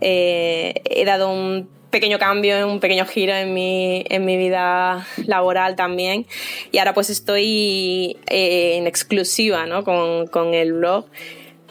he 0.00 1.04
dado 1.04 1.32
un 1.32 1.68
pequeño 1.90 2.18
cambio, 2.18 2.68
un 2.68 2.78
pequeño 2.78 3.04
giro 3.04 3.34
en 3.34 3.52
mi, 3.52 4.04
en 4.08 4.24
mi 4.24 4.36
vida 4.36 5.06
laboral 5.26 5.74
también. 5.74 6.26
Y 6.70 6.78
ahora 6.78 6.94
pues 6.94 7.10
estoy 7.10 8.16
en 8.26 8.86
exclusiva 8.86 9.66
¿no? 9.66 9.82
con, 9.82 10.28
con 10.28 10.54
el 10.54 10.72
blog 10.74 11.06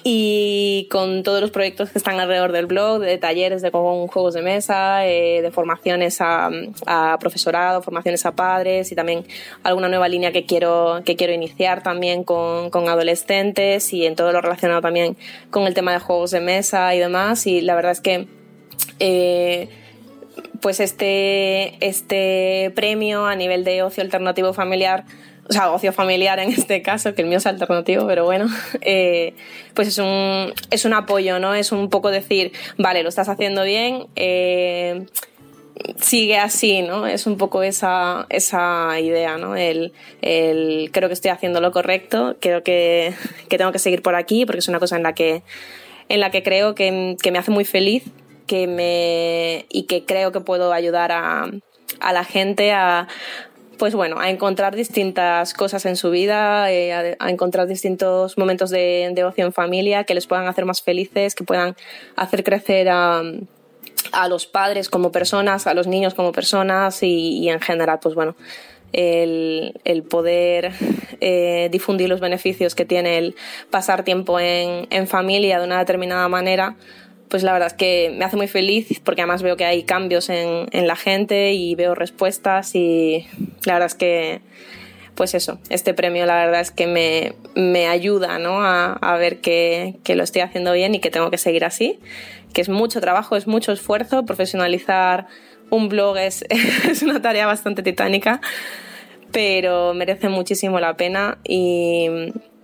y 0.03 0.87
con 0.89 1.23
todos 1.23 1.41
los 1.41 1.51
proyectos 1.51 1.89
que 1.89 1.97
están 1.97 2.19
alrededor 2.19 2.51
del 2.51 2.65
blog, 2.65 2.99
de 2.99 3.17
talleres 3.17 3.61
de 3.61 3.69
juegos 3.69 4.33
de 4.33 4.41
mesa, 4.41 5.05
eh, 5.05 5.41
de 5.41 5.51
formaciones 5.51 6.21
a, 6.21 6.49
a, 6.85 7.17
profesorado, 7.19 7.81
formaciones 7.81 8.25
a 8.25 8.31
padres 8.33 8.91
y 8.91 8.95
también 8.95 9.25
alguna 9.63 9.89
nueva 9.89 10.07
línea 10.07 10.31
que 10.31 10.45
quiero, 10.45 11.01
que 11.05 11.15
quiero 11.15 11.33
iniciar 11.33 11.83
también 11.83 12.23
con, 12.23 12.69
con 12.69 12.87
adolescentes 12.87 13.93
y 13.93 14.05
en 14.05 14.15
todo 14.15 14.31
lo 14.31 14.41
relacionado 14.41 14.81
también 14.81 15.17
con 15.51 15.67
el 15.67 15.73
tema 15.73 15.91
de 15.93 15.99
juegos 15.99 16.31
de 16.31 16.39
mesa 16.39 16.93
y 16.95 16.99
demás. 16.99 17.45
Y 17.47 17.61
la 17.61 17.75
verdad 17.75 17.91
es 17.91 18.01
que... 18.01 18.27
Eh, 18.99 19.69
pues 20.61 20.79
este, 20.79 21.85
este 21.85 22.71
premio 22.75 23.25
a 23.25 23.35
nivel 23.35 23.63
de 23.63 23.81
ocio 23.83 24.03
alternativo 24.03 24.53
familiar 24.53 25.05
o 25.49 25.53
sea, 25.53 25.71
ocio 25.71 25.91
familiar 25.91 26.39
en 26.39 26.51
este 26.51 26.81
caso, 26.81 27.15
que 27.15 27.23
el 27.23 27.27
mío 27.27 27.39
es 27.39 27.45
alternativo, 27.47 28.05
pero 28.05 28.23
bueno, 28.23 28.47
eh, 28.81 29.33
pues 29.73 29.87
es 29.87 29.97
un, 29.97 30.53
es 30.69 30.85
un 30.85 30.93
apoyo, 30.93 31.39
¿no? 31.39 31.55
Es 31.55 31.71
un 31.71 31.89
poco 31.89 32.11
decir, 32.11 32.51
vale, 32.77 33.01
lo 33.01 33.09
estás 33.09 33.29
haciendo 33.29 33.63
bien, 33.63 34.05
eh, 34.15 35.07
sigue 35.99 36.37
así, 36.37 36.83
¿no? 36.83 37.07
Es 37.07 37.25
un 37.25 37.37
poco 37.37 37.63
esa, 37.63 38.27
esa 38.29 38.99
idea, 38.99 39.37
¿no? 39.37 39.55
El, 39.55 39.93
el, 40.21 40.91
creo 40.91 41.09
que 41.09 41.13
estoy 41.13 41.31
haciendo 41.31 41.61
lo 41.61 41.71
correcto, 41.71 42.37
creo 42.39 42.63
que, 42.63 43.13
que 43.49 43.57
tengo 43.57 43.71
que 43.71 43.79
seguir 43.79 44.03
por 44.03 44.15
aquí, 44.15 44.45
porque 44.45 44.59
es 44.59 44.67
una 44.67 44.79
cosa 44.79 44.97
en 44.97 45.03
la 45.03 45.13
que, 45.13 45.41
en 46.09 46.19
la 46.19 46.29
que 46.29 46.43
creo 46.43 46.75
que, 46.75 47.17
que 47.21 47.31
me 47.31 47.39
hace 47.39 47.51
muy 47.51 47.65
feliz 47.65 48.03
que 48.45 48.67
me, 48.67 49.65
y 49.69 49.83
que 49.83 50.05
creo 50.05 50.31
que 50.31 50.41
puedo 50.41 50.73
ayudar 50.73 51.11
a, 51.11 51.49
a 51.99 52.13
la 52.13 52.23
gente 52.23 52.71
a, 52.71 53.07
pues 53.79 53.95
bueno, 53.95 54.19
a 54.19 54.29
encontrar 54.29 54.75
distintas 54.75 55.55
cosas 55.55 55.85
en 55.87 55.95
su 55.95 56.11
vida, 56.11 56.71
eh, 56.71 57.15
a, 57.17 57.29
encontrar 57.31 57.65
distintos 57.65 58.37
momentos 58.37 58.69
de, 58.69 59.09
de, 59.13 59.23
ocio 59.23 59.45
en 59.45 59.53
familia 59.53 60.03
que 60.03 60.13
les 60.13 60.27
puedan 60.27 60.47
hacer 60.47 60.65
más 60.65 60.83
felices, 60.83 61.33
que 61.33 61.43
puedan 61.43 61.75
hacer 62.15 62.43
crecer 62.43 62.89
a, 62.89 63.23
los 64.27 64.45
padres 64.45 64.89
como 64.89 65.11
personas, 65.11 65.65
a 65.65 65.73
los 65.73 65.87
niños 65.87 66.13
como 66.13 66.31
personas 66.31 67.01
y, 67.03 67.39
y 67.39 67.49
en 67.49 67.61
general, 67.61 67.99
pues 68.01 68.15
bueno, 68.15 68.35
el, 68.91 70.03
poder 70.09 70.71
eh, 71.21 71.69
difundir 71.71 72.09
los 72.09 72.19
beneficios 72.19 72.75
que 72.75 72.85
tiene 72.85 73.17
el 73.17 73.35
pasar 73.69 74.03
tiempo 74.03 74.39
en 74.39 75.07
familia 75.07 75.59
de 75.59 75.65
una 75.65 75.79
determinada 75.79 76.27
manera 76.27 76.75
pues 77.29 77.43
la 77.43 77.53
verdad 77.53 77.67
es 77.67 77.73
que 77.73 78.13
me 78.17 78.25
hace 78.25 78.37
muy 78.37 78.47
feliz 78.47 78.99
porque 79.03 79.21
además 79.21 79.43
veo 79.43 79.55
que 79.55 79.65
hay 79.65 79.83
cambios 79.83 80.29
en, 80.29 80.67
en, 80.71 80.87
la 80.87 80.95
gente 80.95 81.53
y 81.53 81.75
veo 81.75 81.95
respuestas 81.95 82.75
y 82.75 83.27
la 83.65 83.73
verdad 83.73 83.87
es 83.87 83.95
que 83.95 84.41
pues 85.15 85.33
eso, 85.35 85.59
este 85.69 85.93
premio 85.93 86.25
la 86.25 86.35
verdad 86.35 86.61
es 86.61 86.71
que 86.71 86.87
me, 86.87 87.33
me 87.53 87.87
ayuda 87.87 88.39
¿no? 88.39 88.63
a, 88.63 88.93
a 88.93 89.17
ver 89.17 89.41
que, 89.41 89.95
que, 90.03 90.15
lo 90.15 90.23
estoy 90.23 90.41
haciendo 90.41 90.71
bien 90.73 90.95
y 90.95 90.99
que 90.99 91.11
tengo 91.11 91.29
que 91.29 91.37
seguir 91.37 91.65
así, 91.65 91.99
que 92.53 92.61
es 92.61 92.69
mucho 92.69 93.01
trabajo, 93.01 93.35
es 93.35 93.45
mucho 93.45 93.71
esfuerzo, 93.71 94.25
profesionalizar 94.25 95.27
un 95.69 95.89
blog 95.89 96.17
es, 96.17 96.45
es 96.89 97.03
una 97.03 97.21
tarea 97.21 97.45
bastante 97.45 97.83
titánica, 97.83 98.41
pero 99.31 99.93
merece 99.93 100.29
muchísimo 100.29 100.79
la 100.79 100.95
pena 100.95 101.37
y, 101.43 102.07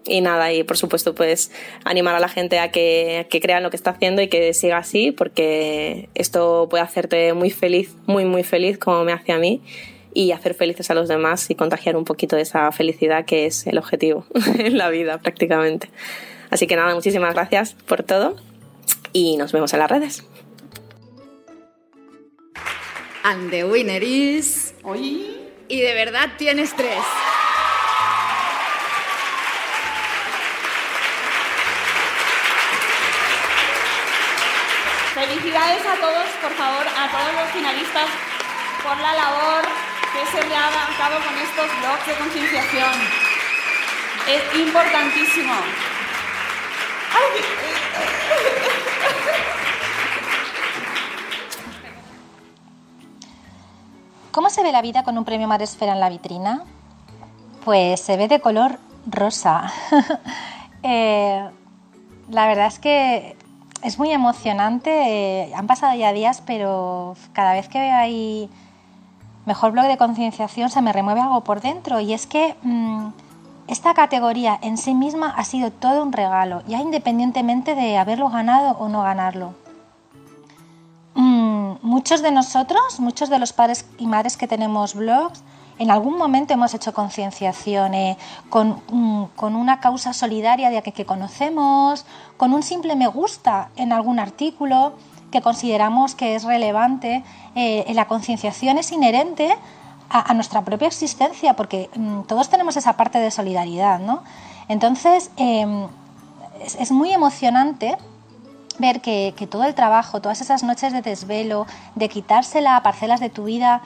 y 0.08 0.22
nada, 0.22 0.54
y 0.54 0.64
por 0.64 0.78
supuesto, 0.78 1.16
pues 1.16 1.52
animar 1.84 2.16
a 2.16 2.20
la 2.20 2.28
gente 2.28 2.60
a 2.60 2.72
que, 2.72 3.28
que 3.30 3.42
crean 3.42 3.64
lo 3.64 3.70
que 3.70 3.76
está 3.76 3.92
haciendo 3.92 4.22
y 4.22 4.28
que 4.28 4.54
siga 4.54 4.78
así, 4.78 5.12
porque 5.12 6.10
esto 6.16 6.68
puede 6.70 6.84
hacerte 6.84 7.34
muy 7.34 7.50
feliz, 7.50 7.96
muy, 8.06 8.26
muy 8.26 8.44
feliz, 8.44 8.78
como 8.78 9.04
me 9.04 9.14
hace 9.14 9.32
a 9.32 9.40
mí, 9.40 9.62
y 10.14 10.32
hacer 10.32 10.54
felices 10.54 10.90
a 10.92 10.94
los 10.94 11.08
demás 11.08 11.50
y 11.50 11.56
contagiar 11.56 11.98
un 11.98 12.06
poquito 12.06 12.36
de 12.36 12.44
esa 12.44 12.72
felicidad 12.72 13.26
que 13.26 13.46
es 13.46 13.68
el 13.68 13.78
objetivo 13.78 14.26
en 14.60 14.78
la 14.78 14.90
vida, 14.90 15.20
prácticamente. 15.20 15.90
Así 16.50 16.68
que 16.68 16.76
nada, 16.76 16.96
muchísimas 16.96 17.34
gracias 17.34 17.76
por 17.86 18.04
todo 18.04 18.36
y 19.12 19.38
nos 19.38 19.52
vemos 19.52 19.74
en 19.74 19.80
las 19.80 19.90
redes. 19.90 20.24
And 23.24 23.50
the 23.50 23.66
winner 23.66 24.04
is. 24.04 24.76
Oye. 24.84 25.36
Y 25.68 25.82
de 25.82 25.94
verdad 25.96 26.30
tienes 26.38 26.76
tres. 26.76 27.00
Felicidades 35.56 35.86
a 35.86 36.02
todos, 36.02 36.30
por 36.42 36.52
favor, 36.52 36.86
a 36.86 37.10
todos 37.12 37.34
los 37.34 37.52
finalistas 37.52 38.10
por 38.84 38.98
la 38.98 39.14
labor 39.14 39.64
que 40.12 40.26
se 40.32 40.44
lleva 40.48 40.84
a 40.84 40.98
cabo 40.98 41.16
con 41.24 41.38
estos 41.38 41.80
blogs 41.80 42.08
de 42.08 42.14
concienciación. 42.16 42.92
Es 44.28 44.60
importantísimo. 44.60 45.54
¿Cómo 54.32 54.50
se 54.50 54.62
ve 54.62 54.74
la 54.74 54.82
vida 54.82 55.04
con 55.04 55.18
un 55.18 55.24
premio 55.24 55.48
Madresfera 55.48 55.94
en 55.94 56.02
la 56.02 56.10
vitrina? 56.10 56.64
Pues 57.64 58.02
se 58.02 58.18
ve 58.18 58.28
de 58.28 58.42
color 58.42 58.80
rosa. 59.08 59.72
Eh, 60.88 61.50
la 62.30 62.46
verdad 62.46 62.68
es 62.68 62.78
que 62.78 63.36
es 63.86 64.00
muy 64.00 64.12
emocionante. 64.12 64.90
eh, 64.90 65.54
han 65.56 65.68
pasado 65.68 65.96
ya 65.96 66.12
días, 66.12 66.42
pero 66.46 67.16
cada 67.34 67.54
vez 67.54 67.70
que 67.70 67.80
veo 67.80 67.96
ahí 67.96 68.50
mejor 69.46 69.72
blog 69.72 69.86
de 69.86 69.98
concienciación 69.98 70.70
se 70.72 70.82
me 70.82 70.92
remueve 70.92 71.22
algo 71.22 71.42
por 71.42 71.62
dentro. 71.62 72.00
Y 72.00 72.14
es 72.14 72.26
que 72.26 72.56
mm, 72.64 73.10
esta 73.68 73.94
categoría 73.94 74.58
en 74.62 74.78
sí 74.78 74.96
misma 74.96 75.30
ha 75.38 75.44
sido 75.44 75.72
todo 75.72 76.02
un 76.02 76.14
regalo, 76.14 76.64
ya 76.68 76.80
independientemente 76.82 77.76
de 77.76 77.98
haberlo 77.98 78.30
ganado 78.30 78.76
o 78.80 78.90
no 78.90 79.04
ganarlo. 79.04 79.54
Mm, 81.14 81.76
muchos 81.84 82.24
de 82.24 82.32
nosotros, 82.32 83.00
muchos 83.00 83.30
de 83.30 83.38
los 83.38 83.54
padres 83.54 83.86
y 84.00 84.08
madres 84.08 84.36
que 84.36 84.48
tenemos 84.48 84.96
blogs, 84.96 85.44
en 85.78 85.92
algún 85.92 86.18
momento 86.18 86.54
hemos 86.54 86.74
hecho 86.74 86.94
concienciación 86.94 87.94
eh, 87.94 88.18
con, 88.50 88.82
mm, 88.90 89.26
con 89.36 89.56
una 89.56 89.80
causa 89.80 90.14
solidaria 90.14 90.70
de 90.70 90.82
que, 90.82 90.92
que 90.92 91.06
conocemos, 91.06 92.06
con 92.38 92.54
un 92.54 92.64
simple 92.64 92.96
me 92.96 93.08
gusta 93.08 93.70
en 93.76 93.92
algún 93.92 94.20
artículo 94.20 94.94
que 95.32 95.42
consideramos 95.42 96.16
que 96.16 96.36
es 96.36 96.44
relevante. 96.44 97.24
Eh, 97.56 97.92
la 97.94 98.08
concienciación 98.08 98.78
es 98.78 98.92
inherente 98.92 99.56
a, 100.10 100.34
nuestra 100.34 100.62
propia 100.64 100.88
existencia 100.88 101.56
porque 101.56 101.90
mm, 101.96 102.22
todos 102.22 102.50
tenemos 102.50 102.78
esa 102.78 102.94
parte 102.94 103.20
de 103.20 103.32
solidaridad, 103.32 104.00
¿no? 104.00 104.24
Entonces, 104.68 105.32
es, 105.38 106.76
es 106.80 106.92
muy 106.92 107.12
emocionante 107.12 107.98
ver 108.80 109.02
que, 109.02 109.34
que 109.38 109.46
todo 109.46 109.64
el 109.64 109.76
trabajo, 109.76 110.22
todas 110.22 110.42
esas 110.42 110.64
noches 110.64 110.94
de 110.94 111.02
desvelo, 111.02 111.68
de 111.96 112.10
quitársela 112.10 112.78
a 112.78 112.84
parcelas 112.84 113.20
de 113.20 113.30
tu 113.30 113.46
vida, 113.46 113.82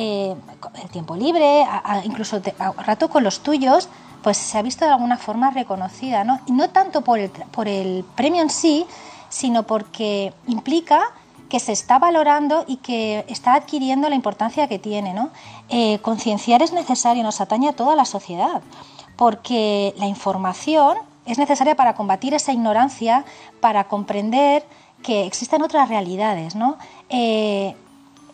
eh, 0.00 0.34
el 0.82 0.88
tiempo 0.90 1.16
libre, 1.16 1.66
incluso 2.04 2.40
te- 2.40 2.54
rato 2.86 3.08
con 3.10 3.24
los 3.24 3.40
tuyos, 3.40 3.88
pues 4.22 4.36
se 4.36 4.56
ha 4.58 4.62
visto 4.62 4.84
de 4.84 4.92
alguna 4.92 5.16
forma 5.16 5.50
reconocida, 5.50 6.22
¿no? 6.22 6.38
Y 6.46 6.52
no 6.52 6.70
tanto 6.70 7.02
por 7.02 7.18
el, 7.18 7.30
por 7.30 7.66
el 7.66 8.04
premio 8.14 8.42
en 8.42 8.50
sí, 8.50 8.86
sino 9.28 9.64
porque 9.64 10.32
implica 10.46 11.00
que 11.48 11.58
se 11.60 11.72
está 11.72 11.98
valorando 11.98 12.64
y 12.68 12.76
que 12.76 13.24
está 13.28 13.54
adquiriendo 13.54 14.08
la 14.08 14.14
importancia 14.14 14.68
que 14.68 14.78
tiene, 14.78 15.14
¿no? 15.14 15.30
Eh, 15.68 15.98
concienciar 16.00 16.62
es 16.62 16.72
necesario, 16.72 17.22
nos 17.24 17.40
atañe 17.40 17.68
a 17.68 17.72
toda 17.72 17.96
la 17.96 18.04
sociedad, 18.04 18.60
porque 19.16 19.94
la 19.96 20.06
información 20.06 20.96
es 21.26 21.38
necesaria 21.38 21.74
para 21.74 21.94
combatir 21.94 22.34
esa 22.34 22.52
ignorancia, 22.52 23.24
para 23.60 23.84
comprender 23.88 24.64
que 25.02 25.26
existen 25.26 25.62
otras 25.62 25.88
realidades, 25.88 26.54
¿no? 26.54 26.76
Eh, 27.08 27.74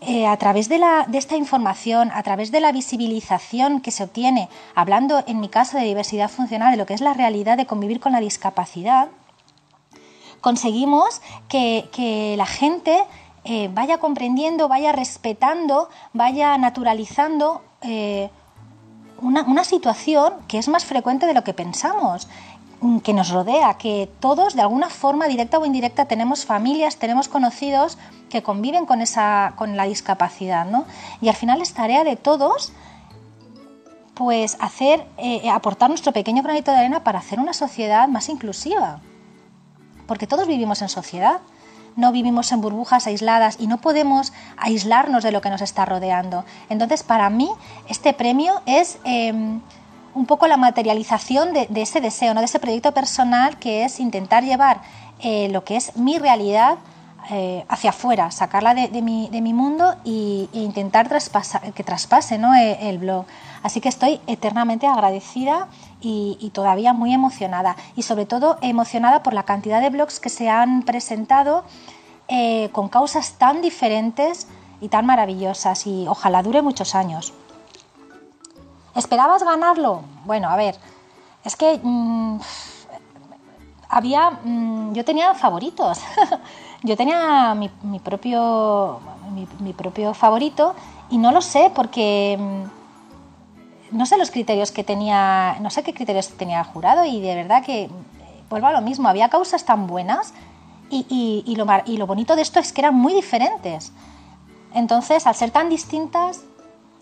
eh, 0.06 0.26
a 0.26 0.36
través 0.36 0.68
de, 0.68 0.78
la, 0.78 1.06
de 1.09 1.18
esta 1.18 1.36
información, 1.36 2.10
a 2.12 2.22
través 2.22 2.51
de 2.51 2.60
la 2.60 2.72
visibilización 2.72 3.81
que 3.81 3.90
se 3.90 4.05
obtiene, 4.05 4.48
hablando 4.74 5.22
en 5.26 5.40
mi 5.40 5.48
caso 5.48 5.78
de 5.78 5.85
diversidad 5.85 6.31
funcional, 6.31 6.72
de 6.72 6.76
lo 6.76 6.86
que 6.86 6.94
es 6.94 7.01
la 7.01 7.14
realidad 7.14 7.56
de 7.56 7.66
convivir 7.66 8.01
con 8.01 8.12
la 8.12 8.20
discapacidad, 8.20 9.09
conseguimos 10.40 11.22
que, 11.48 11.89
que 11.90 12.35
la 12.36 12.47
gente 12.47 13.05
eh, 13.44 13.70
vaya 13.72 13.98
comprendiendo, 13.98 14.68
vaya 14.68 14.93
respetando, 14.93 15.89
vaya 16.12 16.56
naturalizando 16.59 17.62
eh, 17.82 18.31
una, 19.20 19.43
una 19.43 19.64
situación 19.64 20.35
que 20.48 20.59
es 20.59 20.68
más 20.68 20.85
frecuente 20.85 21.26
de 21.26 21.35
lo 21.35 21.44
que 21.44 21.55
pensamos 21.55 22.28
que 23.02 23.12
nos 23.15 23.31
rodea, 23.31 23.74
que 23.74 24.11
todos 24.20 24.55
de 24.55 24.62
alguna 24.62 24.90
forma 24.90 25.27
directa 25.27 25.59
o 25.59 25.65
indirecta 25.65 26.05
tenemos 26.05 26.44
familias, 26.44 26.97
tenemos 26.97 27.28
conocidos 27.28 27.98
que 28.28 28.43
conviven 28.43 28.85
con 28.85 29.01
esa 29.01 29.55
con 29.56 29.77
la 29.77 29.85
discapacidad, 29.85 30.66
¿no? 30.66 30.85
Y 31.20 31.28
al 31.28 31.35
final 31.35 31.62
es 31.62 31.73
tarea 31.73 32.05
de 32.05 32.16
todos 32.16 32.73
pues 34.15 34.56
hacer 34.61 35.06
eh, 35.19 35.51
aportar 35.51 35.89
nuestro 35.89 36.12
pequeño 36.12 36.43
granito 36.43 36.70
de 36.70 36.78
arena 36.78 37.02
para 37.02 37.19
hacer 37.19 37.40
una 37.40 37.52
sociedad 37.52 38.09
más 38.09 38.28
inclusiva. 38.28 39.01
Porque 40.06 40.27
todos 40.27 40.47
vivimos 40.47 40.82
en 40.82 40.89
sociedad, 40.89 41.40
no 41.97 42.12
vivimos 42.12 42.52
en 42.52 42.61
burbujas 42.61 43.06
aisladas 43.06 43.56
y 43.59 43.66
no 43.66 43.78
podemos 43.78 44.32
aislarnos 44.56 45.24
de 45.24 45.32
lo 45.32 45.40
que 45.40 45.51
nos 45.51 45.62
está 45.62 45.85
rodeando. 45.85 46.44
Entonces, 46.69 47.02
para 47.02 47.31
mí, 47.31 47.51
este 47.89 48.12
premio 48.12 48.61
es 48.66 48.98
eh, 49.05 49.32
un 50.14 50.26
poco 50.26 50.46
la 50.46 50.56
materialización 50.56 51.52
de, 51.52 51.68
ese 51.74 52.00
deseo, 52.00 52.34
¿no? 52.34 52.40
de 52.40 52.46
ese 52.46 52.58
proyecto 52.58 52.92
personal 52.92 53.58
que 53.58 53.84
es 53.84 54.00
intentar 54.00 54.44
llevar 54.44 54.80
eh, 55.20 55.48
lo 55.50 55.64
que 55.64 55.76
es 55.76 55.96
mi 55.96 56.18
realidad 56.18 56.78
eh, 57.30 57.64
hacia 57.68 57.90
afuera, 57.90 58.30
sacarla 58.30 58.74
de, 58.74 59.00
mi, 59.00 59.52
mundo 59.54 59.94
e 60.04 60.48
intentar 60.52 61.08
que 61.74 61.84
traspase 61.84 62.38
¿no? 62.38 62.54
el, 62.54 62.76
el 62.80 62.98
blog. 62.98 63.24
Así 63.62 63.80
que 63.80 63.88
estoy 63.88 64.20
eternamente 64.26 64.86
agradecida 64.86 65.68
y, 66.02 66.36
y 66.38 66.50
todavía 66.50 66.92
muy 66.92 67.14
emocionada. 67.14 67.76
Y 67.96 68.02
sobre 68.02 68.26
todo 68.26 68.58
emocionada 68.60 69.22
por 69.22 69.32
la 69.32 69.44
cantidad 69.44 69.80
de 69.80 69.88
blogs 69.88 70.20
que 70.20 70.28
se 70.28 70.50
han 70.50 70.82
presentado 70.82 71.64
eh, 72.28 72.70
con 72.72 72.88
causas 72.88 73.32
tan 73.32 73.60
diferentes 73.60 74.46
y 74.80 74.88
tan 74.88 75.06
maravillosas. 75.06 75.86
Y 75.86 76.06
ojalá 76.08 76.42
dure 76.42 76.62
muchos 76.62 76.94
años. 76.94 77.32
¿Esperabas 78.94 79.42
ganarlo? 79.42 80.02
Bueno, 80.24 80.48
a 80.48 80.56
ver, 80.56 80.76
es 81.44 81.56
que 81.56 81.80
mm, 81.82 82.38
había, 83.88 84.30
mm, 84.30 84.92
yo 84.92 85.04
tenía 85.04 85.34
favoritos. 85.34 86.00
yo 86.82 86.96
tenía 86.96 87.54
mi, 87.54 87.70
mi 87.82 87.98
propio, 87.98 89.00
mi, 89.60 89.72
propio 89.72 90.14
favorito 90.14 90.74
y 91.10 91.18
no 91.18 91.32
lo 91.32 91.40
sé 91.40 91.70
porque 91.74 92.36
mm, 92.38 93.96
no 93.96 94.06
sé 94.06 94.16
los 94.16 94.30
criterios 94.30 94.70
que 94.72 94.84
tenía, 94.84 95.56
no 95.60 95.70
sé 95.70 95.82
qué 95.82 95.92
criterios 95.94 96.28
tenía 96.36 96.60
el 96.60 96.66
jurado 96.66 97.04
y 97.04 97.20
de 97.20 97.34
verdad 97.34 97.64
que 97.64 97.88
vuelvo 98.50 98.66
a 98.68 98.72
lo 98.72 98.80
mismo, 98.80 99.08
había 99.08 99.28
causas 99.28 99.64
tan 99.64 99.86
buenas 99.86 100.34
y, 100.90 101.06
y- 101.08 101.42
y 101.50 101.56
lo, 101.56 101.66
y 101.86 101.96
lo 101.96 102.06
bonito 102.06 102.36
de 102.36 102.42
esto 102.42 102.60
es 102.60 102.72
que 102.72 102.80
eran 102.82 102.94
muy 102.94 103.14
diferentes. 103.14 103.92
Entonces, 104.74 105.26
al 105.26 105.34
ser 105.34 105.50
tan 105.50 105.68
distintas, 105.68 106.42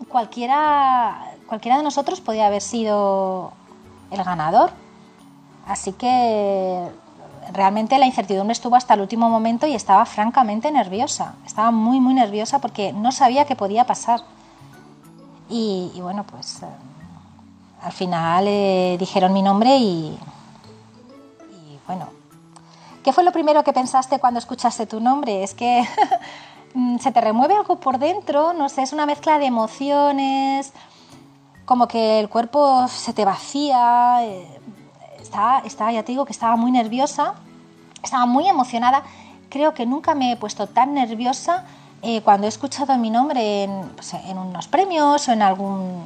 cualquiera, 0.07 1.32
cualquiera 1.53 1.77
de 1.77 1.83
nosotros 1.83 2.19
podía 2.19 2.47
haber 2.47 2.63
sido 2.63 3.53
el 4.09 4.23
ganador. 4.23 4.71
Así 5.67 5.93
que 5.93 6.89
realmente 7.51 7.99
la 7.99 8.07
incertidumbre 8.07 8.53
estuvo 8.53 8.75
hasta 8.75 8.95
el 8.95 9.01
último 9.01 9.29
momento 9.29 9.67
y 9.67 9.75
estaba 9.75 10.03
francamente 10.07 10.71
nerviosa. 10.71 11.35
Estaba 11.45 11.69
muy, 11.69 11.99
muy 11.99 12.15
nerviosa 12.15 12.57
porque 12.57 12.91
no 12.91 13.11
sabía 13.11 13.45
qué 13.45 13.55
podía 13.55 13.85
pasar. 13.85 14.21
Y, 15.47 15.91
bueno, 16.01 16.23
pues 16.23 16.63
eh, 16.63 16.65
al 17.83 17.91
final 17.91 18.45
eh, 18.47 18.95
dijeron 18.97 19.31
mi 19.31 19.43
nombre 19.43 19.77
y, 19.77 20.17
y 21.51 21.79
bueno. 21.85 22.07
¿Qué 23.03 23.13
fue 23.13 23.23
lo 23.23 23.31
primero 23.31 23.63
que 23.63 23.73
pensaste 23.73 24.17
cuando 24.17 24.39
escuchaste 24.39 24.87
tu 24.87 24.99
nombre? 24.99 25.43
Es 25.43 25.53
que 25.53 25.87
mm, 26.73 26.97
se 26.97 27.11
te 27.11 27.21
remueve 27.21 27.55
algo 27.55 27.79
por 27.79 27.99
dentro, 27.99 28.53
no 28.53 28.69
sé, 28.69 28.81
es 28.81 28.91
una 28.91 29.05
mezcla 29.05 29.37
de 29.37 29.45
emociones, 29.45 30.73
como 31.65 31.87
que 31.87 32.19
el 32.19 32.29
cuerpo 32.29 32.87
se 32.87 33.13
te 33.13 33.25
vacía. 33.25 34.23
eh, 34.23 34.47
Estaba, 35.21 35.91
ya 35.91 36.03
te 36.03 36.11
digo 36.11 36.25
que 36.25 36.31
estaba 36.31 36.55
muy 36.55 36.69
nerviosa, 36.69 37.33
estaba 38.03 38.25
muy 38.27 38.47
emocionada. 38.47 39.03
Creo 39.49 39.73
que 39.73 39.85
nunca 39.85 40.13
me 40.13 40.31
he 40.33 40.35
puesto 40.35 40.67
tan 40.67 40.93
nerviosa 40.93 41.63
eh, 42.03 42.21
cuando 42.21 42.45
he 42.45 42.49
escuchado 42.49 42.95
mi 42.97 43.09
nombre 43.09 43.63
en, 43.63 43.89
pues, 43.95 44.13
en 44.13 44.37
unos 44.37 44.67
premios 44.67 45.27
o 45.27 45.31
en, 45.31 45.41
algún, 45.41 46.03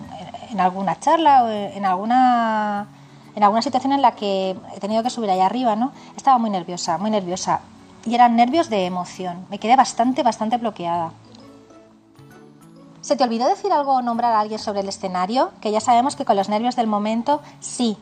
en 0.49 0.59
alguna 0.61 0.97
charla 0.99 1.43
o 1.43 1.49
en 1.49 1.83
alguna, 1.83 2.87
en 3.35 3.43
alguna 3.43 3.61
situación 3.61 3.91
en 3.93 4.01
la 4.01 4.11
que 4.11 4.55
he 4.75 4.79
tenido 4.79 5.03
que 5.03 5.09
subir 5.09 5.29
allá 5.29 5.47
arriba, 5.47 5.75
¿no? 5.75 5.91
Estaba 6.15 6.37
muy 6.37 6.49
nerviosa, 6.49 6.97
muy 6.97 7.09
nerviosa. 7.09 7.59
Y 8.05 8.15
eran 8.15 8.35
nervios 8.37 8.69
de 8.69 8.85
emoción. 8.85 9.45
Me 9.49 9.59
quedé 9.59 9.75
bastante, 9.75 10.23
bastante 10.23 10.55
bloqueada. 10.57 11.11
¿Se 13.07 13.15
te 13.15 13.23
olvidó 13.23 13.47
decir 13.47 13.71
algo 13.71 13.93
o 13.93 14.01
nombrar 14.01 14.33
a 14.33 14.41
alguien 14.41 14.59
sobre 14.59 14.81
el 14.81 14.89
escenario? 14.89 15.51
Que 15.61 15.71
ya 15.71 15.79
sabemos 15.79 16.17
que 16.17 16.25
con 16.25 16.35
los 16.35 16.49
nervios 16.49 16.75
del 16.75 16.87
momento, 16.87 17.39
sí. 17.61 17.95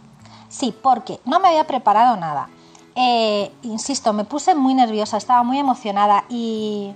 Sí, 0.50 0.74
porque 0.82 1.20
no 1.26 1.40
me 1.40 1.50
había 1.50 1.68
preparado 1.68 2.18
nada. 2.18 2.50
Eh, 2.96 3.52
insisto, 3.62 4.14
me 4.14 4.24
puse 4.24 4.56
muy 4.56 4.74
nerviosa, 4.74 5.18
estaba 5.18 5.44
muy 5.44 5.60
emocionada 5.60 6.26
y 6.28 6.96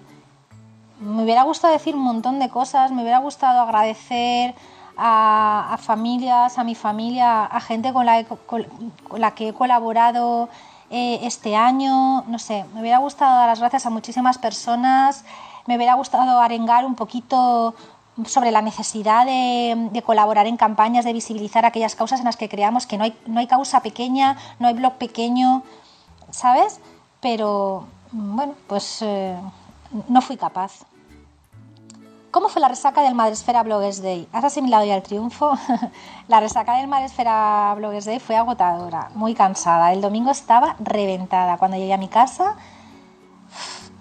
me 0.99 1.21
hubiera 1.21 1.43
gustado 1.43 1.71
decir 1.71 1.95
un 1.95 2.01
montón 2.01 2.39
de 2.39 2.49
cosas, 2.49 2.91
me 2.91 3.03
hubiera 3.03 3.19
gustado 3.19 3.59
agradecer 3.59 4.55
a, 4.97 5.77
familias, 5.79 6.57
a 6.57 6.63
mi 6.63 6.73
familia, 6.73 7.45
a 7.45 7.59
gente 7.59 7.93
con 7.93 8.07
la 8.07 9.35
que 9.35 9.49
he 9.49 9.53
colaborado 9.53 10.49
eh, 10.89 11.19
este 11.21 11.55
año, 11.55 12.23
no 12.23 12.39
sé, 12.39 12.65
me 12.73 12.81
hubiera 12.81 12.97
gustado 12.97 13.37
dar 13.37 13.49
las 13.49 13.59
gracias 13.59 13.85
a 13.85 13.91
muchísimas 13.91 14.39
personas, 14.39 15.25
me 15.67 15.75
hubiera 15.75 15.93
gustado 15.93 16.39
arengar 16.39 16.83
un 16.83 16.95
poquito 16.95 17.75
sobre 18.25 18.51
la 18.51 18.61
necesidad 18.61 19.25
de, 19.25 20.03
colaborar 20.05 20.47
en 20.47 20.57
campañas, 20.57 21.05
de 21.05 21.13
visibilizar 21.13 21.65
aquellas 21.65 21.95
causas 21.95 22.19
en 22.19 22.25
las 22.25 22.37
que 22.37 22.49
creamos 22.49 22.85
que 22.85 22.97
no 22.97 23.03
hay, 23.03 23.17
no 23.25 23.39
hay 23.39 23.47
causa 23.47 23.81
pequeña, 23.81 24.37
no 24.59 24.67
hay 24.67 24.73
blog 24.73 24.93
pequeño, 24.93 25.63
¿sabes? 26.31 26.79
Pero 27.21 27.85
bueno, 28.11 28.55
pues 28.67 29.01
eh, 29.01 29.35
no 30.07 30.21
fui 30.21 30.37
capaz. 30.37 30.85
¿Cómo 32.31 32.47
fue 32.47 32.61
la 32.61 32.67
resaca 32.67 33.01
del 33.01 33.15
Madresfera 33.15 33.63
Bloggers 33.63 34.03
Day? 34.03 34.27
¿Has 34.31 34.43
asimilado 34.43 34.85
ya 34.85 34.95
el 34.95 35.01
triunfo? 35.01 35.57
la 36.27 36.39
resaca 36.39 36.77
del 36.77 36.87
Madresfera 36.87 37.73
Bloggers 37.75 38.05
Day 38.05 38.19
fue 38.19 38.35
agotadora, 38.35 39.09
muy 39.15 39.33
cansada. 39.33 39.91
El 39.93 40.01
domingo 40.01 40.29
estaba 40.29 40.75
reventada. 40.79 41.57
Cuando 41.57 41.77
llegué 41.77 41.93
a 41.93 41.97
mi 41.97 42.07
casa, 42.07 42.55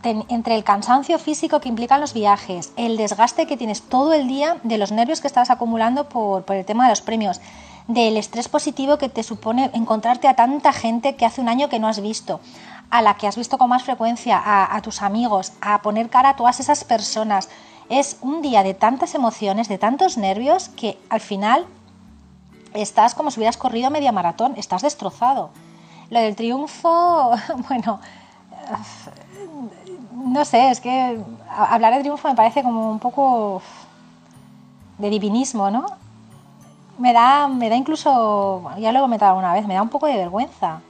entre 0.02 0.54
el 0.54 0.64
cansancio 0.64 1.18
físico 1.18 1.60
que 1.60 1.68
implican 1.68 2.00
los 2.00 2.14
viajes, 2.14 2.72
el 2.76 2.96
desgaste 2.96 3.46
que 3.46 3.56
tienes 3.56 3.82
todo 3.82 4.12
el 4.12 4.28
día 4.28 4.58
de 4.62 4.78
los 4.78 4.92
nervios 4.92 5.20
que 5.20 5.26
estabas 5.26 5.50
acumulando 5.50 6.08
por, 6.08 6.44
el 6.48 6.64
tema 6.64 6.84
de 6.84 6.90
los 6.90 7.00
premios, 7.00 7.40
del 7.88 8.16
estrés 8.16 8.48
positivo 8.48 8.98
que 8.98 9.08
te 9.08 9.22
supone 9.22 9.70
encontrarte 9.74 10.28
a 10.28 10.34
tanta 10.34 10.72
gente 10.72 11.16
que 11.16 11.26
hace 11.26 11.40
un 11.40 11.48
año 11.48 11.68
que 11.68 11.78
no 11.78 11.88
has 11.88 12.00
visto, 12.00 12.40
a 12.90 13.02
la 13.02 13.14
que 13.14 13.26
has 13.26 13.36
visto 13.36 13.58
con 13.58 13.70
más 13.70 13.82
frecuencia, 13.82 14.40
a 14.44 14.80
tus 14.82 15.02
amigos, 15.02 15.52
a 15.60 15.82
poner 15.82 16.08
cara 16.10 16.30
a 16.30 16.36
todas 16.36 16.60
esas 16.60 16.84
personas. 16.84 17.48
Es 17.88 18.18
un 18.20 18.42
día 18.42 18.62
de 18.62 18.74
tantas 18.74 19.14
emociones, 19.14 19.68
de 19.68 19.78
tantos 19.78 20.16
nervios, 20.16 20.68
que 20.68 20.98
al 21.08 21.20
final 21.20 21.66
estás 22.74 23.14
como 23.14 23.30
si 23.30 23.40
hubieras 23.40 23.56
corrido 23.56 23.90
media 23.90 24.12
maratón, 24.12 24.54
estás 24.56 24.82
destrozado. 24.82 25.50
Lo 26.10 26.20
del 26.20 26.36
triunfo, 26.36 27.32
bueno, 27.68 28.00
no 30.24 30.44
sé, 30.44 30.70
es 30.70 30.80
que 30.80 31.18
hablar 31.48 31.94
de 31.94 32.00
triunfo 32.00 32.28
me 32.28 32.34
parece 32.34 32.62
como 32.62 32.90
un 32.90 32.98
poco 32.98 33.62
de 34.98 35.10
divinismo, 35.10 35.70
¿no? 35.70 35.86
Me 36.98 37.12
da, 37.12 37.46
me 37.46 37.68
da 37.68 37.76
incluso, 37.76 38.70
ya 38.78 38.90
lo 38.90 38.98
he 38.98 39.02
comentado 39.02 39.32
alguna 39.32 39.52
vez, 39.52 39.66
me 39.66 39.74
da 39.74 39.82
un 39.82 39.88
poco 39.88 40.06
de 40.06 40.16
vergüenza. 40.16 40.80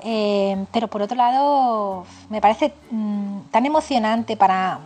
Eh, 0.00 0.66
pero 0.72 0.88
por 0.88 1.02
otro 1.02 1.16
lado, 1.16 2.04
me 2.28 2.40
parece 2.40 2.74
mm, 2.90 3.40
tan 3.50 3.64
emocionante 3.64 4.36
para, 4.36 4.80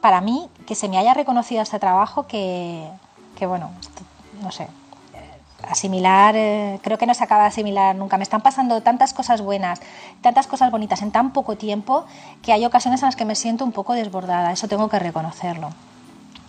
para 0.00 0.20
mí 0.20 0.48
que 0.66 0.74
se 0.74 0.88
me 0.88 0.98
haya 0.98 1.14
reconocido 1.14 1.62
este 1.62 1.78
trabajo 1.78 2.26
que, 2.26 2.88
que 3.36 3.46
bueno, 3.46 3.70
no 4.42 4.50
sé, 4.50 4.66
asimilar, 5.68 6.34
eh, 6.36 6.78
creo 6.82 6.98
que 6.98 7.06
no 7.06 7.14
se 7.14 7.24
acaba 7.24 7.42
de 7.42 7.48
asimilar 7.48 7.96
nunca. 7.96 8.16
Me 8.16 8.22
están 8.22 8.40
pasando 8.40 8.82
tantas 8.82 9.14
cosas 9.14 9.40
buenas, 9.40 9.80
tantas 10.20 10.46
cosas 10.46 10.70
bonitas 10.70 11.02
en 11.02 11.10
tan 11.10 11.32
poco 11.32 11.56
tiempo 11.56 12.04
que 12.42 12.52
hay 12.52 12.64
ocasiones 12.64 13.02
en 13.02 13.06
las 13.06 13.16
que 13.16 13.24
me 13.24 13.34
siento 13.34 13.64
un 13.64 13.72
poco 13.72 13.94
desbordada, 13.94 14.52
eso 14.52 14.68
tengo 14.68 14.88
que 14.88 14.98
reconocerlo. 14.98 15.70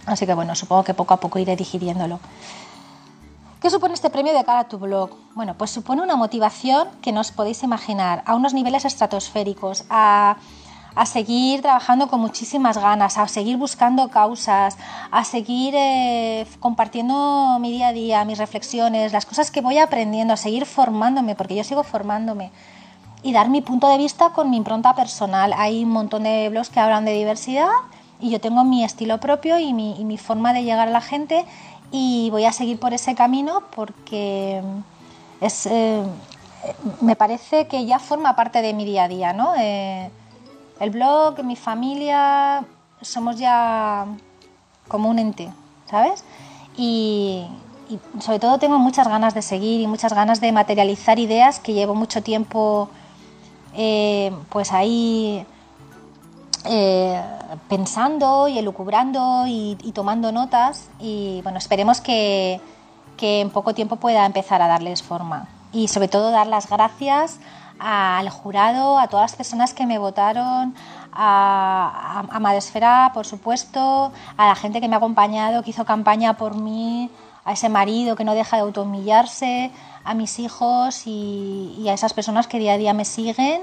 Así 0.05 0.25
que 0.25 0.33
bueno, 0.33 0.55
supongo 0.55 0.83
que 0.83 0.93
poco 0.93 1.13
a 1.13 1.17
poco 1.17 1.39
iré 1.39 1.55
digiriéndolo. 1.55 2.19
¿Qué 3.61 3.69
supone 3.69 3.93
este 3.93 4.09
premio 4.09 4.33
de 4.33 4.43
cara 4.43 4.61
a 4.61 4.67
tu 4.67 4.79
blog? 4.79 5.11
Bueno, 5.35 5.53
pues 5.55 5.69
supone 5.69 6.01
una 6.01 6.15
motivación 6.15 6.87
que 7.03 7.11
no 7.11 7.21
os 7.21 7.31
podéis 7.31 7.61
imaginar, 7.61 8.23
a 8.25 8.33
unos 8.33 8.55
niveles 8.55 8.85
estratosféricos, 8.85 9.85
a, 9.87 10.37
a 10.95 11.05
seguir 11.05 11.61
trabajando 11.61 12.07
con 12.07 12.19
muchísimas 12.19 12.77
ganas, 12.77 13.17
a 13.17 13.27
seguir 13.27 13.57
buscando 13.57 14.09
causas, 14.09 14.77
a 15.09 15.23
seguir 15.23 15.73
eh, 15.75 16.45
compartiendo 16.59 17.57
mi 17.59 17.71
día 17.71 17.89
a 17.89 17.93
día, 17.93 18.25
mis 18.25 18.37
reflexiones, 18.37 19.13
las 19.13 19.25
cosas 19.25 19.51
que 19.51 19.61
voy 19.61 19.77
aprendiendo, 19.77 20.33
a 20.33 20.37
seguir 20.37 20.65
formándome, 20.65 21.35
porque 21.35 21.55
yo 21.55 21.63
sigo 21.63 21.83
formándome 21.83 22.51
y 23.23 23.33
dar 23.33 23.49
mi 23.49 23.61
punto 23.61 23.87
de 23.87 23.97
vista 23.97 24.31
con 24.31 24.49
mi 24.49 24.57
impronta 24.57 24.95
personal. 24.95 25.53
Hay 25.55 25.83
un 25.83 25.91
montón 25.91 26.23
de 26.23 26.49
blogs 26.49 26.69
que 26.69 26.79
hablan 26.79 27.05
de 27.05 27.13
diversidad 27.13 27.69
y 28.19 28.29
yo 28.29 28.39
tengo 28.39 28.63
mi 28.63 28.83
estilo 28.83 29.19
propio 29.19 29.59
y 29.59 29.73
mi, 29.73 30.17
forma 30.17 30.53
de 30.53 30.63
llegar 30.63 30.87
a 30.87 30.91
la 30.91 31.01
gente 31.01 31.45
y 31.91 32.29
voy 32.31 32.45
a 32.45 32.51
seguir 32.51 32.79
por 32.79 32.93
ese 32.93 33.15
camino 33.15 33.63
porque 33.75 34.61
es, 35.39 35.65
eh, 35.65 36.03
me 37.01 37.15
parece 37.15 37.67
que 37.67 37.85
ya 37.85 37.99
forma 37.99 38.35
parte 38.35 38.61
de 38.61 38.73
mi 38.73 38.85
día 38.85 39.05
a 39.05 39.07
día, 39.07 39.33
¿no? 39.33 39.53
Eh, 39.57 40.09
el 40.81 40.89
blog, 40.89 41.43
mi 41.43 41.55
familia, 41.55 42.65
somos 43.01 43.37
ya 43.37 44.05
como 44.87 45.09
un 45.09 45.19
ente, 45.19 45.49
¿sabes? 45.89 46.23
Y, 46.75 47.45
y 47.87 47.99
sobre 48.19 48.39
todo 48.39 48.57
tengo 48.57 48.79
muchas 48.79 49.07
ganas 49.07 49.35
de 49.35 49.43
seguir 49.43 49.79
y 49.79 49.87
muchas 49.87 50.13
ganas 50.13 50.41
de 50.41 50.51
materializar 50.51 51.19
ideas 51.19 51.59
que 51.59 51.73
llevo 51.73 51.93
mucho 51.93 52.23
tiempo 52.23 52.89
eh, 53.75 54.33
pues 54.49 54.73
ahí 54.73 55.45
eh, 56.65 57.21
pensando 57.69 58.47
y 58.47 58.57
elucubrando 58.57 59.45
y, 59.47 59.77
y 59.83 59.91
tomando 59.91 60.31
notas 60.31 60.89
y 60.99 61.41
bueno, 61.43 61.59
esperemos 61.59 62.01
que, 62.01 62.59
que 63.17 63.41
en 63.41 63.51
poco 63.51 63.75
tiempo 63.75 63.97
pueda 63.97 64.25
empezar 64.25 64.61
a 64.63 64.67
darles 64.67 65.03
forma 65.03 65.47
y 65.71 65.89
sobre 65.89 66.07
todo 66.07 66.31
dar 66.31 66.47
las 66.47 66.69
gracias 66.69 67.39
al 67.81 68.29
jurado, 68.29 68.99
a 68.99 69.07
todas 69.07 69.31
las 69.31 69.35
personas 69.35 69.73
que 69.73 69.85
me 69.85 69.97
votaron, 69.97 70.75
a, 71.11 72.25
a, 72.29 72.39
Madresfera, 72.39 73.11
por 73.13 73.25
supuesto, 73.25 74.11
a 74.37 74.47
la 74.47 74.55
gente 74.55 74.79
que 74.79 74.87
me 74.87 74.95
ha 74.95 74.97
acompañado, 74.97 75.63
que 75.63 75.71
hizo 75.71 75.83
campaña 75.83 76.37
por 76.37 76.55
mí, 76.55 77.09
a 77.43 77.53
ese 77.53 77.69
marido 77.69 78.15
que 78.15 78.23
no 78.23 78.35
deja 78.35 78.57
de 78.57 78.61
autohumillarse, 78.63 79.71
a 80.03 80.13
mis 80.13 80.39
hijos 80.39 81.07
y, 81.07 81.75
y 81.79 81.89
a 81.89 81.93
esas 81.93 82.13
personas 82.13 82.47
que 82.47 82.59
día 82.59 82.73
a 82.73 82.77
día 82.77 82.93
me 82.93 83.05
siguen 83.05 83.61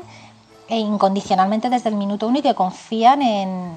e 0.68 0.78
incondicionalmente 0.78 1.70
desde 1.70 1.88
el 1.88 1.96
minuto 1.96 2.26
uno 2.28 2.38
y 2.38 2.42
que 2.42 2.54
confían 2.54 3.22
en, 3.22 3.72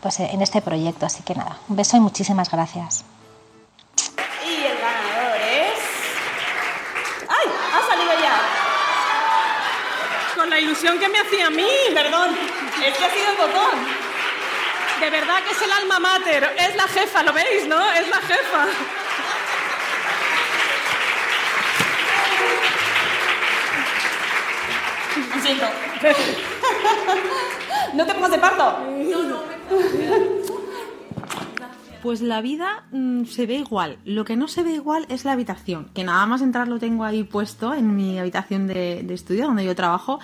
pues, 0.00 0.20
en 0.20 0.42
este 0.42 0.60
proyecto. 0.60 1.06
Así 1.06 1.22
que 1.22 1.34
nada, 1.34 1.58
un 1.68 1.76
beso 1.76 1.96
y 1.96 2.00
muchísimas 2.00 2.50
gracias. 2.50 3.04
Y 4.44 4.64
el 4.64 4.78
ganador 4.78 5.40
es. 5.40 5.78
¡Ay! 7.28 7.48
¡Ha 7.74 7.80
salido 7.88 8.12
ya! 8.20 8.40
Con 10.36 10.50
la 10.50 10.60
ilusión 10.82 10.98
que 10.98 11.08
me 11.08 11.18
hacía 11.20 11.46
a 11.46 11.50
mí. 11.50 11.68
Perdón, 11.94 12.30
es 12.84 12.98
que 12.98 13.04
ha 13.04 13.10
sido 13.10 13.30
el 13.30 13.36
botón. 13.36 13.78
De 15.00 15.10
verdad 15.10 15.42
que 15.44 15.52
es 15.52 15.62
el 15.62 15.72
alma 15.72 15.98
mater. 15.98 16.54
Es 16.58 16.76
la 16.76 16.88
jefa, 16.88 17.22
¿lo 17.22 17.32
veis, 17.32 17.66
no? 17.66 17.90
Es 17.92 18.08
la 18.08 18.20
jefa. 18.20 18.66
Lo 25.34 25.42
siento. 25.42 25.66
¿No 27.94 28.06
te 28.06 28.14
pongas 28.14 28.30
de 28.30 28.38
parto? 28.38 28.78
Pues 32.02 32.20
la 32.20 32.40
vida 32.40 32.84
mm, 32.90 33.24
se 33.26 33.46
ve 33.46 33.54
igual. 33.54 33.98
Lo 34.04 34.24
que 34.24 34.36
no 34.36 34.48
se 34.48 34.62
ve 34.62 34.72
igual 34.72 35.06
es 35.08 35.24
la 35.24 35.32
habitación. 35.32 35.90
Que 35.94 36.02
nada 36.04 36.26
más 36.26 36.42
entrar 36.42 36.66
lo 36.68 36.78
tengo 36.78 37.04
ahí 37.04 37.22
puesto 37.22 37.74
en 37.74 37.94
mi 37.94 38.18
habitación 38.18 38.66
de, 38.66 39.02
de 39.04 39.14
estudio 39.14 39.46
donde 39.46 39.64
yo 39.64 39.76
trabajo 39.76 40.18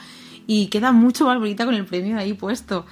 y 0.48 0.68
queda 0.68 0.92
mucho 0.92 1.26
más 1.26 1.38
bonita 1.38 1.66
con 1.66 1.74
el 1.74 1.84
premio 1.84 2.18
ahí 2.18 2.32
puesto. 2.32 2.86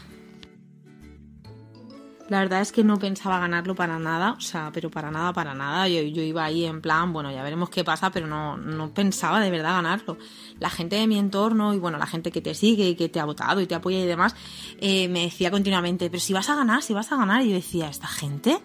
La 2.28 2.40
verdad 2.40 2.60
es 2.60 2.70
que 2.70 2.84
no 2.84 2.98
pensaba 2.98 3.38
ganarlo 3.38 3.74
para 3.74 3.98
nada, 3.98 4.32
o 4.32 4.40
sea, 4.40 4.70
pero 4.74 4.90
para 4.90 5.10
nada, 5.10 5.32
para 5.32 5.54
nada. 5.54 5.88
Yo, 5.88 6.02
yo 6.02 6.22
iba 6.22 6.44
ahí 6.44 6.66
en 6.66 6.82
plan, 6.82 7.14
bueno, 7.14 7.30
ya 7.30 7.42
veremos 7.42 7.70
qué 7.70 7.82
pasa, 7.82 8.10
pero 8.10 8.26
no, 8.26 8.58
no 8.58 8.92
pensaba 8.92 9.40
de 9.40 9.50
verdad 9.50 9.72
ganarlo. 9.72 10.18
La 10.58 10.68
gente 10.68 10.96
de 10.96 11.06
mi 11.06 11.18
entorno 11.18 11.72
y 11.72 11.78
bueno, 11.78 11.96
la 11.96 12.06
gente 12.06 12.30
que 12.30 12.42
te 12.42 12.54
sigue 12.54 12.90
y 12.90 12.94
que 12.94 13.08
te 13.08 13.20
ha 13.20 13.24
votado 13.24 13.62
y 13.62 13.66
te 13.66 13.74
apoya 13.74 14.00
y 14.00 14.06
demás, 14.06 14.34
eh, 14.78 15.08
me 15.08 15.22
decía 15.22 15.50
continuamente, 15.50 16.10
pero 16.10 16.20
si 16.20 16.34
vas 16.34 16.50
a 16.50 16.56
ganar, 16.56 16.82
si 16.82 16.92
vas 16.92 17.10
a 17.10 17.16
ganar. 17.16 17.40
Y 17.40 17.48
yo 17.48 17.54
decía, 17.54 17.88
¿esta 17.88 18.08
gente? 18.08 18.60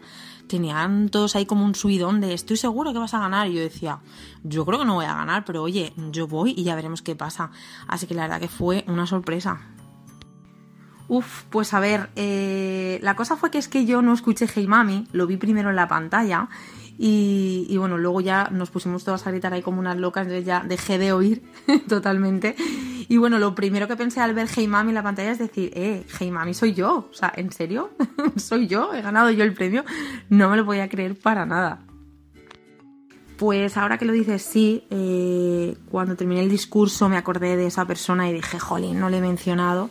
Tenían 0.51 1.07
todos 1.07 1.37
ahí 1.37 1.45
como 1.45 1.63
un 1.63 1.75
subidón 1.75 2.19
de 2.19 2.33
estoy 2.33 2.57
seguro 2.57 2.91
que 2.91 2.99
vas 2.99 3.13
a 3.13 3.19
ganar. 3.19 3.47
Y 3.47 3.53
yo 3.53 3.61
decía, 3.61 3.99
yo 4.43 4.65
creo 4.65 4.79
que 4.79 4.83
no 4.83 4.95
voy 4.95 5.05
a 5.05 5.15
ganar, 5.15 5.45
pero 5.45 5.63
oye, 5.63 5.93
yo 6.11 6.27
voy 6.27 6.53
y 6.57 6.65
ya 6.65 6.75
veremos 6.75 7.01
qué 7.01 7.15
pasa. 7.15 7.51
Así 7.87 8.05
que 8.05 8.15
la 8.15 8.23
verdad 8.23 8.41
que 8.41 8.49
fue 8.49 8.83
una 8.89 9.07
sorpresa. 9.07 9.61
Uf, 11.07 11.43
pues 11.49 11.73
a 11.73 11.79
ver, 11.79 12.09
eh, 12.17 12.99
la 13.01 13.15
cosa 13.15 13.37
fue 13.37 13.49
que 13.49 13.59
es 13.59 13.69
que 13.69 13.85
yo 13.85 14.01
no 14.01 14.13
escuché 14.13 14.45
Hey 14.53 14.67
Mami, 14.67 15.07
lo 15.13 15.25
vi 15.25 15.37
primero 15.37 15.69
en 15.69 15.77
la 15.77 15.87
pantalla 15.87 16.49
y, 17.03 17.75
bueno, 17.77 17.97
luego 17.97 18.21
ya 18.21 18.49
nos 18.51 18.69
pusimos 18.69 19.03
todas 19.03 19.25
a 19.25 19.31
gritar 19.31 19.51
ahí 19.53 19.63
como 19.63 19.79
unas 19.79 19.97
locas, 19.97 20.27
entonces 20.27 20.45
ya 20.45 20.63
dejé 20.63 20.99
de 20.99 21.11
oír 21.11 21.41
totalmente. 21.89 22.55
Y 23.07 23.17
bueno, 23.17 23.39
lo 23.39 23.55
primero 23.55 23.87
que 23.87 23.95
pensé 23.95 24.21
al 24.21 24.35
ver 24.35 24.47
Hey 24.55 24.67
Mami 24.67 24.89
en 24.89 24.95
la 24.95 25.01
pantalla 25.01 25.31
es 25.31 25.39
decir, 25.39 25.71
eh, 25.73 26.05
Hey 26.19 26.29
Mami 26.29 26.53
soy 26.53 26.73
yo, 26.75 27.09
o 27.09 27.13
sea, 27.13 27.33
¿en 27.35 27.51
serio? 27.51 27.89
¿Soy 28.35 28.67
yo? 28.67 28.93
¿He 28.93 29.01
ganado 29.01 29.31
yo 29.31 29.43
el 29.43 29.55
premio? 29.55 29.83
No 30.29 30.51
me 30.51 30.57
lo 30.57 30.63
podía 30.63 30.89
creer 30.89 31.17
para 31.17 31.43
nada. 31.47 31.81
Pues 33.37 33.77
ahora 33.77 33.97
que 33.97 34.05
lo 34.05 34.13
dices, 34.13 34.43
sí, 34.43 34.83
eh, 34.91 35.75
cuando 35.89 36.15
terminé 36.15 36.43
el 36.43 36.49
discurso 36.49 37.09
me 37.09 37.17
acordé 37.17 37.57
de 37.57 37.65
esa 37.65 37.85
persona 37.85 38.29
y 38.29 38.33
dije, 38.33 38.59
jolín, 38.59 38.99
no 38.99 39.09
le 39.09 39.17
he 39.17 39.21
mencionado. 39.21 39.89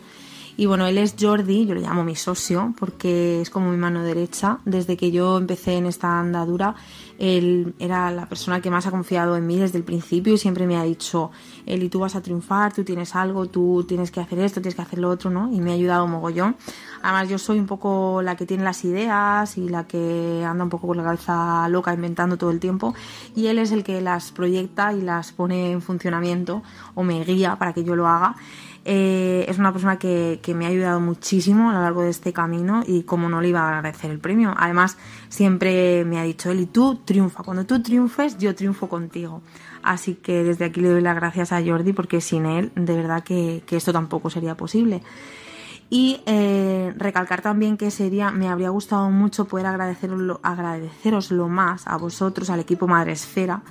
Y 0.61 0.67
bueno, 0.67 0.85
él 0.85 0.99
es 0.99 1.15
Jordi, 1.19 1.65
yo 1.65 1.73
le 1.73 1.81
llamo 1.81 2.03
mi 2.03 2.15
socio, 2.15 2.75
porque 2.77 3.41
es 3.41 3.49
como 3.49 3.71
mi 3.71 3.77
mano 3.77 4.03
derecha. 4.03 4.59
Desde 4.63 4.95
que 4.95 5.09
yo 5.09 5.39
empecé 5.39 5.73
en 5.73 5.87
esta 5.87 6.19
andadura, 6.19 6.75
él 7.17 7.73
era 7.79 8.11
la 8.11 8.29
persona 8.29 8.61
que 8.61 8.69
más 8.69 8.85
ha 8.85 8.91
confiado 8.91 9.35
en 9.35 9.47
mí 9.47 9.57
desde 9.57 9.79
el 9.79 9.83
principio 9.83 10.35
y 10.35 10.37
siempre 10.37 10.67
me 10.67 10.77
ha 10.77 10.83
dicho, 10.83 11.31
Eli, 11.65 11.89
tú 11.89 12.01
vas 12.01 12.15
a 12.15 12.21
triunfar, 12.21 12.73
tú 12.73 12.83
tienes 12.83 13.15
algo, 13.15 13.47
tú 13.47 13.83
tienes 13.87 14.11
que 14.11 14.19
hacer 14.19 14.37
esto, 14.37 14.61
tienes 14.61 14.75
que 14.75 14.83
hacer 14.83 14.99
lo 14.99 15.09
otro, 15.09 15.31
¿no? 15.31 15.51
Y 15.51 15.59
me 15.61 15.71
ha 15.71 15.73
ayudado 15.73 16.05
mogollón. 16.05 16.55
Además, 17.01 17.27
yo 17.27 17.39
soy 17.39 17.57
un 17.57 17.65
poco 17.65 18.21
la 18.21 18.35
que 18.35 18.45
tiene 18.45 18.63
las 18.63 18.85
ideas 18.85 19.57
y 19.57 19.67
la 19.67 19.87
que 19.87 20.45
anda 20.47 20.63
un 20.63 20.69
poco 20.69 20.85
con 20.85 20.97
la 20.97 21.03
cabeza 21.03 21.67
loca 21.69 21.91
inventando 21.91 22.37
todo 22.37 22.51
el 22.51 22.59
tiempo. 22.59 22.93
Y 23.35 23.47
él 23.47 23.57
es 23.57 23.71
el 23.71 23.83
que 23.83 23.99
las 23.99 24.31
proyecta 24.31 24.93
y 24.93 25.01
las 25.01 25.31
pone 25.31 25.71
en 25.71 25.81
funcionamiento 25.81 26.61
o 26.93 27.01
me 27.01 27.23
guía 27.23 27.55
para 27.55 27.73
que 27.73 27.83
yo 27.83 27.95
lo 27.95 28.07
haga. 28.07 28.35
Eh, 28.83 29.45
es 29.47 29.59
una 29.59 29.71
persona 29.71 29.99
que, 29.99 30.39
que, 30.41 30.55
me 30.55 30.65
ha 30.65 30.69
ayudado 30.69 30.99
muchísimo 30.99 31.69
a 31.69 31.73
lo 31.73 31.81
largo 31.81 32.01
de 32.01 32.09
este 32.09 32.33
camino 32.33 32.83
y 32.87 33.03
como 33.03 33.29
no 33.29 33.39
le 33.39 33.49
iba 33.49 33.61
a 33.61 33.77
agradecer 33.77 34.09
el 34.09 34.19
premio. 34.19 34.55
Además, 34.57 34.97
siempre 35.29 36.03
me 36.05 36.19
ha 36.19 36.23
dicho 36.23 36.49
él, 36.49 36.61
y 36.61 36.65
tú 36.65 36.95
triunfa, 37.05 37.43
cuando 37.43 37.65
tú 37.65 37.81
triunfes, 37.81 38.37
yo 38.39 38.55
triunfo 38.55 38.89
contigo. 38.89 39.41
Así 39.83 40.15
que 40.15 40.43
desde 40.43 40.65
aquí 40.65 40.81
le 40.81 40.89
doy 40.89 41.01
las 41.01 41.15
gracias 41.15 41.51
a 41.51 41.63
Jordi 41.63 41.93
porque 41.93 42.21
sin 42.21 42.45
él, 42.45 42.71
de 42.75 42.95
verdad 42.95 43.23
que, 43.23 43.63
que 43.65 43.77
esto 43.77 43.93
tampoco 43.93 44.29
sería 44.29 44.55
posible. 44.55 45.01
Y 45.93 46.21
eh, 46.25 46.93
recalcar 46.95 47.41
también 47.41 47.75
que 47.75 47.91
sería, 47.91 48.31
me 48.31 48.47
habría 48.47 48.69
gustado 48.69 49.09
mucho 49.09 49.43
poder 49.43 49.65
agradeceroslo, 49.65 50.39
agradeceroslo 50.41 51.49
más 51.49 51.85
a 51.85 51.97
vosotros, 51.97 52.49
al 52.49 52.61
equipo 52.61 52.87
Madresfera, 52.87 53.61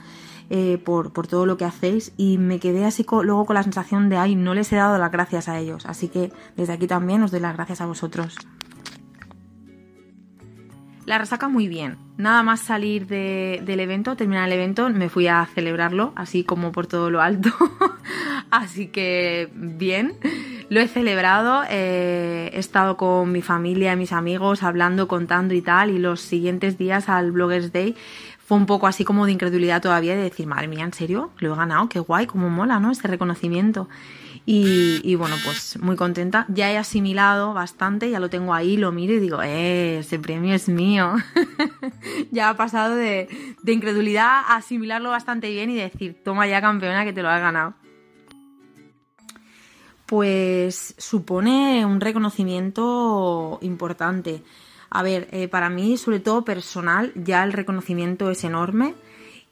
eh, 0.50 0.78
por, 0.84 1.12
por, 1.12 1.28
todo 1.28 1.46
lo 1.46 1.56
que 1.56 1.64
hacéis 1.64 2.12
y 2.16 2.36
me 2.36 2.58
quedé 2.58 2.84
así 2.84 3.06
luego 3.08 3.46
con 3.46 3.54
la 3.54 3.62
sensación 3.62 4.08
de, 4.08 4.16
ay, 4.16 4.34
no 4.34 4.52
les 4.52 4.72
he 4.72 4.76
dado 4.76 4.98
las 4.98 5.12
gracias 5.12 5.48
a 5.48 5.58
ellos. 5.58 5.86
Así 5.86 6.08
que 6.08 6.32
desde 6.56 6.72
aquí 6.72 6.88
también 6.88 7.22
os 7.22 7.30
doy 7.30 7.38
las 7.38 7.54
gracias 7.54 7.80
a 7.80 7.86
vosotros. 7.86 8.36
La 11.06 11.18
resaca 11.18 11.48
muy 11.48 11.66
bien. 11.66 11.96
Nada 12.18 12.42
más 12.42 12.60
salir 12.60 13.06
de, 13.06 13.62
del 13.64 13.80
evento, 13.80 14.14
terminar 14.16 14.46
el 14.46 14.52
evento, 14.52 14.88
me 14.90 15.08
fui 15.08 15.26
a 15.26 15.46
celebrarlo, 15.46 16.12
así 16.14 16.44
como 16.44 16.70
por 16.70 16.86
todo 16.86 17.10
lo 17.10 17.20
alto. 17.20 17.50
así 18.50 18.88
que 18.88 19.50
bien, 19.54 20.14
lo 20.68 20.80
he 20.80 20.86
celebrado. 20.86 21.62
Eh, 21.68 22.50
he 22.52 22.58
estado 22.58 22.96
con 22.96 23.32
mi 23.32 23.42
familia, 23.42 23.96
mis 23.96 24.12
amigos, 24.12 24.62
hablando, 24.62 25.08
contando 25.08 25.54
y 25.54 25.62
tal. 25.62 25.90
Y 25.90 25.98
los 25.98 26.20
siguientes 26.20 26.78
días 26.78 27.08
al 27.08 27.32
Bloggers 27.32 27.72
Day 27.72 27.96
fue 28.50 28.58
un 28.58 28.66
poco 28.66 28.88
así 28.88 29.04
como 29.04 29.26
de 29.26 29.30
incredulidad 29.30 29.80
todavía 29.80 30.16
de 30.16 30.24
decir, 30.24 30.44
madre 30.44 30.66
mía, 30.66 30.82
¿en 30.82 30.92
serio? 30.92 31.30
Lo 31.38 31.54
he 31.54 31.56
ganado, 31.56 31.88
qué 31.88 32.00
guay, 32.00 32.26
cómo 32.26 32.50
mola, 32.50 32.80
¿no? 32.80 32.90
Este 32.90 33.06
reconocimiento. 33.06 33.88
Y, 34.44 35.00
y, 35.04 35.14
bueno, 35.14 35.36
pues 35.44 35.78
muy 35.80 35.94
contenta. 35.94 36.46
Ya 36.48 36.68
he 36.68 36.76
asimilado 36.76 37.54
bastante, 37.54 38.10
ya 38.10 38.18
lo 38.18 38.28
tengo 38.28 38.52
ahí, 38.52 38.76
lo 38.76 38.90
miro 38.90 39.12
y 39.12 39.20
digo, 39.20 39.40
eh, 39.40 40.00
ese 40.00 40.18
premio 40.18 40.52
es 40.52 40.68
mío. 40.68 41.14
ya 42.32 42.48
ha 42.48 42.56
pasado 42.56 42.96
de, 42.96 43.28
de 43.62 43.72
incredulidad 43.72 44.26
a 44.26 44.56
asimilarlo 44.56 45.10
bastante 45.10 45.48
bien 45.48 45.70
y 45.70 45.76
decir, 45.76 46.20
toma 46.24 46.48
ya 46.48 46.60
campeona 46.60 47.04
que 47.04 47.12
te 47.12 47.22
lo 47.22 47.28
has 47.28 47.40
ganado. 47.40 47.74
Pues 50.06 50.96
supone 50.98 51.86
un 51.86 52.00
reconocimiento 52.00 53.60
importante. 53.62 54.42
A 54.90 55.04
ver, 55.04 55.28
eh, 55.30 55.46
para 55.46 55.70
mí, 55.70 55.96
sobre 55.96 56.18
todo 56.18 56.44
personal, 56.44 57.12
ya 57.14 57.44
el 57.44 57.52
reconocimiento 57.52 58.28
es 58.30 58.42
enorme. 58.42 58.94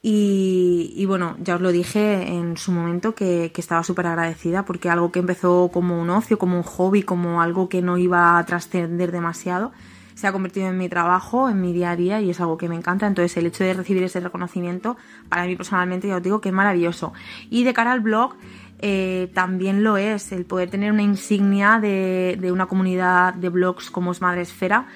Y, 0.01 1.05
bueno, 1.07 1.37
ya 1.41 1.57
os 1.57 1.61
lo 1.61 1.73
dije 1.73 2.29
en 2.29 2.57
su 2.57 2.71
momento 2.71 3.15
que, 3.15 3.53
estaba 3.57 3.83
súper 3.83 4.07
agradecida 4.07 4.65
porque 4.65 4.91
algo 4.91 5.11
que 5.11 5.19
empezó 5.19 5.71
como 5.73 6.01
un 6.01 6.11
ocio, 6.11 6.39
como 6.39 6.57
un 6.57 6.63
hobby, 6.63 7.03
como 7.03 7.43
algo 7.43 7.69
que 7.69 7.83
no 7.83 7.99
iba 7.99 8.39
a 8.39 8.47
trascender 8.47 9.11
demasiado, 9.11 9.73
se 10.15 10.27
ha 10.27 10.33
convertido 10.33 10.69
en 10.69 10.79
mi 10.79 10.89
trabajo, 10.89 11.49
en 11.49 11.61
mi 11.61 11.73
día 11.73 11.91
a 11.91 11.97
día 11.97 12.21
y 12.21 12.31
es 12.31 12.41
algo 12.41 12.57
que 12.57 12.69
me 12.69 12.77
encanta. 12.77 13.07
Entonces 13.07 13.37
el 13.37 13.47
hecho 13.47 13.65
de 13.65 13.75
recibir 13.75 14.03
ese 14.05 14.21
reconocimiento, 14.21 14.97
para 15.29 15.45
mí 15.47 15.57
personalmente, 15.57 16.09
ya 16.09 16.17
os 16.17 16.23
digo 16.23 16.41
que 16.41 16.51
es 16.51 16.55
maravilloso. 16.55 17.13
Y 17.51 17.65
de 17.65 17.75
cara 17.75 17.93
al 17.93 18.01
blog, 18.01 18.35
eh, 18.79 19.31
también 19.35 19.83
lo 19.83 19.97
es 19.97 20.31
el 20.31 20.45
poder 20.45 20.71
tener 20.71 20.93
una 20.93 21.03
insignia 21.03 21.81
de, 21.81 22.39
de 22.41 22.53
una 22.53 22.67
comunidad 22.67 23.35
de 23.35 23.49
blogs 23.49 23.91
como 23.91 24.13
es 24.13 24.21
Madresfera 24.21 24.87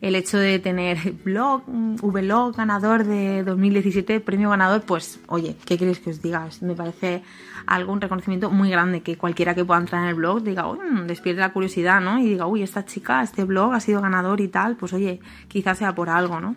el 0.00 0.14
hecho 0.14 0.38
de 0.38 0.58
tener 0.58 1.12
blog, 1.24 1.62
vlog 1.66 2.56
ganador 2.56 3.04
de 3.04 3.42
2017, 3.44 4.20
premio 4.20 4.50
ganador, 4.50 4.82
pues 4.82 5.18
oye, 5.28 5.56
¿qué 5.64 5.78
queréis 5.78 6.00
que 6.00 6.10
os 6.10 6.22
diga? 6.22 6.48
Me 6.60 6.74
parece 6.74 7.22
algún 7.66 8.00
reconocimiento 8.00 8.50
muy 8.50 8.70
grande 8.70 9.02
que 9.02 9.16
cualquiera 9.16 9.54
que 9.54 9.64
pueda 9.64 9.80
entrar 9.80 10.02
en 10.02 10.08
el 10.08 10.14
blog 10.14 10.42
diga, 10.42 10.68
uy, 10.68 10.78
despierte 11.06 11.40
la 11.40 11.52
curiosidad, 11.52 12.00
¿no? 12.00 12.18
Y 12.18 12.26
diga, 12.26 12.46
uy, 12.46 12.62
esta 12.62 12.84
chica, 12.84 13.22
este 13.22 13.44
blog 13.44 13.74
ha 13.74 13.80
sido 13.80 14.00
ganador 14.00 14.40
y 14.40 14.48
tal, 14.48 14.76
pues 14.76 14.92
oye, 14.92 15.20
quizás 15.48 15.78
sea 15.78 15.94
por 15.94 16.08
algo, 16.08 16.40
¿no? 16.40 16.56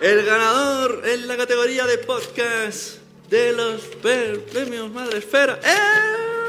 El 0.00 0.26
ganador 0.26 1.02
en 1.06 1.26
la 1.26 1.36
categoría 1.36 1.86
de 1.86 1.98
podcast 1.98 2.98
de 3.30 3.52
los 3.54 3.82
premios 4.52 4.92
Madre 4.92 5.18
Esfera 5.18 5.58
es... 5.62 6.45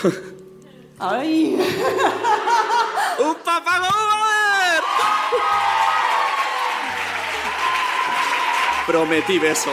¡Ay! 0.98 1.56
¡Un 3.18 3.34
papagol! 3.44 3.90
Prometí 8.86 9.38
beso. 9.38 9.70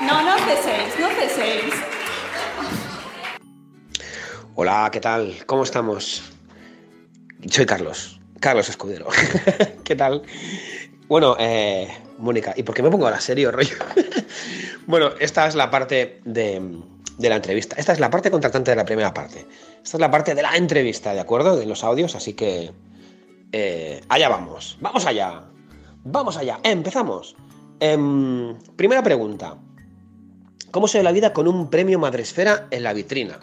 No, 0.00 0.22
no 0.22 0.38
ceséis, 0.38 0.98
no 0.98 1.08
ceséis. 1.10 1.74
Hola, 4.54 4.88
¿qué 4.92 5.00
tal? 5.00 5.36
¿Cómo 5.46 5.62
estamos? 5.62 6.22
Soy 7.50 7.66
Carlos, 7.66 8.20
Carlos 8.44 8.68
Escudero. 8.68 9.06
¿Qué 9.84 9.96
tal? 9.96 10.20
Bueno, 11.08 11.34
eh, 11.38 11.88
Mónica, 12.18 12.52
¿y 12.54 12.62
por 12.62 12.74
qué 12.74 12.82
me 12.82 12.90
pongo 12.90 13.06
ahora 13.06 13.18
serio, 13.18 13.50
rollo? 13.50 13.74
bueno, 14.86 15.12
esta 15.18 15.46
es 15.46 15.54
la 15.54 15.70
parte 15.70 16.20
de, 16.26 16.60
la 17.20 17.36
entrevista. 17.36 17.76
Esta 17.78 17.94
es 17.94 18.00
la 18.00 18.10
parte 18.10 18.30
contratante 18.30 18.70
de 18.70 18.76
la 18.76 18.84
primera 18.84 19.14
parte. 19.14 19.46
Esta 19.82 19.96
es 19.96 19.98
la 19.98 20.10
parte 20.10 20.34
de 20.34 20.42
la 20.42 20.56
entrevista, 20.56 21.14
¿de 21.14 21.20
acuerdo? 21.20 21.56
De 21.56 21.64
los 21.64 21.84
audios, 21.84 22.14
así 22.16 22.34
que... 22.34 22.70
Eh, 23.50 24.02
allá 24.10 24.28
vamos. 24.28 24.76
Vamos 24.78 25.06
allá. 25.06 25.44
Vamos 26.04 26.36
allá. 26.36 26.58
Empezamos. 26.64 27.36
Eh, 27.80 27.96
primera 28.76 29.02
pregunta. 29.02 29.56
¿Cómo 30.70 30.86
se 30.86 30.98
ve 30.98 31.04
la 31.04 31.12
vida 31.12 31.32
con 31.32 31.48
un 31.48 31.70
premio 31.70 31.98
Madresfera 31.98 32.66
en 32.70 32.82
la 32.82 32.92
vitrina? 32.92 33.40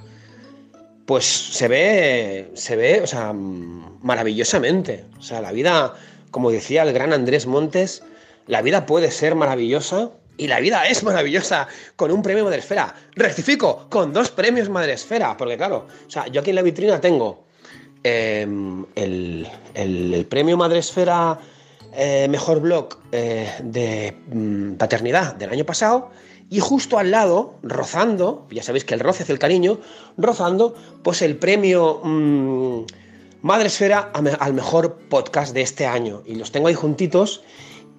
Pues 1.11 1.25
se 1.25 1.67
ve, 1.67 2.51
se 2.53 2.77
ve, 2.77 3.01
o 3.01 3.05
sea, 3.05 3.33
maravillosamente. 3.33 5.03
O 5.19 5.21
sea, 5.21 5.41
la 5.41 5.51
vida 5.51 5.93
como 6.31 6.51
decía 6.51 6.83
el 6.83 6.93
gran 6.93 7.11
Andrés 7.11 7.47
Montes, 7.47 8.01
la 8.47 8.61
vida 8.61 8.85
puede 8.85 9.11
ser 9.11 9.35
maravillosa 9.35 10.11
y 10.37 10.47
la 10.47 10.61
vida 10.61 10.87
es 10.87 11.03
maravillosa 11.03 11.67
con 11.97 12.11
un 12.11 12.21
premio 12.21 12.45
Madresfera. 12.45 12.95
Rectifico, 13.13 13.87
con 13.89 14.13
dos 14.13 14.31
premios 14.31 14.69
Madresfera, 14.69 15.35
porque 15.35 15.57
claro, 15.57 15.85
o 16.07 16.09
sea, 16.09 16.27
yo 16.27 16.39
aquí 16.39 16.51
en 16.51 16.55
la 16.55 16.61
vitrina 16.61 17.01
tengo 17.01 17.43
el, 18.03 18.85
el, 18.95 19.47
el, 19.73 20.25
premio 20.27 20.55
Madresfera 20.55 21.37
eh, 21.93 22.25
Mejor 22.29 22.61
Blog 22.61 22.87
eh, 23.11 23.49
de 23.61 24.15
mm, 24.27 24.75
Paternidad 24.75 25.35
del 25.35 25.49
año 25.49 25.65
pasado 25.65 26.09
y 26.51 26.59
justo 26.59 26.99
al 26.99 27.09
lado, 27.09 27.55
rozando, 27.63 28.45
ya 28.51 28.61
sabéis 28.61 28.85
que 28.85 28.93
el 28.93 28.99
roce 28.99 29.23
hace 29.23 29.31
el 29.31 29.39
cariño, 29.39 29.79
rozando, 30.17 30.75
pues 31.01 31.23
el 31.23 31.37
premio... 31.37 32.01
Mmm, 32.03 32.83
Madresfera 33.41 34.11
al 34.39 34.53
mejor 34.53 34.99
podcast 35.09 35.55
de 35.55 35.61
este 35.61 35.87
año. 35.87 36.21
Y 36.27 36.35
los 36.35 36.51
tengo 36.51 36.67
ahí 36.67 36.75
juntitos. 36.75 37.41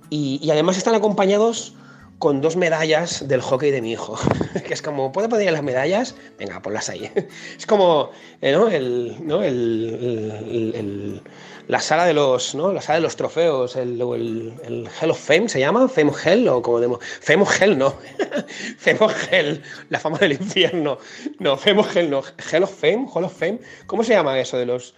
Y, 0.09 0.49
además 0.51 0.77
están 0.77 0.95
acompañados 0.95 1.75
con 2.21 2.41
dos 2.41 2.55
medallas 2.55 3.27
del 3.27 3.41
hockey 3.41 3.73
de 3.73 3.83
mi 3.83 3.91
hijo. 3.91 4.17
que 4.67 4.73
es 4.73 4.83
como, 4.83 5.11
¿puedo 5.11 5.29
poner 5.29 5.53
las 5.53 5.65
medallas? 5.65 6.15
Venga, 6.39 6.63
ponlas 6.63 6.89
ahí. 6.91 7.11
es 7.59 7.67
como, 7.67 8.11
eh, 8.41 8.53
¿no? 8.53 8.69
El, 8.69 9.17
¿no? 9.27 9.43
El, 9.43 11.23
la 11.69 11.81
sala 11.81 12.05
de 12.05 12.15
los, 12.15 12.55
¿no? 12.55 12.73
La 12.73 12.81
sala 12.81 12.97
de 12.97 13.03
los 13.03 13.17
trofeos, 13.17 13.77
el, 13.77 14.01
el, 14.01 14.89
Hell 15.01 15.11
of 15.11 15.19
Fame 15.19 15.49
se 15.49 15.61
llama, 15.61 15.89
Fame 15.89 16.13
Hell 16.25 16.49
o 16.49 16.63
como 16.63 16.81
demo, 16.81 16.99
Fame 17.21 17.45
Hell 17.61 17.79
no, 17.79 17.95
Fame 18.79 18.99
Hell, 19.31 19.63
la 19.89 20.01
fama 20.01 20.19
del 20.19 20.33
infierno, 20.33 20.99
no, 21.39 21.57
Fame 21.57 21.83
Hell 21.95 22.11
no, 22.11 22.23
Hell 22.51 22.65
of 22.65 22.75
Fame, 22.75 23.07
Hall 23.13 23.25
of 23.25 23.37
Fame, 23.37 23.61
¿cómo 23.87 24.05
se 24.05 24.13
llama 24.13 24.39
eso 24.39 24.57
de 24.59 24.67
los 24.67 24.95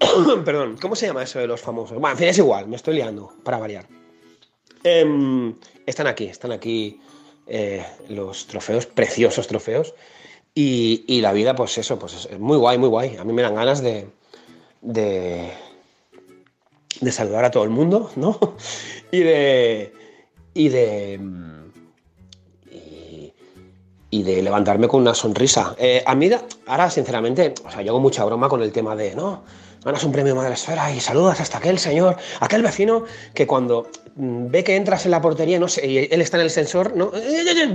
Perdón, 0.44 0.76
¿cómo 0.80 0.96
se 0.96 1.06
llama 1.06 1.22
eso 1.22 1.38
de 1.38 1.46
los 1.46 1.60
famosos? 1.60 1.98
Bueno, 1.98 2.12
en 2.12 2.18
fin, 2.18 2.28
es 2.28 2.38
igual, 2.38 2.66
me 2.66 2.76
estoy 2.76 2.94
liando, 2.94 3.32
para 3.44 3.58
variar. 3.58 3.86
Eh, 4.82 5.54
están 5.86 6.06
aquí, 6.06 6.24
están 6.24 6.52
aquí 6.52 7.00
eh, 7.46 7.84
los 8.08 8.46
trofeos, 8.46 8.86
preciosos 8.86 9.46
trofeos. 9.46 9.94
Y, 10.54 11.04
y, 11.06 11.20
la 11.20 11.32
vida, 11.32 11.54
pues 11.54 11.78
eso, 11.78 11.98
pues 11.98 12.26
es 12.30 12.38
muy 12.38 12.56
guay, 12.56 12.76
muy 12.78 12.88
guay. 12.88 13.16
A 13.16 13.24
mí 13.24 13.32
me 13.32 13.42
dan 13.42 13.54
ganas 13.54 13.82
de, 13.82 14.08
de, 14.80 15.52
de 17.00 17.12
saludar 17.12 17.44
a 17.44 17.50
todo 17.50 17.64
el 17.64 17.70
mundo, 17.70 18.10
¿no? 18.16 18.38
Y 19.12 19.20
de. 19.20 19.92
Y 20.54 20.68
de. 20.68 21.20
Y, 24.12 24.22
de 24.24 24.42
levantarme 24.42 24.88
con 24.88 25.02
una 25.02 25.14
sonrisa. 25.14 25.76
Eh, 25.78 26.02
a 26.04 26.14
mí, 26.16 26.28
ahora, 26.66 26.90
sinceramente, 26.90 27.54
o 27.64 27.70
sea, 27.70 27.82
yo 27.82 27.92
hago 27.92 28.00
mucha 28.00 28.24
broma 28.24 28.48
con 28.48 28.60
el 28.60 28.72
tema 28.72 28.96
de, 28.96 29.14
no, 29.14 29.44
ganas 29.84 30.04
un 30.04 30.12
premio 30.12 30.34
Madre 30.34 30.54
Esfera 30.54 30.92
y 30.92 31.00
saludas 31.00 31.40
hasta 31.40 31.58
aquel 31.58 31.78
señor, 31.78 32.16
aquel 32.40 32.62
vecino 32.62 33.04
que 33.34 33.46
cuando 33.46 33.86
mm, 34.16 34.50
ve 34.50 34.64
que 34.64 34.76
entras 34.76 35.04
en 35.04 35.12
la 35.12 35.22
portería, 35.22 35.58
no 35.58 35.68
sé, 35.68 35.86
y 35.86 35.98
él 35.98 36.20
está 36.20 36.36
en 36.36 36.44
el 36.44 36.50
sensor, 36.50 36.96
¿no? 36.96 37.12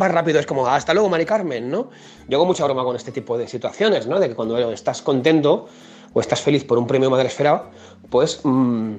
Va 0.02 0.08
rápido, 0.08 0.40
es 0.40 0.46
como, 0.46 0.68
hasta 0.68 0.94
luego, 0.94 1.10
Mari 1.10 1.26
Carmen, 1.26 1.70
¿no? 1.70 1.90
Yo 2.28 2.38
hago 2.38 2.46
mucha 2.46 2.66
broma 2.66 2.84
con 2.84 2.96
este 2.96 3.12
tipo 3.12 3.38
de 3.38 3.48
situaciones, 3.48 4.08
¿no? 4.08 4.20
De 4.20 4.30
que 4.30 4.36
cuando 4.36 4.72
estás 4.72 5.02
contento 5.02 5.68
o 6.14 6.22
estás 6.22 6.42
feliz 6.42 6.64
por 6.64 6.78
un 6.78 6.88
premio 6.88 7.10
Madre 7.10 7.28
Esfera, 7.28 7.72
pues, 8.10 8.42
mm, 8.44 8.96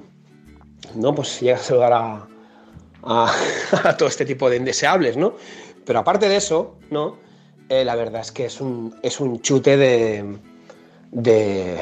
no, 0.95 1.15
pues 1.15 1.41
llegas 1.41 1.61
a 1.61 1.65
saludar 1.65 1.93
a, 3.03 3.97
todo 3.97 4.09
este 4.09 4.25
tipo 4.25 4.51
de 4.51 4.57
indeseables, 4.57 5.17
¿no? 5.17 5.35
Pero 5.85 6.01
aparte 6.01 6.29
de 6.29 6.37
eso, 6.37 6.77
¿no? 6.91 7.17
Eh, 7.69 7.85
la 7.85 7.95
verdad 7.97 8.21
es 8.21 8.33
que 8.33 8.47
es 8.47 8.61
un, 8.61 8.97
es 9.03 9.21
un 9.21 9.41
chute 9.41 9.77
de, 9.77 10.39
de, 11.11 11.79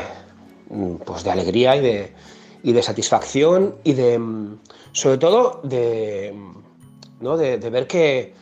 pues 1.04 1.24
de 1.24 1.30
alegría 1.30 1.76
y 1.76 1.80
de, 1.80 2.12
y 2.62 2.72
de 2.72 2.82
satisfacción 2.82 3.76
y 3.84 3.92
de, 3.92 4.20
sobre 4.92 5.18
todo, 5.18 5.60
de, 5.62 6.34
¿no? 7.20 7.36
de, 7.36 7.58
de 7.58 7.70
ver 7.70 7.86
que, 7.86 8.34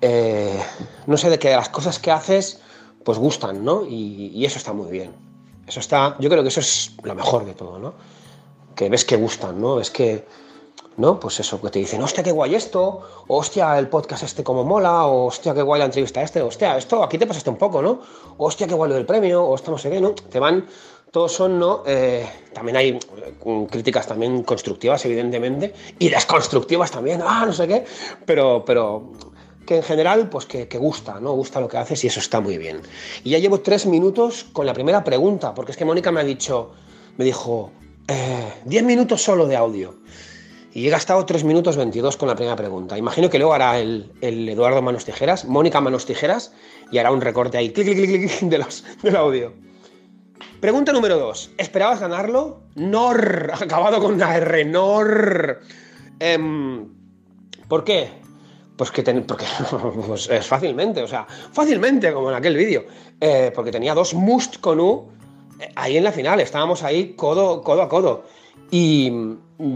eh, 0.00 0.60
no 1.06 1.16
sé, 1.16 1.30
de 1.30 1.38
que 1.38 1.50
las 1.50 1.68
cosas 1.68 1.98
que 1.98 2.10
haces, 2.10 2.60
pues 3.04 3.18
gustan, 3.18 3.64
¿no? 3.64 3.84
Y, 3.84 4.32
y 4.34 4.44
eso 4.44 4.58
está 4.58 4.72
muy 4.72 4.90
bien. 4.90 5.12
Eso 5.66 5.80
está, 5.80 6.16
yo 6.18 6.28
creo 6.28 6.42
que 6.42 6.48
eso 6.48 6.60
es 6.60 6.96
lo 7.02 7.14
mejor 7.14 7.44
de 7.44 7.54
todo, 7.54 7.78
¿no? 7.78 7.94
Que 8.74 8.88
ves 8.88 9.04
que 9.04 9.16
gustan, 9.16 9.60
¿no? 9.60 9.76
Ves 9.76 9.90
que, 9.90 10.24
¿no? 10.96 11.18
Pues 11.18 11.40
eso, 11.40 11.60
que 11.60 11.70
te 11.70 11.78
dicen, 11.78 12.02
hostia, 12.02 12.22
qué 12.22 12.32
guay 12.32 12.54
esto, 12.54 13.02
o, 13.26 13.36
hostia, 13.38 13.78
el 13.78 13.88
podcast 13.88 14.24
este 14.24 14.44
como 14.44 14.64
mola, 14.64 15.06
o 15.06 15.26
hostia, 15.26 15.54
qué 15.54 15.62
guay 15.62 15.78
la 15.78 15.86
entrevista 15.86 16.22
este, 16.22 16.42
hostia, 16.42 16.76
esto 16.76 17.02
aquí 17.02 17.18
te 17.18 17.26
pasaste 17.26 17.50
un 17.50 17.56
poco, 17.56 17.82
¿no? 17.82 18.00
O, 18.36 18.46
hostia, 18.46 18.66
qué 18.66 18.74
guay 18.74 18.90
lo 18.90 18.96
del 18.96 19.06
premio, 19.06 19.42
o 19.44 19.54
esto 19.54 19.70
no 19.70 19.78
sé 19.78 19.90
qué, 19.90 20.00
¿no? 20.00 20.12
Te 20.12 20.38
van, 20.38 20.66
todos 21.10 21.32
son, 21.32 21.58
¿no? 21.58 21.82
Eh, 21.86 22.26
también 22.52 22.76
hay 22.76 22.88
eh, 22.88 23.66
críticas 23.70 24.06
también 24.06 24.42
constructivas, 24.42 25.04
evidentemente, 25.04 25.74
y 25.98 26.08
desconstructivas 26.08 26.90
también, 26.90 27.22
ah, 27.24 27.44
no 27.46 27.52
sé 27.52 27.66
qué, 27.68 27.84
pero, 28.26 28.64
pero 28.64 29.12
que 29.66 29.76
en 29.76 29.82
general, 29.82 30.28
pues 30.28 30.46
que, 30.46 30.68
que 30.68 30.78
gusta, 30.78 31.20
¿no? 31.20 31.32
Gusta 31.32 31.60
lo 31.60 31.68
que 31.68 31.78
haces 31.78 32.04
y 32.04 32.08
eso 32.08 32.20
está 32.20 32.40
muy 32.40 32.58
bien. 32.58 32.82
Y 33.24 33.30
ya 33.30 33.38
llevo 33.38 33.60
tres 33.60 33.86
minutos 33.86 34.44
con 34.52 34.66
la 34.66 34.74
primera 34.74 35.04
pregunta, 35.04 35.54
porque 35.54 35.72
es 35.72 35.78
que 35.78 35.84
Mónica 35.84 36.10
me 36.10 36.20
ha 36.20 36.24
dicho, 36.24 36.72
me 37.16 37.24
dijo, 37.24 37.70
eh, 38.08 38.52
10 38.64 38.84
minutos 38.84 39.22
solo 39.22 39.46
de 39.46 39.56
audio. 39.56 39.94
Y 40.74 40.86
he 40.86 40.90
gastado 40.90 41.26
3 41.26 41.44
minutos 41.44 41.76
22 41.76 42.16
con 42.16 42.28
la 42.28 42.34
primera 42.34 42.56
pregunta. 42.56 42.96
Imagino 42.96 43.28
que 43.28 43.38
luego 43.38 43.52
hará 43.52 43.78
el, 43.78 44.10
el 44.22 44.48
Eduardo 44.48 44.80
Manos 44.80 45.04
Tijeras, 45.04 45.44
Mónica 45.44 45.80
Manos 45.82 46.06
Tijeras, 46.06 46.52
y 46.90 46.98
hará 46.98 47.10
un 47.12 47.20
recorte 47.20 47.58
ahí, 47.58 47.70
clic, 47.70 47.86
clic, 47.86 47.98
clic, 48.08 48.38
clic, 48.38 48.50
de 48.50 48.58
los, 48.58 48.84
del 49.02 49.16
audio. 49.16 49.52
Pregunta 50.60 50.92
número 50.92 51.18
2. 51.18 51.52
¿Esperabas 51.58 52.00
ganarlo? 52.00 52.60
Nor. 52.74 53.50
Acabado 53.52 54.00
con 54.00 54.14
una 54.14 54.34
R. 54.36 54.64
Nor. 54.64 55.60
Em, 56.20 56.88
¿Por 57.68 57.84
qué? 57.84 58.08
Pues 58.76 58.90
que 58.90 59.02
ten- 59.02 59.24
porque 59.24 59.44
pues 60.06 60.28
es 60.30 60.46
fácilmente, 60.46 61.02
o 61.02 61.08
sea, 61.08 61.26
fácilmente, 61.52 62.12
como 62.12 62.30
en 62.30 62.36
aquel 62.36 62.56
vídeo. 62.56 62.86
Eh, 63.20 63.52
porque 63.54 63.70
tenía 63.70 63.92
dos 63.94 64.14
must 64.14 64.58
con 64.60 64.80
U 64.80 65.10
eh, 65.10 65.21
ahí 65.74 65.96
en 65.96 66.04
la 66.04 66.12
final. 66.12 66.40
Estábamos 66.40 66.82
ahí 66.82 67.14
codo, 67.14 67.62
codo 67.62 67.82
a 67.82 67.88
codo. 67.88 68.24
Y 68.70 69.12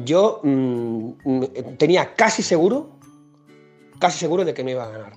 yo 0.04 0.40
mm, 0.42 1.10
mm, 1.24 1.44
tenía 1.78 2.14
casi 2.14 2.42
seguro, 2.42 2.88
casi 3.98 4.18
seguro 4.18 4.44
de 4.44 4.54
que 4.54 4.64
no 4.64 4.70
iba 4.70 4.84
a 4.84 4.90
ganar. 4.90 5.12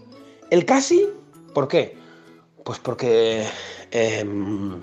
El 0.50 0.66
casi, 0.66 1.08
¿por 1.54 1.68
qué? 1.68 1.96
Pues 2.64 2.80
porque 2.80 3.46
em, 3.92 4.82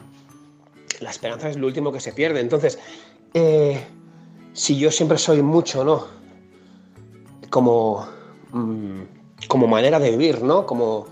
la 1.00 1.10
esperanza 1.10 1.50
es 1.50 1.56
lo 1.56 1.66
último 1.66 1.92
que 1.92 2.00
se 2.00 2.12
pierde. 2.12 2.40
Entonces, 2.40 2.78
eh, 3.34 3.84
si 4.52 4.78
yo 4.78 4.90
siempre 4.90 5.18
soy 5.18 5.42
mucho, 5.42 5.84
¿no? 5.84 6.06
Como, 7.50 8.06
mm, 8.52 9.02
como 9.48 9.66
manera 9.66 9.98
de 10.00 10.10
vivir, 10.10 10.42
¿no? 10.42 10.64
Como, 10.64 11.06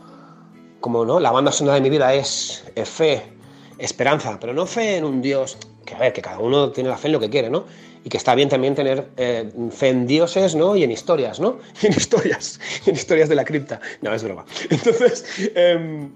como, 0.81 1.05
¿no? 1.05 1.21
La 1.21 1.31
banda 1.31 1.53
sonora 1.53 1.75
de 1.75 1.83
mi 1.83 1.91
vida 1.91 2.15
es, 2.15 2.65
es 2.75 2.89
fe, 2.89 3.34
esperanza, 3.79 4.39
pero 4.41 4.53
no 4.53 4.67
fe 4.67 4.97
en 4.97 5.05
un 5.05 5.21
Dios, 5.21 5.59
que 5.85 5.95
a 5.95 5.99
ver, 5.99 6.13
que 6.13 6.23
cada 6.23 6.39
uno 6.39 6.71
tiene 6.71 6.89
la 6.89 6.97
fe 6.97 7.09
en 7.09 7.13
lo 7.13 7.21
que 7.21 7.31
quiere, 7.31 7.51
¿no? 7.51 7.65
Y 8.05 8.09
que 8.09 8.17
está 8.17 8.35
bien 8.35 8.49
también 8.49 8.75
tener 8.75 9.09
eh, 9.17 9.51
fe 9.71 9.89
en 9.89 10.07
dioses, 10.07 10.55
¿no? 10.55 10.77
Y 10.77 10.85
en 10.85 10.91
historias, 10.91 11.41
¿no? 11.41 11.59
Y 11.83 11.87
en 11.89 11.93
historias, 11.93 12.61
y 12.87 12.91
en 12.91 12.97
historias 12.97 13.29
de 13.29 13.35
la 13.35 13.45
cripta. 13.45 13.81
No, 14.03 14.13
es 14.13 14.23
broma. 14.23 14.45
Entonces, 14.71 15.25
em, 15.55 16.11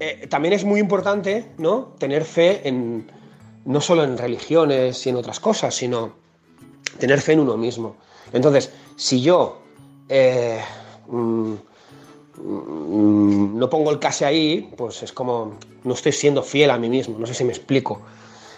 eh, 0.00 0.26
también 0.28 0.54
es 0.54 0.64
muy 0.64 0.80
importante, 0.80 1.46
¿no? 1.58 1.94
Tener 1.98 2.24
fe 2.24 2.66
en, 2.66 3.10
no 3.64 3.80
solo 3.80 4.04
en 4.04 4.16
religiones 4.16 5.06
y 5.06 5.10
en 5.10 5.16
otras 5.16 5.40
cosas, 5.40 5.74
sino 5.74 6.14
tener 6.98 7.20
fe 7.20 7.32
en 7.32 7.40
uno 7.40 7.56
mismo. 7.56 7.96
Entonces, 8.32 8.72
si 8.96 9.20
yo 9.20 9.62
eh, 10.08 10.60
mm, 11.08 11.54
no 12.42 13.70
pongo 13.70 13.90
el 13.90 13.98
casi 13.98 14.24
ahí, 14.24 14.72
pues 14.76 15.02
es 15.02 15.12
como 15.12 15.58
no 15.84 15.94
estoy 15.94 16.12
siendo 16.12 16.42
fiel 16.42 16.70
a 16.70 16.78
mí 16.78 16.88
mismo, 16.88 17.18
no 17.18 17.26
sé 17.26 17.34
si 17.34 17.44
me 17.44 17.52
explico. 17.52 18.02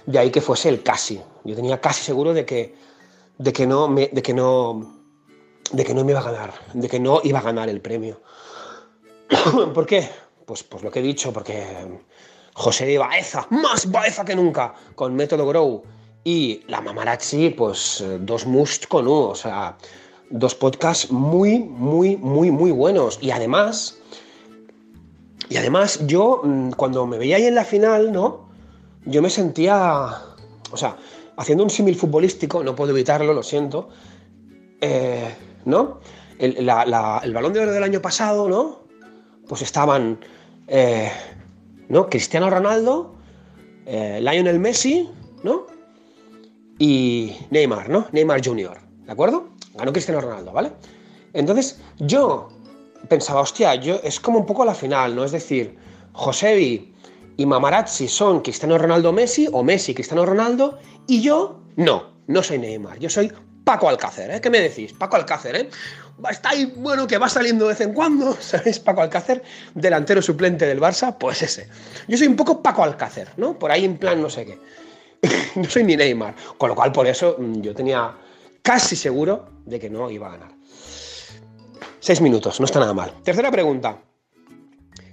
De 0.06 0.18
ahí 0.18 0.30
que 0.30 0.40
fuese 0.40 0.68
el 0.70 0.82
casi. 0.82 1.20
Yo 1.44 1.54
tenía 1.54 1.80
casi 1.80 2.02
seguro 2.02 2.32
de 2.32 2.46
que, 2.46 2.74
de 3.36 3.52
que 3.52 3.66
no 3.66 3.88
me, 3.88 4.08
de 4.08 4.22
que 4.22 4.32
no 4.32 4.98
de 5.70 5.84
que 5.84 5.94
no 5.94 6.04
me 6.04 6.12
iba 6.12 6.20
a 6.20 6.24
ganar, 6.24 6.54
de 6.72 6.88
que 6.88 6.98
no 6.98 7.20
iba 7.24 7.38
a 7.38 7.42
ganar 7.42 7.68
el 7.68 7.80
premio. 7.80 8.20
¿Por 9.74 9.86
qué? 9.86 10.08
Pues, 10.46 10.62
pues 10.62 10.82
lo 10.82 10.90
que 10.90 11.00
he 11.00 11.02
dicho, 11.02 11.32
porque 11.32 11.62
José 12.54 12.86
de 12.86 12.98
Baeza, 12.98 13.46
más 13.50 13.90
Baeza 13.90 14.24
que 14.24 14.34
nunca, 14.34 14.74
con 14.94 15.14
Método 15.14 15.46
Grow, 15.46 15.82
y 16.24 16.62
la 16.66 16.80
Mamarazzi, 16.80 17.50
pues 17.50 18.00
eh, 18.00 18.18
dos 18.20 18.46
must 18.46 18.86
con 18.86 19.06
U, 19.06 19.12
o 19.12 19.34
sea, 19.34 19.76
dos 20.30 20.54
podcasts 20.54 21.10
muy, 21.10 21.58
muy, 21.58 22.16
muy, 22.16 22.50
muy 22.50 22.70
buenos. 22.70 23.18
Y 23.20 23.30
además, 23.30 23.98
y 25.48 25.56
además 25.56 26.06
yo, 26.06 26.42
mm, 26.44 26.70
cuando 26.72 27.06
me 27.06 27.18
veía 27.18 27.36
ahí 27.36 27.46
en 27.46 27.54
la 27.54 27.64
final, 27.64 28.12
¿no? 28.12 28.48
Yo 29.04 29.22
me 29.22 29.30
sentía, 29.30 30.08
o 30.70 30.76
sea, 30.76 30.96
haciendo 31.36 31.64
un 31.64 31.70
símil 31.70 31.96
futbolístico, 31.96 32.62
no 32.62 32.74
puedo 32.74 32.92
evitarlo, 32.92 33.32
lo 33.32 33.42
siento, 33.42 33.88
eh, 34.80 35.34
¿no? 35.64 36.00
El, 36.38 36.56
el 36.58 37.34
balón 37.34 37.52
de 37.52 37.60
oro 37.60 37.72
del 37.72 37.82
año 37.82 38.02
pasado, 38.02 38.48
¿no? 38.48 38.80
Pues 39.48 39.62
estaban, 39.62 40.20
eh, 40.66 41.10
¿no? 41.88 42.08
Cristiano 42.08 42.50
Ronaldo, 42.50 43.14
eh, 43.86 44.20
Lionel 44.20 44.58
Messi, 44.60 45.08
¿no? 45.42 45.66
Y 46.78 47.34
Neymar, 47.50 47.88
¿no? 47.88 48.06
Neymar 48.12 48.44
Jr., 48.44 48.78
¿de 49.06 49.12
acuerdo? 49.12 49.48
Ganó 49.78 49.92
Cristiano 49.92 50.20
Ronaldo, 50.20 50.52
¿vale? 50.52 50.72
Entonces, 51.32 51.80
yo 51.98 52.48
pensaba, 53.08 53.40
hostia, 53.40 53.74
yo, 53.76 54.00
es 54.02 54.20
como 54.20 54.38
un 54.38 54.46
poco 54.46 54.64
la 54.64 54.74
final, 54.74 55.14
¿no? 55.14 55.24
Es 55.24 55.32
decir, 55.32 55.76
Josevi 56.12 56.94
y 57.36 57.46
Mamarazzi 57.46 58.08
son 58.08 58.40
Cristiano 58.40 58.76
Ronaldo 58.76 59.12
Messi 59.12 59.48
o 59.52 59.62
Messi 59.62 59.94
Cristiano 59.94 60.26
Ronaldo 60.26 60.78
y 61.06 61.22
yo 61.22 61.60
no, 61.76 62.10
no 62.26 62.42
soy 62.42 62.58
Neymar, 62.58 62.98
yo 62.98 63.08
soy 63.08 63.32
Paco 63.64 63.88
Alcácer, 63.88 64.30
¿eh? 64.30 64.40
¿Qué 64.40 64.50
me 64.50 64.60
decís? 64.60 64.92
Paco 64.94 65.16
Alcácer, 65.16 65.54
¿eh? 65.54 65.68
Está 66.30 66.50
ahí, 66.50 66.72
bueno, 66.76 67.06
que 67.06 67.18
va 67.18 67.28
saliendo 67.28 67.66
de 67.66 67.74
vez 67.74 67.80
en 67.82 67.92
cuando, 67.92 68.36
¿sabéis? 68.40 68.80
Paco 68.80 69.02
Alcácer, 69.02 69.42
delantero 69.74 70.20
suplente 70.22 70.66
del 70.66 70.80
Barça, 70.80 71.16
pues 71.16 71.42
ese. 71.42 71.68
Yo 72.08 72.16
soy 72.16 72.26
un 72.26 72.36
poco 72.36 72.62
Paco 72.62 72.82
Alcácer, 72.82 73.28
¿no? 73.36 73.58
Por 73.58 73.70
ahí 73.70 73.84
en 73.84 73.98
plan 73.98 74.20
no 74.20 74.30
sé 74.30 74.46
qué. 74.46 74.58
no 75.54 75.68
soy 75.68 75.84
ni 75.84 75.96
Neymar, 75.96 76.34
con 76.56 76.70
lo 76.70 76.74
cual 76.74 76.92
por 76.92 77.06
eso 77.06 77.36
mm, 77.38 77.60
yo 77.60 77.74
tenía 77.74 78.14
casi 78.68 78.96
seguro 78.96 79.48
de 79.64 79.80
que 79.80 79.88
no 79.88 80.10
iba 80.10 80.26
a 80.26 80.32
ganar. 80.32 80.50
Seis 82.00 82.20
minutos, 82.20 82.60
no 82.60 82.66
está 82.66 82.78
nada 82.78 82.92
mal. 82.92 83.14
Tercera 83.24 83.50
pregunta. 83.50 83.96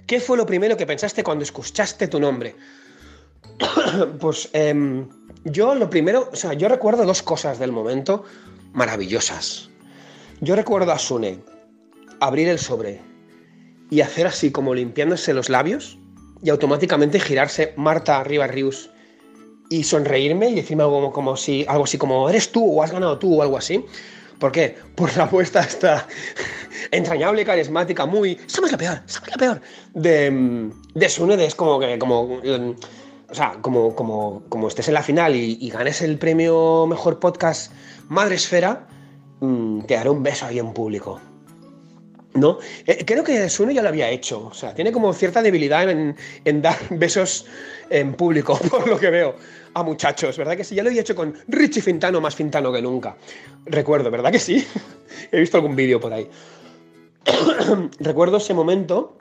¿Qué 0.06 0.20
fue 0.20 0.36
lo 0.36 0.44
primero 0.44 0.76
que 0.76 0.84
pensaste 0.84 1.24
cuando 1.24 1.42
escuchaste 1.42 2.06
tu 2.08 2.20
nombre? 2.20 2.54
pues 4.20 4.50
em, 4.52 5.08
yo 5.44 5.74
lo 5.74 5.88
primero, 5.88 6.28
o 6.30 6.36
sea, 6.36 6.52
yo 6.52 6.68
recuerdo 6.68 7.06
dos 7.06 7.22
cosas 7.22 7.58
del 7.58 7.72
momento 7.72 8.24
maravillosas. 8.74 9.70
Yo 10.42 10.54
recuerdo 10.54 10.92
a 10.92 10.98
Sune 10.98 11.42
abrir 12.20 12.48
el 12.48 12.58
sobre 12.58 13.00
y 13.88 14.02
hacer 14.02 14.26
así 14.26 14.52
como 14.52 14.74
limpiándose 14.74 15.32
los 15.32 15.48
labios 15.48 15.98
y 16.42 16.50
automáticamente 16.50 17.20
girarse 17.20 17.72
Marta 17.78 18.22
Rivas 18.22 18.50
Rius 18.50 18.90
y 19.68 19.84
sonreírme 19.84 20.50
y 20.50 20.54
decirme 20.54 20.82
algo 20.82 20.96
como, 20.96 21.12
como 21.12 21.36
si, 21.36 21.64
algo 21.68 21.84
así 21.84 21.98
como 21.98 22.28
eres 22.28 22.52
tú 22.52 22.78
o 22.78 22.82
has 22.82 22.92
ganado 22.92 23.18
tú 23.18 23.38
o 23.38 23.42
algo 23.42 23.56
así. 23.56 23.84
¿Por 24.38 24.52
qué? 24.52 24.76
Por 24.94 25.16
la 25.16 25.24
apuesta 25.24 25.60
esta 25.60 26.06
entrañable, 26.90 27.44
carismática, 27.44 28.06
muy. 28.06 28.38
Somos 28.46 28.70
la 28.70 28.78
peor, 28.78 29.00
somos 29.06 29.30
la 29.30 29.36
peor. 29.36 29.60
De, 29.94 30.70
de 30.94 31.08
Sune, 31.08 31.36
de 31.36 31.46
es 31.46 31.54
como 31.54 31.78
que. 31.78 31.98
Como, 31.98 32.40
o 33.28 33.34
sea, 33.34 33.58
como, 33.60 33.94
como, 33.94 34.42
como 34.48 34.68
estés 34.68 34.88
en 34.88 34.94
la 34.94 35.02
final 35.02 35.34
y, 35.34 35.58
y 35.60 35.70
ganes 35.70 36.02
el 36.02 36.18
premio 36.18 36.86
Mejor 36.86 37.18
Podcast 37.18 37.72
Madre 38.08 38.36
Esfera, 38.36 38.86
mm, 39.40 39.82
te 39.82 39.94
daré 39.94 40.10
un 40.10 40.22
beso 40.22 40.46
ahí 40.46 40.58
en 40.58 40.72
público. 40.72 41.20
¿No? 42.36 42.58
Eh, 42.86 43.04
creo 43.04 43.24
que 43.24 43.48
Sune 43.48 43.74
ya 43.74 43.82
lo 43.82 43.88
había 43.88 44.10
hecho. 44.10 44.46
O 44.46 44.54
sea, 44.54 44.74
tiene 44.74 44.92
como 44.92 45.12
cierta 45.12 45.42
debilidad 45.42 45.88
en, 45.88 46.16
en 46.44 46.62
dar 46.62 46.76
besos 46.90 47.46
en 47.90 48.14
público, 48.14 48.58
por 48.70 48.86
lo 48.86 48.98
que 48.98 49.10
veo, 49.10 49.36
a 49.74 49.82
muchachos. 49.82 50.36
¿Verdad 50.36 50.56
que 50.56 50.64
sí? 50.64 50.74
Ya 50.74 50.82
lo 50.82 50.90
había 50.90 51.00
hecho 51.00 51.14
con 51.14 51.34
Richie 51.48 51.82
Fintano, 51.82 52.20
más 52.20 52.34
Fintano 52.34 52.72
que 52.72 52.82
nunca. 52.82 53.16
Recuerdo, 53.64 54.10
¿verdad 54.10 54.30
que 54.30 54.38
sí? 54.38 54.66
He 55.32 55.40
visto 55.40 55.56
algún 55.56 55.76
vídeo 55.76 56.00
por 56.00 56.12
ahí. 56.12 56.28
Recuerdo 58.00 58.36
ese 58.36 58.54
momento 58.54 59.16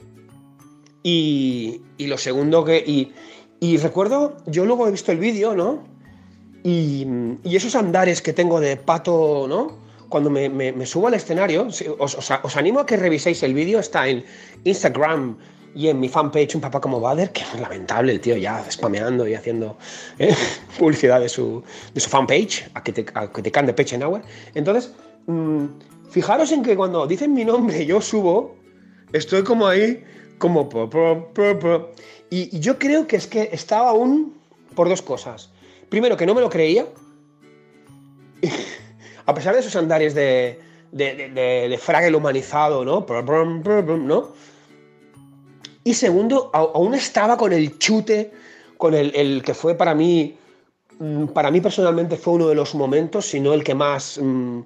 y, 1.04 1.82
y 1.98 2.08
lo 2.08 2.18
segundo 2.18 2.64
que... 2.64 2.78
Y, 2.86 3.14
y 3.62 3.78
recuerdo, 3.78 4.36
yo 4.46 4.66
luego 4.66 4.86
he 4.88 4.92
visto 4.92 5.14
el 5.14 5.18
vídeo, 5.18 5.56
¿no? 5.56 5.84
Y, 6.62 7.08
y 7.44 7.56
esos 7.56 7.74
andares 7.76 8.22
que 8.22 8.34
tengo 8.34 8.60
de 8.60 8.76
pato, 8.76 9.46
¿no? 9.48 9.85
Cuando 10.10 10.30
me, 10.30 10.49
me- 10.49 10.72
me 10.72 10.86
subo 10.86 11.07
al 11.07 11.14
escenario, 11.15 11.68
os, 11.68 11.84
os- 12.19 12.32
os 12.44 12.56
animo 12.57 12.80
a 12.80 12.86
que 12.86 12.98
reviséis 12.98 13.41
el 13.44 13.53
vídeo, 13.53 13.80
está 13.80 14.07
en 14.07 14.23
Instagram 14.64 15.38
y 15.76 15.90
en 15.90 15.99
mi 15.99 16.07
fanpage, 16.07 16.56
un 16.56 16.61
papá 16.61 16.80
como 16.80 16.99
Bader, 17.02 17.32
que 17.32 17.41
es 17.41 17.60
lamentable 17.60 18.14
el 18.14 18.22
tío 18.22 18.38
ya 18.38 18.64
spameando 18.72 19.27
y 19.27 19.34
haciendo 19.34 19.77
¿eh? 20.19 20.34
publicidad 20.80 21.19
de 21.19 21.27
su, 21.30 21.64
de 21.94 21.99
su 21.99 22.10
fanpage, 22.10 22.69
a 22.73 22.82
que 22.84 22.94
te, 22.94 23.06
a 23.14 23.32
que 23.32 23.41
te 23.41 23.52
can 23.52 23.65
de 23.65 23.73
peche 23.73 23.98
hour. 24.03 24.22
Entonces, 24.53 24.94
mm, 25.27 25.65
fijaros 26.10 26.52
en 26.53 26.64
que 26.64 26.76
cuando 26.77 27.06
dicen 27.07 27.34
mi 27.34 27.44
nombre 27.44 27.84
y 27.84 27.86
yo 27.88 27.99
subo, 28.02 28.56
estoy 29.11 29.44
como 29.44 29.68
ahí, 29.68 30.03
como... 30.38 30.69
po, 30.69 30.90
po, 30.90 31.32
po. 31.34 31.90
Y, 32.30 32.56
y 32.56 32.60
yo 32.61 32.80
creo 32.80 33.06
que 33.06 33.18
es 33.18 33.27
que 33.27 33.49
estaba 33.52 33.90
aún 33.90 34.34
por 34.76 34.88
dos 34.90 35.02
cosas. 35.02 35.49
Primero, 35.90 36.15
que 36.18 36.26
no 36.26 36.34
me 36.34 36.41
lo 36.41 36.49
creía, 36.49 36.86
a 39.26 39.34
pesar 39.34 39.53
de 39.53 39.60
esos 39.61 39.76
andares 39.76 40.14
de, 40.15 40.60
de, 40.91 41.15
de, 41.15 41.30
de- 41.30 41.69
de 41.69 41.77
humanizado, 42.15 42.84
¿no? 42.85 43.06
¿no? 43.97 44.34
Y 45.84 45.93
segundo, 45.93 46.49
aún 46.53 46.95
estaba 46.95 47.38
con 47.38 47.53
el 47.53 47.77
chute, 47.77 48.31
con 48.77 48.93
el, 48.93 49.15
el 49.15 49.43
que 49.43 49.53
fue 49.53 49.76
para 49.76 49.93
mí, 49.93 50.35
mm, 50.99 51.26
para 51.27 51.52
mí 51.52 51.61
personalmente 51.61 52.18
fue 52.18 52.34
uno 52.34 52.47
de 52.47 52.56
los 52.56 52.73
momentos, 52.76 53.26
si 53.27 53.39
no 53.39 53.53
el 53.53 53.64
que 53.64 53.76
más, 53.76 54.19
mm, 54.22 54.61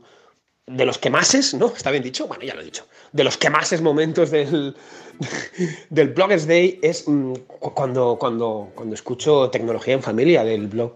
de 0.68 0.86
los 0.86 0.98
que 0.98 1.10
máses, 1.10 1.54
¿no? 1.56 1.68
¿Está 1.68 1.92
bien 1.92 2.04
dicho? 2.04 2.28
Bueno, 2.28 2.44
ya 2.44 2.54
lo 2.54 2.62
he 2.62 2.66
dicho. 2.66 2.86
De 3.12 3.24
los 3.24 3.38
que 3.38 3.50
máses 3.50 3.82
momentos 3.82 4.30
del, 4.32 4.76
del 5.90 6.10
Bloggers 6.10 6.48
Day 6.48 6.80
es 6.82 7.08
mm, 7.08 7.34
cu- 7.48 7.74
cuando, 7.74 8.18
cuando, 8.20 8.70
cuando 8.76 8.94
escucho 8.96 9.50
Tecnología 9.50 9.96
en 9.96 10.04
Familia 10.04 10.44
del 10.44 10.68
blog, 10.68 10.94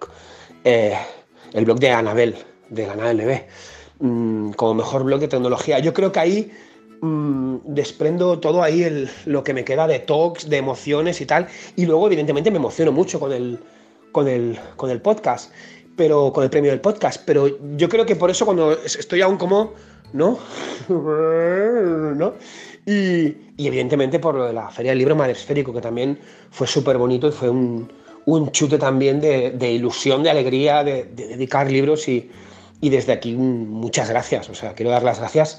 eh, 0.64 0.96
el 1.54 1.66
blog 1.66 1.80
de 1.80 1.90
Anabel, 1.90 2.36
de 2.70 2.88
la 2.88 2.94
NLB, 3.14 3.42
mm, 4.00 4.52
como 4.52 4.74
mejor 4.76 5.04
blog 5.04 5.20
de 5.20 5.28
tecnología. 5.28 5.80
Yo 5.80 5.94
creo 5.94 6.12
que 6.12 6.20
ahí 6.20 6.52
mm, 7.02 7.58
desprendo 7.66 8.40
todo 8.40 8.64
ahí 8.64 8.84
el- 8.84 9.10
lo 9.26 9.44
que 9.44 9.54
me 9.54 9.66
queda 9.66 9.88
de 9.88 10.00
talks, 10.00 10.50
de 10.50 10.56
emociones 10.58 11.20
y 11.20 11.26
tal. 11.26 11.48
Y 11.76 11.86
luego, 11.86 12.08
evidentemente, 12.08 12.50
me 12.50 12.58
emociono 12.58 12.94
mucho 12.94 13.20
con 13.20 13.34
el, 13.34 13.60
con 14.14 14.28
el, 14.30 14.58
con 14.78 14.90
el 14.90 15.02
podcast, 15.02 15.52
pero 15.98 16.32
con 16.32 16.46
el 16.46 16.50
premio 16.50 16.72
del 16.72 16.80
podcast. 16.80 17.22
Pero 17.26 17.50
yo 17.76 17.90
creo 17.90 18.06
que 18.06 18.16
por 18.16 18.30
eso 18.30 18.46
cuando 18.46 18.72
es- 18.72 18.96
estoy 18.96 19.20
aún 19.22 19.36
como, 19.36 19.74
¿no? 20.14 20.40
¿No? 22.16 22.34
Y, 22.86 23.36
y 23.58 23.68
evidentemente 23.68 24.20
por 24.20 24.36
lo 24.36 24.46
de 24.46 24.54
la 24.54 24.70
Feria 24.70 24.92
del 24.92 25.00
Libro 25.00 25.16
Madresférico, 25.16 25.74
que 25.74 25.82
también 25.82 26.18
fue 26.52 26.68
súper 26.68 26.98
bonito 26.98 27.28
y 27.28 27.32
fue 27.32 27.50
un, 27.50 27.92
un 28.26 28.52
chute 28.52 28.78
también 28.78 29.20
de, 29.20 29.52
de 29.52 29.72
ilusión, 29.72 30.24
de 30.24 30.30
alegría, 30.30 30.84
de 30.84 31.06
dedicar 31.06 31.70
libros 31.72 32.08
y, 32.08 32.30
y 32.84 32.90
desde 32.90 33.14
aquí 33.14 33.34
muchas 33.34 34.10
gracias. 34.10 34.50
O 34.50 34.56
sea, 34.56 34.74
quiero 34.74 34.92
dar 34.92 35.04
las 35.04 35.18
gracias 35.18 35.58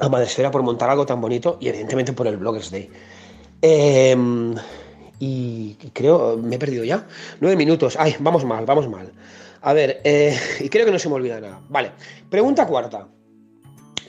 a 0.00 0.08
Madresfera 0.08 0.50
por 0.50 0.64
montar 0.64 0.90
algo 0.90 1.06
tan 1.06 1.20
bonito 1.20 1.56
y 1.60 1.68
evidentemente 1.68 2.12
por 2.12 2.26
el 2.26 2.36
Bloggers 2.36 2.72
Day. 2.72 2.90
Em, 3.62 4.56
y 5.20 5.74
creo, 5.92 6.36
me 6.36 6.56
he 6.56 6.58
perdido 6.58 6.82
ya. 6.82 7.06
Nueve 7.38 7.56
minutos. 7.56 7.96
Ay, 7.96 8.16
vamos 8.18 8.44
mal, 8.44 8.66
vamos 8.66 8.88
mal. 8.88 9.12
A 9.62 9.72
ver, 9.72 10.00
eh, 10.02 10.36
y 10.58 10.68
creo 10.68 10.84
que 10.84 10.90
no 10.90 10.98
se 10.98 11.08
me 11.08 11.14
olvida 11.14 11.40
nada. 11.40 11.60
Vale, 11.68 11.92
pregunta 12.28 12.66
cuarta. 12.66 13.06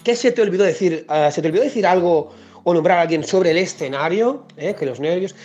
¿Qué 0.03 0.15
se 0.15 0.31
te 0.31 0.41
olvidó 0.41 0.63
decir? 0.63 1.05
Ah, 1.07 1.29
¿Se 1.29 1.43
te 1.43 1.49
olvidó 1.49 1.63
decir 1.63 1.85
algo 1.85 2.33
o 2.63 2.73
nombrar 2.73 2.97
a 2.97 3.01
alguien 3.01 3.23
sobre 3.23 3.51
el 3.51 3.59
escenario? 3.59 4.47
¿Eh? 4.57 4.73
Que 4.73 4.87
los 4.87 4.99
nervios. 4.99 5.35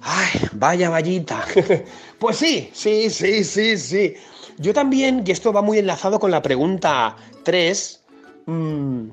Ay, 0.00 0.40
vaya 0.54 0.90
vallita. 0.90 1.44
pues 2.18 2.38
sí, 2.38 2.70
sí, 2.72 3.08
sí, 3.08 3.44
sí, 3.44 3.78
sí. 3.78 4.16
Yo 4.62 4.72
también, 4.72 5.24
y 5.26 5.30
esto 5.32 5.52
va 5.52 5.60
muy 5.60 5.78
enlazado 5.78 6.20
con 6.20 6.30
la 6.30 6.40
pregunta 6.40 7.16
3, 7.42 8.00
mm, 8.46 9.08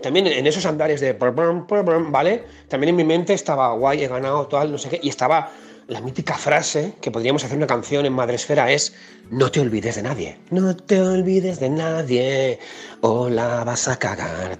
también 0.00 0.28
en 0.28 0.46
esos 0.46 0.64
andares 0.64 1.00
de... 1.00 1.12
¿Vale? 1.12 2.44
También 2.68 2.90
en 2.90 2.96
mi 2.96 3.04
mente 3.04 3.34
estaba 3.34 3.72
guay, 3.74 4.04
he 4.04 4.08
ganado, 4.08 4.46
tal, 4.46 4.70
no 4.70 4.78
sé 4.78 4.88
qué. 4.88 5.00
Y 5.02 5.08
estaba 5.08 5.50
la 5.88 6.00
mítica 6.00 6.34
frase 6.34 6.94
que 7.00 7.10
podríamos 7.10 7.42
hacer 7.44 7.56
una 7.56 7.66
canción 7.66 8.06
en 8.06 8.12
Madresfera 8.12 8.70
es 8.70 8.94
no 9.30 9.50
te 9.50 9.58
olvides 9.58 9.96
de 9.96 10.02
nadie. 10.02 10.38
No 10.50 10.76
te 10.76 11.00
olvides 11.02 11.58
de 11.58 11.68
nadie 11.68 12.60
o 13.00 13.28
la 13.28 13.64
vas 13.64 13.88
a 13.88 13.98
cagar. 13.98 14.56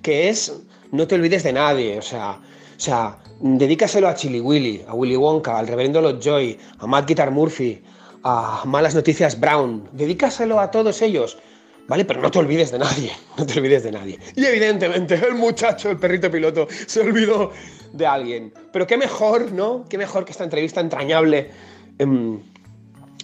Que 0.00 0.28
es 0.28 0.52
no 0.92 1.06
te 1.08 1.14
olvides 1.16 1.42
de 1.42 1.52
nadie. 1.52 1.98
O 1.98 2.02
sea, 2.02 2.38
o 2.78 2.80
sea, 2.80 3.18
dedícaselo 3.40 4.06
a 4.06 4.14
Chili 4.14 4.40
Willy, 4.40 4.84
a 4.86 4.94
Willy 4.94 5.16
Wonka, 5.16 5.58
al 5.58 5.66
reverendo 5.66 6.00
Lovejoy, 6.00 6.56
a 6.78 6.86
Matt 6.86 7.08
Guitar 7.08 7.32
Murphy, 7.32 7.82
a 8.22 8.62
Malas 8.64 8.94
Noticias 8.94 9.38
Brown. 9.38 9.88
Dedícaselo 9.92 10.60
a 10.60 10.70
todos 10.70 11.02
ellos. 11.02 11.38
¿Vale? 11.86 12.04
Pero 12.04 12.20
no 12.20 12.30
te 12.30 12.38
olvides 12.38 12.70
de 12.70 12.78
nadie, 12.78 13.12
no 13.38 13.46
te 13.46 13.58
olvides 13.58 13.82
de 13.82 13.92
nadie. 13.92 14.18
Y 14.36 14.44
evidentemente 14.44 15.14
el 15.14 15.34
muchacho, 15.34 15.90
el 15.90 15.96
perrito 15.96 16.30
piloto, 16.30 16.68
se 16.86 17.00
olvidó 17.00 17.50
de 17.92 18.06
alguien. 18.06 18.52
Pero 18.72 18.86
qué 18.86 18.98
mejor, 18.98 19.52
¿no? 19.52 19.86
Qué 19.88 19.96
mejor 19.96 20.26
que 20.26 20.32
esta 20.32 20.44
entrevista 20.44 20.82
entrañable 20.82 21.50
em, 21.98 22.40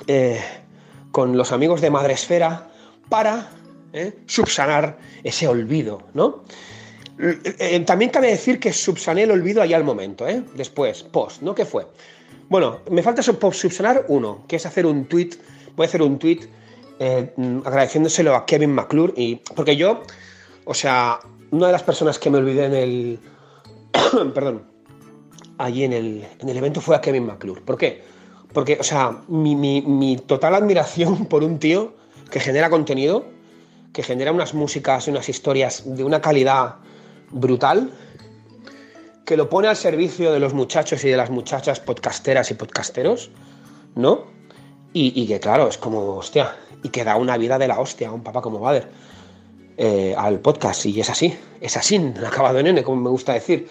eh, 0.07 0.41
con 1.13 1.37
los 1.37 1.53
amigos 1.53 1.83
de 1.83 1.91
Madresfera 1.91 2.69
para 3.11 3.51
eh, 3.93 4.15
subsanar 4.27 4.97
ese 5.23 5.47
olvido, 5.47 6.03
¿no? 6.15 6.45
Eh, 7.19 7.81
también 7.87 8.11
cabe 8.11 8.29
decir 8.29 8.59
que 8.59 8.73
subsané 8.73 9.23
el 9.23 9.31
olvido 9.31 9.63
allá 9.63 9.77
al 9.77 9.85
momento, 9.85 10.27
¿eh? 10.27 10.43
Después, 10.57 11.03
post, 11.05 11.43
¿no? 11.43 11.55
¿Qué 11.55 11.65
fue? 11.65 11.87
Bueno, 12.49 12.81
me 12.91 13.03
falta 13.03 13.23
subsanar 13.23 14.05
uno, 14.09 14.45
que 14.49 14.57
es 14.57 14.67
hacer 14.67 14.87
un 14.87 15.07
tweet. 15.07 15.31
Voy 15.77 15.85
a 15.85 15.89
hacer 15.89 16.03
un 16.03 16.19
tweet 16.19 16.41
eh, 16.99 17.33
agradeciéndoselo 17.65 18.35
a 18.35 18.47
Kevin 18.47 18.73
McClure. 18.75 19.13
Y, 19.17 19.37
porque 19.57 19.77
yo, 19.77 20.03
o 20.65 20.75
sea, 20.75 21.19
una 21.51 21.67
de 21.67 21.73
las 21.73 21.83
personas 21.83 22.19
que 22.19 22.31
me 22.31 22.39
olvidé 22.39 22.67
en 22.67 22.75
el. 22.75 23.21
perdón. 24.35 24.63
Allí 25.59 25.85
en 25.85 25.93
el, 25.93 26.27
en 26.41 26.49
el 26.49 26.57
evento 26.57 26.81
fue 26.81 26.97
a 26.97 27.01
Kevin 27.01 27.27
McClure. 27.27 27.61
¿Por 27.61 27.77
qué? 27.77 28.03
Porque, 28.53 28.77
o 28.81 28.83
sea, 28.83 29.23
mi, 29.29 29.55
mi- 29.55 29.83
mi 29.83 30.17
total 30.17 30.55
admiración 30.55 31.27
por 31.27 31.45
un 31.45 31.59
tío 31.59 31.95
que 32.31 32.41
genera 32.41 32.71
contenido, 32.71 33.25
que 33.93 34.03
genera 34.03 34.33
unas 34.33 34.55
músicas 34.55 35.07
y 35.07 35.11
unas 35.11 35.29
historias 35.29 35.83
de 35.87 36.03
una 36.03 36.21
calidad 36.21 36.77
brutal, 37.31 37.93
que 39.25 39.37
lo 39.37 39.49
pone 39.49 39.69
al 39.69 39.77
servicio 39.77 40.33
de 40.33 40.41
los 40.41 40.55
muchachos 40.55 41.05
y 41.05 41.09
de 41.09 41.17
las 41.17 41.31
muchachas 41.31 41.81
podcasteras 41.81 42.51
y 42.51 42.55
podcasteros, 42.55 43.31
¿no? 43.95 44.27
Y, 44.93 45.13
y 45.21 45.27
que, 45.27 45.41
claro, 45.41 45.69
es 45.69 45.79
como, 45.79 46.17
hostia, 46.17 46.57
y 46.83 46.91
que 46.91 47.05
da 47.05 47.17
una 47.17 47.37
vida 47.37 47.59
de 47.59 47.67
la 47.67 47.81
hostia 47.81 48.09
a 48.09 48.13
un 48.13 48.23
papá 48.23 48.43
como 48.43 48.61
Bader 48.61 48.89
eh, 49.77 50.15
al 50.17 50.39
podcast, 50.41 50.87
y 50.87 51.01
es 51.01 51.11
así, 51.11 51.37
es 51.61 51.77
así, 51.77 51.97
acabado 52.27 52.59
en 52.61 52.69
N, 52.69 52.83
como 52.85 53.03
me 53.03 53.11
gusta 53.11 53.33
decir. 53.33 53.69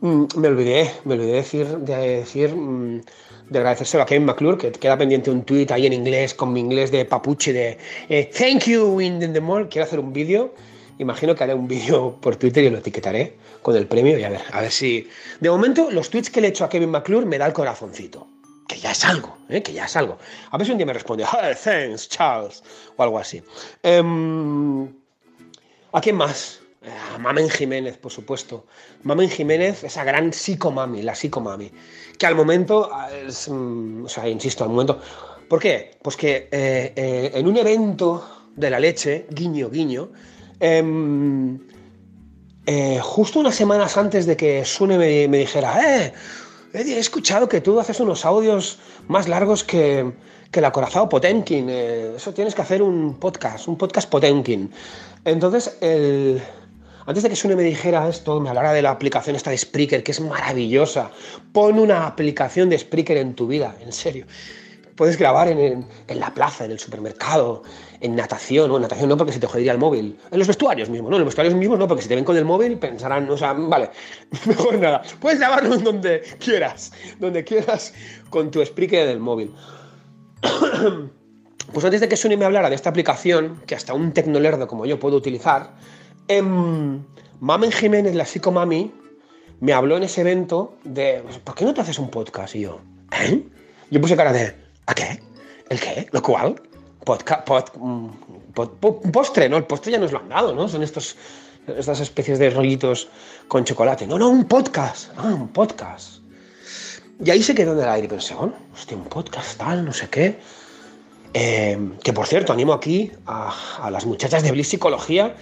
Mm, 0.00 0.24
me 0.36 0.48
olvidé, 0.48 0.90
me 1.04 1.14
olvidé 1.14 1.32
decir, 1.32 1.66
de 1.66 2.18
decir, 2.18 2.54
mm, 2.54 3.02
de 3.50 3.58
agradecérselo 3.58 4.02
a 4.04 4.06
Kevin 4.06 4.26
McClure, 4.26 4.56
que 4.56 4.72
queda 4.72 4.96
pendiente 4.96 5.30
un 5.30 5.42
tweet 5.42 5.66
ahí 5.70 5.86
en 5.86 5.92
inglés, 5.92 6.34
con 6.34 6.52
mi 6.52 6.60
inglés 6.60 6.90
de 6.90 7.04
papuche, 7.04 7.52
de 7.52 7.78
eh, 8.08 8.30
thank 8.36 8.64
you 8.64 9.00
in 9.00 9.18
the 9.32 9.40
mall. 9.40 9.68
Quiero 9.68 9.86
hacer 9.86 10.00
un 10.00 10.12
vídeo, 10.12 10.54
imagino 10.98 11.34
que 11.34 11.44
haré 11.44 11.54
un 11.54 11.68
vídeo 11.68 12.18
por 12.20 12.36
Twitter 12.36 12.64
y 12.64 12.70
lo 12.70 12.78
etiquetaré 12.78 13.36
con 13.62 13.76
el 13.76 13.86
premio 13.86 14.18
y 14.18 14.24
a 14.24 14.28
ver, 14.30 14.42
a 14.52 14.60
ver 14.60 14.70
si. 14.70 15.08
De 15.40 15.50
momento, 15.50 15.90
los 15.90 16.10
tweets 16.10 16.30
que 16.30 16.40
le 16.40 16.48
he 16.48 16.50
hecho 16.50 16.64
a 16.64 16.68
Kevin 16.68 16.90
McClure 16.90 17.26
me 17.26 17.38
da 17.38 17.46
el 17.46 17.52
corazoncito. 17.52 18.26
Que 18.68 18.78
ya 18.78 18.92
es 18.92 19.04
algo, 19.04 19.36
¿eh? 19.50 19.62
que 19.62 19.72
ya 19.74 19.84
es 19.84 19.94
algo. 19.94 20.18
A 20.50 20.56
ver 20.56 20.66
si 20.66 20.72
un 20.72 20.78
día 20.78 20.86
me 20.86 20.94
responde, 20.94 21.24
"Hey, 21.30 21.54
thanks, 21.62 22.08
Charles, 22.08 22.62
o 22.96 23.02
algo 23.02 23.18
así. 23.18 23.42
Em, 23.82 24.88
¿A 25.92 26.00
quién 26.00 26.16
más? 26.16 26.60
A 27.14 27.18
Mamen 27.18 27.48
Jiménez, 27.48 27.96
por 27.98 28.10
supuesto. 28.10 28.66
Mamen 29.04 29.30
Jiménez, 29.30 29.84
esa 29.84 30.02
gran 30.02 30.32
psicomami, 30.32 31.02
la 31.02 31.14
psicomami. 31.14 31.70
Que 32.18 32.26
al 32.26 32.34
momento, 32.34 32.90
mm, 33.48 34.04
o 34.04 34.08
sea, 34.08 34.28
insisto, 34.28 34.64
al 34.64 34.70
momento. 34.70 35.00
¿Por 35.48 35.60
qué? 35.60 35.96
Pues 36.02 36.16
que 36.16 36.48
eh, 36.50 36.92
eh, 36.96 37.30
en 37.34 37.46
un 37.46 37.56
evento 37.56 38.48
de 38.56 38.70
la 38.70 38.80
leche, 38.80 39.26
guiño, 39.30 39.70
guiño, 39.70 40.10
em, 40.60 41.58
eh, 42.66 42.98
justo 43.02 43.40
unas 43.40 43.54
semanas 43.54 43.96
antes 43.96 44.26
de 44.26 44.36
que 44.36 44.64
Sune 44.64 44.98
me, 45.28 45.38
dijera, 45.38 46.04
eh, 46.04 46.12
he 46.72 46.98
escuchado 46.98 47.48
que 47.48 47.60
tú 47.60 47.78
haces 47.78 48.00
unos 48.00 48.24
audios 48.24 48.78
más 49.08 49.28
largos 49.28 49.64
que, 49.64 50.12
que 50.50 50.60
el 50.60 50.64
acorazado 50.64 51.08
Potenkin. 51.08 51.66
eh, 51.68 52.14
eso 52.16 52.32
tienes 52.32 52.54
que 52.54 52.62
hacer 52.62 52.82
un 52.82 53.18
podcast, 53.18 53.68
un 53.68 53.76
podcast 53.76 54.08
Potenkin. 54.08 54.70
Entonces, 55.24 55.76
el... 55.80 56.42
antes 57.06 57.22
de 57.22 57.28
que 57.30 57.36
Sune 57.36 57.56
me 57.56 57.62
dijera 57.62 58.08
esto, 58.08 58.40
me 58.40 58.48
hablara 58.48 58.72
de 58.72 58.82
la 58.82 58.90
aplicación 58.90 59.36
esta 59.36 59.50
de 59.50 59.58
Spreaker, 59.58 60.02
que 60.02 60.12
es 60.12 60.20
maravillosa. 60.20 61.10
Pon 61.52 61.78
una 61.78 62.06
aplicación 62.06 62.70
de 62.70 62.78
Spreaker 62.78 63.18
en 63.18 63.34
tu 63.34 63.46
vida, 63.46 63.74
en 63.80 63.92
serio. 63.92 64.26
Puedes 64.96 65.18
grabar 65.18 65.48
en- 65.48 65.86
en 66.08 66.20
la 66.20 66.32
plaza, 66.32 66.64
en 66.64 66.70
el 66.70 66.78
supermercado, 66.78 67.62
en 68.04 68.14
natación, 68.14 68.70
o 68.70 68.76
en 68.76 68.82
natación 68.82 69.08
no 69.08 69.16
porque 69.16 69.32
se 69.32 69.40
te 69.40 69.46
jodería 69.46 69.72
el 69.72 69.78
móvil. 69.78 70.18
En 70.30 70.38
los 70.38 70.46
vestuarios 70.46 70.90
mismos, 70.90 71.08
no, 71.08 71.16
en 71.16 71.20
los 71.20 71.28
vestuarios 71.28 71.54
mismos 71.54 71.78
no, 71.78 71.88
porque 71.88 72.02
si 72.02 72.08
te 72.08 72.14
ven 72.14 72.24
con 72.24 72.36
el 72.36 72.44
móvil 72.44 72.76
pensarán, 72.76 73.30
o 73.30 73.36
sea, 73.36 73.54
vale, 73.54 73.88
mejor 74.46 74.78
nada. 74.78 75.00
Puedes 75.20 75.38
grabarlo 75.38 75.74
en 75.74 75.84
donde 75.84 76.20
quieras, 76.38 76.92
donde 77.18 77.42
quieras 77.44 77.94
con 78.28 78.50
tu 78.50 78.62
Spreaker 78.64 79.06
del 79.06 79.20
móvil. 79.20 79.52
Pues 81.72 81.84
antes 81.84 82.02
de 82.02 82.08
que 82.08 82.16
Sony 82.16 82.36
me 82.36 82.44
hablara 82.44 82.68
de 82.68 82.76
esta 82.76 82.90
aplicación, 82.90 83.62
que 83.66 83.74
hasta 83.74 83.94
un 83.94 84.12
tecnolerdo 84.12 84.68
como 84.68 84.84
yo 84.84 85.00
puedo 85.00 85.16
utilizar, 85.16 85.72
em, 86.28 87.02
Mamen 87.40 87.72
Jiménez, 87.72 88.14
la 88.14 88.26
psicomami, 88.26 88.92
me 89.60 89.72
habló 89.72 89.96
en 89.96 90.04
ese 90.04 90.20
evento 90.20 90.76
de, 90.84 91.22
pues, 91.24 91.38
¿por 91.38 91.54
qué 91.54 91.64
no 91.64 91.74
te 91.74 91.80
haces 91.80 91.98
un 91.98 92.10
podcast? 92.10 92.54
Y 92.54 92.60
yo, 92.60 92.80
¿eh? 93.18 93.42
Yo 93.90 94.00
puse 94.00 94.14
cara 94.14 94.32
de, 94.32 94.54
¿a 94.86 94.94
qué? 94.94 95.20
¿El 95.70 95.80
qué? 95.80 96.06
¿Lo 96.12 96.22
cual? 96.22 96.60
Podcast, 97.04 97.46
pod, 97.46 98.70
postre, 99.12 99.48
¿no? 99.48 99.56
El 99.56 99.64
postre 99.64 99.92
ya 99.92 99.98
nos 99.98 100.12
lo 100.12 100.18
han 100.18 100.28
dado, 100.28 100.54
¿no? 100.54 100.68
Son 100.68 100.82
estos, 100.82 101.16
estas 101.66 102.00
especies 102.00 102.38
de 102.38 102.50
rollitos 102.50 103.08
con 103.48 103.64
chocolate. 103.64 104.06
No, 104.06 104.18
no, 104.18 104.28
un 104.28 104.44
podcast. 104.44 105.10
Ah, 105.16 105.34
un 105.34 105.48
podcast. 105.48 106.20
Y 107.24 107.30
ahí 107.30 107.42
se 107.42 107.54
quedó 107.54 107.72
en 107.72 107.80
el 107.80 107.88
aire 107.88 108.08
pensé, 108.08 108.34
bueno, 108.34 108.54
hostia, 108.72 108.96
un 108.96 109.04
podcast 109.04 109.58
tal, 109.58 109.84
no 109.84 109.92
sé 109.92 110.08
qué. 110.08 110.38
Eh, 111.32 111.78
que 112.02 112.12
por 112.12 112.26
cierto, 112.26 112.52
animo 112.52 112.72
aquí 112.72 113.10
a, 113.26 113.54
a 113.82 113.90
las 113.90 114.06
muchachas 114.06 114.42
de 114.42 114.50
Bliss 114.52 114.68
Psicología 114.68 115.34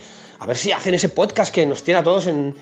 a 0.42 0.46
ver 0.46 0.56
si 0.56 0.72
hacen 0.72 0.92
ese 0.92 1.08
podcast 1.08 1.54
que 1.54 1.64
nos 1.64 1.84
tiene 1.84 2.00
a 2.00 2.02
todos 2.02 2.26
en. 2.26 2.56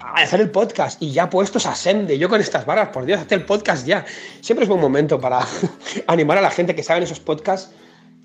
a 0.00 0.22
hacer 0.22 0.40
el 0.40 0.50
podcast 0.50 1.02
y 1.02 1.12
ya 1.12 1.28
puestos 1.28 1.66
a 1.66 1.74
Sende. 1.74 2.18
Yo 2.18 2.30
con 2.30 2.40
estas 2.40 2.64
barras, 2.64 2.88
por 2.88 3.04
Dios, 3.04 3.20
hacer 3.20 3.40
el 3.40 3.44
podcast 3.44 3.86
ya. 3.86 4.06
Siempre 4.40 4.64
es 4.64 4.70
buen 4.70 4.80
momento 4.80 5.20
para 5.20 5.46
animar 6.06 6.38
a 6.38 6.40
la 6.40 6.50
gente 6.50 6.74
que 6.74 6.82
sabe 6.82 6.98
en 6.98 7.04
esos 7.04 7.20
podcasts 7.20 7.74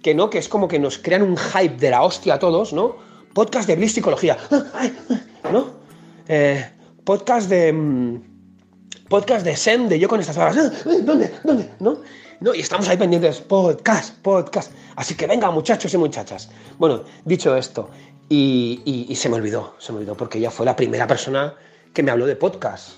que 0.04 0.14
no, 0.16 0.30
que 0.30 0.38
es 0.38 0.48
como 0.50 0.68
que 0.68 0.80
nos 0.80 0.98
crean 0.98 1.22
un 1.24 1.38
hype 1.38 1.78
de 1.78 1.90
la 1.92 2.04
hostia 2.04 2.36
a 2.36 2.40
todos, 2.40 2.74
¿no? 2.74 2.96
Podcast 3.34 3.68
de 3.68 3.76
Bliss 3.76 3.94
Psicología, 3.94 4.38
¿no? 5.52 5.68
Eh, 6.28 6.66
podcast 7.04 7.50
de. 7.50 7.74
mm, 7.74 8.22
podcast 9.10 9.44
de 9.46 9.56
Sem, 9.56 9.88
de 9.88 10.00
yo 10.00 10.08
con 10.08 10.20
estas 10.20 10.38
horas. 10.38 10.56
¿Dónde? 11.04 11.32
¿Dónde? 11.44 11.70
¿No? 11.80 11.98
No, 12.42 12.54
y 12.56 12.62
estamos 12.62 12.88
ahí 12.88 12.96
pendientes. 12.98 13.42
Podcast, 13.42 14.16
podcast. 14.22 14.72
Así 14.96 15.16
que 15.16 15.28
venga, 15.28 15.52
muchachos 15.52 15.94
y 15.94 15.98
muchachas. 15.98 16.50
Bueno, 16.78 17.04
dicho 17.26 17.56
esto, 17.58 17.90
y, 18.30 18.82
y- 18.86 19.08
y 19.12 19.16
se 19.16 19.28
me 19.30 19.36
olvidó, 19.36 19.76
se 19.80 19.92
me 19.92 19.98
olvidó, 20.00 20.16
porque 20.16 20.38
ella 20.38 20.50
fue 20.52 20.66
la 20.66 20.76
primera 20.76 21.06
persona 21.08 21.56
que 21.94 22.02
me 22.04 22.12
habló 22.12 22.26
de 22.26 22.36
podcast. 22.36 22.92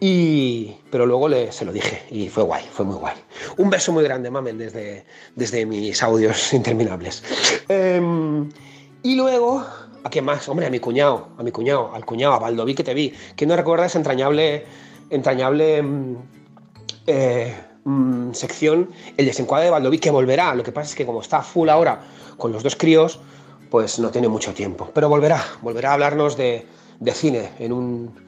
Y, 0.00 0.76
pero 0.90 1.06
luego 1.06 1.28
le, 1.28 1.52
se 1.52 1.64
lo 1.64 1.72
dije 1.72 2.02
y 2.10 2.28
fue 2.28 2.42
guay, 2.42 2.64
fue 2.70 2.84
muy 2.84 2.96
guay. 2.96 3.14
Un 3.56 3.70
beso 3.70 3.92
muy 3.92 4.04
grande, 4.04 4.30
mamen, 4.30 4.58
desde, 4.58 5.04
desde 5.34 5.64
mis 5.64 6.02
audios 6.02 6.52
interminables. 6.52 7.22
Em, 7.68 8.48
y 9.02 9.14
luego, 9.14 9.64
¿a 10.04 10.10
quién 10.10 10.24
más? 10.24 10.48
Hombre, 10.48 10.66
a 10.66 10.70
mi 10.70 10.80
cuñado, 10.80 11.28
a 11.38 11.42
mi 11.42 11.50
cuñado, 11.50 11.92
al 11.94 12.04
cuñado, 12.04 12.34
a 12.34 12.38
Baldoví 12.38 12.74
que 12.74 12.84
te 12.84 12.92
vi. 12.92 13.14
que 13.36 13.46
no 13.46 13.56
recuerda 13.56 13.86
esa 13.86 13.98
entrañable, 13.98 14.66
entrañable 15.08 15.82
mm, 15.82 16.16
eh, 17.06 17.54
mm, 17.84 18.32
sección, 18.32 18.90
el 19.16 19.24
desencuadre 19.24 19.66
de 19.66 19.70
Baldoví, 19.70 19.98
que 19.98 20.10
volverá. 20.10 20.54
Lo 20.54 20.62
que 20.62 20.72
pasa 20.72 20.90
es 20.90 20.94
que 20.94 21.06
como 21.06 21.22
está 21.22 21.40
full 21.40 21.70
ahora 21.70 22.02
con 22.36 22.52
los 22.52 22.62
dos 22.62 22.76
críos, 22.76 23.18
pues 23.70 23.98
no 23.98 24.10
tiene 24.10 24.28
mucho 24.28 24.52
tiempo. 24.52 24.90
Pero 24.92 25.08
volverá, 25.08 25.42
volverá 25.62 25.90
a 25.90 25.94
hablarnos 25.94 26.36
de, 26.36 26.66
de 27.00 27.12
cine 27.12 27.52
en 27.58 27.72
un, 27.72 28.25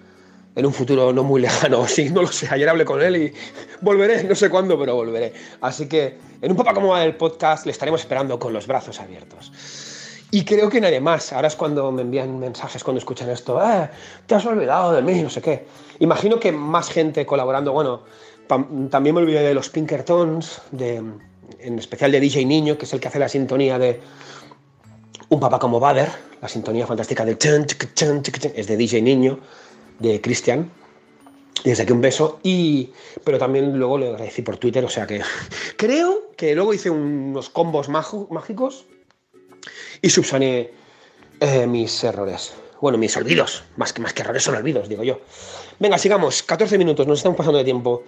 en 0.58 0.66
un 0.66 0.72
futuro 0.72 1.12
no 1.12 1.22
muy 1.22 1.40
lejano. 1.40 1.86
Sí, 1.88 2.10
no 2.10 2.22
lo 2.22 2.28
sé. 2.28 2.48
Ayer 2.50 2.68
hablé 2.68 2.84
con 2.84 3.00
él 3.00 3.16
y 3.16 3.32
volveré, 3.80 4.24
no 4.24 4.34
sé 4.34 4.50
cuándo, 4.50 4.76
pero 4.76 4.96
volveré. 4.96 5.32
Así 5.60 5.88
que 5.88 6.18
en 6.42 6.50
un 6.50 6.56
papá 6.56 6.74
como 6.74 6.88
va 6.88 7.04
el 7.04 7.14
podcast 7.14 7.64
le 7.64 7.70
estaremos 7.70 8.00
esperando 8.00 8.38
con 8.40 8.52
los 8.52 8.66
brazos 8.66 8.98
abiertos. 9.00 9.52
Y 10.32 10.44
creo 10.44 10.68
que 10.68 10.80
nadie 10.80 11.00
más. 11.00 11.32
Ahora 11.32 11.46
es 11.46 11.54
cuando 11.54 11.90
me 11.92 12.02
envían 12.02 12.40
mensajes 12.40 12.82
cuando 12.82 12.98
escuchan 12.98 13.30
esto. 13.30 13.62
"Eh, 13.62 13.88
te 14.26 14.34
has 14.34 14.44
olvidado 14.46 14.92
de 14.92 15.00
mí, 15.00 15.22
no 15.22 15.30
sé 15.30 15.40
qué. 15.40 15.64
Imagino 16.00 16.40
que 16.40 16.50
más 16.50 16.90
gente 16.90 17.24
colaborando. 17.24 17.72
Bueno, 17.72 18.02
también 18.90 19.14
me 19.14 19.20
olvidé 19.20 19.42
de 19.42 19.54
los 19.54 19.68
Pinkertons, 19.70 20.60
de, 20.72 20.96
en 21.60 21.78
especial 21.78 22.10
de 22.10 22.18
DJ 22.18 22.44
Niño, 22.44 22.76
que 22.76 22.84
es 22.84 22.92
el 22.92 22.98
que 22.98 23.06
hace 23.06 23.20
la 23.20 23.28
sintonía 23.28 23.78
de 23.78 24.00
Un 25.30 25.38
papá 25.38 25.58
como 25.58 25.78
Bader, 25.78 26.08
la 26.40 26.48
sintonía 26.48 26.86
fantástica 26.86 27.24
chan, 27.36 27.66
es 28.54 28.66
de 28.66 28.76
DJ 28.76 29.02
Niño, 29.02 29.38
de 29.98 30.20
Cristian. 30.20 30.70
Desde 31.64 31.82
aquí 31.82 31.92
un 31.92 32.00
beso. 32.00 32.40
Y, 32.42 32.92
pero 33.24 33.38
también 33.38 33.78
luego 33.78 33.98
le 33.98 34.08
agradecí 34.08 34.42
por 34.42 34.56
Twitter, 34.56 34.84
o 34.84 34.88
sea 34.88 35.06
que 35.06 35.20
creo 35.76 36.30
que 36.36 36.54
luego 36.54 36.72
hice 36.72 36.90
unos 36.90 37.50
combos 37.50 37.88
mágicos 37.88 38.86
y 40.00 40.10
subsané 40.10 40.70
eh, 41.40 41.66
mis 41.66 42.04
errores. 42.04 42.54
Bueno, 42.80 42.98
mis 42.98 43.16
olvidos. 43.16 43.64
Más 43.76 43.92
que, 43.92 44.00
más 44.00 44.12
que 44.12 44.22
errores 44.22 44.42
son 44.42 44.54
olvidos, 44.54 44.88
digo 44.88 45.02
yo. 45.02 45.20
Venga, 45.78 45.98
sigamos. 45.98 46.42
14 46.42 46.78
minutos, 46.78 47.06
nos 47.06 47.18
estamos 47.18 47.36
pasando 47.36 47.58
de 47.58 47.64
tiempo. 47.64 48.04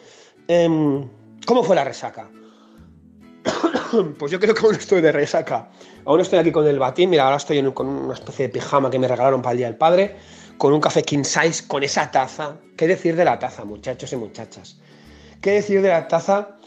Em, 0.47 1.09
¿Cómo 1.47 1.65
fue 1.65 1.75
la 1.75 1.85
resaca? 1.85 2.31
pues 4.19 4.31
yo 4.31 4.39
creo 4.39 4.55
que 4.55 4.65
aún 4.65 4.75
estoy 4.77 5.01
de 5.01 5.13
resaca. 5.13 5.71
Aún 6.05 6.21
estoy 6.21 6.39
aquí 6.39 6.53
con 6.53 6.67
el 6.67 6.79
batín. 6.79 7.11
Mira, 7.11 7.25
ahora 7.25 7.37
estoy 7.37 7.63
con 7.73 7.89
una 7.89 8.15
especie 8.15 8.47
de 8.47 8.53
pijama 8.53 8.91
que 8.91 8.99
me 8.99 9.09
regalaron 9.09 9.43
para 9.43 9.53
el 9.53 9.59
Día 9.59 9.67
del 9.67 9.77
Padre. 9.77 10.17
Con 10.61 10.75
un 10.75 10.81
café 10.83 11.03
king 11.03 11.25
size, 11.25 11.67
con 11.67 11.83
esa 11.83 12.11
taza. 12.11 12.59
¿Qué 12.77 12.87
decir 12.87 13.17
de 13.17 13.25
la 13.25 13.39
taza, 13.39 13.65
muchachos 13.65 14.13
y 14.13 14.17
muchachas? 14.17 14.77
¿Qué 15.41 15.53
decir 15.53 15.81
de 15.81 15.89
la 15.89 16.07
taza 16.07 16.59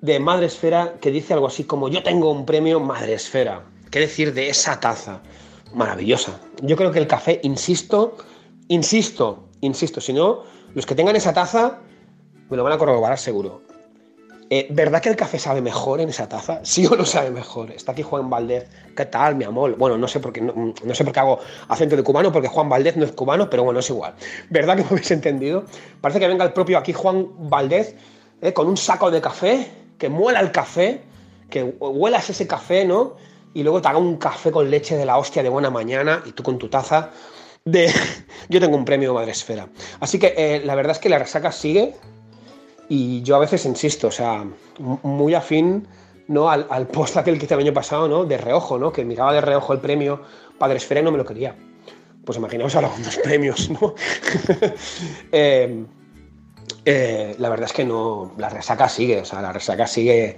de 0.00 0.20
Madre 0.20 0.46
Esfera 0.46 0.94
que 1.00 1.10
dice 1.10 1.34
algo 1.34 1.48
así 1.48 1.64
como 1.64 1.88
yo 1.88 2.00
tengo 2.04 2.30
un 2.30 2.46
premio 2.46 2.78
Madre 2.78 3.14
Esfera? 3.14 3.64
¿Qué 3.90 3.98
decir 3.98 4.34
de 4.34 4.50
esa 4.50 4.78
taza? 4.78 5.20
Maravillosa. 5.74 6.38
Yo 6.62 6.76
creo 6.76 6.92
que 6.92 7.00
el 7.00 7.08
café, 7.08 7.40
insisto, 7.42 8.18
insisto, 8.68 9.48
insisto, 9.62 10.00
si 10.00 10.12
no, 10.12 10.44
los 10.76 10.86
que 10.86 10.94
tengan 10.94 11.16
esa 11.16 11.32
taza 11.32 11.80
me 12.50 12.56
lo 12.56 12.62
van 12.62 12.74
a 12.74 12.78
corroborar 12.78 13.18
seguro. 13.18 13.62
Eh, 14.52 14.66
¿Verdad 14.68 15.00
que 15.00 15.08
el 15.08 15.14
café 15.14 15.38
sabe 15.38 15.60
mejor 15.60 16.00
en 16.00 16.08
esa 16.08 16.28
taza? 16.28 16.60
¿Sí 16.64 16.84
o 16.84 16.96
no 16.96 17.04
sabe 17.04 17.30
mejor? 17.30 17.70
Está 17.70 17.92
aquí 17.92 18.02
Juan 18.02 18.28
Valdez. 18.28 18.68
¿Qué 18.96 19.06
tal, 19.06 19.36
mi 19.36 19.44
amor? 19.44 19.76
Bueno, 19.76 19.96
no 19.96 20.08
sé 20.08 20.18
por 20.18 20.32
qué, 20.32 20.40
no, 20.40 20.74
sé 20.92 21.04
por 21.04 21.12
qué 21.12 21.20
hago 21.20 21.38
acento 21.68 21.94
de 21.94 22.02
cubano, 22.02 22.32
porque 22.32 22.48
Juan 22.48 22.68
Valdez 22.68 22.96
no 22.96 23.04
es 23.04 23.12
cubano, 23.12 23.48
pero 23.48 23.62
bueno, 23.62 23.78
es 23.78 23.88
igual. 23.88 24.14
¿Verdad 24.50 24.76
que 24.76 24.82
me 24.82 24.88
habéis 24.88 25.10
entendido? 25.12 25.64
Parece 26.00 26.18
que 26.18 26.26
venga 26.26 26.44
el 26.44 26.52
propio 26.52 26.78
aquí 26.78 26.92
Juan 26.92 27.28
Valdez 27.48 27.94
eh, 28.42 28.52
con 28.52 28.66
un 28.66 28.76
saco 28.76 29.08
de 29.12 29.20
café, 29.20 29.70
que 29.98 30.08
muela 30.08 30.40
el 30.40 30.50
café, 30.50 31.00
que 31.48 31.62
huelas 31.62 32.28
ese 32.28 32.48
café, 32.48 32.84
¿no? 32.84 33.14
Y 33.54 33.62
luego 33.62 33.80
te 33.80 33.86
haga 33.86 33.98
un 33.98 34.16
café 34.16 34.50
con 34.50 34.68
leche 34.68 34.96
de 34.96 35.04
la 35.04 35.16
hostia 35.16 35.44
de 35.44 35.48
buena 35.48 35.70
mañana 35.70 36.22
y 36.26 36.32
tú 36.32 36.42
con 36.42 36.58
tu 36.58 36.68
taza 36.68 37.10
de... 37.64 37.92
Yo 38.48 38.58
tengo 38.58 38.76
un 38.76 38.84
premio 38.84 39.14
Madre 39.14 39.30
Esfera. 39.30 39.68
Así 40.00 40.18
que 40.18 40.34
eh, 40.36 40.62
la 40.64 40.74
verdad 40.74 40.92
es 40.92 40.98
que 40.98 41.08
la 41.08 41.20
resaca 41.20 41.52
sigue, 41.52 41.94
y 42.90 43.22
yo 43.22 43.36
a 43.36 43.38
veces 43.38 43.64
insisto, 43.66 44.08
o 44.08 44.10
sea, 44.10 44.44
muy 44.78 45.32
afín 45.32 45.86
¿no? 46.26 46.50
al, 46.50 46.66
al 46.68 46.88
post 46.88 47.16
aquel 47.16 47.38
que 47.38 47.44
hice 47.44 47.54
el 47.54 47.60
año 47.60 47.72
pasado, 47.72 48.08
¿no? 48.08 48.24
De 48.24 48.36
reojo, 48.36 48.78
¿no? 48.80 48.92
Que 48.92 49.04
miraba 49.04 49.32
de 49.32 49.40
reojo 49.40 49.72
el 49.72 49.78
premio 49.78 50.20
Padre 50.58 50.78
Esfera 50.78 51.00
y 51.00 51.04
no 51.04 51.12
me 51.12 51.18
lo 51.18 51.24
quería. 51.24 51.54
Pues 52.24 52.36
imaginaos 52.36 52.74
ahora 52.74 52.88
con 52.88 53.02
dos 53.02 53.16
premios, 53.24 53.70
¿no? 53.70 53.94
Eh, 55.32 55.84
eh, 56.84 57.36
la 57.38 57.48
verdad 57.48 57.66
es 57.66 57.72
que 57.72 57.84
no. 57.84 58.32
La 58.36 58.48
resaca 58.48 58.88
sigue, 58.88 59.20
o 59.20 59.24
sea, 59.24 59.40
la 59.40 59.52
resaca 59.52 59.86
sigue. 59.86 60.36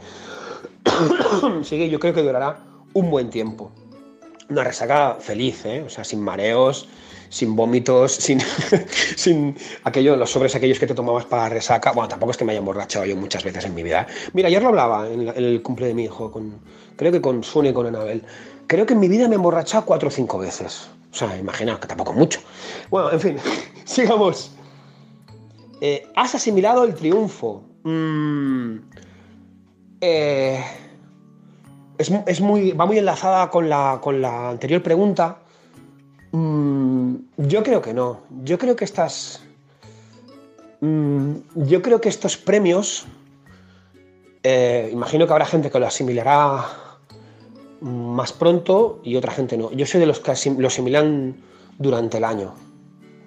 sigue, 1.63 1.89
yo 1.89 1.99
creo 1.99 2.13
que 2.13 2.23
durará 2.23 2.59
un 2.93 3.11
buen 3.11 3.31
tiempo. 3.31 3.73
Una 4.51 4.63
resaca 4.63 5.17
feliz, 5.19 5.65
¿eh? 5.65 5.83
O 5.87 5.89
sea, 5.89 6.05
sin 6.05 6.21
mareos, 6.21 6.87
sin 7.33 7.57
vómitos, 7.57 8.13
sin, 8.13 8.41
sin 9.17 9.57
aquello, 9.85 10.17
los 10.17 10.31
sobres 10.31 10.55
aquellos 10.55 10.79
que 10.79 10.87
te 10.87 10.95
tomabas 10.95 11.25
para 11.25 11.49
resaca. 11.49 11.93
Bueno, 11.93 12.07
tampoco 12.07 12.33
es 12.33 12.37
que 12.37 12.45
me 12.45 12.53
haya 12.53 12.59
emborrachado 12.59 13.07
yo 13.07 13.17
muchas 13.17 13.43
veces 13.43 13.65
en 13.65 13.75
mi 13.75 13.83
vida. 13.83 14.07
Mira, 14.35 14.49
ayer 14.49 14.63
lo 14.63 14.69
hablaba 14.69 15.09
en, 15.09 15.29
el 15.29 15.63
cumple 15.63 15.87
de 15.87 15.95
mi 15.95 16.05
hijo, 16.05 16.31
con, 16.31 16.61
creo 16.97 17.11
que 17.11 17.23
con 17.23 17.43
Sune 17.43 17.71
y 17.71 17.73
con 17.73 17.87
Anabel. 17.87 18.23
Creo 18.67 18.85
que 18.85 18.93
en 18.93 19.01
mi 19.01 19.09
vida 19.09 19.29
me 19.29 19.35
he 19.35 19.37
emborrachado 19.37 19.87
cuatro 19.87 20.09
o 20.09 20.11
cinco 20.11 20.39
veces. 20.39 20.91
O 21.11 21.15
sea, 21.15 21.35
imaginaos 21.39 21.81
que 21.81 21.87
tampoco 21.87 22.13
mucho. 22.13 22.41
Bueno, 22.91 23.11
en 23.11 23.21
fin, 23.21 23.37
sigamos. 23.85 24.53
Eh, 25.81 26.07
¿Has 26.15 26.35
asimilado 26.35 26.85
el 26.85 26.95
triunfo? 26.95 27.65
Mm, 27.85 28.77
eh, 30.03 30.63
es, 31.97 32.13
es 32.27 32.41
muy, 32.43 32.73
va 32.73 32.85
muy 32.85 32.99
enlazada 32.99 33.49
con 33.49 33.71
la, 33.71 34.01
con 34.03 34.21
la 34.21 34.51
anterior 34.51 34.83
pregunta. 34.83 35.39
Mm, 36.33 37.15
yo 37.37 37.63
creo 37.63 37.81
que 37.81 37.95
no. 37.95 38.21
Yo 38.43 38.59
creo 38.59 38.75
que 38.75 38.85
estás. 38.85 39.43
Mm, 40.81 41.35
yo 41.55 41.83
creo 41.83 42.01
que 42.01 42.09
estos 42.09 42.37
premios, 42.37 43.07
eh, 44.43 44.91
imagino 44.93 45.27
que 45.27 45.33
habrá 45.33 45.47
gente 45.47 45.71
que 45.71 45.79
lo 45.79 45.87
asimilará 45.87 46.67
más 47.81 48.33
pronto 48.33 49.01
y 49.05 49.17
otra 49.17 49.33
gente 49.33 49.57
no. 49.57 49.71
Yo 49.73 49.87
soy 49.87 50.01
de 50.01 50.07
los 50.07 50.21
que 50.21 50.33
lo 50.59 50.69
asimilan 50.69 51.37
durante 51.79 52.19
el 52.19 52.25
año. 52.25 52.55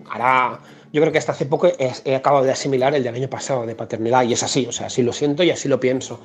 Ahora, 0.10 0.60
yo 0.91 1.02
creo 1.02 1.11
que 1.11 1.18
hasta 1.19 1.34
hace 1.34 1.45
poco 1.45 1.68
he, 1.68 2.15
acabado 2.15 2.45
de 2.45 2.52
asimilar 2.52 2.95
el 2.95 3.03
del 3.03 3.15
año 3.15 3.30
pasado 3.30 3.65
de 3.65 3.76
paternidad 3.76 4.23
y 4.23 4.34
es 4.34 4.44
así, 4.44 4.65
o 4.65 4.72
sea, 4.72 4.88
así 4.88 5.03
lo 5.03 5.11
siento 5.11 5.44
y 5.44 5.52
así 5.52 5.68
lo 5.68 5.80
pienso. 5.80 6.19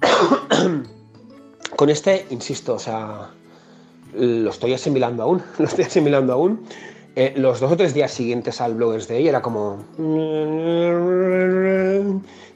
Con 1.76 1.90
este, 1.90 2.26
insisto, 2.30 2.74
o 2.74 2.78
sea, 2.78 3.30
lo 4.14 4.50
estoy 4.50 4.74
asimilando 4.74 5.22
aún, 5.22 5.42
lo 5.58 5.64
estoy 5.64 5.84
asimilando 5.84 6.32
aún. 6.32 6.66
Eh, 7.14 7.34
los 7.36 7.60
dos 7.60 7.72
o 7.72 7.76
tres 7.76 7.92
días 7.92 8.10
siguientes 8.10 8.60
al 8.60 8.74
Bloggers 8.74 9.06
Day 9.06 9.28
era 9.28 9.42
como... 9.42 9.84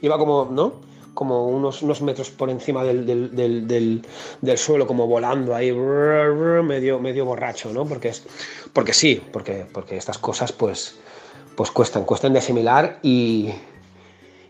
Iba 0.00 0.18
como, 0.18 0.48
¿no? 0.50 0.74
Como 1.12 1.48
unos, 1.48 1.82
unos 1.82 2.00
metros 2.00 2.30
por 2.30 2.48
encima 2.48 2.82
del, 2.84 3.04
del, 3.06 4.02
del, 4.40 4.58
suelo, 4.58 4.86
como 4.86 5.06
volando 5.06 5.54
ahí, 5.54 5.72
medio, 5.72 6.98
medio 7.00 7.24
borracho, 7.24 7.72
¿no? 7.72 7.84
Porque, 7.86 8.08
es, 8.08 8.22
porque 8.72 8.92
sí, 8.92 9.22
porque, 9.32 9.66
porque 9.70 9.96
estas 9.96 10.18
cosas 10.18 10.52
pues, 10.52 10.96
pues 11.54 11.70
cuestan, 11.70 12.04
cuestan 12.04 12.32
de 12.32 12.38
asimilar 12.38 12.98
y, 13.02 13.50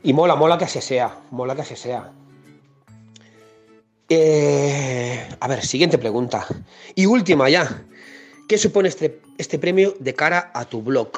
y 0.02 0.12
mola, 0.12 0.36
mola 0.36 0.58
que 0.58 0.64
así 0.64 0.80
sea, 0.80 1.18
mola 1.30 1.54
que 1.54 1.62
así 1.62 1.76
sea. 1.76 2.12
Eh, 4.08 4.65
a 5.40 5.48
ver, 5.48 5.64
siguiente 5.64 5.98
pregunta. 5.98 6.46
Y 6.94 7.06
última 7.06 7.48
ya. 7.48 7.82
¿Qué 8.48 8.58
supone 8.58 8.88
este, 8.88 9.20
este 9.38 9.58
premio 9.58 9.94
de 9.98 10.14
cara 10.14 10.50
a 10.54 10.64
tu 10.64 10.82
blog? 10.82 11.10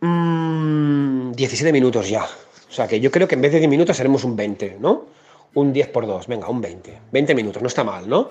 17 0.00 1.70
mm, 1.70 1.72
minutos 1.72 2.08
ya. 2.08 2.24
O 2.24 2.72
sea 2.72 2.88
que 2.88 3.00
yo 3.00 3.10
creo 3.10 3.28
que 3.28 3.34
en 3.34 3.42
vez 3.42 3.52
de 3.52 3.58
10 3.58 3.70
minutos 3.70 3.98
haremos 4.00 4.24
un 4.24 4.36
20, 4.36 4.78
¿no? 4.80 5.06
Un 5.54 5.72
10 5.72 5.88
por 5.88 6.06
2, 6.06 6.26
venga, 6.28 6.48
un 6.48 6.60
20. 6.60 6.98
20 7.10 7.34
minutos, 7.34 7.60
no 7.60 7.68
está 7.68 7.84
mal, 7.84 8.08
¿no? 8.08 8.30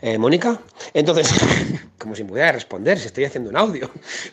Eh, 0.00 0.18
Mónica. 0.18 0.60
Entonces, 0.94 1.28
como 1.98 2.14
si 2.14 2.24
me 2.24 2.30
pudiera 2.30 2.52
responder, 2.52 2.98
si 2.98 3.06
estoy 3.06 3.24
haciendo 3.24 3.50
un 3.50 3.56
audio. 3.56 3.90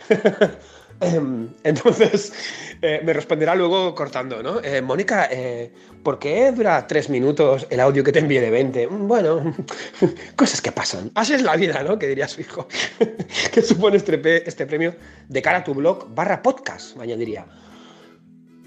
Em, 1.03 1.49
entonces, 1.63 2.34
eh, 2.81 3.01
me 3.03 3.13
responderá 3.13 3.55
luego 3.55 3.93
cortando, 3.95 4.41
¿no? 4.41 4.61
Eh, 4.63 4.81
Mónica, 4.81 5.27
eh, 5.31 5.71
¿por 6.03 6.19
qué 6.19 6.51
dura 6.51 6.88
tres 6.88 7.09
minutos 7.09 7.67
el 7.69 7.80
audio 7.80 8.03
que 8.03 8.11
te 8.11 8.19
envié 8.19 8.41
de 8.41 8.49
20? 8.49 8.88
Mm, 8.88 9.07
bueno, 9.07 9.55
cosas 10.35 10.61
que 10.61 10.71
pasan. 10.71 11.11
Así 11.15 11.34
es 11.34 11.41
la 11.41 11.55
vida, 11.55 11.84
¿no? 11.84 11.99
Que 11.99 12.07
dirías, 12.07 12.38
hijo. 12.39 12.67
¿Qué 13.53 13.61
supone 13.61 13.97
este, 13.97 14.47
este, 14.47 14.65
premio 14.65 14.95
de 15.27 15.41
cara 15.41 15.59
a 15.59 15.63
tu 15.63 15.73
blog 15.73 16.13
barra 16.13 16.41
podcast? 16.41 16.97
Añadiría. 16.99 17.45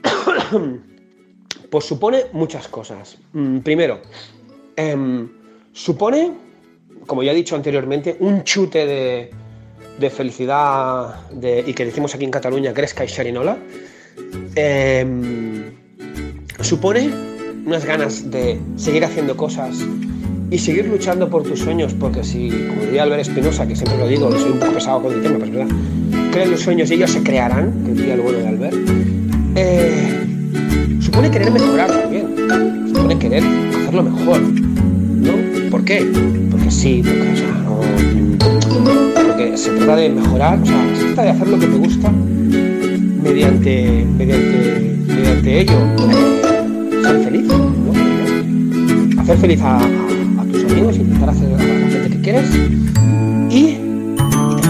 pues 1.71 1.85
supone 1.85 2.27
muchas 2.33 2.69
cosas. 2.69 3.19
Mm, 3.33 3.59
primero, 3.61 4.01
em, 4.77 5.29
supone, 5.73 6.33
como 7.07 7.23
ya 7.23 7.33
he 7.33 7.35
dicho 7.35 7.57
anteriormente, 7.57 8.17
un 8.21 8.45
chute 8.45 8.87
de 8.87 9.31
de 9.99 10.11
felicidad 10.11 11.17
y 11.41 11.73
que 11.73 11.85
decimos 11.85 12.15
aquí 12.15 12.25
en 12.25 12.31
Cataluña, 12.31 12.73
Cresca 12.73 13.05
y 13.05 13.09
Sharinola, 13.09 13.57
em, 14.55 15.65
supone 16.61 17.11
unas 17.65 17.85
ganas 17.85 18.31
de 18.31 18.61
seguir 18.77 19.05
haciendo 19.05 19.37
cosas 19.37 19.79
y 20.51 20.59
seguir 20.59 20.87
luchando 20.87 21.29
por 21.29 21.43
tus 21.43 21.61
sueños, 21.61 21.95
porque 21.95 22.23
si, 22.23 22.51
como 22.69 22.83
diría 22.83 23.03
Albert 23.03 23.23
Espinosa, 23.23 23.67
que 23.67 23.75
siempre 23.75 23.99
lo 23.99 24.07
digo, 24.07 24.31
soy 24.33 24.53
un 24.53 24.61
poco 24.61 24.75
pesado 24.75 25.03
con 25.03 25.15
el 25.15 25.23
tema, 25.23 25.39
pero 25.41 25.47
es 25.47 25.53
verdad, 25.53 25.77
creen 26.31 26.51
los 26.53 26.61
sueños 26.61 26.91
y 26.91 26.95
ellos 26.95 27.11
se 27.11 27.23
crearán, 27.23 27.85
que 27.85 27.93
diría 27.93 28.15
el 28.15 28.21
bueno 28.21 28.39
de 28.39 28.49
Albert, 28.49 28.77
eh, 29.57 30.27
supone 31.01 31.31
querer 31.31 31.51
mejorar 31.51 31.91
también, 31.91 32.89
supone 32.95 33.19
querer 33.19 33.43
hacerlo 33.43 34.05
mejor, 34.05 34.41
¿no? 34.41 35.71
¿Por 35.71 35.85
qué? 35.85 36.07
Porque 36.51 36.71
sí, 36.71 37.03
porque, 37.03 39.16
se 39.57 39.71
trata 39.71 39.97
de 39.97 40.11
mejorar, 40.11 40.59
o 40.61 40.67
sea, 40.67 40.97
se 40.97 41.05
trata 41.05 41.23
de 41.23 41.31
hacer 41.31 41.49
lo 41.49 41.59
que 41.59 41.67
te 41.67 41.77
gusta 41.77 42.11
mediante, 42.11 44.07
mediante, 44.17 45.05
mediante 45.07 45.61
ello 45.61 45.79
eh, 46.11 47.03
ser 47.03 47.19
feliz, 47.25 47.47
¿no? 47.47 49.21
Hacer 49.21 49.37
feliz 49.39 49.61
a, 49.63 49.81
tus 50.51 50.65
amigos, 50.73 50.97
intentar 50.97 51.31
hacer 51.31 51.49
a 51.53 51.59
la 51.59 51.59
gente 51.59 52.11
que 52.11 52.21
quieres 52.21 52.51
y, 53.51 53.79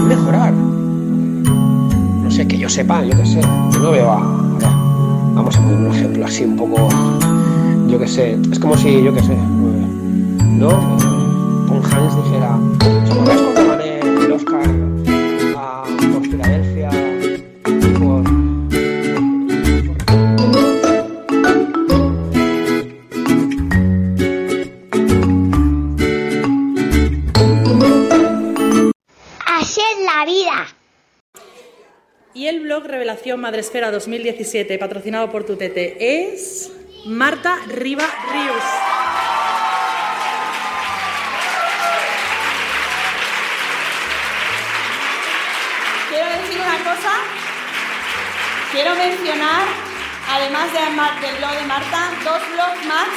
mejorar. 0.07 0.53
No 0.53 2.31
sé, 2.31 2.47
que 2.47 2.57
yo 2.57 2.69
sepa, 2.69 3.03
yo 3.03 3.17
qué 3.17 3.25
sé, 3.25 3.41
yo 3.41 3.79
no 3.79 3.91
veo 3.91 4.11
a, 4.11 4.19
vamos 5.33 5.55
a 5.55 5.61
poner 5.61 5.77
un 5.77 5.95
ejemplo 5.95 6.25
así 6.25 6.43
un 6.43 6.57
poco, 6.57 6.89
yo 7.89 7.99
qué 7.99 8.07
sé, 8.07 8.37
es 8.51 8.59
como 8.59 8.75
si, 8.75 9.01
yo 9.03 9.13
qué 9.13 9.23
sé, 9.23 9.35
¿no? 10.57 10.69
Tom 11.67 11.81
Hanks 11.83 12.15
dijera, 12.23 12.57
Revelación 33.27 33.41
Madresfera 33.41 33.91
2017, 33.91 34.77
patrocinado 34.77 35.29
por 35.29 35.43
Tutete, 35.43 35.97
es 35.99 36.71
Marta 37.05 37.59
Riva 37.67 38.05
Ríos. 38.31 38.63
Quiero 46.09 46.25
decir 46.39 46.61
una 46.61 46.77
cosa. 46.77 47.11
Quiero 48.71 48.95
mencionar, 48.95 49.63
además 50.29 50.71
de, 50.71 51.27
del 51.27 51.35
blog 51.37 51.51
de 51.51 51.65
Marta, 51.65 52.09
dos 52.23 52.41
blogs 52.53 52.85
más 52.85 53.09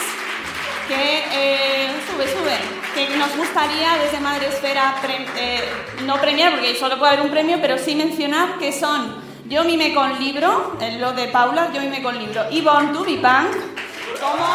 que 0.89 1.23
eh, 1.32 1.91
sube, 2.11 2.27
sube, 2.27 2.59
que 2.97 3.16
nos 3.16 3.37
gustaría 3.37 3.97
desde 4.03 4.19
Madresfera 4.19 4.97
eh, 5.37 5.61
no 6.05 6.20
premiar, 6.20 6.51
porque 6.51 6.74
solo 6.74 6.99
puede 6.99 7.12
haber 7.12 7.27
un 7.27 7.31
premio, 7.31 7.59
pero 7.61 7.78
sí 7.78 7.95
mencionar 7.95 8.59
que 8.59 8.73
son 8.73 9.30
yo 9.51 9.64
mime 9.64 9.93
con 9.93 10.16
libro, 10.20 10.77
blog 10.78 11.14
de 11.16 11.27
Paula, 11.27 11.70
yo 11.74 11.81
mime 11.81 12.01
con 12.01 12.16
libro. 12.16 12.47
Y 12.51 12.60
Born 12.62 12.93
to 12.93 13.05
be 13.05 13.16
como 13.16 14.47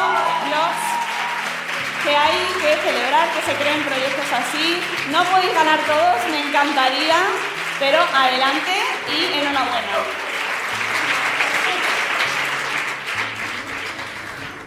blogs 0.47 0.85
que 2.01 2.15
hay 2.15 2.38
que 2.61 2.77
celebrar, 2.81 3.27
que 3.34 3.41
se 3.41 3.57
creen 3.57 3.84
proyectos 3.84 4.26
así. 4.31 4.80
No 5.11 5.23
podéis 5.26 5.53
ganar 5.53 5.80
todos, 5.80 6.31
me 6.31 6.47
encantaría, 6.47 7.17
pero 7.77 7.99
adelante 8.13 8.72
y 9.11 9.38
enhorabuena. 9.38 10.35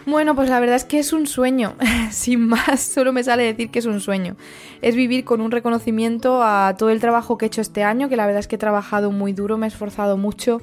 Bueno, 0.09 0.35
pues 0.35 0.48
la 0.48 0.59
verdad 0.59 0.76
es 0.76 0.85
que 0.85 0.98
es 0.98 1.12
un 1.12 1.26
sueño. 1.26 1.74
Sin 2.10 2.48
más, 2.48 2.80
solo 2.80 3.12
me 3.12 3.22
sale 3.22 3.43
decir 3.43 3.70
que 3.70 3.78
es 3.78 3.85
un 3.85 4.01
sueño. 4.01 4.36
Es 4.80 4.97
vivir 4.97 5.26
con 5.26 5.43
un 5.43 5.51
reconocimiento 5.51 6.43
a 6.43 6.76
todo 6.78 6.89
el 6.89 6.98
trabajo 6.98 7.36
que 7.36 7.44
he 7.44 7.48
hecho 7.48 7.60
este 7.60 7.85
año, 7.85 8.09
que 8.09 8.16
la 8.16 8.24
verdad 8.24 8.40
es 8.40 8.48
que 8.48 8.56
he 8.56 8.59
trabajado 8.59 9.12
muy 9.12 9.35
duro, 9.35 9.59
me 9.59 9.66
he 9.66 9.68
esforzado 9.68 10.16
mucho 10.16 10.62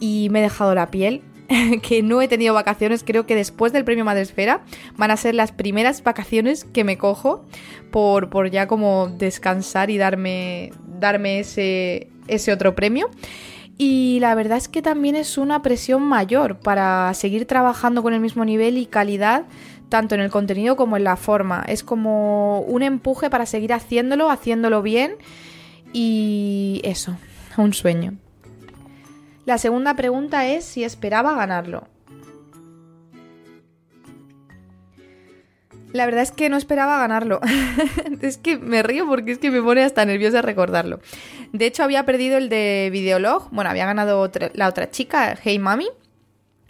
y 0.00 0.28
me 0.30 0.40
he 0.40 0.42
dejado 0.42 0.74
la 0.74 0.90
piel. 0.90 1.22
que 1.82 2.02
no 2.02 2.20
he 2.20 2.28
tenido 2.28 2.52
vacaciones, 2.52 3.04
creo 3.04 3.24
que 3.24 3.34
después 3.34 3.72
del 3.72 3.84
premio 3.84 4.04
Madresfera 4.04 4.64
van 4.96 5.10
a 5.10 5.16
ser 5.16 5.34
las 5.34 5.52
primeras 5.52 6.02
vacaciones 6.02 6.64
que 6.64 6.84
me 6.84 6.98
cojo 6.98 7.42
por, 7.90 8.28
por 8.28 8.50
ya 8.50 8.66
como 8.66 9.08
descansar 9.08 9.88
y 9.88 9.96
darme, 9.96 10.72
darme 11.00 11.40
ese, 11.40 12.08
ese 12.28 12.52
otro 12.52 12.74
premio. 12.74 13.08
Y 13.76 14.18
la 14.20 14.34
verdad 14.34 14.58
es 14.58 14.68
que 14.68 14.82
también 14.82 15.16
es 15.16 15.36
una 15.36 15.62
presión 15.62 16.02
mayor 16.02 16.60
para 16.60 17.12
seguir 17.14 17.46
trabajando 17.46 18.02
con 18.02 18.14
el 18.14 18.20
mismo 18.20 18.44
nivel 18.44 18.78
y 18.78 18.86
calidad, 18.86 19.44
tanto 19.88 20.14
en 20.14 20.20
el 20.20 20.30
contenido 20.30 20.76
como 20.76 20.96
en 20.96 21.04
la 21.04 21.16
forma. 21.16 21.64
Es 21.66 21.82
como 21.82 22.60
un 22.60 22.82
empuje 22.82 23.30
para 23.30 23.46
seguir 23.46 23.72
haciéndolo, 23.72 24.30
haciéndolo 24.30 24.82
bien 24.82 25.16
y 25.92 26.80
eso, 26.84 27.16
un 27.56 27.72
sueño. 27.72 28.14
La 29.44 29.58
segunda 29.58 29.94
pregunta 29.94 30.46
es 30.46 30.64
si 30.64 30.84
esperaba 30.84 31.34
ganarlo. 31.34 31.88
La 35.94 36.06
verdad 36.06 36.22
es 36.22 36.32
que 36.32 36.48
no 36.48 36.56
esperaba 36.56 36.98
ganarlo. 36.98 37.38
es 38.20 38.36
que 38.36 38.58
me 38.58 38.82
río 38.82 39.06
porque 39.06 39.30
es 39.30 39.38
que 39.38 39.52
me 39.52 39.62
pone 39.62 39.84
hasta 39.84 40.04
nerviosa 40.04 40.42
recordarlo. 40.42 40.98
De 41.52 41.66
hecho, 41.66 41.84
había 41.84 42.04
perdido 42.04 42.36
el 42.36 42.48
de 42.48 42.88
Videolog. 42.90 43.48
Bueno, 43.52 43.70
había 43.70 43.86
ganado 43.86 44.28
la 44.54 44.68
otra 44.68 44.90
chica, 44.90 45.38
Hey 45.40 45.60
Mami. 45.60 45.86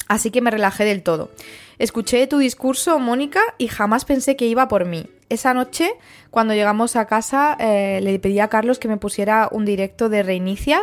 Así 0.09 0.31
que 0.31 0.43
me 0.43 0.51
relajé 0.51 0.85
del 0.85 1.03
todo. 1.03 1.31
Escuché 1.79 2.27
tu 2.27 2.37
discurso, 2.37 2.99
Mónica, 2.99 3.41
y 3.57 3.69
jamás 3.69 4.05
pensé 4.05 4.37
que 4.37 4.45
iba 4.45 4.69
por 4.69 4.85
mí. 4.85 5.07
Esa 5.29 5.55
noche, 5.55 5.93
cuando 6.31 6.55
llegamos 6.55 6.97
a 6.97 7.07
casa, 7.07 7.57
eh, 7.59 8.01
le 8.03 8.19
pedí 8.19 8.41
a 8.41 8.49
Carlos 8.49 8.79
que 8.79 8.89
me 8.89 8.97
pusiera 8.97 9.49
un 9.51 9.65
directo 9.65 10.09
de 10.09 10.23
Reinicia, 10.23 10.83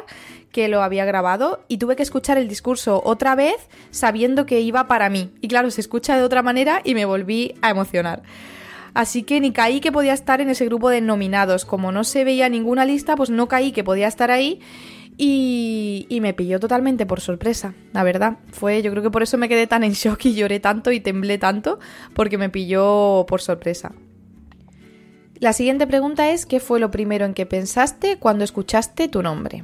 que 0.51 0.67
lo 0.67 0.81
había 0.81 1.05
grabado, 1.05 1.63
y 1.67 1.77
tuve 1.77 1.95
que 1.95 2.03
escuchar 2.03 2.37
el 2.37 2.47
discurso 2.47 3.01
otra 3.05 3.35
vez 3.35 3.55
sabiendo 3.91 4.45
que 4.45 4.59
iba 4.61 4.87
para 4.87 5.09
mí. 5.09 5.31
Y 5.41 5.47
claro, 5.47 5.71
se 5.71 5.81
escucha 5.81 6.17
de 6.17 6.23
otra 6.23 6.41
manera 6.41 6.81
y 6.83 6.93
me 6.93 7.05
volví 7.05 7.55
a 7.61 7.69
emocionar. 7.69 8.23
Así 8.93 9.23
que 9.23 9.39
ni 9.39 9.51
caí 9.51 9.79
que 9.79 9.91
podía 9.91 10.13
estar 10.13 10.41
en 10.41 10.49
ese 10.49 10.65
grupo 10.65 10.89
de 10.89 11.01
nominados. 11.01 11.65
Como 11.65 11.91
no 11.91 12.03
se 12.03 12.23
veía 12.23 12.49
ninguna 12.49 12.85
lista, 12.85 13.15
pues 13.15 13.29
no 13.29 13.47
caí 13.47 13.71
que 13.71 13.83
podía 13.83 14.07
estar 14.07 14.31
ahí. 14.31 14.59
Y, 15.17 16.07
y, 16.09 16.19
me 16.19 16.33
pilló 16.33 16.59
totalmente 16.59 17.05
por 17.05 17.21
sorpresa, 17.21 17.73
la 17.93 18.03
verdad. 18.03 18.37
Fue, 18.51 18.81
yo 18.81 18.89
creo 18.91 19.03
que 19.03 19.11
por 19.11 19.21
eso 19.21 19.37
me 19.37 19.49
quedé 19.49 19.67
tan 19.67 19.83
en 19.83 19.91
shock 19.91 20.25
y 20.25 20.33
lloré 20.33 20.59
tanto 20.59 20.91
y 20.91 20.99
temblé 20.99 21.37
tanto, 21.37 21.79
porque 22.15 22.37
me 22.37 22.49
pilló 22.49 23.25
por 23.27 23.41
sorpresa. 23.41 23.91
La 25.41 25.53
siguiente 25.53 25.87
pregunta 25.87 26.29
es, 26.29 26.45
¿qué 26.45 26.59
fue 26.59 26.79
lo 26.79 26.91
primero 26.91 27.25
en 27.25 27.33
que 27.33 27.47
pensaste 27.47 28.17
cuando 28.19 28.43
escuchaste 28.43 29.07
tu 29.07 29.23
nombre? 29.23 29.63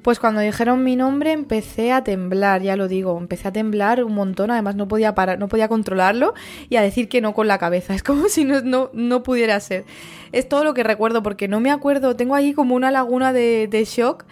Pues 0.00 0.18
cuando 0.18 0.40
dijeron 0.40 0.82
mi 0.82 0.96
nombre 0.96 1.32
empecé 1.32 1.92
a 1.92 2.02
temblar, 2.02 2.62
ya 2.62 2.76
lo 2.76 2.88
digo, 2.88 3.18
empecé 3.18 3.48
a 3.48 3.52
temblar 3.52 4.02
un 4.02 4.14
montón, 4.14 4.50
además 4.50 4.76
no 4.76 4.88
podía 4.88 5.14
parar, 5.14 5.38
no 5.38 5.48
podía 5.48 5.68
controlarlo 5.68 6.32
y 6.70 6.76
a 6.76 6.80
decir 6.80 7.10
que 7.10 7.20
no 7.20 7.34
con 7.34 7.46
la 7.46 7.58
cabeza, 7.58 7.94
es 7.94 8.02
como 8.02 8.30
si 8.30 8.46
no, 8.46 8.62
no, 8.62 8.88
no 8.94 9.22
pudiera 9.22 9.60
ser. 9.60 9.84
Es 10.32 10.48
todo 10.48 10.64
lo 10.64 10.72
que 10.72 10.82
recuerdo 10.82 11.22
porque 11.22 11.46
no 11.46 11.60
me 11.60 11.70
acuerdo, 11.70 12.16
tengo 12.16 12.34
ahí 12.34 12.54
como 12.54 12.74
una 12.74 12.90
laguna 12.90 13.34
de, 13.34 13.68
de 13.70 13.84
shock 13.84 14.24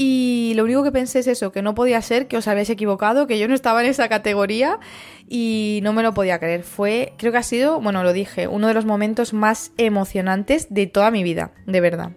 y 0.00 0.52
lo 0.54 0.62
único 0.62 0.84
que 0.84 0.92
pensé 0.92 1.18
es 1.18 1.26
eso, 1.26 1.50
que 1.50 1.60
no 1.60 1.74
podía 1.74 2.00
ser, 2.02 2.28
que 2.28 2.36
os 2.36 2.46
habéis 2.46 2.70
equivocado, 2.70 3.26
que 3.26 3.36
yo 3.36 3.48
no 3.48 3.54
estaba 3.56 3.82
en 3.82 3.90
esa 3.90 4.08
categoría 4.08 4.78
y 5.28 5.80
no 5.82 5.92
me 5.92 6.04
lo 6.04 6.14
podía 6.14 6.38
creer. 6.38 6.62
Fue, 6.62 7.14
creo 7.16 7.32
que 7.32 7.38
ha 7.38 7.42
sido, 7.42 7.80
bueno, 7.80 8.04
lo 8.04 8.12
dije, 8.12 8.46
uno 8.46 8.68
de 8.68 8.74
los 8.74 8.84
momentos 8.84 9.32
más 9.32 9.72
emocionantes 9.76 10.68
de 10.70 10.86
toda 10.86 11.10
mi 11.10 11.24
vida, 11.24 11.50
de 11.66 11.80
verdad. 11.80 12.12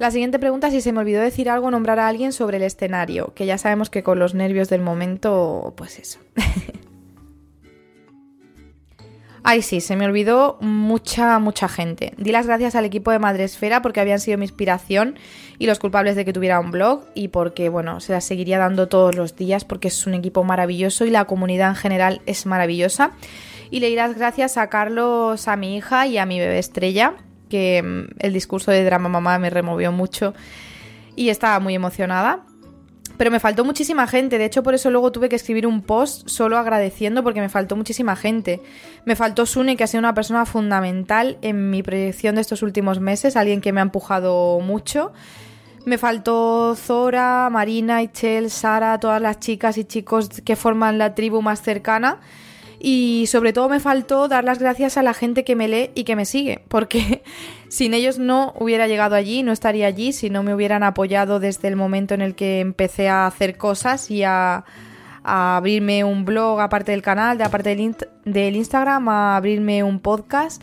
La 0.00 0.10
siguiente 0.10 0.40
pregunta 0.40 0.72
si 0.72 0.80
se 0.80 0.92
me 0.92 0.98
olvidó 0.98 1.20
decir 1.20 1.48
algo, 1.48 1.70
nombrar 1.70 2.00
a 2.00 2.08
alguien 2.08 2.32
sobre 2.32 2.56
el 2.56 2.64
escenario, 2.64 3.32
que 3.36 3.46
ya 3.46 3.56
sabemos 3.56 3.88
que 3.88 4.02
con 4.02 4.18
los 4.18 4.34
nervios 4.34 4.68
del 4.68 4.80
momento, 4.80 5.72
pues 5.76 6.00
eso. 6.00 6.18
Ay, 9.42 9.62
sí, 9.62 9.80
se 9.80 9.96
me 9.96 10.04
olvidó 10.04 10.58
mucha, 10.60 11.38
mucha 11.38 11.68
gente. 11.68 12.12
Di 12.18 12.30
las 12.30 12.46
gracias 12.46 12.74
al 12.74 12.84
equipo 12.84 13.10
de 13.10 13.18
Madresfera 13.18 13.80
porque 13.80 14.00
habían 14.00 14.20
sido 14.20 14.36
mi 14.36 14.44
inspiración 14.44 15.18
y 15.58 15.66
los 15.66 15.78
culpables 15.78 16.14
de 16.14 16.24
que 16.24 16.32
tuviera 16.32 16.60
un 16.60 16.70
blog 16.70 17.04
y 17.14 17.28
porque, 17.28 17.70
bueno, 17.70 18.00
se 18.00 18.12
las 18.12 18.24
seguiría 18.24 18.58
dando 18.58 18.88
todos 18.88 19.14
los 19.14 19.36
días 19.36 19.64
porque 19.64 19.88
es 19.88 20.06
un 20.06 20.14
equipo 20.14 20.44
maravilloso 20.44 21.06
y 21.06 21.10
la 21.10 21.24
comunidad 21.24 21.70
en 21.70 21.76
general 21.76 22.20
es 22.26 22.44
maravillosa. 22.44 23.12
Y 23.70 23.80
le 23.80 23.88
di 23.88 23.94
las 23.94 24.14
gracias 24.14 24.58
a 24.58 24.68
Carlos, 24.68 25.48
a 25.48 25.56
mi 25.56 25.76
hija 25.76 26.06
y 26.06 26.18
a 26.18 26.26
mi 26.26 26.38
bebé 26.38 26.58
estrella, 26.58 27.14
que 27.48 27.82
mm, 27.82 28.16
el 28.18 28.32
discurso 28.34 28.70
de 28.70 28.84
Drama 28.84 29.08
Mamá 29.08 29.38
me 29.38 29.48
removió 29.48 29.90
mucho 29.90 30.34
y 31.16 31.30
estaba 31.30 31.60
muy 31.60 31.74
emocionada. 31.74 32.40
Pero 33.20 33.30
me 33.30 33.38
faltó 33.38 33.66
muchísima 33.66 34.06
gente, 34.06 34.38
de 34.38 34.46
hecho 34.46 34.62
por 34.62 34.72
eso 34.72 34.90
luego 34.90 35.12
tuve 35.12 35.28
que 35.28 35.36
escribir 35.36 35.66
un 35.66 35.82
post 35.82 36.26
solo 36.26 36.56
agradeciendo 36.56 37.22
porque 37.22 37.42
me 37.42 37.50
faltó 37.50 37.76
muchísima 37.76 38.16
gente. 38.16 38.62
Me 39.04 39.14
faltó 39.14 39.44
Sune, 39.44 39.76
que 39.76 39.84
ha 39.84 39.86
sido 39.86 39.98
una 39.98 40.14
persona 40.14 40.46
fundamental 40.46 41.36
en 41.42 41.68
mi 41.68 41.82
proyección 41.82 42.36
de 42.36 42.40
estos 42.40 42.62
últimos 42.62 42.98
meses, 42.98 43.36
alguien 43.36 43.60
que 43.60 43.74
me 43.74 43.80
ha 43.80 43.82
empujado 43.82 44.58
mucho. 44.60 45.12
Me 45.84 45.98
faltó 45.98 46.74
Zora, 46.74 47.50
Marina, 47.52 48.02
Ichel, 48.02 48.48
Sara, 48.48 48.98
todas 48.98 49.20
las 49.20 49.38
chicas 49.38 49.76
y 49.76 49.84
chicos 49.84 50.40
que 50.42 50.56
forman 50.56 50.96
la 50.96 51.14
tribu 51.14 51.42
más 51.42 51.60
cercana 51.60 52.20
y 52.78 53.26
sobre 53.26 53.52
todo 53.52 53.68
me 53.68 53.80
faltó 53.80 54.28
dar 54.28 54.44
las 54.44 54.58
gracias 54.58 54.96
a 54.96 55.02
la 55.02 55.12
gente 55.12 55.44
que 55.44 55.54
me 55.54 55.68
lee 55.68 55.90
y 55.94 56.04
que 56.04 56.16
me 56.16 56.24
sigue, 56.24 56.64
porque 56.68 57.22
sin 57.70 57.94
ellos 57.94 58.18
no 58.18 58.52
hubiera 58.58 58.88
llegado 58.88 59.14
allí, 59.14 59.44
no 59.44 59.52
estaría 59.52 59.86
allí 59.86 60.12
si 60.12 60.28
no 60.28 60.42
me 60.42 60.52
hubieran 60.52 60.82
apoyado 60.82 61.38
desde 61.38 61.68
el 61.68 61.76
momento 61.76 62.14
en 62.14 62.20
el 62.20 62.34
que 62.34 62.58
empecé 62.58 63.08
a 63.08 63.28
hacer 63.28 63.56
cosas 63.56 64.10
y 64.10 64.24
a, 64.24 64.64
abrirme 65.22 66.02
un 66.02 66.24
blog 66.24 66.60
aparte 66.60 66.90
del 66.90 67.02
canal, 67.02 67.38
de 67.38 67.44
aparte 67.44 67.76
del, 68.24 68.56
Instagram, 68.56 69.08
a 69.08 69.36
abrirme 69.36 69.84
un 69.84 70.00
podcast. 70.00 70.60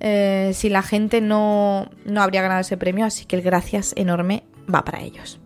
Eh, 0.00 0.50
si 0.52 0.68
la 0.68 0.82
gente 0.82 1.20
no, 1.20 1.90
no 2.04 2.22
habría 2.22 2.42
ganado 2.42 2.62
ese 2.62 2.76
premio, 2.76 3.04
así 3.04 3.24
que 3.24 3.36
el 3.36 3.42
gracias 3.42 3.92
enorme 3.96 4.42
va 4.72 4.84
para 4.84 5.00
ellos. 5.00 5.38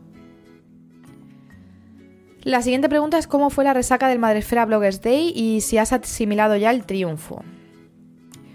La 2.43 2.63
siguiente 2.63 2.89
pregunta 2.89 3.19
es 3.19 3.27
cómo 3.27 3.51
fue 3.51 3.65
la 3.65 3.75
resaca 3.75 4.09
del 4.09 4.19
Madresfera 4.19 4.65
Bloggers 4.65 5.03
Day 5.03 5.33
y 5.35 5.61
si 5.61 5.77
has 5.77 5.93
asimilado 5.93 6.57
ya 6.57 6.71
el 6.71 6.87
triunfo. 6.87 7.45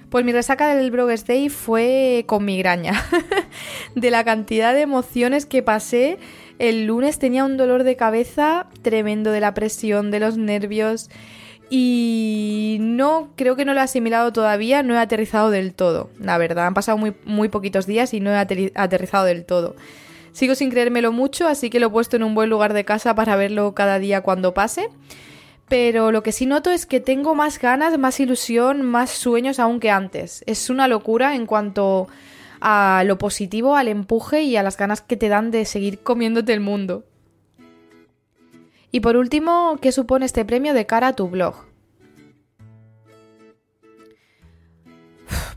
Pues 0.09 0.23
mi 0.23 0.31
resaca 0.31 0.73
del 0.73 0.91
Bloggers 0.91 1.25
Day 1.25 1.49
fue 1.49 2.23
con 2.27 2.45
migraña. 2.45 2.93
de 3.95 4.11
la 4.11 4.23
cantidad 4.23 4.73
de 4.73 4.81
emociones 4.81 5.45
que 5.45 5.61
pasé, 5.63 6.17
el 6.59 6.85
lunes 6.85 7.19
tenía 7.19 7.43
un 7.43 7.57
dolor 7.57 7.83
de 7.83 7.95
cabeza 7.97 8.67
tremendo 8.81 9.31
de 9.31 9.41
la 9.41 9.53
presión, 9.53 10.09
de 10.09 10.19
los 10.19 10.37
nervios 10.37 11.09
y 11.69 12.77
no, 12.79 13.29
creo 13.35 13.57
que 13.57 13.65
no 13.65 13.73
lo 13.73 13.81
he 13.81 13.83
asimilado 13.83 14.31
todavía, 14.31 14.83
no 14.83 14.93
he 14.93 14.97
aterrizado 14.97 15.51
del 15.51 15.73
todo, 15.73 16.09
la 16.19 16.37
verdad. 16.37 16.67
Han 16.67 16.73
pasado 16.73 16.97
muy, 16.97 17.13
muy 17.25 17.49
poquitos 17.49 17.85
días 17.85 18.13
y 18.13 18.21
no 18.21 18.31
he 18.31 18.37
aterrizado 18.37 19.25
del 19.25 19.43
todo. 19.43 19.75
Sigo 20.31 20.55
sin 20.55 20.69
creérmelo 20.69 21.11
mucho, 21.11 21.47
así 21.47 21.69
que 21.69 21.79
lo 21.79 21.87
he 21.87 21.89
puesto 21.89 22.15
en 22.15 22.23
un 22.23 22.35
buen 22.35 22.49
lugar 22.49 22.73
de 22.73 22.85
casa 22.85 23.15
para 23.15 23.35
verlo 23.35 23.73
cada 23.73 23.99
día 23.99 24.21
cuando 24.21 24.53
pase. 24.53 24.89
Pero 25.67 26.11
lo 26.11 26.23
que 26.23 26.31
sí 26.31 26.45
noto 26.45 26.71
es 26.71 26.85
que 26.85 26.99
tengo 26.99 27.35
más 27.35 27.59
ganas, 27.59 27.97
más 27.97 28.19
ilusión, 28.19 28.83
más 28.83 29.09
sueños 29.09 29.59
aún 29.59 29.79
que 29.79 29.91
antes. 29.91 30.43
Es 30.47 30.69
una 30.69 30.87
locura 30.87 31.35
en 31.35 31.45
cuanto 31.45 32.07
a 32.61 33.03
lo 33.05 33.17
positivo, 33.17 33.75
al 33.75 33.89
empuje 33.89 34.43
y 34.43 34.55
a 34.55 34.63
las 34.63 34.77
ganas 34.77 35.01
que 35.01 35.17
te 35.17 35.29
dan 35.29 35.51
de 35.51 35.65
seguir 35.65 35.99
comiéndote 35.99 36.53
el 36.53 36.61
mundo. 36.61 37.03
Y 38.91 39.01
por 39.01 39.17
último, 39.17 39.77
¿qué 39.81 39.91
supone 39.91 40.25
este 40.25 40.45
premio 40.45 40.73
de 40.73 40.85
cara 40.85 41.09
a 41.09 41.15
tu 41.15 41.27
blog? 41.27 41.65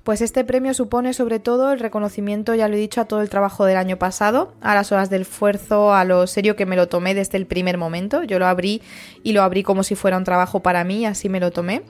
Pues 0.05 0.23
este 0.23 0.45
premio 0.45 0.73
supone 0.73 1.13
sobre 1.13 1.41
todo 1.41 1.73
el 1.73 1.79
reconocimiento, 1.79 2.55
ya 2.55 2.69
lo 2.69 2.75
he 2.75 2.79
dicho, 2.79 3.03
a 3.03 3.05
todo 3.05 3.21
el 3.21 3.29
trabajo 3.29 3.67
del 3.67 3.77
año 3.77 3.99
pasado, 3.99 4.55
a 4.63 4.75
las 4.75 4.93
horas 4.93 5.11
del 5.11 5.23
esfuerzo, 5.23 5.93
a 5.93 6.05
lo 6.05 6.27
serio 6.27 6.57
que 6.57 6.65
me 6.65 6.77
lo 6.77 6.89
tomé 6.89 7.15
desde 7.15 7.37
el 7.37 7.47
primer 7.47 7.77
momento. 7.77 8.23
Yo 8.23 8.39
lo 8.39 8.47
abrí 8.47 8.81
y 9.23 9.33
lo 9.33 9.43
abrí 9.43 9.63
como 9.63 9.83
si 9.83 9.95
fuera 9.95 10.17
un 10.17 10.25
trabajo 10.25 10.61
para 10.61 10.85
mí, 10.85 11.05
así 11.05 11.29
me 11.29 11.39
lo 11.39 11.51
tomé. 11.51 11.83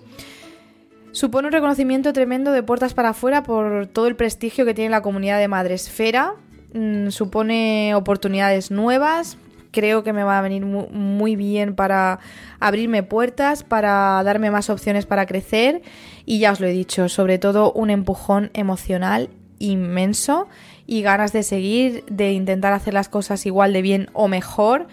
Supone 1.12 1.48
un 1.48 1.52
reconocimiento 1.52 2.12
tremendo 2.12 2.50
de 2.52 2.62
puertas 2.62 2.94
para 2.94 3.10
afuera 3.10 3.42
por 3.44 3.86
todo 3.86 4.06
el 4.08 4.16
prestigio 4.16 4.64
que 4.64 4.74
tiene 4.74 4.90
la 4.90 5.02
comunidad 5.02 5.38
de 5.38 5.48
Madresfera. 5.48 6.34
Mm, 6.72 7.10
supone 7.10 7.94
oportunidades 7.94 8.70
nuevas, 8.70 9.36
creo 9.70 10.02
que 10.02 10.12
me 10.12 10.22
va 10.22 10.38
a 10.38 10.42
venir 10.42 10.64
muy 10.64 11.36
bien 11.36 11.74
para 11.74 12.20
abrirme 12.58 13.02
puertas, 13.02 13.62
para 13.64 14.22
darme 14.24 14.50
más 14.50 14.70
opciones 14.70 15.06
para 15.06 15.26
crecer 15.26 15.82
y 16.30 16.38
ya 16.38 16.52
os 16.52 16.60
lo 16.60 16.68
he 16.68 16.70
dicho, 16.70 17.08
sobre 17.08 17.40
todo 17.40 17.72
un 17.72 17.90
empujón 17.90 18.52
emocional 18.54 19.30
inmenso 19.58 20.46
y 20.86 21.02
ganas 21.02 21.32
de 21.32 21.42
seguir, 21.42 22.04
de 22.08 22.30
intentar 22.30 22.72
hacer 22.72 22.94
las 22.94 23.08
cosas 23.08 23.46
igual 23.46 23.72
de 23.72 23.82
bien 23.82 24.08
o 24.12 24.28
mejor 24.28 24.86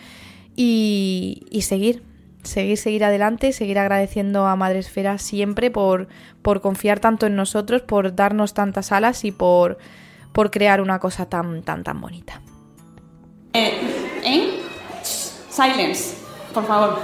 y, 0.56 1.46
seguir, 1.62 2.02
seguir, 2.42 2.80
seguir 2.80 3.04
adelante, 3.04 3.54
seguir 3.54 3.78
agradeciendo 3.78 4.48
a 4.48 4.56
Madresfera 4.56 5.20
siempre 5.20 5.70
por, 5.70 6.08
por 6.42 6.60
confiar 6.62 7.00
tanto 7.00 7.28
en 7.28 7.36
nosotros, 7.36 7.84
por 7.84 8.16
darnos 8.16 8.56
tantas 8.56 8.92
alas 8.92 9.24
y 9.24 9.32
por, 9.32 9.78
por 10.32 10.50
crear 10.50 10.82
una 10.82 10.98
cosa 10.98 11.30
tan, 11.30 11.62
tan, 11.62 11.84
tan 11.84 12.02
bonita. 12.02 12.42
Eh, 13.54 13.80
¿eh? 14.24 14.60
Silence, 15.04 16.16
por 16.52 16.66
favor. 16.66 16.98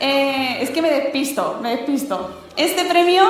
Eh, 0.00 0.56
es 0.62 0.70
que 0.70 0.80
me 0.80 0.88
despisto, 0.88 1.60
me 1.62 1.76
despisto. 1.76 2.45
Este 2.56 2.84
premio 2.84 3.24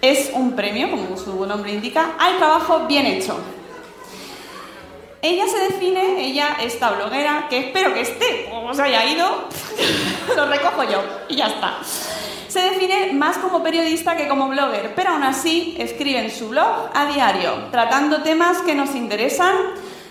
es 0.00 0.30
un 0.34 0.52
premio, 0.52 0.90
como 0.90 1.16
su 1.16 1.44
nombre 1.46 1.72
indica, 1.72 2.12
al 2.18 2.38
trabajo 2.38 2.86
bien 2.86 3.06
hecho. 3.06 3.38
Ella 5.22 5.46
se 5.48 5.58
define, 5.58 6.24
ella, 6.24 6.56
esta 6.62 6.92
bloguera, 6.92 7.46
que 7.50 7.58
espero 7.58 7.92
que 7.92 8.00
esté, 8.00 8.48
como 8.50 8.72
se 8.72 8.82
haya 8.82 9.04
ido, 9.04 9.44
lo 10.36 10.46
recojo 10.46 10.84
yo 10.84 11.02
y 11.28 11.36
ya 11.36 11.48
está. 11.48 11.78
Se 12.48 12.60
define 12.60 13.12
más 13.12 13.38
como 13.38 13.62
periodista 13.62 14.16
que 14.16 14.28
como 14.28 14.48
blogger, 14.48 14.94
pero 14.94 15.10
aún 15.10 15.24
así 15.24 15.76
escribe 15.78 16.20
en 16.20 16.30
su 16.30 16.48
blog 16.48 16.90
a 16.94 17.06
diario, 17.12 17.66
tratando 17.70 18.22
temas 18.22 18.62
que 18.62 18.74
nos 18.74 18.94
interesan 18.94 19.54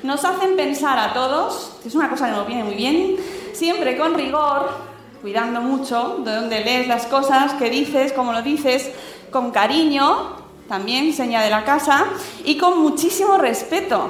nos 0.04 0.24
hacen 0.24 0.56
pensar 0.56 0.98
a 0.98 1.14
todos, 1.14 1.74
que 1.82 1.90
es 1.90 1.96
una 1.96 2.10
cosa 2.10 2.28
que 2.28 2.32
nos 2.32 2.48
viene 2.48 2.64
muy 2.64 2.76
bien, 2.76 3.18
siempre 3.54 3.98
con 3.98 4.14
rigor, 4.14 4.89
cuidando 5.22 5.62
mucho 5.62 6.18
de 6.24 6.36
dónde 6.36 6.64
lees 6.64 6.88
las 6.88 7.06
cosas, 7.06 7.54
qué 7.54 7.70
dices, 7.70 8.14
cómo 8.14 8.32
lo 8.32 8.42
dices, 8.42 8.92
con 9.32 9.52
cariño, 9.52 10.38
también 10.68 11.14
seña 11.14 11.42
de 11.42 11.50
la 11.50 11.64
casa, 11.64 12.06
y 12.44 12.58
con 12.58 12.82
muchísimo 12.82 13.38
respeto. 13.38 14.10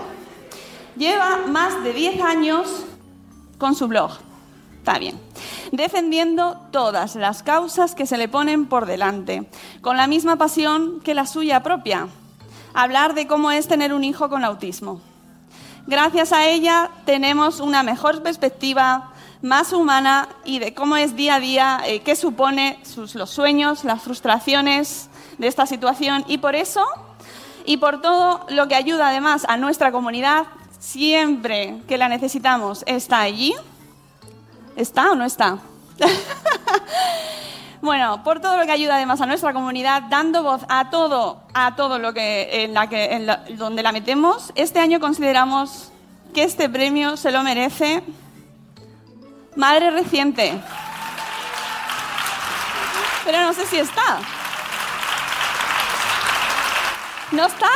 Lleva 0.96 1.48
más 1.48 1.84
de 1.84 1.94
10 1.94 2.22
años 2.22 2.86
con 3.58 3.76
su 3.76 3.88
blog. 3.88 4.12
Está 4.78 4.98
bien. 4.98 5.20
defendiendo 5.72 6.58
todas 6.72 7.16
las 7.16 7.44
causas 7.44 7.94
que 7.94 8.08
se 8.08 8.18
le 8.18 8.28
ponen 8.28 8.66
por 8.66 8.86
delante, 8.88 9.48
con 9.82 9.98
la 9.98 10.08
misma 10.08 10.38
pasión 10.38 11.00
que 11.02 11.14
la 11.14 11.28
suya 11.28 11.62
propia. 11.62 12.08
Hablar 12.74 13.14
de 13.14 13.28
cómo 13.28 13.52
es 13.52 13.68
tener 13.68 13.94
un 13.94 14.04
hijo 14.04 14.30
con 14.30 14.44
autismo. 14.44 15.02
Gracias 15.86 16.32
a 16.34 16.48
ella 16.48 16.90
tenemos 17.06 17.60
una 17.60 17.84
mejor 17.84 18.24
perspectiva 18.24 19.12
más 19.42 19.72
humana 19.72 20.28
y 20.44 20.60
de 20.60 20.74
cómo 20.74 20.98
es 20.98 21.16
día 21.16 21.36
a 21.36 21.40
día, 21.40 21.82
eh, 21.86 22.02
qué 22.02 22.16
supone 22.16 22.80
sus, 22.84 23.16
los 23.16 23.30
sueños, 23.30 23.84
las 23.84 24.02
frustraciones 24.02 25.10
de 25.38 25.48
esta 25.48 25.66
situación. 25.66 26.26
Y 26.28 26.40
por 26.40 26.56
eso, 26.56 26.86
y 27.66 27.78
por 27.78 28.02
todo 28.02 28.46
lo 28.50 28.68
que 28.68 28.76
ayuda 28.76 29.10
además 29.10 29.46
a 29.48 29.58
nuestra 29.58 29.92
comunidad, 29.92 30.46
siempre 30.80 31.82
que 31.88 31.98
la 31.98 32.10
necesitamos, 32.10 32.84
está 32.86 33.22
allí. 33.22 33.54
¿Está 34.76 35.12
o 35.12 35.16
no 35.16 35.26
está? 35.26 35.58
bueno, 37.82 38.24
por 38.24 38.40
todo 38.40 38.58
lo 38.58 38.66
que 38.66 38.72
ayuda 38.72 38.96
además 38.96 39.20
a 39.22 39.26
nuestra 39.26 39.54
comunidad, 39.54 40.04
dando 40.10 40.44
voz 40.44 40.62
a 40.70 40.90
todo, 40.90 41.42
a 41.54 41.76
todo 41.76 42.00
lo 42.00 42.14
que 42.14 42.64
en 42.64 42.74
la 42.74 42.88
que 42.88 43.14
en 43.14 43.26
la, 43.26 43.44
donde 43.58 43.84
la 43.84 43.92
metemos, 43.92 44.52
este 44.56 44.80
año 44.80 45.00
consideramos 45.00 45.92
que 46.34 46.44
este 46.44 46.70
premio 46.70 47.18
se 47.18 47.32
lo 47.32 47.44
merece 47.44 48.04
Madre 49.60 49.92
reciente. 49.92 50.58
Pero 53.26 53.42
no 53.42 53.52
sé 53.52 53.66
si 53.66 53.78
está. 53.78 54.20
¿No 57.34 57.46
está? 57.46 57.68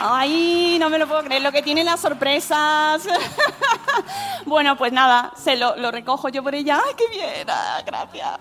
Ay, 0.00 0.78
no 0.80 0.90
me 0.90 0.98
lo 0.98 1.06
puedo 1.06 1.22
creer, 1.22 1.42
lo 1.42 1.52
que 1.52 1.62
tienen 1.62 1.86
las 1.86 2.00
sorpresas. 2.00 3.06
bueno, 4.44 4.76
pues 4.76 4.92
nada, 4.92 5.32
se 5.36 5.54
lo, 5.54 5.76
lo, 5.76 5.92
recojo 5.92 6.28
yo 6.28 6.42
por 6.42 6.56
ella. 6.56 6.80
¡Ay, 6.84 6.94
qué 6.96 7.06
bien! 7.06 7.46
Ah, 7.48 7.80
gracias. 7.86 8.40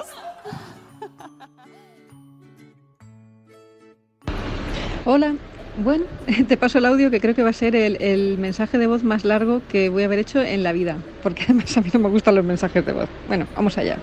Hola, 5.06 5.36
bueno, 5.78 6.06
te 6.48 6.58
paso 6.58 6.78
el 6.78 6.86
audio 6.86 7.12
que 7.12 7.20
creo 7.20 7.36
que 7.36 7.44
va 7.44 7.50
a 7.50 7.54
ser 7.54 7.76
el, 7.76 8.38
mensaje 8.38 8.78
de 8.78 8.88
voz 8.88 9.04
más 9.04 9.24
largo 9.26 9.62
que 9.70 9.90
voy 9.90 10.04
a 10.04 10.06
haber 10.06 10.20
hecho 10.20 10.42
en 10.42 10.64
la 10.64 10.72
vida, 10.72 10.98
porque 11.24 11.44
además 11.44 11.76
a 11.78 11.82
mí 11.82 11.90
no 11.94 12.00
me 12.00 12.10
gustan 12.10 12.36
los 12.36 12.46
mensajes 12.46 12.86
de 12.86 12.94
voz. 12.94 13.10
Bueno, 13.28 13.48
vamos 13.56 13.78
allá. 13.78 13.98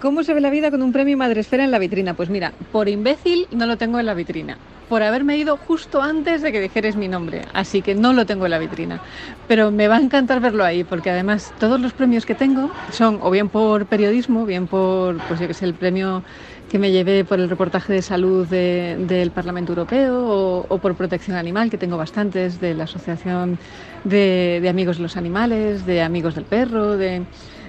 ¿Cómo 0.00 0.22
se 0.22 0.32
ve 0.32 0.40
la 0.40 0.50
vida 0.50 0.70
con 0.70 0.82
un 0.82 0.92
premio 0.92 1.16
Madresfera 1.16 1.64
en 1.64 1.72
la 1.72 1.80
vitrina? 1.80 2.14
Pues 2.14 2.30
mira, 2.30 2.52
por 2.70 2.88
imbécil 2.88 3.48
no 3.50 3.66
lo 3.66 3.76
tengo 3.76 3.98
en 3.98 4.06
la 4.06 4.14
vitrina. 4.14 4.56
Por 4.88 5.02
haberme 5.02 5.36
ido 5.36 5.56
justo 5.56 6.00
antes 6.00 6.40
de 6.40 6.52
que 6.52 6.60
dijeres 6.60 6.94
mi 6.94 7.08
nombre. 7.08 7.42
Así 7.52 7.82
que 7.82 7.96
no 7.96 8.12
lo 8.12 8.24
tengo 8.24 8.44
en 8.44 8.52
la 8.52 8.58
vitrina. 8.58 9.00
Pero 9.48 9.72
me 9.72 9.88
va 9.88 9.96
a 9.96 10.00
encantar 10.00 10.40
verlo 10.40 10.64
ahí, 10.64 10.84
porque 10.84 11.10
además 11.10 11.52
todos 11.58 11.80
los 11.80 11.92
premios 11.92 12.26
que 12.26 12.36
tengo 12.36 12.70
son 12.92 13.18
o 13.22 13.30
bien 13.30 13.48
por 13.48 13.86
periodismo, 13.86 14.46
bien 14.46 14.68
por, 14.68 15.18
pues 15.26 15.40
yo 15.40 15.48
que 15.48 15.54
sé, 15.54 15.64
el 15.64 15.74
premio 15.74 16.22
que 16.68 16.78
me 16.78 16.90
llevé 16.90 17.24
por 17.24 17.40
el 17.40 17.48
reportaje 17.48 17.92
de 17.92 18.02
salud 18.02 18.46
de, 18.46 18.96
del 19.08 19.30
Parlamento 19.30 19.72
Europeo 19.72 20.64
o, 20.68 20.78
por 20.78 20.94
protección 20.94 21.36
animal, 21.36 21.70
que 21.70 21.78
tengo 21.78 21.96
bastantes, 21.96 22.60
de 22.60 22.74
la 22.74 22.84
Asociación 22.84 23.58
de, 24.04 24.66
Amigos 24.68 24.98
de 24.98 25.02
los 25.02 25.16
Animales, 25.16 25.86
de 25.86 26.02
Amigos 26.02 26.34
del 26.34 26.44
Perro, 26.44 26.96
de 26.96 27.22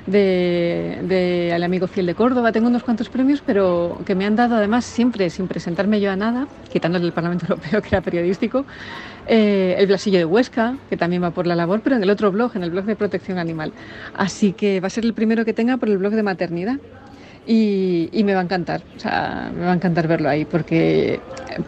de, 0.10 1.62
amigo 1.64 1.88
fiel 1.88 2.06
de 2.06 2.16
Córdoba. 2.16 2.52
Tengo 2.52 2.68
unos 2.68 2.84
cuantos 2.84 3.10
premios, 3.10 3.44
pero 3.46 4.00
que 4.06 4.16
me 4.16 4.26
han 4.26 4.36
dado 4.36 4.56
además 4.56 4.86
siempre 4.86 5.30
sin 5.30 5.48
presentarme 5.48 6.02
yo 6.02 6.12
a 6.12 6.16
nada, 6.16 6.48
quitándole 6.72 7.06
el 7.06 7.12
Parlamento 7.12 7.46
Europeo 7.50 7.82
que 7.82 7.90
era 7.90 8.02
periodístico, 8.02 8.66
eh, 9.28 9.76
el 9.78 9.88
Blasillo 9.88 10.18
de 10.18 10.26
Huesca, 10.26 10.78
que 10.90 10.98
también 10.98 11.24
va 11.24 11.32
por 11.32 11.46
la 11.46 11.56
labor, 11.56 11.82
pero 11.84 11.96
en 11.96 12.04
el 12.04 12.10
otro 12.10 12.32
blog, 12.32 12.56
en 12.56 12.64
el 12.64 12.72
blog 12.72 12.86
de 12.86 12.96
protección 12.96 13.38
animal. 13.38 13.72
Así 14.16 14.54
que 14.54 14.80
va 14.80 14.88
a 14.88 14.90
ser 14.90 15.06
el 15.06 15.14
primero 15.14 15.46
que 15.46 15.54
tenga 15.54 15.78
por 15.78 15.90
el 15.90 15.98
blog 15.98 16.14
de 16.14 16.24
maternidad. 16.24 16.78
Y, 17.52 18.10
y, 18.12 18.24
me 18.24 18.36
va 18.36 18.42
a 18.42 18.44
encantar, 18.44 18.84
o 18.96 19.00
sea, 19.00 19.52
me 19.56 19.66
va 19.66 19.72
a 19.72 19.74
encantar 19.74 20.08
verlo 20.08 20.30
ahí, 20.30 20.46
porque 20.46 21.20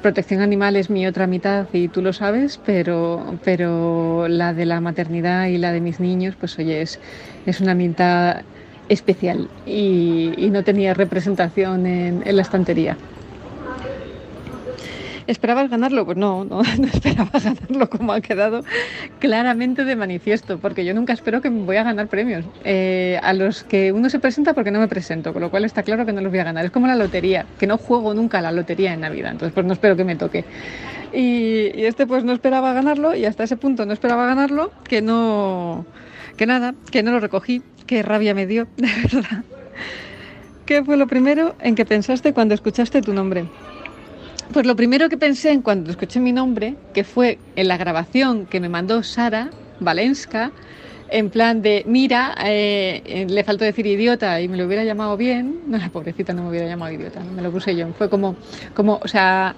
protección 0.03 0.41
animal 0.41 0.75
es 0.75 0.91
mi 0.91 1.07
otra 1.07 1.25
mitad 1.25 1.65
y 1.73 1.87
tú 1.87 2.03
lo 2.03 2.13
sabes, 2.13 2.59
pero, 2.63 3.39
pero 3.43 4.27
la 4.27 4.53
de 4.53 4.67
la 4.67 4.79
maternidad 4.79 5.47
y 5.47 5.57
la 5.57 5.71
de 5.71 5.81
mis 5.81 5.99
niños, 5.99 6.35
pues 6.39 6.59
oye, 6.59 6.83
es, 6.83 6.99
es 7.47 7.61
una 7.61 7.73
mitad 7.73 8.43
especial 8.89 9.49
y, 9.65 10.35
y 10.37 10.51
no 10.51 10.63
tenía 10.63 10.93
representación 10.93 11.87
en, 11.87 12.21
en 12.27 12.35
la 12.35 12.43
estantería. 12.43 12.95
¿Esperabas 15.31 15.69
ganarlo? 15.69 16.05
Pues 16.05 16.17
no, 16.17 16.43
no, 16.43 16.61
no, 16.77 16.87
esperaba 16.87 17.31
ganarlo 17.31 17.89
como 17.89 18.11
ha 18.11 18.19
quedado 18.19 18.65
claramente 19.19 19.85
de 19.85 19.95
manifiesto, 19.95 20.59
porque 20.59 20.83
yo 20.83 20.93
nunca 20.93 21.13
espero 21.13 21.41
que 21.41 21.47
voy 21.47 21.77
a 21.77 21.83
ganar 21.83 22.07
premios. 22.07 22.43
Eh, 22.65 23.17
a 23.23 23.31
los 23.31 23.63
que 23.63 23.93
uno 23.93 24.09
se 24.09 24.19
presenta 24.19 24.53
porque 24.53 24.71
no 24.71 24.79
me 24.79 24.89
presento, 24.89 25.31
con 25.31 25.41
lo 25.41 25.49
cual 25.49 25.63
está 25.63 25.83
claro 25.83 26.05
que 26.05 26.11
no 26.11 26.19
los 26.19 26.31
voy 26.31 26.39
a 26.39 26.43
ganar. 26.43 26.65
Es 26.65 26.71
como 26.71 26.85
la 26.85 26.97
lotería, 26.97 27.45
que 27.57 27.65
no 27.65 27.77
juego 27.77 28.13
nunca 28.13 28.41
la 28.41 28.51
lotería 28.51 28.93
en 28.93 28.99
Navidad, 28.99 29.31
entonces 29.31 29.53
pues 29.53 29.65
no 29.65 29.71
espero 29.71 29.95
que 29.95 30.03
me 30.03 30.17
toque. 30.17 30.43
Y, 31.13 31.85
este 31.85 32.05
pues 32.05 32.25
no 32.25 32.33
esperaba 32.33 32.73
ganarlo 32.73 33.15
y 33.15 33.23
hasta 33.23 33.45
ese 33.45 33.55
punto 33.55 33.85
no 33.85 33.93
esperaba 33.93 34.25
ganarlo, 34.25 34.73
que 34.83 35.01
no, 35.01 35.85
que 36.35 36.45
nada, 36.45 36.75
que 36.91 37.03
no 37.03 37.11
lo 37.11 37.21
recogí, 37.21 37.61
qué 37.87 38.03
rabia 38.03 38.33
me 38.33 38.47
dio, 38.47 38.67
de 38.75 38.89
verdad. 39.01 39.45
¿Qué 40.65 40.83
fue 40.83 40.97
lo 40.97 41.07
primero 41.07 41.55
en 41.61 41.75
que 41.75 41.85
pensaste 41.85 42.33
cuando 42.33 42.53
escuchaste 42.53 43.01
tu 43.01 43.13
nombre? 43.13 43.45
Pues 44.53 44.65
lo 44.65 44.75
primero 44.75 45.07
que 45.07 45.17
pensé 45.17 45.51
en 45.51 45.61
cuando 45.61 45.91
escuché 45.91 46.19
mi 46.19 46.33
nombre, 46.33 46.75
que 46.93 47.05
fue 47.05 47.39
en 47.55 47.69
la 47.69 47.77
grabación 47.77 48.45
que 48.47 48.59
me 48.59 48.67
mandó 48.67 49.01
Sara 49.01 49.49
Valenska, 49.79 50.51
en 51.09 51.29
plan 51.29 51.61
de, 51.61 51.83
mira, 51.87 52.35
eh, 52.43 53.25
le 53.29 53.43
faltó 53.45 53.63
decir 53.63 53.85
idiota 53.85 54.41
y 54.41 54.49
me 54.49 54.57
lo 54.57 54.65
hubiera 54.65 54.83
llamado 54.83 55.15
bien, 55.15 55.61
no, 55.67 55.77
la 55.77 55.89
pobrecita 55.89 56.33
no 56.33 56.43
me 56.43 56.49
hubiera 56.49 56.67
llamado 56.67 56.91
idiota, 56.91 57.21
me 57.21 57.41
lo 57.41 57.51
puse 57.51 57.75
yo, 57.75 57.93
fue 57.93 58.09
como, 58.09 58.35
como, 58.73 58.99
o 59.01 59.07
sea, 59.07 59.55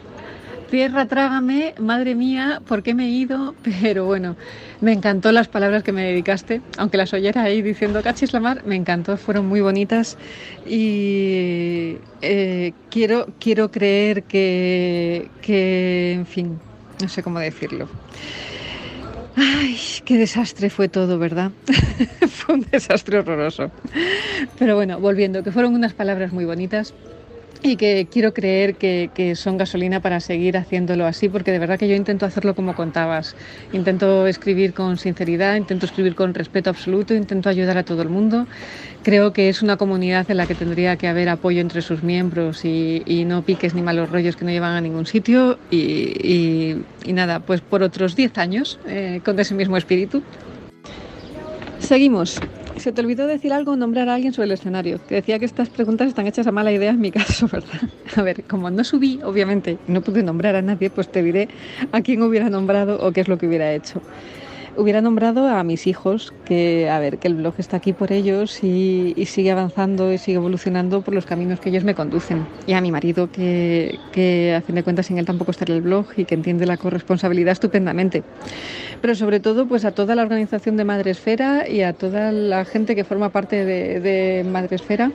tierra, 0.74 1.06
trágame, 1.06 1.76
madre 1.78 2.16
mía, 2.16 2.60
¿por 2.68 2.82
qué 2.82 2.96
me 2.96 3.06
he 3.06 3.10
ido? 3.10 3.54
Pero 3.82 4.06
bueno, 4.06 4.36
me 4.82 4.92
encantó 4.92 5.32
las 5.32 5.48
palabras 5.48 5.84
que 5.84 5.92
me 5.92 6.04
dedicaste, 6.04 6.62
aunque 6.80 6.98
las 6.98 7.14
oyera 7.14 7.44
ahí 7.44 7.62
diciendo 7.62 8.02
cachis 8.02 8.34
la 8.34 8.40
mar, 8.40 8.64
me 8.66 8.76
encantó, 8.76 9.16
fueron 9.18 9.46
muy 9.46 9.62
bonitas 9.62 10.18
y 10.66 11.98
eh, 12.24 12.74
quiero, 12.90 13.28
quiero 13.40 13.70
creer 13.70 14.24
que, 14.24 15.30
que, 15.44 16.14
en 16.14 16.26
fin, 16.26 16.60
no 17.00 17.08
sé 17.08 17.22
cómo 17.22 17.38
decirlo. 17.38 17.88
Ay, 19.36 19.78
qué 20.06 20.18
desastre 20.18 20.72
fue 20.72 20.90
todo, 20.90 21.20
¿verdad? 21.20 21.52
fue 22.30 22.56
un 22.56 22.66
desastre 22.72 23.20
horroroso. 23.20 23.70
Pero 24.58 24.76
bueno, 24.76 25.00
volviendo, 25.00 25.44
que 25.44 25.52
fueron 25.52 25.76
unas 25.76 25.94
palabras 25.94 26.34
muy 26.34 26.46
bonitas 26.46 26.96
y 27.62 27.78
que 27.78 28.08
quiero 28.12 28.34
creer 28.34 28.76
que, 28.76 29.10
que, 29.14 29.36
son 29.36 29.58
gasolina 29.58 30.02
para 30.02 30.20
seguir 30.20 30.58
haciéndolo 30.58 31.06
así, 31.06 31.30
porque 31.30 31.52
de 31.52 31.60
verdad 31.60 31.80
que 31.80 31.88
yo 31.88 31.96
intento 31.96 32.26
hacerlo 32.26 32.56
como 32.56 32.76
contabas. 32.76 33.36
Intento 33.72 34.28
escribir 34.28 34.74
con 34.74 34.98
sinceridad, 34.98 35.56
intento 35.56 35.86
escribir 35.86 36.16
con 36.16 36.34
respeto 36.34 36.70
absoluto, 36.70 37.14
intento 37.14 37.50
ayudar 37.50 37.78
a 37.78 37.84
todo 37.84 38.02
el 38.02 38.10
mundo. 38.10 38.48
Creo 39.04 39.34
que 39.34 39.50
es 39.50 39.62
una 39.62 39.78
comunidad 39.78 40.30
en 40.30 40.38
la 40.38 40.48
que 40.48 40.56
tendría 40.56 40.98
que 40.98 41.08
haber 41.08 41.30
apoyo 41.30 41.62
entre 41.62 41.82
sus 41.82 42.04
miembros 42.04 42.66
y, 42.66 43.04
y 43.06 43.26
no 43.26 43.44
piques 43.44 43.74
ni 43.76 43.82
malos 43.82 44.10
rollos 44.10 44.36
que 44.36 44.46
no 44.46 44.52
llevan 44.52 44.74
a 44.74 44.82
ningún 44.82 45.06
sitio. 45.06 45.58
Y, 45.72 46.84
y, 47.06 47.14
nada, 47.14 47.40
pues 47.42 47.62
por 47.62 47.84
otros 47.84 48.16
10 48.16 48.38
años, 48.38 48.80
eh, 48.88 49.22
con 49.24 49.40
ese 49.40 49.54
mismo 49.54 49.78
espíritu. 49.78 50.24
Seguimos. 51.80 52.40
Se 52.76 52.92
te 52.92 53.02
olvidó 53.02 53.28
decir 53.28 53.54
algo, 53.54 53.76
nombrar 53.76 54.10
a 54.10 54.16
alguien 54.16 54.34
sobre 54.34 54.46
el 54.48 54.52
escenario, 54.54 55.00
que 55.06 55.16
decía 55.16 55.38
que 55.38 55.46
estas 55.46 55.70
preguntas 55.70 56.08
están 56.08 56.26
hechas 56.28 56.48
a 56.48 56.52
mala 56.52 56.72
idea 56.72 56.92
en 56.92 57.00
mi 57.02 57.12
caso, 57.12 57.48
¿verdad? 57.52 57.92
A 58.16 58.22
ver, 58.24 58.46
como 58.46 58.72
no 58.72 58.84
subí, 58.84 59.20
obviamente, 59.24 59.82
no 59.86 60.02
pude 60.02 60.24
nombrar 60.24 60.56
a 60.56 60.62
nadie, 60.62 60.90
pues 60.90 61.10
te 61.12 61.22
diré 61.22 61.50
a 61.92 62.02
quién 62.02 62.22
hubiera 62.24 62.50
nombrado 62.50 63.00
o 63.00 63.12
qué 63.12 63.22
es 63.22 63.28
lo 63.28 63.38
que 63.38 63.48
hubiera 63.48 63.74
hecho. 63.74 64.04
Hubiera 64.76 65.02
nombrado 65.02 65.48
a 65.48 65.64
mis 65.64 65.86
hijos, 65.86 66.34
que 66.46 66.90
a 66.90 66.98
ver, 66.98 67.20
que 67.20 67.28
el 67.28 67.36
blog 67.36 67.54
está 67.60 67.78
aquí 67.78 67.94
por 67.94 68.12
ellos 68.12 68.64
y, 68.64 69.14
y, 69.16 69.28
sigue 69.28 69.52
avanzando 69.52 70.12
y 70.12 70.18
sigue 70.18 70.38
evolucionando 70.38 71.02
por 71.02 71.14
los 71.14 71.28
caminos 71.28 71.60
que 71.60 71.70
ellos 71.70 71.84
me 71.84 71.94
conducen. 71.94 72.48
Y 72.66 72.74
a 72.74 72.82
mi 72.82 72.92
marido, 72.92 73.32
que, 73.32 74.00
que 74.12 74.56
a 74.56 74.62
fin 74.62 74.74
de 74.76 74.84
cuentas 74.84 75.06
sin 75.06 75.20
él 75.20 75.26
tampoco 75.26 75.52
estaría 75.52 75.76
el 75.76 75.82
blog 75.82 76.08
y 76.18 76.26
que 76.26 76.34
entiende 76.34 76.66
la 76.66 76.78
corresponsabilidad 76.78 77.52
estupendamente. 77.52 78.24
Pero 79.00 79.14
sobre 79.14 79.40
todo, 79.40 79.68
pues 79.68 79.86
a 79.86 79.92
toda 79.92 80.16
la 80.16 80.24
organización 80.24 80.76
de 80.76 80.86
Madresfera 80.86 81.70
y 81.70 81.82
a 81.82 81.94
toda 81.94 82.32
la 82.32 82.66
gente 82.66 82.96
que 82.96 83.04
forma 83.04 83.30
parte 83.30 83.66
de, 83.66 84.00
de 84.00 84.44
Madresfera, 84.44 85.12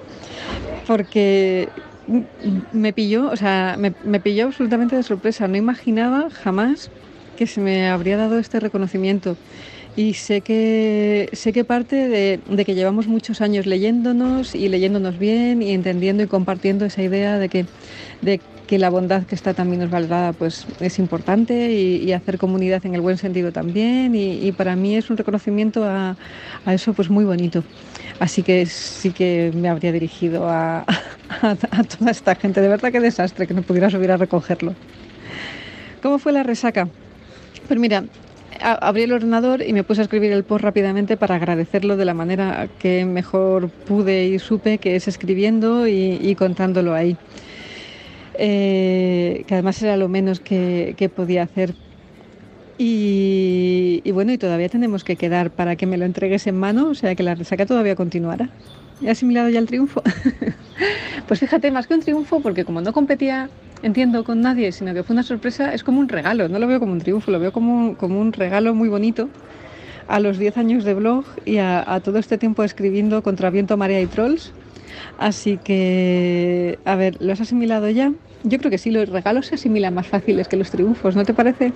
porque 0.86 1.68
me 2.72 2.92
pilló, 2.92 3.30
o 3.30 3.36
sea, 3.36 3.76
me, 3.78 3.92
me 4.04 4.20
pilló 4.20 4.46
absolutamente 4.46 4.96
de 4.96 5.02
sorpresa. 5.02 5.48
No 5.48 5.56
imaginaba 5.56 6.30
jamás 6.30 6.90
que 7.38 7.46
se 7.46 7.60
me 7.60 7.88
habría 7.88 8.16
dado 8.16 8.38
este 8.40 8.58
reconocimiento. 8.58 9.36
Y 9.96 10.14
sé 10.14 10.40
que, 10.40 11.28
sé 11.32 11.52
que 11.52 11.64
parte 11.64 12.08
de, 12.08 12.64
que 12.64 12.74
llevamos 12.74 13.06
muchos 13.06 13.40
años 13.40 13.64
leyéndonos 13.64 14.54
y 14.54 14.68
leyéndonos 14.68 15.18
bien 15.18 15.62
y 15.62 15.70
entendiendo 15.72 16.22
y 16.22 16.26
compartiendo 16.26 16.84
esa 16.84 17.02
idea 17.02 17.38
de 17.38 17.48
que, 17.48 17.66
de 18.22 18.40
que 18.66 18.78
la 18.78 18.90
bondad 18.90 19.22
que 19.24 19.34
está 19.34 19.54
también 19.54 19.88
valorada 19.88 20.32
pues 20.32 20.66
es 20.80 20.98
importante 20.98 21.72
y, 21.72 22.12
hacer 22.12 22.38
comunidad 22.38 22.84
en 22.86 22.94
el 22.94 23.00
buen 23.00 23.18
sentido 23.18 23.52
también 23.52 24.14
y, 24.14 24.52
para 24.52 24.74
mí 24.76 24.96
es 24.96 25.10
un 25.10 25.16
reconocimiento 25.16 25.84
a, 25.84 26.16
a, 26.64 26.74
eso 26.74 26.92
pues 26.92 27.08
muy 27.08 27.24
bonito. 27.24 27.62
Así 28.18 28.42
que 28.42 28.66
sí 28.66 29.10
que 29.10 29.52
me 29.54 29.68
habría 29.68 29.92
dirigido 29.92 30.48
a, 30.48 30.84
a, 31.40 31.54
toda 31.84 32.10
esta 32.10 32.34
gente. 32.34 32.60
De 32.60 32.68
verdad 32.68 32.90
qué 32.90 33.00
desastre 33.00 33.46
que 33.46 33.54
no 33.54 33.62
pudiera 33.62 33.90
subir 33.90 34.10
a 34.10 34.16
recogerlo. 34.16 34.74
¿Cómo 36.02 36.18
fue 36.18 36.32
la 36.32 36.42
resaca? 36.42 36.88
Pues 37.68 37.78
mira, 37.78 38.04
abrí 38.60 39.02
el 39.02 39.12
ordenador 39.12 39.60
y 39.62 39.74
me 39.74 39.84
puse 39.84 40.00
a 40.00 40.04
escribir 40.04 40.32
el 40.32 40.42
post 40.42 40.64
rápidamente 40.64 41.18
para 41.18 41.34
agradecerlo 41.34 41.98
de 41.98 42.06
la 42.06 42.14
manera 42.14 42.66
que 42.78 43.04
mejor 43.04 43.68
pude 43.68 44.26
y 44.26 44.38
supe, 44.38 44.78
que 44.78 44.96
es 44.96 45.06
escribiendo 45.06 45.86
y, 45.86 46.34
contándolo 46.34 46.94
ahí. 46.94 47.18
Eh, 48.38 49.44
que 49.46 49.54
además 49.54 49.82
era 49.82 49.98
lo 49.98 50.08
menos 50.08 50.40
que, 50.40 51.10
podía 51.14 51.42
hacer. 51.42 51.74
Y, 52.78 54.00
bueno, 54.12 54.32
y 54.32 54.38
todavía 54.38 54.70
tenemos 54.70 55.04
que 55.04 55.16
quedar 55.16 55.50
para 55.50 55.76
que 55.76 55.84
me 55.84 55.98
lo 55.98 56.06
entregues 56.06 56.46
en 56.46 56.56
mano, 56.56 56.88
o 56.88 56.94
sea 56.94 57.14
que 57.14 57.22
la 57.22 57.34
resaca 57.34 57.66
todavía 57.66 57.96
continuará. 57.96 58.48
¿He 59.00 59.10
asimilado 59.10 59.48
ya 59.48 59.58
el 59.58 59.66
triunfo? 59.66 60.02
pues 61.28 61.40
fíjate, 61.40 61.70
más 61.70 61.86
que 61.86 61.94
un 61.94 62.00
triunfo, 62.00 62.40
porque 62.40 62.64
como 62.64 62.80
no 62.80 62.92
competía 62.92 63.48
entiendo 63.82 64.24
con 64.24 64.40
nadie, 64.40 64.72
sino 64.72 64.92
que 64.94 65.02
fue 65.02 65.14
una 65.14 65.22
sorpresa, 65.22 65.72
es 65.72 65.84
como 65.84 66.00
un 66.00 66.08
regalo, 66.08 66.48
no 66.48 66.58
lo 66.58 66.66
veo 66.66 66.80
como 66.80 66.92
un 66.92 66.98
triunfo, 67.00 67.30
lo 67.30 67.38
veo 67.38 67.52
como, 67.52 67.96
como 67.96 68.20
un 68.20 68.32
regalo 68.32 68.74
muy 68.74 68.88
bonito 68.88 69.28
a 70.08 70.20
los 70.20 70.38
10 70.38 70.56
años 70.56 70.84
de 70.84 70.94
blog 70.94 71.24
y 71.44 71.58
a, 71.58 72.00
todo 72.02 72.18
este 72.18 72.38
tiempo 72.38 72.64
escribiendo 72.64 73.22
contra 73.22 73.50
viento, 73.50 73.76
marea 73.76 74.00
y 74.00 74.06
trolls. 74.06 74.52
Así 75.18 75.58
que, 75.62 76.78
a 76.84 76.96
ver, 76.96 77.16
¿lo 77.20 77.32
has 77.32 77.40
asimilado 77.40 77.88
ya? 77.90 78.12
Yo 78.42 78.58
creo 78.58 78.70
que 78.70 78.78
sí, 78.78 78.90
los 78.90 79.08
regalos 79.08 79.46
se 79.46 79.56
asimilan 79.56 79.94
más 79.94 80.06
fáciles 80.06 80.48
que 80.48 80.56
los 80.56 80.70
triunfos, 80.70 81.14
¿no 81.14 81.24
te 81.24 81.34
parece? 81.34 81.72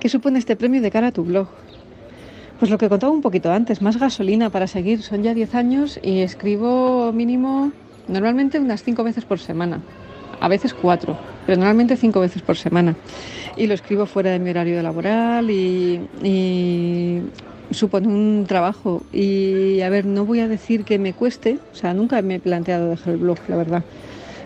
¿Qué 0.00 0.08
supone 0.08 0.38
este 0.38 0.56
premio 0.56 0.80
de 0.80 0.90
cara 0.90 1.08
a 1.08 1.12
tu 1.12 1.24
blog? 1.24 1.48
Pues 2.58 2.70
lo 2.70 2.78
que 2.78 2.88
contaba 2.88 3.12
un 3.12 3.22
poquito 3.22 3.52
antes, 3.52 3.82
más 3.82 3.98
gasolina 3.98 4.50
para 4.50 4.66
seguir. 4.66 5.02
Son 5.02 5.22
ya 5.22 5.34
10 5.34 5.54
años 5.54 6.00
y 6.02 6.20
escribo 6.20 7.12
mínimo, 7.12 7.72
normalmente 8.08 8.58
unas 8.58 8.82
5 8.82 9.04
veces 9.04 9.24
por 9.24 9.38
semana 9.38 9.80
a 10.40 10.48
veces 10.48 10.74
cuatro, 10.74 11.16
pero 11.46 11.58
normalmente 11.58 11.96
cinco 11.96 12.20
veces 12.20 12.42
por 12.42 12.56
semana. 12.56 12.96
Y 13.56 13.66
lo 13.66 13.74
escribo 13.74 14.06
fuera 14.06 14.30
de 14.30 14.38
mi 14.38 14.50
horario 14.50 14.82
laboral 14.82 15.50
y, 15.50 17.22
supone 17.70 18.08
un 18.08 18.44
trabajo. 18.46 19.02
Y 19.12 19.80
a 19.80 19.90
ver, 19.90 20.06
no 20.06 20.24
voy 20.24 20.40
a 20.40 20.48
decir 20.48 20.84
que 20.84 20.98
me 20.98 21.12
cueste, 21.12 21.58
o 21.72 21.74
sea, 21.74 21.92
nunca 21.92 22.22
me 22.22 22.36
he 22.36 22.40
planteado 22.40 22.88
dejar 22.88 23.14
el 23.14 23.18
blog, 23.18 23.38
la 23.48 23.56
verdad. 23.56 23.84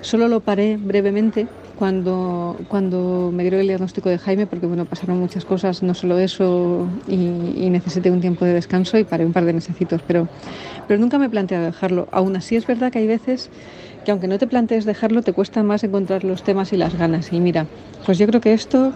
Solo 0.01 0.29
lo 0.29 0.41
paré 0.41 0.77
brevemente 0.77 1.47
cuando, 1.79 2.57
cuando 2.69 3.31
me 3.33 3.43
dio 3.45 3.59
el 3.59 3.67
diagnóstico 3.67 4.09
de 4.09 4.19
Jaime, 4.19 4.47
porque 4.47 4.67
bueno, 4.67 4.85
pasaron 4.85 5.19
muchas 5.19 5.45
cosas, 5.45 5.83
no 5.83 5.95
solo 5.95 6.19
eso, 6.19 6.87
y, 7.09 7.15
y, 7.15 7.71
necesité 7.71 8.11
un 8.11 8.21
tiempo 8.21 8.45
de 8.45 8.53
descanso 8.53 8.99
y 8.99 9.05
paré 9.05 9.25
un 9.25 9.33
par 9.33 9.45
de 9.45 9.53
mesecitos, 9.53 10.01
pero, 10.07 10.29
pero 10.87 11.01
nunca 11.01 11.19
me 11.19 11.27
he 11.27 11.31
planteado 11.31 11.65
dejarlo. 11.65 12.09
Aún 12.13 12.37
así 12.37 12.57
es 12.57 12.67
verdad 12.67 12.93
que 12.93 12.99
hay 12.99 13.07
veces 13.07 13.51
que 14.05 14.11
aunque 14.11 14.29
no 14.29 14.39
te 14.39 14.47
plantees 14.47 14.85
dejarlo, 14.85 15.23
te 15.23 15.33
cuesta 15.33 15.63
más 15.63 15.85
encontrar 15.85 16.25
los 16.25 16.43
temas 16.43 16.73
y 16.73 16.77
las 16.77 16.97
ganas. 16.97 17.33
Y 17.33 17.41
mira, 17.41 17.67
pues 18.05 18.19
yo 18.19 18.27
creo 18.27 18.41
que 18.41 18.53
esto 18.53 18.93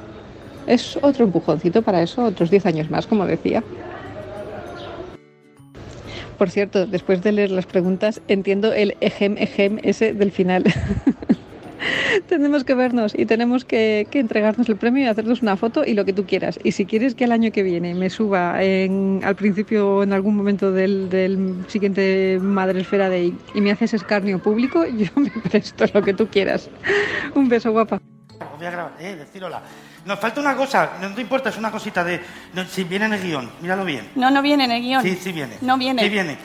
es 0.67 0.99
otro 1.03 1.25
empujoncito 1.25 1.83
para 1.83 2.03
eso, 2.03 2.25
otros 2.25 2.51
10 2.51 2.67
años 2.67 2.91
más, 2.91 3.07
como 3.07 3.27
decía. 3.27 3.63
Por 6.39 6.51
cierto, 6.51 6.87
después 6.87 7.23
de 7.23 7.33
leer 7.33 7.51
las 7.51 7.67
preguntas, 7.67 8.21
entiendo 8.29 8.73
el 8.73 8.97
ejem 9.01 9.39
ejem 9.39 9.79
ese 9.83 10.13
del 10.13 10.33
final. 10.33 10.65
tenemos 12.29 12.65
que 12.65 12.75
vernos 12.75 13.15
y 13.17 13.27
tenemos 13.27 13.65
que, 13.65 14.07
entregarnos 14.13 14.69
el 14.69 14.77
premio 14.77 15.05
y 15.05 15.07
hacernos 15.07 15.43
una 15.43 15.57
foto 15.57 15.85
y 15.85 15.95
lo 15.95 16.05
que 16.05 16.13
tú 16.13 16.27
quieras. 16.27 16.59
Y 16.63 16.73
si 16.73 16.87
quieres 16.87 17.15
que 17.15 17.25
el 17.25 17.33
año 17.33 17.53
que 17.53 17.63
viene 17.63 17.95
me 17.95 18.11
suba 18.11 18.63
en, 18.63 19.21
al 19.25 19.37
principio 19.37 19.97
o 19.97 20.03
en 20.03 20.13
algún 20.13 20.37
momento 20.37 20.73
del, 20.73 21.09
del 21.11 21.65
siguiente 21.69 22.39
Madre 22.41 22.81
Esfera 22.81 23.09
de 23.09 23.33
y 23.55 23.61
me 23.61 23.71
haces 23.71 23.95
escarnio 23.95 24.39
público, 24.39 24.85
yo 24.97 25.09
me 25.17 25.31
presto 25.31 25.85
lo 25.93 26.03
que 26.03 26.15
tú 26.15 26.29
quieras. 26.29 26.71
Un 27.35 27.49
beso, 27.49 27.73
guapa. 27.73 28.01
Voy 28.59 28.67
a 28.67 28.71
grabar, 28.71 28.93
eh, 29.01 29.17
decir 29.17 29.45
hola. 29.45 29.63
Nos 30.07 30.21
falta 30.21 30.41
una 30.41 30.55
cosa, 30.55 30.93
no 31.01 31.13
te 31.15 31.21
importa, 31.21 31.49
es 31.49 31.57
una 31.57 31.71
cosita 31.71 32.05
de. 32.05 32.21
si 32.71 32.85
viene 32.85 33.07
en 33.07 33.15
el 33.15 33.23
guion, 33.23 33.51
míralo 33.61 33.85
bien. 33.85 34.09
No, 34.15 34.31
no 34.31 34.41
viene 34.41 34.65
en 34.65 34.71
el 34.71 34.83
guion. 34.83 35.03
Sí, 35.03 35.19
sí 35.21 35.33
viene. 35.33 35.57
No 35.63 35.77
viene. 35.77 36.03
Sí 36.03 36.09
viene. 36.09 36.39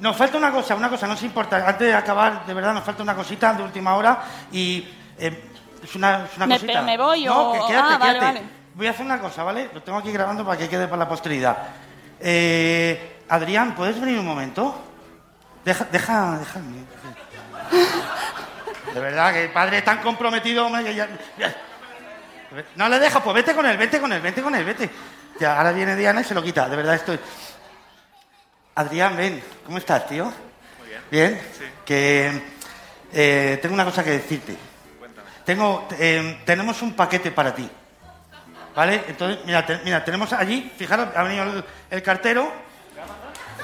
Nos 0.00 0.16
falta 0.16 0.38
una 0.38 0.50
cosa, 0.50 0.74
una 0.74 0.88
cosa, 0.88 1.06
no 1.06 1.16
se 1.16 1.26
importa. 1.26 1.68
Antes 1.68 1.88
de 1.88 1.94
acabar, 1.94 2.46
de 2.46 2.54
verdad, 2.54 2.74
nos 2.74 2.84
falta 2.84 3.02
una 3.02 3.14
cosita 3.14 3.52
de 3.54 3.62
última 3.62 3.96
hora 3.96 4.22
y 4.52 4.86
eh, 5.18 5.44
es 5.82 5.94
una, 5.94 6.24
es 6.24 6.36
una 6.36 6.46
me, 6.46 6.54
cosita. 6.54 6.82
¿Me 6.82 6.96
voy 6.96 7.24
no, 7.24 7.50
o...? 7.50 7.52
que 7.52 7.58
quédate, 7.68 7.94
ah, 7.94 7.98
vale, 7.98 8.20
Vale. 8.20 8.42
Voy 8.74 8.86
a 8.86 8.90
hacer 8.90 9.04
una 9.04 9.18
cosa, 9.18 9.42
¿vale? 9.42 9.70
Lo 9.74 9.82
tengo 9.82 9.98
aquí 9.98 10.12
grabando 10.12 10.44
para 10.44 10.56
que 10.56 10.68
quede 10.68 10.86
para 10.86 10.98
la 10.98 11.08
posteridad. 11.08 11.58
Eh, 12.20 13.22
Adrián, 13.28 13.74
¿puedes 13.74 14.00
venir 14.00 14.18
un 14.18 14.26
momento? 14.26 14.80
Deja, 15.64 15.86
deja, 15.90 16.38
deja. 16.38 16.60
De 18.94 19.00
verdad, 19.00 19.32
que 19.32 19.44
el 19.44 19.52
padre 19.52 19.78
es 19.78 19.84
tan 19.84 19.98
comprometido, 19.98 20.68
No 22.76 22.88
le 22.88 22.98
deja, 22.98 23.22
pues 23.22 23.34
vete 23.34 23.54
con 23.54 23.66
él, 23.66 23.76
vete 23.76 24.00
con 24.00 24.12
él, 24.12 24.20
vete 24.20 24.42
con 24.42 24.54
él, 24.54 24.64
vete. 24.64 24.90
Ya, 25.38 25.56
ahora 25.56 25.72
viene 25.72 25.96
Diana 25.96 26.20
y 26.20 26.24
se 26.24 26.34
lo 26.34 26.42
quita, 26.42 26.68
de 26.68 26.76
verdad 26.76 26.96
estoy... 26.96 27.18
Adrián, 28.74 29.16
ven, 29.16 29.42
¿cómo 29.66 29.78
estás, 29.78 30.06
tío? 30.06 30.24
Muy 30.26 30.88
bien. 30.88 31.02
¿Bien? 31.10 31.40
Sí. 31.58 31.64
Que 31.84 32.42
eh, 33.12 33.58
tengo 33.60 33.74
una 33.74 33.84
cosa 33.84 34.04
que 34.04 34.10
decirte. 34.10 34.56
Cuéntame. 34.98 35.28
Tengo, 35.44 35.88
eh, 35.98 36.40
tenemos 36.44 36.80
un 36.82 36.94
paquete 36.94 37.32
para 37.32 37.54
ti. 37.54 37.68
¿Vale? 38.74 39.04
Entonces, 39.08 39.44
mira, 39.44 39.66
mira 39.84 40.04
tenemos 40.04 40.32
allí, 40.32 40.72
fijaros, 40.78 41.08
ha 41.14 41.22
venido 41.24 41.64
el, 41.90 42.02
cartero, 42.02 42.52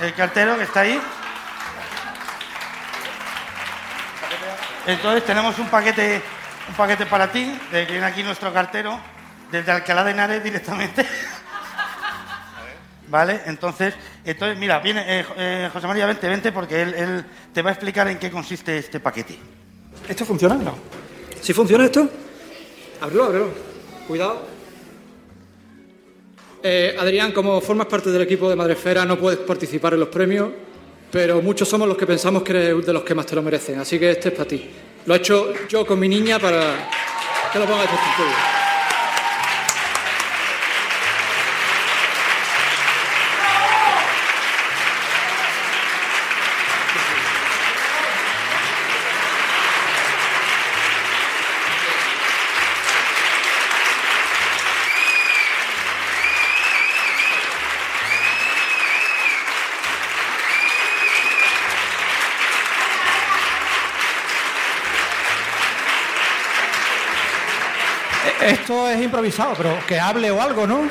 el 0.02 0.12
cartero 0.14 0.58
que 0.58 0.64
está 0.64 0.80
ahí. 0.80 1.00
Entonces 4.86 5.24
tenemos 5.24 5.56
un 5.58 5.68
paquete, 5.68 6.22
un 6.68 6.74
paquete 6.74 7.06
para 7.06 7.30
ti, 7.30 7.56
de 7.70 7.86
que 7.86 7.92
viene 7.92 8.06
aquí 8.06 8.24
nuestro 8.24 8.52
cartero, 8.52 8.98
desde 9.50 9.70
Alcalá 9.70 10.02
de 10.02 10.10
Henares 10.10 10.42
directamente. 10.42 11.06
¿Vale? 13.08 13.40
Entonces, 13.46 13.94
entonces 14.24 14.58
mira, 14.58 14.80
viene 14.80 15.04
eh, 15.06 15.24
eh, 15.36 15.70
José 15.72 15.86
María, 15.86 16.06
vente, 16.06 16.28
vente, 16.28 16.52
porque 16.52 16.82
él, 16.82 17.24
te 17.52 17.62
va 17.62 17.70
a 17.70 17.72
explicar 17.72 18.08
en 18.08 18.18
qué 18.18 18.30
consiste 18.30 18.78
este 18.78 19.00
paquete. 19.00 19.38
¿Esto 20.08 20.24
funciona? 20.24 20.56
No. 20.56 20.76
¿Sí 21.40 21.52
funciona 21.52 21.84
esto? 21.84 22.08
Ábrelo, 23.00 23.24
ábrelo. 23.24 23.48
Cuidado. 24.08 24.46
Eh, 26.62 26.96
Adrián, 26.98 27.30
como 27.32 27.60
formas 27.60 27.86
parte 27.86 28.10
del 28.10 28.22
equipo 28.22 28.50
de 28.50 28.56
Madresfera, 28.56 29.04
no 29.04 29.16
puedes 29.18 29.38
participar 29.40 29.94
en 29.94 30.00
los 30.00 30.08
premios, 30.08 30.50
pero 31.12 31.40
muchos 31.40 31.68
somos 31.68 31.86
los 31.86 31.96
que 31.96 32.06
pensamos 32.06 32.42
que 32.42 32.52
eres 32.52 32.86
de 32.86 32.92
los 32.92 33.04
que 33.04 33.14
más 33.14 33.26
te 33.26 33.36
lo 33.36 33.42
merecen, 33.42 33.78
así 33.78 33.98
que 33.98 34.10
este 34.10 34.30
es 34.30 34.34
para 34.34 34.48
ti. 34.48 34.68
Lo 35.06 35.14
he 35.14 35.18
hecho 35.18 35.52
yo 35.68 35.86
con 35.86 35.98
mi 36.00 36.08
niña 36.08 36.40
para 36.40 36.88
que 37.52 37.58
lo 37.60 37.66
pongas 37.66 37.84
este 37.84 38.56
Esto 68.46 68.88
es 68.88 68.95
improvisado, 69.06 69.54
pero 69.56 69.78
que 69.86 69.98
hable 69.98 70.30
o 70.30 70.40
algo, 70.40 70.66
¿no? 70.66 70.88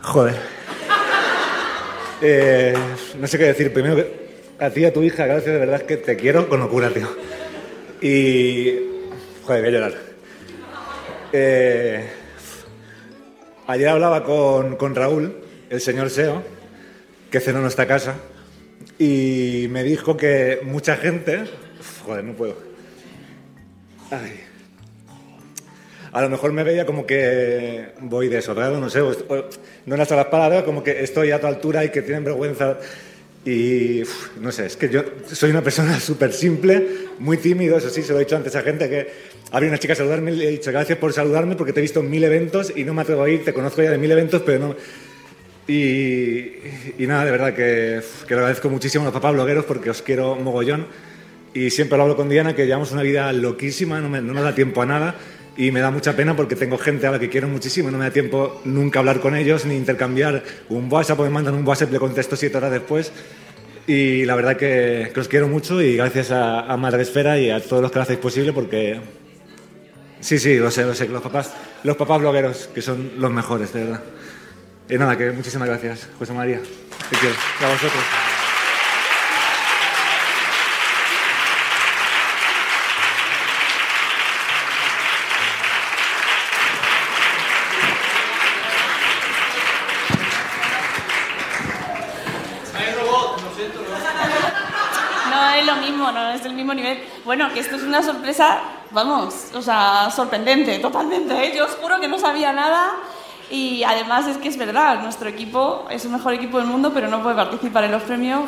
Joder. 0.00 0.36
Eh, 2.20 2.74
no 3.18 3.26
sé 3.26 3.38
qué 3.38 3.44
decir. 3.44 3.72
Primero, 3.72 4.04
a 4.58 4.70
ti 4.70 4.84
a 4.84 4.92
tu 4.92 5.02
hija, 5.02 5.26
gracias, 5.26 5.52
de 5.52 5.58
verdad 5.58 5.82
que 5.82 5.96
te 5.96 6.16
quiero 6.16 6.48
con 6.48 6.60
locura, 6.60 6.90
tío. 6.90 7.08
Y. 8.00 8.78
Joder, 9.44 9.60
voy 9.60 9.68
a 9.68 9.72
llorar. 9.72 9.94
Eh, 11.32 12.08
ayer 13.66 13.88
hablaba 13.88 14.24
con, 14.24 14.76
con 14.76 14.94
Raúl, 14.94 15.34
el 15.70 15.80
señor 15.80 16.10
SEO, 16.10 16.42
que 17.30 17.40
cenó 17.40 17.58
en 17.58 17.62
nuestra 17.62 17.86
casa, 17.86 18.16
y 18.98 19.66
me 19.70 19.82
dijo 19.82 20.16
que 20.16 20.60
mucha 20.62 20.96
gente. 20.96 21.44
Joder, 22.04 22.24
no 22.24 22.34
puedo 22.34 22.72
a 26.12 26.20
lo 26.22 26.28
mejor 26.28 26.52
me 26.52 26.62
veía 26.62 26.84
como 26.86 27.06
que 27.06 27.86
voy 28.00 28.28
desodado, 28.28 28.78
no 28.78 28.90
sé, 28.90 29.00
no 29.00 29.96
las 29.96 30.08
palabras, 30.08 30.62
como 30.64 30.82
que 30.84 31.02
estoy 31.02 31.30
a 31.30 31.40
tu 31.40 31.46
altura 31.46 31.84
y 31.84 31.88
que 31.90 32.02
tienen 32.02 32.22
vergüenza. 32.24 32.78
Y 33.44 34.02
uf, 34.02 34.36
no 34.38 34.52
sé, 34.52 34.66
es 34.66 34.76
que 34.76 34.88
yo 34.88 35.02
soy 35.26 35.50
una 35.50 35.62
persona 35.62 35.98
súper 36.00 36.32
simple, 36.32 36.86
muy 37.18 37.38
tímido, 37.38 37.76
eso 37.78 37.90
sí, 37.90 38.02
se 38.02 38.12
lo 38.12 38.18
he 38.20 38.24
dicho 38.24 38.36
antes 38.36 38.54
a 38.54 38.62
gente 38.62 38.88
que 38.88 39.08
había 39.50 39.68
una 39.68 39.78
chica 39.78 39.94
a 39.94 39.96
saludarme 39.96 40.30
y 40.32 40.36
le 40.36 40.48
he 40.48 40.50
dicho 40.52 40.70
gracias 40.70 40.96
por 40.98 41.12
saludarme 41.12 41.56
porque 41.56 41.72
te 41.72 41.80
he 41.80 41.82
visto 41.82 42.00
en 42.00 42.08
mil 42.10 42.22
eventos 42.22 42.72
y 42.76 42.84
no 42.84 42.94
me 42.94 43.02
atrevo 43.02 43.22
a 43.24 43.30
ir, 43.30 43.44
te 43.44 43.52
conozco 43.52 43.82
ya 43.82 43.90
de 43.90 43.98
mil 43.98 44.12
eventos, 44.12 44.42
pero 44.46 44.58
no... 44.60 44.76
Y, 45.68 46.52
y 46.98 47.06
nada, 47.06 47.24
de 47.24 47.30
verdad 47.30 47.54
que, 47.54 48.00
que 48.26 48.34
lo 48.34 48.40
agradezco 48.40 48.68
muchísimo 48.68 49.02
a 49.02 49.06
los 49.06 49.14
papás 49.14 49.32
blogueros 49.32 49.64
porque 49.64 49.90
os 49.90 50.02
quiero 50.02 50.34
mogollón. 50.36 50.86
Y 51.54 51.70
siempre 51.70 51.96
lo 51.96 52.02
hablo 52.04 52.16
con 52.16 52.28
Diana 52.28 52.54
que 52.54 52.66
llevamos 52.66 52.92
una 52.92 53.02
vida 53.02 53.32
loquísima, 53.32 54.00
no, 54.00 54.08
me- 54.08 54.20
no 54.22 54.32
nos 54.32 54.42
da 54.44 54.54
tiempo 54.54 54.82
a 54.82 54.86
nada 54.86 55.14
y 55.56 55.70
me 55.70 55.80
da 55.80 55.90
mucha 55.90 56.14
pena 56.14 56.34
porque 56.34 56.56
tengo 56.56 56.78
gente 56.78 57.06
a 57.06 57.10
la 57.10 57.18
que 57.18 57.28
quiero 57.28 57.48
muchísimo 57.48 57.90
no 57.90 57.98
me 57.98 58.04
da 58.04 58.10
tiempo 58.10 58.60
nunca 58.64 59.00
hablar 59.00 59.20
con 59.20 59.36
ellos 59.36 59.66
ni 59.66 59.76
intercambiar 59.76 60.42
un 60.68 60.90
WhatsApp 60.90 61.20
o 61.20 61.24
me 61.24 61.30
mandan 61.30 61.54
un 61.54 61.66
WhatsApp 61.66 61.92
le 61.92 61.98
contesto 61.98 62.36
siete 62.36 62.56
horas 62.56 62.70
después 62.70 63.12
y 63.86 64.24
la 64.24 64.34
verdad 64.34 64.56
que, 64.56 65.10
que 65.12 65.20
os 65.20 65.28
quiero 65.28 65.48
mucho 65.48 65.82
y 65.82 65.96
gracias 65.96 66.30
a, 66.30 66.60
a 66.60 66.76
Madre 66.76 67.02
Esfera 67.02 67.38
y 67.38 67.50
a 67.50 67.60
todos 67.60 67.82
los 67.82 67.90
que 67.90 67.98
lo 67.98 68.02
hacéis 68.02 68.18
posible 68.18 68.52
porque 68.52 69.00
sí, 70.20 70.38
sí, 70.38 70.56
lo 70.56 70.70
sé, 70.70 70.84
lo 70.84 70.94
sé, 70.94 71.08
los 71.08 71.22
papás, 71.22 71.52
los 71.82 71.96
papás 71.96 72.20
blogueros 72.20 72.70
que 72.74 72.80
son 72.80 73.12
los 73.18 73.30
mejores, 73.30 73.72
de 73.72 73.84
verdad. 73.84 74.02
Y 74.88 74.98
nada, 74.98 75.16
que 75.16 75.30
muchísimas 75.30 75.68
gracias, 75.68 76.08
José 76.18 76.32
María. 76.32 76.60
Te 77.10 77.16
quiero. 77.16 77.34
Y 77.60 77.64
a 77.64 77.68
vosotros. 77.68 78.02
No 95.30 95.50
es 95.54 95.66
lo 95.66 95.76
mismo, 95.76 96.12
no 96.12 96.32
es 96.32 96.42
del 96.42 96.54
mismo 96.72 96.74
nivel. 96.74 97.04
Bueno, 97.24 97.52
que 97.52 97.60
esto 97.60 97.76
es 97.76 97.82
una 97.82 98.02
sorpresa, 98.02 98.60
vamos, 98.90 99.50
o 99.54 99.62
sea, 99.62 100.10
sorprendente, 100.10 100.78
totalmente. 100.78 101.34
¿eh? 101.34 101.52
Yo 101.56 101.66
os 101.66 101.72
juro 101.76 102.00
que 102.00 102.08
no 102.08 102.18
sabía 102.18 102.52
nada 102.52 102.94
y 103.50 103.82
además 103.84 104.26
es 104.26 104.38
que 104.38 104.48
es 104.48 104.56
verdad, 104.56 105.02
nuestro 105.02 105.28
equipo 105.28 105.86
es 105.90 106.04
el 106.04 106.10
mejor 106.10 106.34
equipo 106.34 106.58
del 106.58 106.66
mundo, 106.66 106.92
pero 106.94 107.08
no 107.08 107.22
puede 107.22 107.36
participar 107.36 107.84
en 107.84 107.92
los 107.92 108.02
premios 108.02 108.42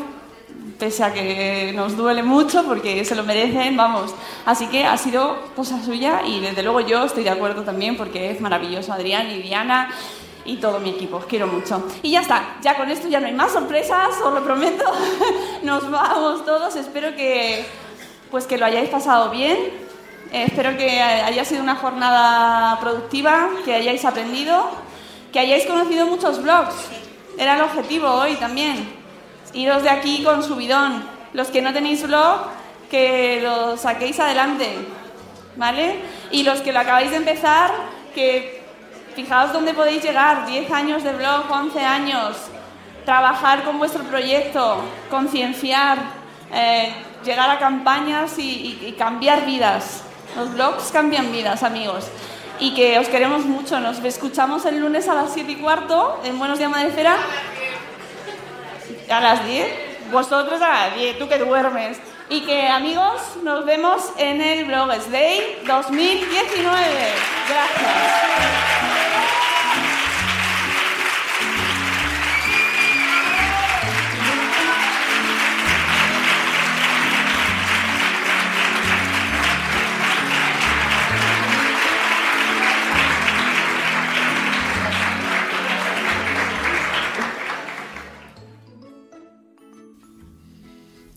pese 0.78 1.04
a 1.04 1.12
que 1.12 1.72
nos 1.74 1.96
duele 1.96 2.22
mucho 2.22 2.64
porque 2.64 3.04
se 3.04 3.14
lo 3.14 3.22
merecen, 3.22 3.76
vamos. 3.76 4.14
Así 4.44 4.66
que 4.66 4.84
ha 4.84 4.96
sido 4.96 5.36
cosa 5.54 5.82
suya 5.82 6.22
y 6.26 6.40
desde 6.40 6.62
luego 6.62 6.80
yo 6.80 7.04
estoy 7.04 7.22
de 7.22 7.30
acuerdo 7.30 7.62
también 7.62 7.96
porque 7.96 8.30
es 8.30 8.40
maravilloso 8.40 8.92
Adrián 8.92 9.30
y 9.30 9.42
Diana 9.42 9.90
y 10.44 10.56
todo 10.56 10.78
mi 10.78 10.90
equipo, 10.90 11.18
os 11.18 11.26
quiero 11.26 11.46
mucho. 11.46 11.82
Y 12.02 12.12
ya 12.12 12.20
está, 12.20 12.56
ya 12.60 12.76
con 12.76 12.90
esto 12.90 13.08
ya 13.08 13.20
no 13.20 13.26
hay 13.26 13.32
más 13.32 13.52
sorpresas, 13.52 14.20
os 14.22 14.34
lo 14.34 14.42
prometo. 14.44 14.84
Nos 15.62 15.90
vamos 15.90 16.44
todos, 16.44 16.76
espero 16.76 17.14
que 17.16 17.64
pues 18.34 18.48
que 18.48 18.58
lo 18.58 18.66
hayáis 18.66 18.88
pasado 18.90 19.30
bien. 19.30 19.56
Eh, 20.32 20.46
espero 20.48 20.76
que 20.76 21.00
haya 21.00 21.44
sido 21.44 21.62
una 21.62 21.76
jornada 21.76 22.80
productiva, 22.80 23.48
que 23.64 23.72
hayáis 23.72 24.04
aprendido, 24.04 24.70
que 25.32 25.38
hayáis 25.38 25.66
conocido 25.66 26.08
muchos 26.08 26.42
blogs. 26.42 26.74
Era 27.38 27.54
el 27.54 27.62
objetivo 27.62 28.08
hoy 28.08 28.34
también. 28.34 28.88
Iros 29.52 29.84
de 29.84 29.90
aquí 29.90 30.24
con 30.24 30.42
subidón. 30.42 31.04
Los 31.32 31.46
que 31.46 31.62
no 31.62 31.72
tenéis 31.72 32.02
blog, 32.02 32.40
que 32.90 33.38
lo 33.40 33.76
saquéis 33.76 34.18
adelante. 34.18 34.78
¿Vale? 35.54 36.00
Y 36.32 36.42
los 36.42 36.60
que 36.60 36.72
lo 36.72 36.80
acabáis 36.80 37.12
de 37.12 37.18
empezar, 37.18 37.70
que 38.16 38.64
fijaos 39.14 39.52
dónde 39.52 39.74
podéis 39.74 40.02
llegar. 40.02 40.44
10 40.44 40.72
años 40.72 41.04
de 41.04 41.12
blog, 41.12 41.48
11 41.48 41.78
años. 41.78 42.36
Trabajar 43.04 43.62
con 43.62 43.78
vuestro 43.78 44.02
proyecto, 44.02 44.78
concienciar, 45.08 45.98
eh, 46.52 46.92
llegar 47.24 47.50
a 47.50 47.58
campañas 47.58 48.38
y, 48.38 48.42
y- 48.82 48.86
y 48.88 48.92
cambiar 48.92 49.44
vidas. 49.46 50.02
Los 50.36 50.52
blogs 50.52 50.90
cambian 50.92 51.30
vidas, 51.32 51.62
amigos. 51.62 52.06
Y 52.60 52.74
que 52.74 52.98
os 52.98 53.08
queremos 53.08 53.44
mucho. 53.44 53.80
Nos 53.80 53.98
escuchamos 54.04 54.64
el 54.66 54.78
lunes 54.80 55.08
a 55.08 55.14
las 55.14 55.32
7 55.32 55.52
y 55.52 55.56
cuarto 55.56 56.20
en 56.24 56.38
Buenos 56.38 56.58
Días 56.58 56.70
Madrefera. 56.70 57.16
A 59.10 59.20
las 59.20 59.44
10. 59.46 59.66
Vosotros 60.12 60.60
a 60.62 60.68
las 60.68 60.94
10, 60.96 61.18
tú 61.18 61.28
que 61.28 61.38
duermes. 61.38 61.98
Y 62.28 62.40
que, 62.42 62.68
amigos, 62.68 63.20
nos 63.42 63.64
vemos 63.64 64.02
en 64.18 64.40
el 64.40 64.64
Bloggers 64.64 65.10
Day 65.10 65.62
2019. 65.66 66.84
Gracias. 67.48 69.43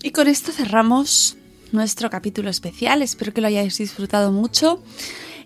Y 0.08 0.12
con 0.12 0.30
esto 0.30 0.54
cerramos 0.54 1.36
nuestro 1.74 2.10
capítulo 2.10 2.50
especial. 2.50 3.02
Espero 3.02 3.34
que 3.34 3.42
lo 3.42 3.48
hayáis 3.48 3.78
disfrutado 3.78 4.32
mucho 4.32 4.82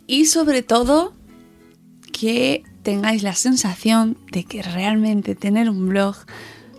y 0.06 0.28
sobre 0.28 0.62
todo 0.62 1.16
que 2.14 2.64
tengáis 2.84 3.24
la 3.24 3.34
sensación 3.34 4.20
de 4.32 4.44
que 4.44 4.62
realmente 4.62 5.34
tener 5.34 5.68
un 5.68 5.90
blog, 5.90 6.16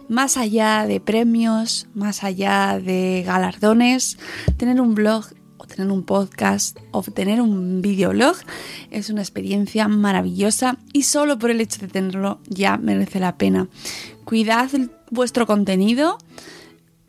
más 0.09 0.36
allá 0.36 0.86
de 0.86 1.00
premios, 1.00 1.88
más 1.92 2.22
allá 2.22 2.78
de 2.80 3.24
galardones, 3.26 4.16
tener 4.56 4.80
un 4.80 4.94
blog 4.94 5.24
o 5.56 5.66
tener 5.66 5.90
un 5.90 6.04
podcast 6.04 6.78
o 6.92 7.02
tener 7.02 7.40
un 7.40 7.82
videoblog 7.82 8.36
es 8.92 9.10
una 9.10 9.22
experiencia 9.22 9.88
maravillosa 9.88 10.78
y 10.92 11.02
solo 11.02 11.36
por 11.36 11.50
el 11.50 11.60
hecho 11.60 11.80
de 11.80 11.88
tenerlo 11.88 12.38
ya 12.46 12.76
merece 12.76 13.18
la 13.18 13.36
pena. 13.38 13.66
Cuidad 14.24 14.70
vuestro 15.10 15.48
contenido, 15.48 16.18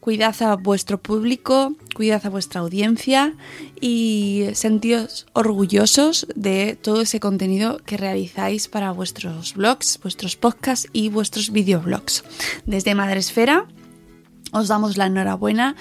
cuidad 0.03 0.35
a 0.41 0.57
vuestro 0.57 0.97
público, 0.97 1.75
cuidad 1.95 2.25
a 2.25 2.30
vuestra 2.30 2.59
audiencia 2.59 3.35
y 3.80 4.47
sentíos 4.51 5.27
orgullosos 5.31 6.27
de 6.35 6.77
todo 6.81 6.99
ese 6.99 7.21
contenido 7.21 7.77
que 7.85 7.95
realizáis 7.95 8.67
para 8.67 8.91
vuestros 8.91 9.53
blogs, 9.53 10.01
vuestros 10.03 10.35
podcasts 10.35 10.89
y 10.91 11.07
vuestros 11.07 11.51
videoblogs. 11.51 12.25
Desde 12.65 12.95
Madresfera 12.95 13.65
os 14.51 14.67
damos 14.67 14.97
la 14.97 15.05
enhorabuena 15.05 15.77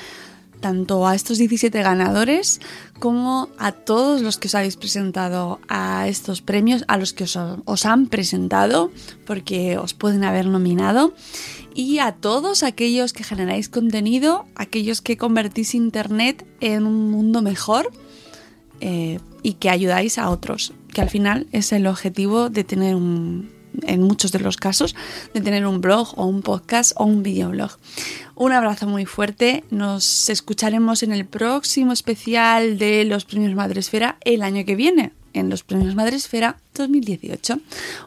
tanto 0.62 1.06
a 1.06 1.14
estos 1.14 1.36
17 1.36 1.82
ganadores 1.82 2.62
como 2.98 3.50
a 3.58 3.72
todos 3.72 4.22
los 4.22 4.38
que 4.38 4.48
os 4.48 4.54
habéis 4.54 4.76
presentado 4.76 5.60
a 5.68 6.08
estos 6.08 6.40
premios, 6.40 6.84
a 6.88 6.96
los 6.96 7.12
que 7.12 7.24
os, 7.24 7.84
han 7.84 8.06
presentado, 8.06 8.90
porque 9.26 9.76
os 9.76 9.92
pueden 9.92 10.24
haber 10.24 10.46
nominado, 10.46 11.12
y 11.74 11.98
a 11.98 12.12
todos 12.12 12.62
aquellos 12.62 13.12
que 13.12 13.24
generáis 13.24 13.68
contenido, 13.68 14.46
aquellos 14.54 15.02
que 15.02 15.18
convertís 15.18 15.74
Internet 15.74 16.46
en 16.60 16.86
un 16.86 17.10
mundo 17.10 17.42
mejor 17.42 17.90
eh, 18.80 19.18
y 19.42 19.54
que 19.54 19.68
ayudáis 19.68 20.16
a 20.16 20.30
otros, 20.30 20.72
que 20.94 21.02
al 21.02 21.10
final 21.10 21.48
es 21.52 21.72
el 21.72 21.86
objetivo 21.86 22.48
de 22.48 22.64
tener 22.64 22.94
un, 22.94 23.50
en 23.82 24.02
muchos 24.02 24.32
de 24.32 24.40
los 24.40 24.56
casos, 24.56 24.94
de 25.34 25.40
tener 25.40 25.66
un 25.66 25.80
blog 25.80 26.18
o 26.18 26.26
un 26.26 26.42
podcast 26.42 26.92
o 26.96 27.04
un 27.04 27.22
videoblog. 27.22 27.78
Un 28.34 28.52
abrazo 28.52 28.86
muy 28.86 29.06
fuerte, 29.06 29.64
nos 29.70 30.28
escucharemos 30.28 31.02
en 31.02 31.12
el 31.12 31.26
próximo 31.26 31.92
especial 31.92 32.78
de 32.78 33.04
los 33.04 33.24
premios 33.24 33.54
Madresfera 33.54 34.16
el 34.24 34.42
año 34.42 34.64
que 34.64 34.76
viene, 34.76 35.12
en 35.32 35.50
los 35.50 35.62
premios 35.62 35.94
Madresfera 35.94 36.58
2018. 36.74 37.60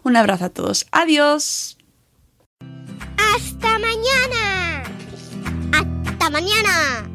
Un 0.03 0.15
abrazo 0.15 0.45
a 0.45 0.49
todos, 0.49 0.87
adiós. 0.91 1.77
¡Hasta 3.17 3.79
mañana! 3.79 4.83
¡Hasta 5.71 6.29
mañana! 6.29 7.14